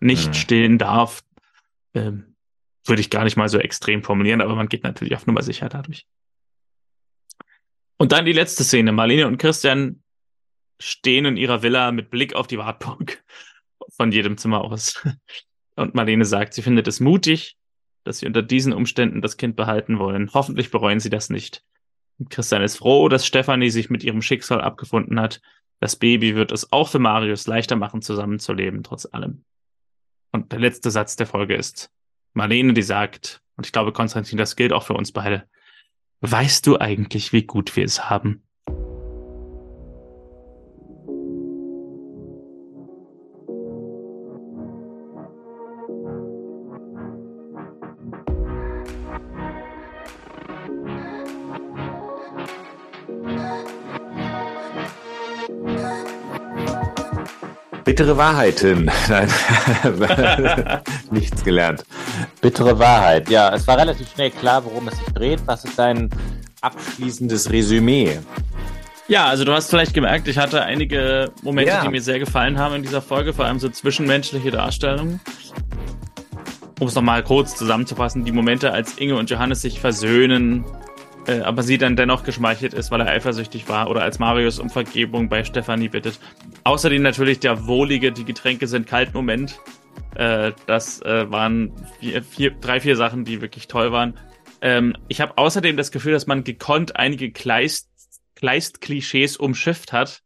nicht 0.00 0.28
mhm. 0.28 0.34
stillen 0.34 0.78
darf, 0.78 1.22
ähm, 1.94 2.36
würde 2.86 3.00
ich 3.00 3.10
gar 3.10 3.24
nicht 3.24 3.36
mal 3.36 3.48
so 3.48 3.58
extrem 3.58 4.02
formulieren, 4.02 4.40
aber 4.40 4.54
man 4.54 4.68
geht 4.68 4.84
natürlich 4.84 5.14
auf 5.14 5.26
Nummer 5.26 5.42
sicher 5.42 5.68
dadurch. 5.68 6.06
Und 7.98 8.12
dann 8.12 8.24
die 8.24 8.32
letzte 8.32 8.64
Szene. 8.64 8.92
Marlene 8.92 9.26
und 9.26 9.38
Christian 9.38 10.02
stehen 10.80 11.24
in 11.24 11.36
ihrer 11.36 11.62
Villa 11.62 11.92
mit 11.92 12.10
Blick 12.10 12.34
auf 12.34 12.46
die 12.46 12.58
Wartburg 12.58 13.22
von 13.90 14.12
jedem 14.12 14.38
Zimmer 14.38 14.62
aus. 14.62 15.04
Und 15.76 15.94
Marlene 15.94 16.24
sagt, 16.24 16.54
sie 16.54 16.62
findet 16.62 16.88
es 16.88 16.98
mutig, 16.98 17.57
dass 18.08 18.18
sie 18.18 18.26
unter 18.26 18.42
diesen 18.42 18.72
Umständen 18.72 19.20
das 19.20 19.36
Kind 19.36 19.54
behalten 19.54 19.98
wollen. 19.98 20.30
Hoffentlich 20.32 20.70
bereuen 20.70 20.98
sie 20.98 21.10
das 21.10 21.28
nicht. 21.28 21.62
Christian 22.30 22.62
ist 22.62 22.78
froh, 22.78 23.08
dass 23.08 23.26
Stefanie 23.26 23.70
sich 23.70 23.90
mit 23.90 24.02
ihrem 24.02 24.22
Schicksal 24.22 24.60
abgefunden 24.60 25.20
hat. 25.20 25.40
Das 25.78 25.94
Baby 25.94 26.34
wird 26.34 26.50
es 26.50 26.72
auch 26.72 26.88
für 26.88 26.98
Marius 26.98 27.46
leichter 27.46 27.76
machen, 27.76 28.02
zusammenzuleben, 28.02 28.82
trotz 28.82 29.06
allem. 29.06 29.44
Und 30.32 30.52
der 30.52 30.58
letzte 30.58 30.90
Satz 30.90 31.16
der 31.16 31.26
Folge 31.26 31.54
ist 31.54 31.92
Marlene, 32.32 32.72
die 32.72 32.82
sagt, 32.82 33.42
und 33.56 33.66
ich 33.66 33.72
glaube, 33.72 33.92
Konstantin, 33.92 34.38
das 34.38 34.56
gilt 34.56 34.72
auch 34.72 34.84
für 34.84 34.94
uns 34.94 35.12
beide. 35.12 35.46
Weißt 36.20 36.66
du 36.66 36.78
eigentlich, 36.78 37.32
wie 37.32 37.42
gut 37.42 37.76
wir 37.76 37.84
es 37.84 38.08
haben? 38.08 38.42
Bittere 57.98 58.16
Wahrheiten. 58.16 58.88
Nein, 59.08 59.28
nichts 61.10 61.42
gelernt. 61.42 61.82
Bittere 62.40 62.78
Wahrheit. 62.78 63.28
Ja, 63.28 63.52
es 63.52 63.66
war 63.66 63.76
relativ 63.76 64.08
schnell 64.12 64.30
klar, 64.30 64.64
worum 64.64 64.86
es 64.86 64.96
sich 64.96 65.08
dreht. 65.14 65.40
Was 65.46 65.64
ist 65.64 65.76
dein 65.76 66.08
abschließendes 66.60 67.50
Resümee? 67.50 68.20
Ja, 69.08 69.26
also 69.26 69.44
du 69.44 69.52
hast 69.52 69.70
vielleicht 69.70 69.94
gemerkt, 69.94 70.28
ich 70.28 70.38
hatte 70.38 70.62
einige 70.62 71.32
Momente, 71.42 71.72
ja. 71.72 71.82
die 71.82 71.88
mir 71.88 72.00
sehr 72.00 72.20
gefallen 72.20 72.56
haben 72.56 72.76
in 72.76 72.82
dieser 72.82 73.02
Folge, 73.02 73.32
vor 73.32 73.46
allem 73.46 73.58
so 73.58 73.68
zwischenmenschliche 73.68 74.52
Darstellungen. 74.52 75.18
Um 76.78 76.86
es 76.86 76.94
nochmal 76.94 77.24
kurz 77.24 77.56
zusammenzufassen, 77.56 78.24
die 78.24 78.30
Momente, 78.30 78.72
als 78.72 78.96
Inge 78.98 79.16
und 79.16 79.28
Johannes 79.28 79.62
sich 79.62 79.80
versöhnen, 79.80 80.64
äh, 81.28 81.40
aber 81.40 81.62
sie 81.62 81.78
dann 81.78 81.94
dennoch 81.94 82.24
geschmeichelt 82.24 82.74
ist, 82.74 82.90
weil 82.90 83.02
er 83.02 83.08
eifersüchtig 83.08 83.68
war 83.68 83.88
oder 83.90 84.02
als 84.02 84.18
Marius 84.18 84.58
um 84.58 84.70
Vergebung 84.70 85.28
bei 85.28 85.44
Stefanie 85.44 85.88
bittet. 85.88 86.18
Außerdem 86.64 87.02
natürlich 87.02 87.38
der 87.38 87.66
wohlige, 87.66 88.12
die 88.12 88.24
Getränke 88.24 88.66
sind 88.66 88.86
kalt 88.86 89.12
Moment. 89.14 89.60
Äh, 90.14 90.52
das 90.66 91.02
äh, 91.02 91.30
waren 91.30 91.72
vier, 92.00 92.22
vier, 92.22 92.52
drei, 92.52 92.80
vier 92.80 92.96
Sachen, 92.96 93.24
die 93.24 93.42
wirklich 93.42 93.68
toll 93.68 93.92
waren. 93.92 94.18
Ähm, 94.60 94.96
ich 95.08 95.20
habe 95.20 95.36
außerdem 95.36 95.76
das 95.76 95.92
Gefühl, 95.92 96.12
dass 96.12 96.26
man 96.26 96.44
gekonnt 96.44 96.96
einige 96.96 97.30
Kleist-Klischees 97.30 99.36
umschifft 99.36 99.92
hat. 99.92 100.22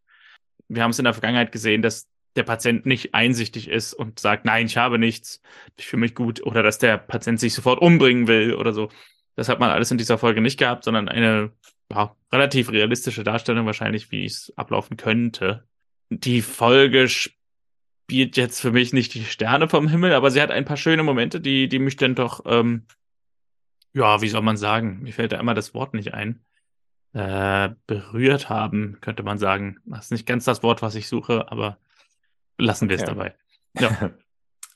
Wir 0.69 0.85
haben 0.85 0.93
es 0.93 0.99
in 0.99 1.05
der 1.05 1.15
Vergangenheit 1.15 1.53
gesehen, 1.53 1.83
dass 1.83 2.09
der 2.37 2.45
Patient 2.45 2.87
nicht 2.87 3.15
einsichtig 3.15 3.69
ist 3.69 3.93
und 3.93 4.21
sagt, 4.21 4.47
nein, 4.47 4.65
ich 4.67 4.79
habe 4.79 4.99
nichts, 4.99 5.43
ich 5.77 5.87
fühle 5.87 6.01
mich 6.01 6.15
gut, 6.15 6.43
oder 6.47 6.63
dass 6.63 6.79
der 6.79 6.97
Patient 6.97 7.39
sich 7.41 7.53
sofort 7.53 7.83
umbringen 7.83 8.27
will 8.27 8.55
oder 8.55 8.73
so. 8.73 8.89
Das 9.35 9.49
hat 9.49 9.61
man 9.61 9.71
alles 9.71 9.91
in 9.91 9.99
dieser 9.99 10.19
Folge 10.19 10.41
nicht 10.41 10.59
gehabt, 10.59 10.85
sondern 10.85 11.09
eine 11.09 11.51
ja, 11.91 12.15
relativ 12.33 12.71
realistische 12.71 13.25
Darstellung 13.25 13.67
wahrscheinlich, 13.67 14.11
wie 14.11 14.25
es 14.25 14.53
ablaufen 14.57 14.97
könnte. 14.97 15.65
Die 16.11 16.43
Folge 16.43 17.09
spielt 17.09 18.37
jetzt 18.37 18.61
für 18.61 18.73
mich 18.73 18.93
nicht 18.93 19.15
die 19.15 19.25
Sterne 19.25 19.69
vom 19.69 19.89
Himmel, 19.89 20.13
aber 20.15 20.31
sie 20.31 20.41
hat 20.41 20.51
ein 20.51 20.65
paar 20.65 20.77
schöne 20.77 21.03
Momente, 21.03 21.41
die, 21.41 21.69
die 21.69 21.79
mich 21.79 21.97
dann 21.97 22.15
doch, 22.15 22.43
ähm, 22.47 22.87
ja, 23.95 24.21
wie 24.21 24.29
soll 24.29 24.43
man 24.43 24.57
sagen? 24.57 25.01
Mir 25.03 25.13
fällt 25.13 25.33
da 25.33 25.41
immer 25.41 25.55
das 25.55 25.75
Wort 25.75 25.95
nicht 25.95 26.15
ein. 26.15 26.45
Äh, 27.15 27.71
berührt 27.87 28.49
haben, 28.49 28.99
könnte 29.03 29.23
man 29.23 29.37
sagen. 29.37 29.79
Das 29.85 30.07
ist 30.07 30.13
nicht 30.13 30.27
ganz 30.27 30.47
das 30.47 30.63
Wort, 30.63 30.81
was 30.81 30.95
ich 30.95 31.09
suche, 31.09 31.53
aber 31.53 31.79
lassen 32.57 32.89
wir 32.89 32.97
es 32.97 33.05
dabei. 33.05 33.35
Ja. 33.81 34.11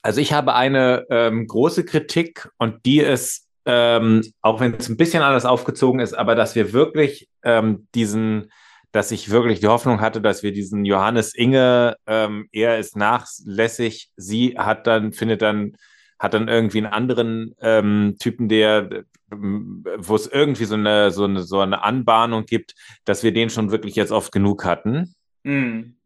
Also 0.01 0.21
ich 0.21 0.33
habe 0.33 0.55
eine 0.55 1.05
ähm, 1.11 1.45
große 1.45 1.85
Kritik 1.85 2.49
und 2.57 2.83
die 2.87 2.97
ist 2.97 3.46
ähm, 3.67 4.23
auch 4.41 4.61
wenn 4.61 4.75
es 4.75 4.87
ein 4.87 4.95
bisschen 4.95 5.21
anders 5.21 5.45
aufgezogen 5.45 5.99
ist, 5.99 6.13
aber 6.13 6.35
dass 6.35 6.55
wir 6.55 6.71
wirklich 6.71 7.27
ähm, 7.43 7.87
diesen, 7.93 8.49
dass 8.93 9.11
ich 9.11 9.29
wirklich 9.29 9.59
die 9.59 9.67
Hoffnung 9.67 9.99
hatte, 9.99 10.21
dass 10.21 10.41
wir 10.41 10.53
diesen 10.53 10.85
Johannes 10.85 11.35
Inge, 11.35 11.97
ähm, 12.07 12.47
er 12.53 12.79
ist 12.79 12.95
nachlässig, 12.95 14.09
sie 14.15 14.57
hat 14.57 14.87
dann, 14.87 15.11
findet 15.11 15.41
dann, 15.41 15.75
hat 16.17 16.33
dann 16.33 16.47
irgendwie 16.47 16.77
einen 16.77 16.93
anderen 16.93 17.55
ähm, 17.59 18.15
Typen, 18.19 18.47
der, 18.47 19.03
wo 19.29 20.15
es 20.15 20.27
irgendwie 20.27 20.65
so 20.65 20.75
eine, 20.75 21.11
so 21.11 21.25
eine, 21.25 21.43
so 21.43 21.59
eine 21.59 21.83
Anbahnung 21.83 22.45
gibt, 22.45 22.73
dass 23.03 23.23
wir 23.23 23.33
den 23.33 23.49
schon 23.49 23.69
wirklich 23.69 23.95
jetzt 23.95 24.13
oft 24.13 24.31
genug 24.31 24.63
hatten. 24.63 25.13
Mhm. 25.43 25.96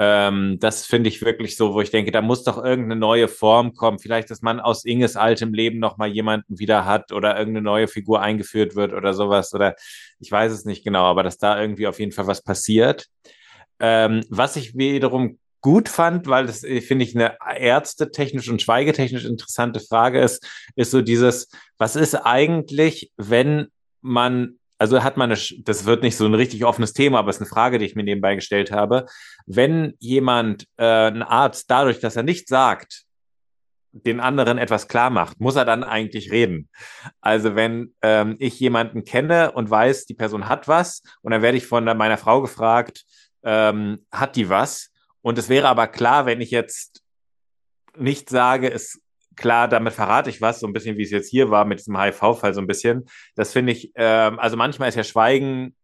Ähm, 0.00 0.58
das 0.60 0.86
finde 0.86 1.08
ich 1.08 1.22
wirklich 1.22 1.56
so, 1.56 1.74
wo 1.74 1.80
ich 1.80 1.90
denke, 1.90 2.12
da 2.12 2.22
muss 2.22 2.44
doch 2.44 2.62
irgendeine 2.62 3.00
neue 3.00 3.26
Form 3.26 3.74
kommen. 3.74 3.98
Vielleicht, 3.98 4.30
dass 4.30 4.42
man 4.42 4.60
aus 4.60 4.84
Inges 4.84 5.16
altem 5.16 5.52
Leben 5.52 5.80
noch 5.80 5.98
mal 5.98 6.06
jemanden 6.06 6.58
wieder 6.60 6.84
hat 6.84 7.10
oder 7.10 7.36
irgendeine 7.36 7.64
neue 7.64 7.88
Figur 7.88 8.22
eingeführt 8.22 8.76
wird 8.76 8.92
oder 8.92 9.12
sowas. 9.12 9.52
Oder 9.54 9.74
ich 10.20 10.30
weiß 10.30 10.52
es 10.52 10.64
nicht 10.64 10.84
genau, 10.84 11.04
aber 11.04 11.24
dass 11.24 11.38
da 11.38 11.60
irgendwie 11.60 11.88
auf 11.88 11.98
jeden 11.98 12.12
Fall 12.12 12.28
was 12.28 12.42
passiert. 12.42 13.06
Ähm, 13.80 14.24
was 14.30 14.54
ich 14.54 14.76
wiederum 14.76 15.38
gut 15.60 15.88
fand, 15.88 16.28
weil 16.28 16.46
das 16.46 16.62
äh, 16.62 16.80
finde 16.80 17.04
ich 17.04 17.16
eine 17.16 17.36
ärztetechnisch 17.56 18.48
und 18.48 18.62
schweigetechnisch 18.62 19.24
interessante 19.24 19.80
Frage 19.80 20.20
ist, 20.20 20.46
ist 20.76 20.92
so 20.92 21.02
dieses, 21.02 21.48
was 21.76 21.96
ist 21.96 22.14
eigentlich, 22.14 23.10
wenn 23.16 23.66
man 24.00 24.58
also 24.78 25.02
hat 25.02 25.16
man, 25.16 25.32
eine, 25.32 25.40
das 25.64 25.84
wird 25.84 26.02
nicht 26.02 26.16
so 26.16 26.24
ein 26.24 26.34
richtig 26.34 26.64
offenes 26.64 26.92
Thema, 26.92 27.18
aber 27.18 27.30
es 27.30 27.36
ist 27.36 27.42
eine 27.42 27.50
Frage, 27.50 27.78
die 27.78 27.84
ich 27.84 27.96
mir 27.96 28.04
nebenbei 28.04 28.36
gestellt 28.36 28.70
habe. 28.70 29.06
Wenn 29.46 29.94
jemand, 29.98 30.66
äh, 30.76 30.84
ein 30.84 31.22
Arzt, 31.22 31.70
dadurch, 31.70 31.98
dass 31.98 32.16
er 32.16 32.22
nicht 32.22 32.48
sagt, 32.48 33.04
den 33.92 34.20
anderen 34.20 34.58
etwas 34.58 34.86
klar 34.86 35.10
macht, 35.10 35.40
muss 35.40 35.56
er 35.56 35.64
dann 35.64 35.82
eigentlich 35.82 36.30
reden. 36.30 36.68
Also 37.20 37.56
wenn 37.56 37.94
ähm, 38.02 38.36
ich 38.38 38.60
jemanden 38.60 39.04
kenne 39.04 39.52
und 39.52 39.70
weiß, 39.70 40.06
die 40.06 40.14
Person 40.14 40.48
hat 40.48 40.68
was, 40.68 41.02
und 41.22 41.32
dann 41.32 41.42
werde 41.42 41.58
ich 41.58 41.66
von 41.66 41.84
meiner 41.84 42.18
Frau 42.18 42.40
gefragt, 42.40 43.04
ähm, 43.42 44.04
hat 44.12 44.36
die 44.36 44.48
was? 44.48 44.90
Und 45.22 45.38
es 45.38 45.48
wäre 45.48 45.68
aber 45.68 45.88
klar, 45.88 46.26
wenn 46.26 46.40
ich 46.40 46.50
jetzt 46.50 47.02
nicht 47.96 48.30
sage, 48.30 48.70
es 48.70 49.00
klar, 49.38 49.68
damit 49.68 49.94
verrate 49.94 50.28
ich 50.28 50.42
was, 50.42 50.60
so 50.60 50.66
ein 50.66 50.72
bisschen 50.72 50.98
wie 50.98 51.02
es 51.04 51.10
jetzt 51.10 51.30
hier 51.30 51.50
war 51.50 51.64
mit 51.64 51.78
diesem 51.78 51.98
HIV-Fall, 51.98 52.52
so 52.52 52.60
ein 52.60 52.66
bisschen. 52.66 53.06
Das 53.34 53.52
finde 53.52 53.72
ich, 53.72 53.92
ähm, 53.94 54.38
also 54.38 54.56
manchmal 54.56 54.88
ist 54.88 54.96
ja 54.96 55.04
Schweigen 55.04 55.74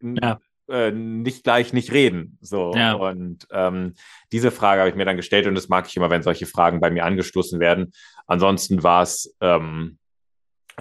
ja. 0.00 0.40
Äh, 0.68 0.92
nicht 0.92 1.44
gleich 1.44 1.74
nicht 1.74 1.92
reden. 1.92 2.38
So. 2.40 2.72
Ja. 2.74 2.94
Und 2.94 3.46
ähm, 3.50 3.94
diese 4.32 4.50
Frage 4.50 4.80
habe 4.80 4.88
ich 4.88 4.96
mir 4.96 5.04
dann 5.04 5.16
gestellt 5.16 5.46
und 5.46 5.54
das 5.54 5.68
mag 5.68 5.86
ich 5.86 5.96
immer, 5.96 6.08
wenn 6.08 6.22
solche 6.22 6.46
Fragen 6.46 6.80
bei 6.80 6.90
mir 6.90 7.04
angestoßen 7.04 7.60
werden. 7.60 7.92
Ansonsten 8.26 8.82
war 8.82 9.02
es 9.02 9.36
ähm, 9.42 9.98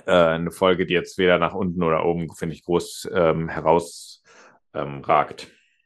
äh, 0.05 0.11
eine 0.11 0.51
Folge, 0.51 0.85
die 0.85 0.93
jetzt 0.93 1.17
weder 1.17 1.37
nach 1.37 1.53
unten 1.53 1.83
oder 1.83 2.05
oben, 2.05 2.33
finde 2.33 2.55
ich, 2.55 2.63
groß 2.63 3.09
ähm, 3.13 3.49
herausragt. 3.49 4.23
Ähm, 4.73 5.01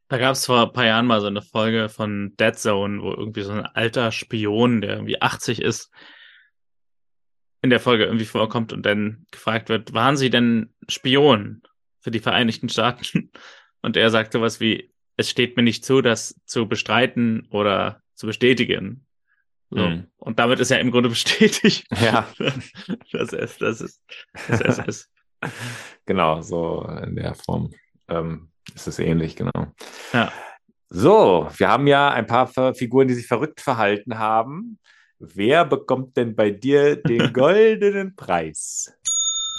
da 0.09 0.17
gab 0.17 0.33
es 0.33 0.45
vor 0.45 0.61
ein 0.61 0.73
paar 0.73 0.85
Jahren 0.85 1.07
mal 1.07 1.19
so 1.19 1.27
eine 1.27 1.41
Folge 1.41 1.89
von 1.89 2.33
Dead 2.39 2.55
Zone, 2.55 3.01
wo 3.01 3.11
irgendwie 3.11 3.41
so 3.41 3.51
ein 3.51 3.65
alter 3.65 4.11
Spion, 4.11 4.81
der 4.81 4.91
irgendwie 4.91 5.21
80 5.21 5.61
ist, 5.61 5.91
in 7.67 7.71
der 7.71 7.81
Folge 7.81 8.05
irgendwie 8.05 8.25
vorkommt 8.25 8.71
und 8.71 8.85
dann 8.85 9.25
gefragt 9.29 9.67
wird, 9.67 9.93
waren 9.93 10.15
Sie 10.15 10.29
denn 10.29 10.73
Spion 10.87 11.61
für 11.99 12.11
die 12.11 12.21
Vereinigten 12.21 12.69
Staaten? 12.69 13.31
Und 13.81 13.97
er 13.97 14.09
sagt 14.09 14.31
sowas 14.33 14.59
wie, 14.61 14.91
es 15.17 15.29
steht 15.29 15.57
mir 15.57 15.63
nicht 15.63 15.83
zu, 15.83 16.01
das 16.01 16.39
zu 16.45 16.67
bestreiten 16.67 17.45
oder 17.51 18.01
zu 18.15 18.25
bestätigen. 18.25 19.05
So. 19.69 19.85
Mhm. 19.85 20.07
Und 20.15 20.39
damit 20.39 20.61
ist 20.61 20.71
ja 20.71 20.77
im 20.77 20.91
Grunde 20.91 21.09
bestätigt, 21.17 21.85
ja. 22.01 22.25
dass 23.11 23.33
es 23.33 23.57
das 23.57 23.81
ist. 23.81 24.01
Dass 24.47 24.61
es 24.61 24.79
ist. 24.79 25.09
Genau, 26.05 26.41
so 26.41 26.87
in 27.03 27.17
der 27.17 27.35
Form 27.35 27.71
ähm, 28.07 28.49
ist 28.73 28.87
es 28.87 28.99
ähnlich, 28.99 29.35
genau. 29.35 29.73
Ja. 30.13 30.31
So, 30.89 31.49
wir 31.57 31.67
haben 31.67 31.85
ja 31.85 32.09
ein 32.11 32.27
paar 32.27 32.47
Figuren, 32.73 33.09
die 33.09 33.13
sich 33.13 33.27
verrückt 33.27 33.59
verhalten 33.59 34.17
haben. 34.17 34.79
Wer 35.19 35.65
bekommt 35.65 36.15
denn 36.17 36.35
bei 36.35 36.51
dir 36.51 36.95
den 36.95 37.33
goldenen 37.33 38.15
Preis? 38.15 38.93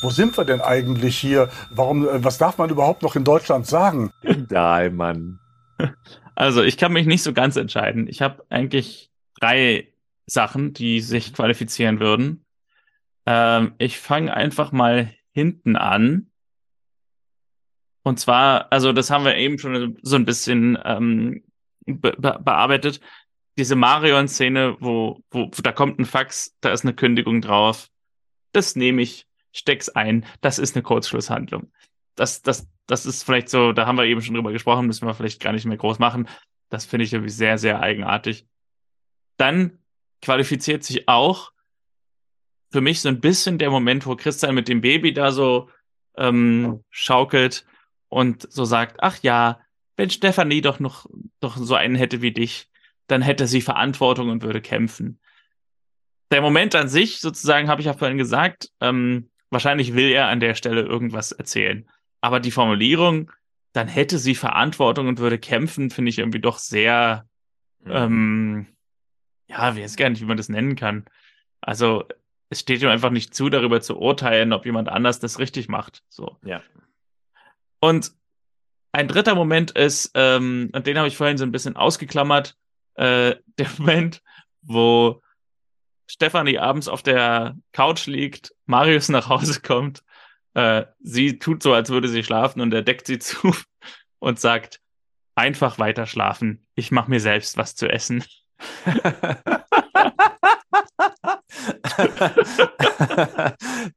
Wo 0.01 0.11
sind 0.11 0.37
wir 0.37 0.45
denn 0.45 0.61
eigentlich 0.61 1.19
hier? 1.19 1.49
Warum, 1.71 2.09
äh, 2.09 2.23
was 2.23 2.39
darf 2.39 2.59
man 2.59 2.71
überhaupt 2.71 3.03
noch 3.03 3.17
in 3.17 3.25
Deutschland 3.25 3.67
sagen? 3.67 4.13
Dahlmann. 4.49 5.41
Also, 6.35 6.63
ich 6.63 6.77
kann 6.77 6.93
mich 6.93 7.05
nicht 7.05 7.25
so 7.25 7.33
ganz 7.33 7.57
entscheiden. 7.57 8.07
Ich 8.07 8.23
habe 8.23 8.45
eigentlich 8.49 9.11
drei 9.41 9.93
Sachen, 10.25 10.73
die 10.73 11.01
sich 11.01 11.35
qualifizieren 11.35 11.99
würden. 11.99 12.45
Ähm, 13.27 13.75
ich 13.79 13.99
fange 13.99 14.33
einfach 14.33 14.71
mal 14.71 15.13
hinten 15.33 15.75
an. 15.75 16.31
Und 18.05 18.21
zwar, 18.21 18.71
also 18.71 18.93
das 18.93 19.11
haben 19.11 19.25
wir 19.25 19.35
eben 19.35 19.59
schon 19.59 19.99
so 20.03 20.15
ein 20.15 20.25
bisschen 20.25 20.79
ähm, 20.85 21.43
be 21.87 22.13
bearbeitet. 22.13 23.01
Diese 23.59 23.77
Marion-Szene, 23.77 24.77
wo, 24.81 25.23
wo, 25.31 25.51
wo 25.53 25.63
da 25.63 25.73
kommt 25.73 25.99
ein 25.99 26.05
Fax, 26.05 26.57
da 26.61 26.71
ist 26.71 26.85
eine 26.85 26.95
Kündigung 26.95 27.41
drauf. 27.41 27.89
Das 28.53 28.77
nehme 28.77 29.03
ich, 29.03 29.27
steck's 29.53 29.89
ein. 29.89 30.25
Das 30.41 30.59
ist 30.59 30.77
eine 30.77 30.85
Kurzschlusshandlung. 30.85 31.71
Das, 32.15 32.41
das, 32.41 32.69
das 32.87 33.05
ist 33.05 33.25
vielleicht 33.25 33.49
so, 33.49 33.73
da 33.73 33.87
haben 33.87 33.99
wir 33.99 34.05
eben 34.05 34.23
schon 34.23 34.35
drüber 34.35 34.53
gesprochen, 34.53 34.87
müssen 34.87 35.07
wir 35.07 35.15
vielleicht 35.15 35.43
gar 35.43 35.53
nicht 35.53 35.67
mehr 35.67 35.77
groß 35.77 35.99
machen. 35.99 36.29
Das 36.69 36.87
finde 36.87 37.05
ich 37.05 37.13
irgendwie 37.13 37.33
sehr, 37.33 37.59
sehr 37.59 37.81
eigenartig. 37.81 38.47
Dann 39.37 39.79
qualifiziert 40.23 40.85
sich 40.85 41.09
auch 41.09 41.53
für 42.71 42.81
mich 42.81 43.01
so 43.01 43.09
ein 43.09 43.21
bisschen 43.21 43.59
der 43.59 43.71
Moment, 43.71 44.07
wo 44.07 44.17
Christian 44.17 44.55
mit 44.55 44.69
dem 44.69 44.81
Baby 44.81 45.13
da 45.13 45.33
so 45.33 45.71
ähm, 46.17 46.85
schaukelt 46.91 47.65
und 48.09 48.51
so 48.53 48.65
sagt, 48.65 48.99
ach 49.01 49.19
ja, 49.23 49.61
wenn 49.97 50.11
Stefanie 50.11 50.61
doch 50.61 50.79
noch 50.79 51.07
doch 51.41 51.57
so 51.57 51.75
einen 51.75 51.97
hätte 51.97 52.23
wie 52.23 52.33
dich, 52.33 52.69
dann 53.09 53.23
hätte 53.23 53.47
sie 53.47 53.61
Verantwortung 53.61 54.29
und 54.29 54.43
würde 54.43 54.61
kämpfen. 54.61 55.19
Der 56.31 56.43
Moment 56.43 56.75
an 56.75 56.89
sich, 56.89 57.21
sozusagen, 57.21 57.69
habe 57.69 57.81
ich 57.81 57.87
ja 57.87 57.95
vorhin 57.95 58.19
gesagt, 58.19 58.71
ähm, 58.81 59.31
wahrscheinlich 59.51 59.95
will 59.95 60.11
er 60.11 60.29
an 60.29 60.41
der 60.41 60.55
Stelle 60.55 60.83
irgendwas 60.83 61.33
erzählen. 61.33 61.89
Aber 62.21 62.39
die 62.39 62.51
Formulierung, 62.51 63.33
dann 63.73 63.89
hätte 63.89 64.19
sie 64.19 64.35
Verantwortung 64.35 65.09
und 65.09 65.19
würde 65.19 65.39
kämpfen, 65.39 65.91
finde 65.91 66.11
ich 66.11 66.19
irgendwie 66.19 66.41
doch 66.41 66.59
sehr, 66.59 67.27
mhm. 67.81 67.93
ähm, 67.93 68.67
ja, 69.49 69.73
ich 69.73 69.83
weiß 69.83 69.97
gar 69.97 70.11
nicht, 70.11 70.21
wie 70.21 70.27
man 70.27 70.37
das 70.37 70.51
nennen 70.51 70.77
kann. 70.77 71.07
Also, 71.61 72.05
es 72.51 72.61
steht 72.61 72.83
ihm 72.83 72.89
einfach 72.89 73.11
nicht 73.11 73.35
zu, 73.35 73.49
darüber 73.49 73.81
zu 73.81 73.99
urteilen, 73.99 74.53
ob 74.53 74.67
jemand 74.67 74.89
anders 74.89 75.21
das 75.21 75.39
richtig 75.39 75.69
macht. 75.69 76.03
So. 76.09 76.37
Ja. 76.45 76.63
Und 77.81 78.13
ein 78.93 79.09
dritter 79.09 79.35
Moment 79.35 79.71
ist, 79.73 80.13
ähm, 80.15 80.71
und 80.73 80.87
den 80.87 80.99
habe 80.99 81.09
ich 81.09 81.17
vorhin 81.17 81.39
so 81.39 81.45
ein 81.45 81.53
bisschen 81.53 81.77
ausgeklammert, 81.77 82.57
äh, 82.99 83.37
der 83.59 83.69
Moment, 83.79 84.23
wo 84.63 85.23
Stefanie 86.07 86.59
abends 86.59 86.89
auf 86.89 87.03
der 87.03 87.57
Couch 87.73 88.07
liegt, 88.07 88.55
Marius 88.67 89.09
nach 89.09 89.29
Hause 89.29 89.61
kommt, 89.61 90.03
äh, 90.55 90.85
sie 91.01 91.39
tut 91.39 91.63
so, 91.63 91.73
als 91.73 91.91
würde 91.91 92.09
sie 92.09 92.25
schlafen 92.25 92.61
und 92.61 92.73
er 92.75 92.83
deckt 92.83 93.07
sie 93.07 93.19
zu 93.21 93.55
und 94.19 94.41
sagt, 94.41 94.81
einfach 95.35 95.79
weiter 95.79 96.07
schlafen, 96.07 96.67
ich 96.75 96.91
mache 96.91 97.11
mir 97.11 97.21
selbst 97.21 97.57
was 97.57 97.77
zu 97.77 97.89
essen. 97.89 98.25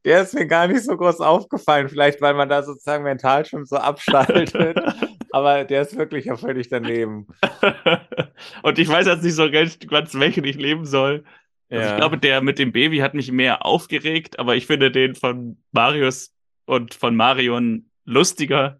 der 0.04 0.22
ist 0.22 0.34
mir 0.34 0.46
gar 0.46 0.68
nicht 0.68 0.84
so 0.84 0.96
groß 0.96 1.20
aufgefallen. 1.20 1.88
Vielleicht, 1.88 2.20
weil 2.20 2.34
man 2.34 2.48
da 2.48 2.62
sozusagen 2.62 3.02
mental 3.04 3.44
schon 3.44 3.64
so 3.64 3.76
abschaltet. 3.76 4.78
Aber 5.32 5.64
der 5.64 5.82
ist 5.82 5.96
wirklich 5.96 6.26
ja 6.26 6.36
völlig 6.36 6.68
daneben. 6.68 7.26
Und 8.62 8.78
ich 8.78 8.88
weiß 8.88 9.06
jetzt 9.06 9.24
nicht 9.24 9.34
so 9.34 9.50
ganz, 9.50 10.14
welchen 10.14 10.44
ich 10.44 10.56
leben 10.56 10.84
soll. 10.84 11.24
Also 11.70 11.88
ich 11.88 11.96
glaube, 11.96 12.18
der 12.18 12.42
mit 12.42 12.58
dem 12.58 12.70
Baby 12.70 12.98
hat 12.98 13.14
mich 13.14 13.32
mehr 13.32 13.64
aufgeregt, 13.64 14.38
aber 14.38 14.56
ich 14.56 14.66
finde 14.66 14.90
den 14.90 15.14
von 15.14 15.56
Marius 15.72 16.34
und 16.66 16.92
von 16.92 17.16
Marion 17.16 17.90
lustiger. 18.04 18.78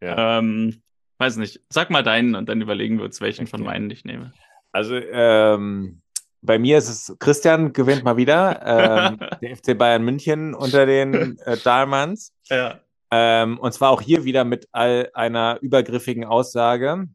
Ja. 0.00 0.38
Ähm, 0.38 0.82
weiß 1.18 1.36
nicht. 1.36 1.60
Sag 1.68 1.90
mal 1.90 2.02
deinen 2.02 2.34
und 2.34 2.48
dann 2.48 2.62
überlegen 2.62 2.96
wir 2.96 3.04
uns, 3.04 3.20
welchen 3.20 3.42
okay. 3.42 3.50
von 3.50 3.62
meinen 3.62 3.90
ich 3.90 4.06
nehme. 4.06 4.32
Also 4.72 4.96
ähm, 4.96 6.00
bei 6.40 6.58
mir 6.58 6.78
ist 6.78 6.88
es, 6.88 7.16
Christian 7.18 7.74
gewinnt 7.74 8.02
mal 8.02 8.16
wieder, 8.16 8.62
ähm, 8.64 9.18
der 9.42 9.56
FC 9.56 9.76
Bayern 9.76 10.02
München 10.02 10.54
unter 10.54 10.86
den 10.86 11.38
äh, 11.44 11.58
Dahlmanns. 11.58 12.34
Ja. 12.48 12.80
Ähm, 13.14 13.58
und 13.58 13.72
zwar 13.72 13.90
auch 13.90 14.00
hier 14.00 14.24
wieder 14.24 14.44
mit 14.44 14.68
all 14.72 15.10
einer 15.12 15.58
übergriffigen 15.60 16.24
Aussage. 16.24 17.08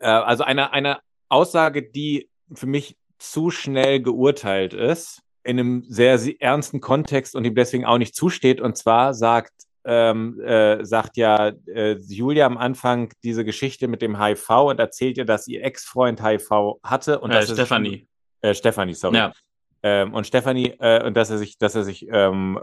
Äh, 0.00 0.06
also 0.06 0.44
einer 0.44 0.74
eine 0.74 0.98
Aussage, 1.30 1.82
die 1.82 2.28
für 2.52 2.66
mich 2.66 2.98
zu 3.18 3.50
schnell 3.50 4.02
geurteilt 4.02 4.74
ist, 4.74 5.22
in 5.44 5.58
einem 5.58 5.84
sehr, 5.88 6.18
sehr 6.18 6.34
ernsten 6.40 6.82
Kontext 6.82 7.34
und 7.34 7.46
ihm 7.46 7.54
deswegen 7.54 7.86
auch 7.86 7.96
nicht 7.96 8.14
zusteht. 8.14 8.60
Und 8.60 8.76
zwar 8.76 9.14
sagt 9.14 9.52
ähm, 9.86 10.38
äh, 10.42 10.84
sagt 10.84 11.16
ja 11.16 11.52
äh, 11.66 11.92
Julia 11.92 12.44
am 12.44 12.58
Anfang 12.58 13.10
diese 13.22 13.46
Geschichte 13.46 13.88
mit 13.88 14.02
dem 14.02 14.22
HIV 14.22 14.50
und 14.50 14.78
erzählt 14.78 15.16
ihr, 15.16 15.24
dass 15.24 15.48
ihr 15.48 15.64
Ex-Freund 15.64 16.22
HIV 16.22 16.80
hatte 16.82 17.18
und 17.20 17.30
äh, 17.30 17.34
dass 17.34 17.50
Stefanie. 17.50 18.06
Äh, 18.42 18.52
Stefanie, 18.52 18.92
sorry. 18.92 19.16
Ja. 19.16 19.32
Ähm, 19.82 20.12
und 20.12 20.26
Stefanie, 20.26 20.74
äh, 20.80 21.02
und 21.02 21.16
dass 21.16 21.30
er 21.30 21.38
sich, 21.38 21.56
dass 21.56 21.74
er 21.74 21.84
sich 21.84 22.06
ähm, 22.10 22.60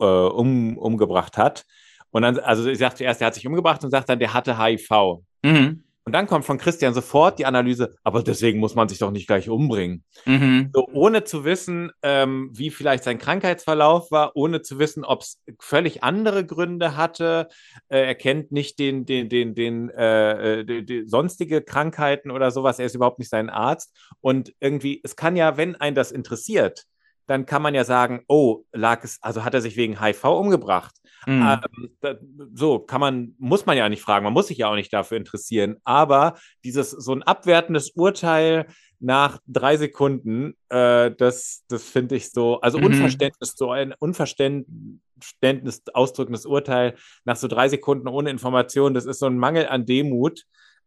äh, 0.00 0.04
äh, 0.04 0.28
um, 0.28 0.76
umgebracht 0.78 1.36
hat. 1.36 1.64
Und 2.10 2.22
dann, 2.22 2.38
also 2.38 2.68
ich 2.68 2.78
sagte 2.78 2.98
zuerst, 2.98 3.20
er 3.20 3.28
hat 3.28 3.34
sich 3.34 3.46
umgebracht 3.46 3.84
und 3.84 3.90
sagt 3.90 4.08
dann, 4.08 4.18
der 4.18 4.32
hatte 4.32 4.58
HIV. 4.58 5.22
Mhm. 5.42 5.82
Und 6.04 6.12
dann 6.12 6.28
kommt 6.28 6.44
von 6.44 6.56
Christian 6.56 6.94
sofort 6.94 7.40
die 7.40 7.46
Analyse, 7.46 7.96
aber 8.04 8.22
deswegen 8.22 8.60
muss 8.60 8.76
man 8.76 8.88
sich 8.88 9.00
doch 9.00 9.10
nicht 9.10 9.26
gleich 9.26 9.48
umbringen. 9.48 10.04
Mhm. 10.24 10.70
So, 10.72 10.86
ohne 10.92 11.24
zu 11.24 11.44
wissen, 11.44 11.90
ähm, 12.02 12.48
wie 12.52 12.70
vielleicht 12.70 13.02
sein 13.02 13.18
Krankheitsverlauf 13.18 14.12
war, 14.12 14.36
ohne 14.36 14.62
zu 14.62 14.78
wissen, 14.78 15.04
ob 15.04 15.22
es 15.22 15.42
völlig 15.58 16.04
andere 16.04 16.46
Gründe 16.46 16.96
hatte. 16.96 17.48
Äh, 17.88 18.06
er 18.06 18.14
kennt 18.14 18.52
nicht 18.52 18.78
den, 18.78 19.04
den, 19.04 19.28
den, 19.28 19.56
den, 19.56 19.90
äh, 19.90 20.64
die, 20.64 20.86
die 20.86 21.08
sonstige 21.08 21.60
Krankheiten 21.60 22.30
oder 22.30 22.52
sowas. 22.52 22.78
Er 22.78 22.86
ist 22.86 22.94
überhaupt 22.94 23.18
nicht 23.18 23.30
sein 23.30 23.50
Arzt. 23.50 23.92
Und 24.20 24.52
irgendwie, 24.60 25.00
es 25.02 25.16
kann 25.16 25.34
ja, 25.34 25.56
wenn 25.56 25.74
ein 25.74 25.96
das 25.96 26.12
interessiert, 26.12 26.84
dann 27.26 27.46
kann 27.46 27.62
man 27.62 27.74
ja 27.74 27.84
sagen, 27.84 28.22
oh, 28.28 28.64
lag 28.72 29.02
es, 29.04 29.18
also 29.22 29.44
hat 29.44 29.54
er 29.54 29.60
sich 29.60 29.76
wegen 29.76 30.00
HIV 30.00 30.24
umgebracht. 30.24 30.94
Mhm. 31.26 31.58
Ähm, 32.02 32.18
so 32.54 32.78
kann 32.78 33.00
man, 33.00 33.34
muss 33.38 33.66
man 33.66 33.76
ja 33.76 33.88
nicht 33.88 34.02
fragen, 34.02 34.24
man 34.24 34.32
muss 34.32 34.46
sich 34.46 34.58
ja 34.58 34.68
auch 34.68 34.76
nicht 34.76 34.92
dafür 34.92 35.18
interessieren. 35.18 35.76
Aber 35.84 36.38
dieses 36.64 36.90
so 36.90 37.12
ein 37.12 37.24
abwertendes 37.24 37.90
Urteil 37.90 38.66
nach 39.00 39.38
drei 39.46 39.76
Sekunden, 39.76 40.54
äh, 40.68 41.10
das, 41.10 41.64
das 41.68 41.84
finde 41.84 42.16
ich 42.16 42.30
so, 42.30 42.60
also 42.60 42.78
mhm. 42.78 42.86
Unverständnis, 42.86 43.54
so 43.56 43.70
ein 43.72 43.92
Unverständnis 43.98 45.82
ausdrückendes 45.92 46.46
Urteil 46.46 46.94
nach 47.24 47.36
so 47.36 47.48
drei 47.48 47.68
Sekunden 47.68 48.08
ohne 48.08 48.30
Information, 48.30 48.94
das 48.94 49.04
ist 49.04 49.18
so 49.18 49.26
ein 49.26 49.38
Mangel 49.38 49.66
an 49.66 49.84
Demut. 49.84 50.44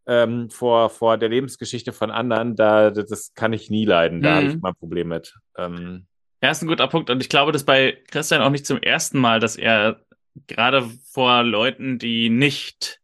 Ähm, 0.08 0.50
vor, 0.50 0.90
vor 0.90 1.20
der 1.20 1.30
Lebensgeschichte 1.30 1.94
von 1.94 2.10
anderen, 2.10 2.56
da, 2.56 2.90
das 2.90 3.34
kann 3.36 3.54
ich 3.54 3.70
nie 3.70 3.86
leiden. 3.86 4.24
Da 4.24 4.32
mhm. 4.32 4.36
habe 4.36 4.48
ich 4.48 4.60
mal 4.60 4.70
ein 4.70 4.76
Problem 4.76 5.10
mit. 5.10 5.36
Ähm, 5.56 6.08
ja, 6.42 6.52
ist 6.52 6.62
ein 6.62 6.68
guter 6.68 6.88
Punkt. 6.88 7.10
Und 7.10 7.22
ich 7.22 7.30
glaube, 7.30 7.52
das 7.52 7.64
bei 7.64 7.98
Christian 8.10 8.42
auch 8.42 8.50
nicht 8.50 8.66
zum 8.66 8.82
ersten 8.82 9.20
Mal, 9.20 9.40
dass 9.40 9.56
er 9.56 10.02
gerade 10.48 10.90
vor 11.12 11.44
Leuten, 11.44 12.00
die 12.00 12.30
nicht 12.30 13.02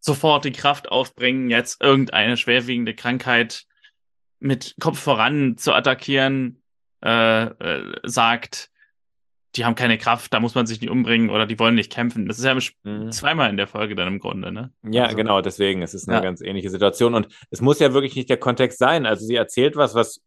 sofort 0.00 0.44
die 0.44 0.52
Kraft 0.52 0.88
aufbringen, 0.88 1.50
jetzt 1.50 1.82
irgendeine 1.82 2.36
schwerwiegende 2.36 2.94
Krankheit 2.94 3.66
mit 4.38 4.76
Kopf 4.80 4.98
voran 4.98 5.56
zu 5.58 5.72
attackieren, 5.72 6.62
äh, 7.04 7.44
äh, 7.44 7.98
sagt, 8.04 8.70
die 9.56 9.64
haben 9.64 9.74
keine 9.74 9.98
Kraft, 9.98 10.32
da 10.34 10.40
muss 10.40 10.54
man 10.54 10.66
sich 10.66 10.80
nicht 10.80 10.90
umbringen 10.90 11.30
oder 11.30 11.46
die 11.46 11.58
wollen 11.58 11.74
nicht 11.74 11.90
kämpfen. 11.90 12.26
Das 12.26 12.38
ist 12.38 12.44
ja 12.44 12.54
mhm. 12.54 13.10
zweimal 13.10 13.50
in 13.50 13.56
der 13.56 13.66
Folge 13.66 13.94
dann 13.94 14.08
im 14.08 14.18
Grunde, 14.18 14.52
ne? 14.52 14.72
Ja, 14.82 15.04
also, 15.04 15.16
genau, 15.16 15.40
deswegen. 15.40 15.82
Es 15.82 15.94
ist 15.94 16.08
eine 16.08 16.18
ja. 16.18 16.22
ganz 16.22 16.40
ähnliche 16.40 16.70
Situation 16.70 17.14
und 17.14 17.28
es 17.50 17.60
muss 17.60 17.80
ja 17.80 17.94
wirklich 17.94 18.14
nicht 18.14 18.28
der 18.28 18.36
Kontext 18.36 18.78
sein. 18.78 19.06
Also 19.06 19.26
sie 19.26 19.34
erzählt 19.34 19.76
was, 19.76 19.94
was 19.94 20.22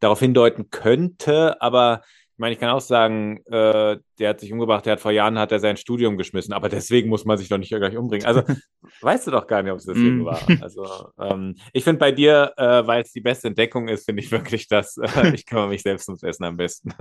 darauf 0.00 0.20
hindeuten 0.20 0.70
könnte, 0.70 1.60
aber 1.60 2.02
ich 2.38 2.40
meine, 2.40 2.54
ich 2.54 2.60
kann 2.60 2.70
auch 2.70 2.80
sagen, 2.80 3.44
äh, 3.46 3.98
der 4.20 4.28
hat 4.28 4.38
sich 4.38 4.52
umgebracht, 4.52 4.86
der 4.86 4.92
hat 4.92 5.00
vor 5.00 5.10
Jahren 5.10 5.40
hat 5.40 5.50
er 5.50 5.58
sein 5.58 5.76
Studium 5.76 6.16
geschmissen, 6.16 6.54
aber 6.54 6.68
deswegen 6.68 7.08
muss 7.08 7.24
man 7.24 7.36
sich 7.36 7.48
doch 7.48 7.58
nicht 7.58 7.70
gleich 7.70 7.96
umbringen. 7.96 8.28
Also 8.28 8.42
weißt 9.00 9.26
du 9.26 9.32
doch 9.32 9.48
gar 9.48 9.64
nicht, 9.64 9.72
ob 9.72 9.78
es 9.78 9.86
deswegen 9.86 10.18
mm. 10.18 10.24
war. 10.24 10.40
Also 10.60 11.10
ähm, 11.18 11.56
ich 11.72 11.82
finde 11.82 11.98
bei 11.98 12.12
dir, 12.12 12.52
äh, 12.56 12.86
weil 12.86 13.02
es 13.02 13.10
die 13.10 13.22
beste 13.22 13.48
Entdeckung 13.48 13.88
ist, 13.88 14.04
finde 14.04 14.22
ich 14.22 14.30
wirklich, 14.30 14.68
dass 14.68 14.98
äh, 14.98 15.30
ich 15.34 15.46
kümmere 15.46 15.66
mich 15.66 15.82
selbst 15.82 16.08
ums 16.08 16.22
Essen 16.22 16.44
am 16.44 16.56
besten. 16.56 16.94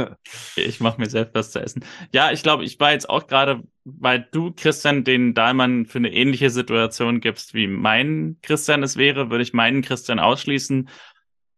ich 0.56 0.80
mache 0.80 1.00
mir 1.00 1.08
selbst 1.08 1.36
was 1.36 1.52
zu 1.52 1.60
essen. 1.60 1.86
Ja, 2.12 2.32
ich 2.32 2.42
glaube, 2.42 2.64
ich 2.64 2.80
war 2.80 2.94
jetzt 2.94 3.08
auch 3.08 3.28
gerade, 3.28 3.62
weil 3.86 4.28
du, 4.32 4.54
Christian, 4.56 5.04
den 5.04 5.36
Dahlmann 5.36 5.86
für 5.86 6.00
eine 6.00 6.12
ähnliche 6.12 6.50
Situation 6.50 7.20
gibst, 7.20 7.54
wie 7.54 7.68
mein 7.68 8.38
Christian 8.42 8.82
es 8.82 8.98
wäre, 8.98 9.30
würde 9.30 9.44
ich 9.44 9.54
meinen 9.54 9.84
Christian 9.84 10.18
ausschließen 10.18 10.90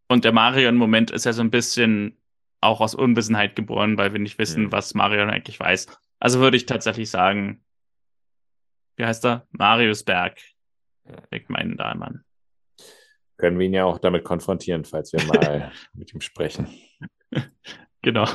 Und 0.09 0.25
der 0.25 0.33
Marion-Moment 0.33 1.11
ist 1.11 1.25
ja 1.25 1.33
so 1.33 1.41
ein 1.41 1.51
bisschen 1.51 2.17
auch 2.61 2.81
aus 2.81 2.95
Unwissenheit 2.95 3.55
geboren, 3.55 3.97
weil 3.97 4.11
wir 4.11 4.19
nicht 4.19 4.39
wissen, 4.39 4.63
mhm. 4.63 4.71
was 4.71 4.93
Marion 4.93 5.29
eigentlich 5.29 5.59
weiß. 5.59 5.87
Also 6.19 6.39
würde 6.39 6.57
ich 6.57 6.65
tatsächlich 6.65 7.09
sagen, 7.09 7.63
wie 8.97 9.05
heißt 9.05 9.23
er? 9.25 9.47
Marius 9.51 10.03
Berg. 10.03 10.39
Legt 11.31 11.49
meinen 11.49 11.77
Dahlmann. 11.77 12.25
Können 13.37 13.57
wir 13.57 13.67
ihn 13.67 13.73
ja 13.73 13.85
auch 13.85 13.99
damit 13.99 14.25
konfrontieren, 14.25 14.83
falls 14.83 15.13
wir 15.13 15.23
mal 15.25 15.71
mit 15.93 16.13
ihm 16.13 16.21
sprechen. 16.21 16.67
Genau. 18.01 18.27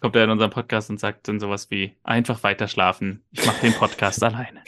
Kommt 0.00 0.16
er 0.16 0.24
in 0.24 0.30
unseren 0.30 0.50
Podcast 0.50 0.90
und 0.90 0.98
sagt 0.98 1.28
dann 1.28 1.38
sowas 1.38 1.70
wie: 1.70 1.96
einfach 2.02 2.42
weiter 2.42 2.66
schlafen. 2.66 3.24
Ich 3.30 3.46
mache 3.46 3.60
den 3.60 3.74
Podcast 3.74 4.22
alleine. 4.24 4.64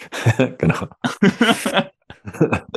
genau. 0.59 0.89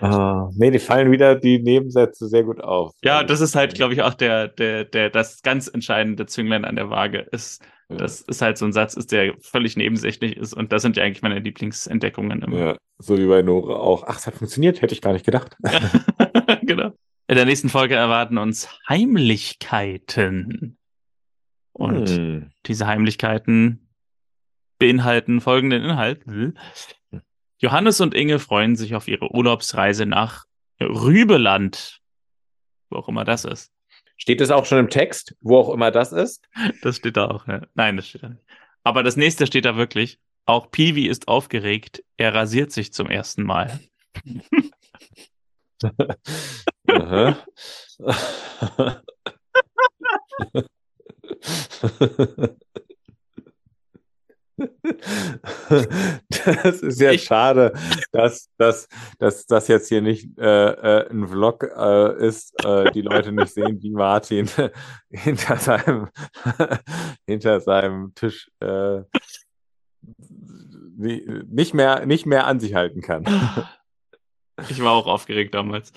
Uh, 0.00 0.50
nee, 0.56 0.70
die 0.70 0.78
fallen 0.78 1.10
wieder 1.10 1.34
die 1.34 1.58
Nebensätze 1.58 2.28
sehr 2.28 2.44
gut 2.44 2.60
auf. 2.60 2.92
Ja, 3.02 3.24
das 3.24 3.40
ist 3.40 3.54
halt, 3.54 3.74
glaube 3.74 3.94
ich, 3.94 4.02
auch 4.02 4.14
der, 4.14 4.48
der, 4.48 4.84
der, 4.84 5.10
das 5.10 5.42
ganz 5.42 5.68
entscheidende 5.68 6.26
Zünglein 6.26 6.64
an 6.64 6.76
der 6.76 6.90
Waage. 6.90 7.26
Ist, 7.32 7.62
ja. 7.88 7.96
Das 7.96 8.20
ist 8.20 8.42
halt 8.42 8.58
so 8.58 8.66
ein 8.66 8.72
Satz, 8.72 8.94
ist, 8.94 9.12
der 9.12 9.34
völlig 9.40 9.76
nebensächlich 9.76 10.36
ist. 10.36 10.54
Und 10.54 10.72
das 10.72 10.82
sind 10.82 10.96
ja 10.96 11.04
eigentlich 11.04 11.22
meine 11.22 11.40
Lieblingsentdeckungen. 11.40 12.42
Immer. 12.42 12.58
Ja, 12.58 12.76
so 12.98 13.18
wie 13.18 13.26
bei 13.26 13.42
Nora 13.42 13.76
auch. 13.76 14.04
Ach, 14.06 14.18
es 14.18 14.26
hat 14.26 14.34
funktioniert, 14.34 14.82
hätte 14.82 14.94
ich 14.94 15.00
gar 15.00 15.12
nicht 15.12 15.24
gedacht. 15.24 15.56
genau. 16.62 16.92
In 17.26 17.36
der 17.36 17.44
nächsten 17.44 17.68
Folge 17.68 17.94
erwarten 17.94 18.38
uns 18.38 18.68
Heimlichkeiten. 18.88 20.78
Und 21.72 22.08
hm. 22.08 22.50
diese 22.66 22.86
Heimlichkeiten 22.86 23.88
beinhalten 24.78 25.40
folgenden 25.40 25.82
Inhalt. 25.82 26.26
Johannes 27.58 28.00
und 28.00 28.14
Inge 28.14 28.38
freuen 28.38 28.76
sich 28.76 28.94
auf 28.94 29.08
ihre 29.08 29.34
Urlaubsreise 29.34 30.06
nach 30.06 30.44
Rübeland. 30.80 32.00
Wo 32.88 32.98
auch 32.98 33.08
immer 33.08 33.24
das 33.24 33.44
ist. 33.44 33.72
Steht 34.16 34.40
es 34.40 34.50
auch 34.50 34.64
schon 34.64 34.78
im 34.78 34.90
Text, 34.90 35.34
wo 35.40 35.58
auch 35.58 35.70
immer 35.70 35.90
das 35.90 36.12
ist? 36.12 36.48
Das 36.82 36.96
steht 36.96 37.16
da 37.16 37.28
auch, 37.28 37.46
ja. 37.48 37.62
Nein, 37.74 37.96
das 37.96 38.08
steht 38.08 38.22
da 38.22 38.28
nicht. 38.30 38.44
Aber 38.84 39.02
das 39.02 39.16
nächste 39.16 39.46
steht 39.46 39.64
da 39.64 39.76
wirklich. 39.76 40.18
Auch 40.46 40.70
Piwi 40.70 41.06
ist 41.06 41.28
aufgeregt. 41.28 42.02
Er 42.16 42.34
rasiert 42.34 42.72
sich 42.72 42.92
zum 42.92 43.10
ersten 43.10 43.42
Mal. 43.42 43.80
Das 56.54 56.82
ist 56.82 57.00
ja 57.00 57.12
ich, 57.12 57.24
schade, 57.24 57.72
dass, 58.12 58.48
dass, 58.56 58.88
dass 59.18 59.46
das 59.46 59.68
jetzt 59.68 59.88
hier 59.88 60.02
nicht 60.02 60.38
äh, 60.38 60.70
äh, 60.70 61.10
ein 61.10 61.28
Vlog 61.28 61.64
äh, 61.64 62.26
ist, 62.26 62.52
äh, 62.64 62.90
die 62.92 63.02
Leute 63.02 63.32
nicht 63.32 63.52
sehen, 63.52 63.82
wie 63.82 63.90
Martin 63.90 64.48
hinter 65.10 65.56
seinem, 65.56 66.08
hinter 67.26 67.60
seinem 67.60 68.14
Tisch 68.14 68.50
äh, 68.60 69.02
nicht, 70.96 71.74
mehr, 71.74 72.06
nicht 72.06 72.26
mehr 72.26 72.46
an 72.46 72.60
sich 72.60 72.74
halten 72.74 73.00
kann. 73.00 73.24
Ich 74.68 74.82
war 74.82 74.92
auch 74.92 75.06
aufgeregt 75.06 75.54
damals. 75.54 75.92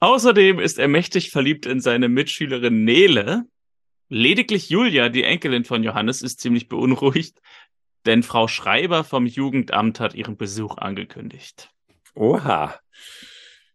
Außerdem 0.00 0.60
ist 0.60 0.78
er 0.78 0.88
mächtig 0.88 1.30
verliebt 1.30 1.66
in 1.66 1.80
seine 1.80 2.08
Mitschülerin 2.08 2.84
Nele, 2.84 3.46
Lediglich 4.08 4.70
Julia, 4.70 5.08
die 5.08 5.24
Enkelin 5.24 5.64
von 5.64 5.82
Johannes, 5.82 6.22
ist 6.22 6.40
ziemlich 6.40 6.68
beunruhigt, 6.68 7.40
denn 8.04 8.22
Frau 8.22 8.46
Schreiber 8.46 9.04
vom 9.04 9.26
Jugendamt 9.26 9.98
hat 10.00 10.14
ihren 10.14 10.36
Besuch 10.36 10.78
angekündigt. 10.78 11.70
Oha. 12.14 12.78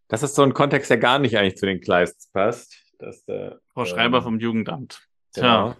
Das 0.08 0.22
ist 0.22 0.34
so 0.34 0.42
ein 0.42 0.54
Kontext, 0.54 0.90
der 0.90 0.98
gar 0.98 1.18
nicht 1.18 1.36
eigentlich 1.36 1.56
zu 1.56 1.66
den 1.66 1.80
Kleists 1.80 2.30
passt. 2.32 2.82
Dass 2.98 3.24
der, 3.24 3.60
Frau 3.74 3.84
Schreiber 3.84 4.18
ähm, 4.18 4.24
vom 4.24 4.38
Jugendamt. 4.40 5.00
Tja. 5.32 5.76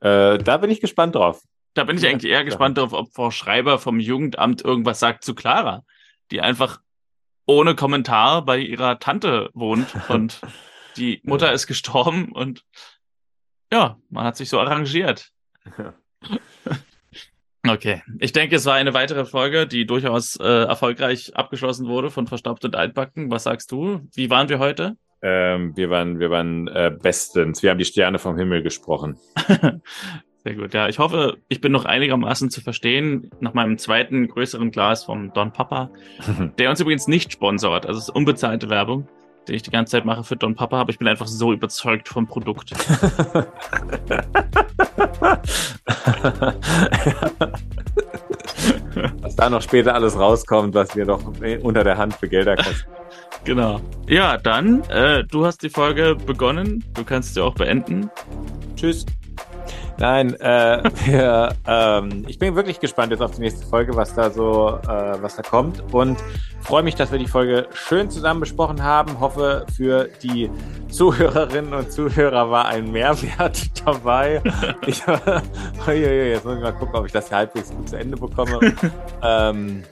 Genau. 0.00 0.34
Äh, 0.34 0.38
da 0.38 0.56
bin 0.58 0.70
ich 0.70 0.80
gespannt 0.80 1.14
drauf. 1.14 1.42
Da 1.74 1.84
bin 1.84 1.96
ich 1.96 2.06
eigentlich 2.06 2.30
eher 2.30 2.44
gespannt 2.44 2.78
drauf, 2.78 2.92
ob 2.92 3.14
Frau 3.14 3.30
Schreiber 3.30 3.78
vom 3.78 4.00
Jugendamt 4.00 4.64
irgendwas 4.64 4.98
sagt 4.98 5.24
zu 5.24 5.34
Clara, 5.34 5.84
die 6.30 6.40
einfach 6.40 6.80
ohne 7.46 7.74
Kommentar 7.74 8.44
bei 8.44 8.58
ihrer 8.58 8.98
Tante 8.98 9.50
wohnt 9.54 9.88
und 10.08 10.40
die 10.96 11.20
Mutter 11.24 11.52
ist 11.52 11.66
gestorben 11.66 12.32
und 12.32 12.64
ja, 13.72 13.96
man 14.10 14.24
hat 14.24 14.36
sich 14.36 14.48
so 14.48 14.58
arrangiert. 14.58 15.30
Okay, 17.66 18.02
ich 18.20 18.32
denke, 18.32 18.56
es 18.56 18.64
war 18.66 18.74
eine 18.74 18.94
weitere 18.94 19.24
Folge, 19.24 19.66
die 19.66 19.84
durchaus 19.84 20.36
äh, 20.36 20.44
erfolgreich 20.44 21.36
abgeschlossen 21.36 21.86
wurde 21.88 22.08
von 22.08 22.26
Verstaubt 22.26 22.64
und 22.64 22.76
Altbacken. 22.76 23.30
Was 23.30 23.42
sagst 23.42 23.72
du? 23.72 24.00
Wie 24.14 24.30
waren 24.30 24.48
wir 24.48 24.58
heute? 24.58 24.96
Ähm, 25.20 25.76
wir 25.76 25.90
waren, 25.90 26.20
wir 26.20 26.30
waren 26.30 26.68
äh, 26.68 26.96
bestens. 27.02 27.62
Wir 27.62 27.70
haben 27.70 27.78
die 27.78 27.84
Sterne 27.84 28.18
vom 28.18 28.38
Himmel 28.38 28.62
gesprochen. 28.62 29.18
Sehr 30.44 30.54
gut. 30.54 30.72
Ja, 30.72 30.88
ich 30.88 30.98
hoffe, 30.98 31.36
ich 31.48 31.60
bin 31.60 31.72
noch 31.72 31.84
einigermaßen 31.84 32.48
zu 32.48 32.60
verstehen 32.60 33.30
nach 33.40 33.54
meinem 33.54 33.76
zweiten 33.76 34.28
größeren 34.28 34.70
Glas 34.70 35.04
vom 35.04 35.32
Don 35.32 35.52
Papa, 35.52 35.90
der 36.58 36.70
uns 36.70 36.80
übrigens 36.80 37.08
nicht 37.08 37.32
sponsort. 37.32 37.86
Also 37.86 37.98
es 37.98 38.08
ist 38.08 38.14
unbezahlte 38.14 38.70
Werbung 38.70 39.08
den 39.48 39.56
ich 39.56 39.62
die 39.62 39.70
ganze 39.70 39.92
Zeit 39.92 40.04
mache 40.04 40.22
für 40.24 40.36
Don 40.36 40.54
Papa, 40.54 40.80
aber 40.80 40.90
ich 40.90 40.98
bin 40.98 41.08
einfach 41.08 41.26
so 41.26 41.52
überzeugt 41.52 42.08
vom 42.08 42.26
Produkt. 42.26 42.72
was 49.20 49.36
da 49.36 49.50
noch 49.50 49.62
später 49.62 49.94
alles 49.94 50.18
rauskommt, 50.18 50.74
was 50.74 50.94
wir 50.94 51.06
doch 51.06 51.22
unter 51.62 51.84
der 51.84 51.96
Hand 51.96 52.14
für 52.14 52.28
Gelder 52.28 52.56
kosten. 52.56 52.88
Genau. 53.44 53.80
Ja, 54.08 54.36
dann, 54.36 54.82
äh, 54.90 55.24
du 55.24 55.46
hast 55.46 55.62
die 55.62 55.70
Folge 55.70 56.16
begonnen. 56.16 56.84
Du 56.94 57.04
kannst 57.04 57.34
sie 57.34 57.40
auch 57.40 57.54
beenden. 57.54 58.10
Tschüss. 58.74 59.06
Nein, 60.00 60.34
äh, 60.34 60.82
wir, 61.06 61.48
ähm, 61.66 62.24
ich 62.28 62.38
bin 62.38 62.54
wirklich 62.54 62.78
gespannt 62.78 63.10
jetzt 63.10 63.20
auf 63.20 63.32
die 63.32 63.40
nächste 63.40 63.66
Folge, 63.66 63.96
was 63.96 64.14
da 64.14 64.30
so, 64.30 64.78
äh, 64.84 65.20
was 65.20 65.34
da 65.34 65.42
kommt 65.42 65.82
und 65.92 66.18
freue 66.60 66.84
mich, 66.84 66.94
dass 66.94 67.10
wir 67.10 67.18
die 67.18 67.26
Folge 67.26 67.66
schön 67.72 68.08
zusammen 68.08 68.38
besprochen 68.38 68.82
haben. 68.84 69.18
Hoffe, 69.18 69.66
für 69.76 70.08
die 70.22 70.50
Zuhörerinnen 70.88 71.74
und 71.74 71.90
Zuhörer 71.90 72.48
war 72.48 72.66
ein 72.66 72.92
Mehrwert 72.92 73.58
dabei. 73.84 74.40
Ich, 74.86 75.04
jetzt 75.86 76.44
muss 76.44 76.56
ich 76.56 76.62
mal 76.62 76.72
gucken, 76.72 76.94
ob 76.94 77.06
ich 77.06 77.12
das 77.12 77.28
hier 77.28 77.38
halbwegs 77.38 77.70
gut 77.70 77.88
zu 77.88 77.98
Ende 77.98 78.16
bekomme. 78.16 78.60
ähm, 79.22 79.82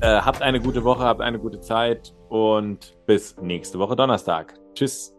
äh, 0.00 0.06
habt 0.06 0.40
eine 0.40 0.58
gute 0.58 0.84
Woche, 0.84 1.04
habt 1.04 1.20
eine 1.20 1.38
gute 1.38 1.60
Zeit 1.60 2.14
und 2.30 2.96
bis 3.04 3.36
nächste 3.42 3.78
Woche 3.78 3.94
Donnerstag. 3.94 4.54
Tschüss. 4.74 5.14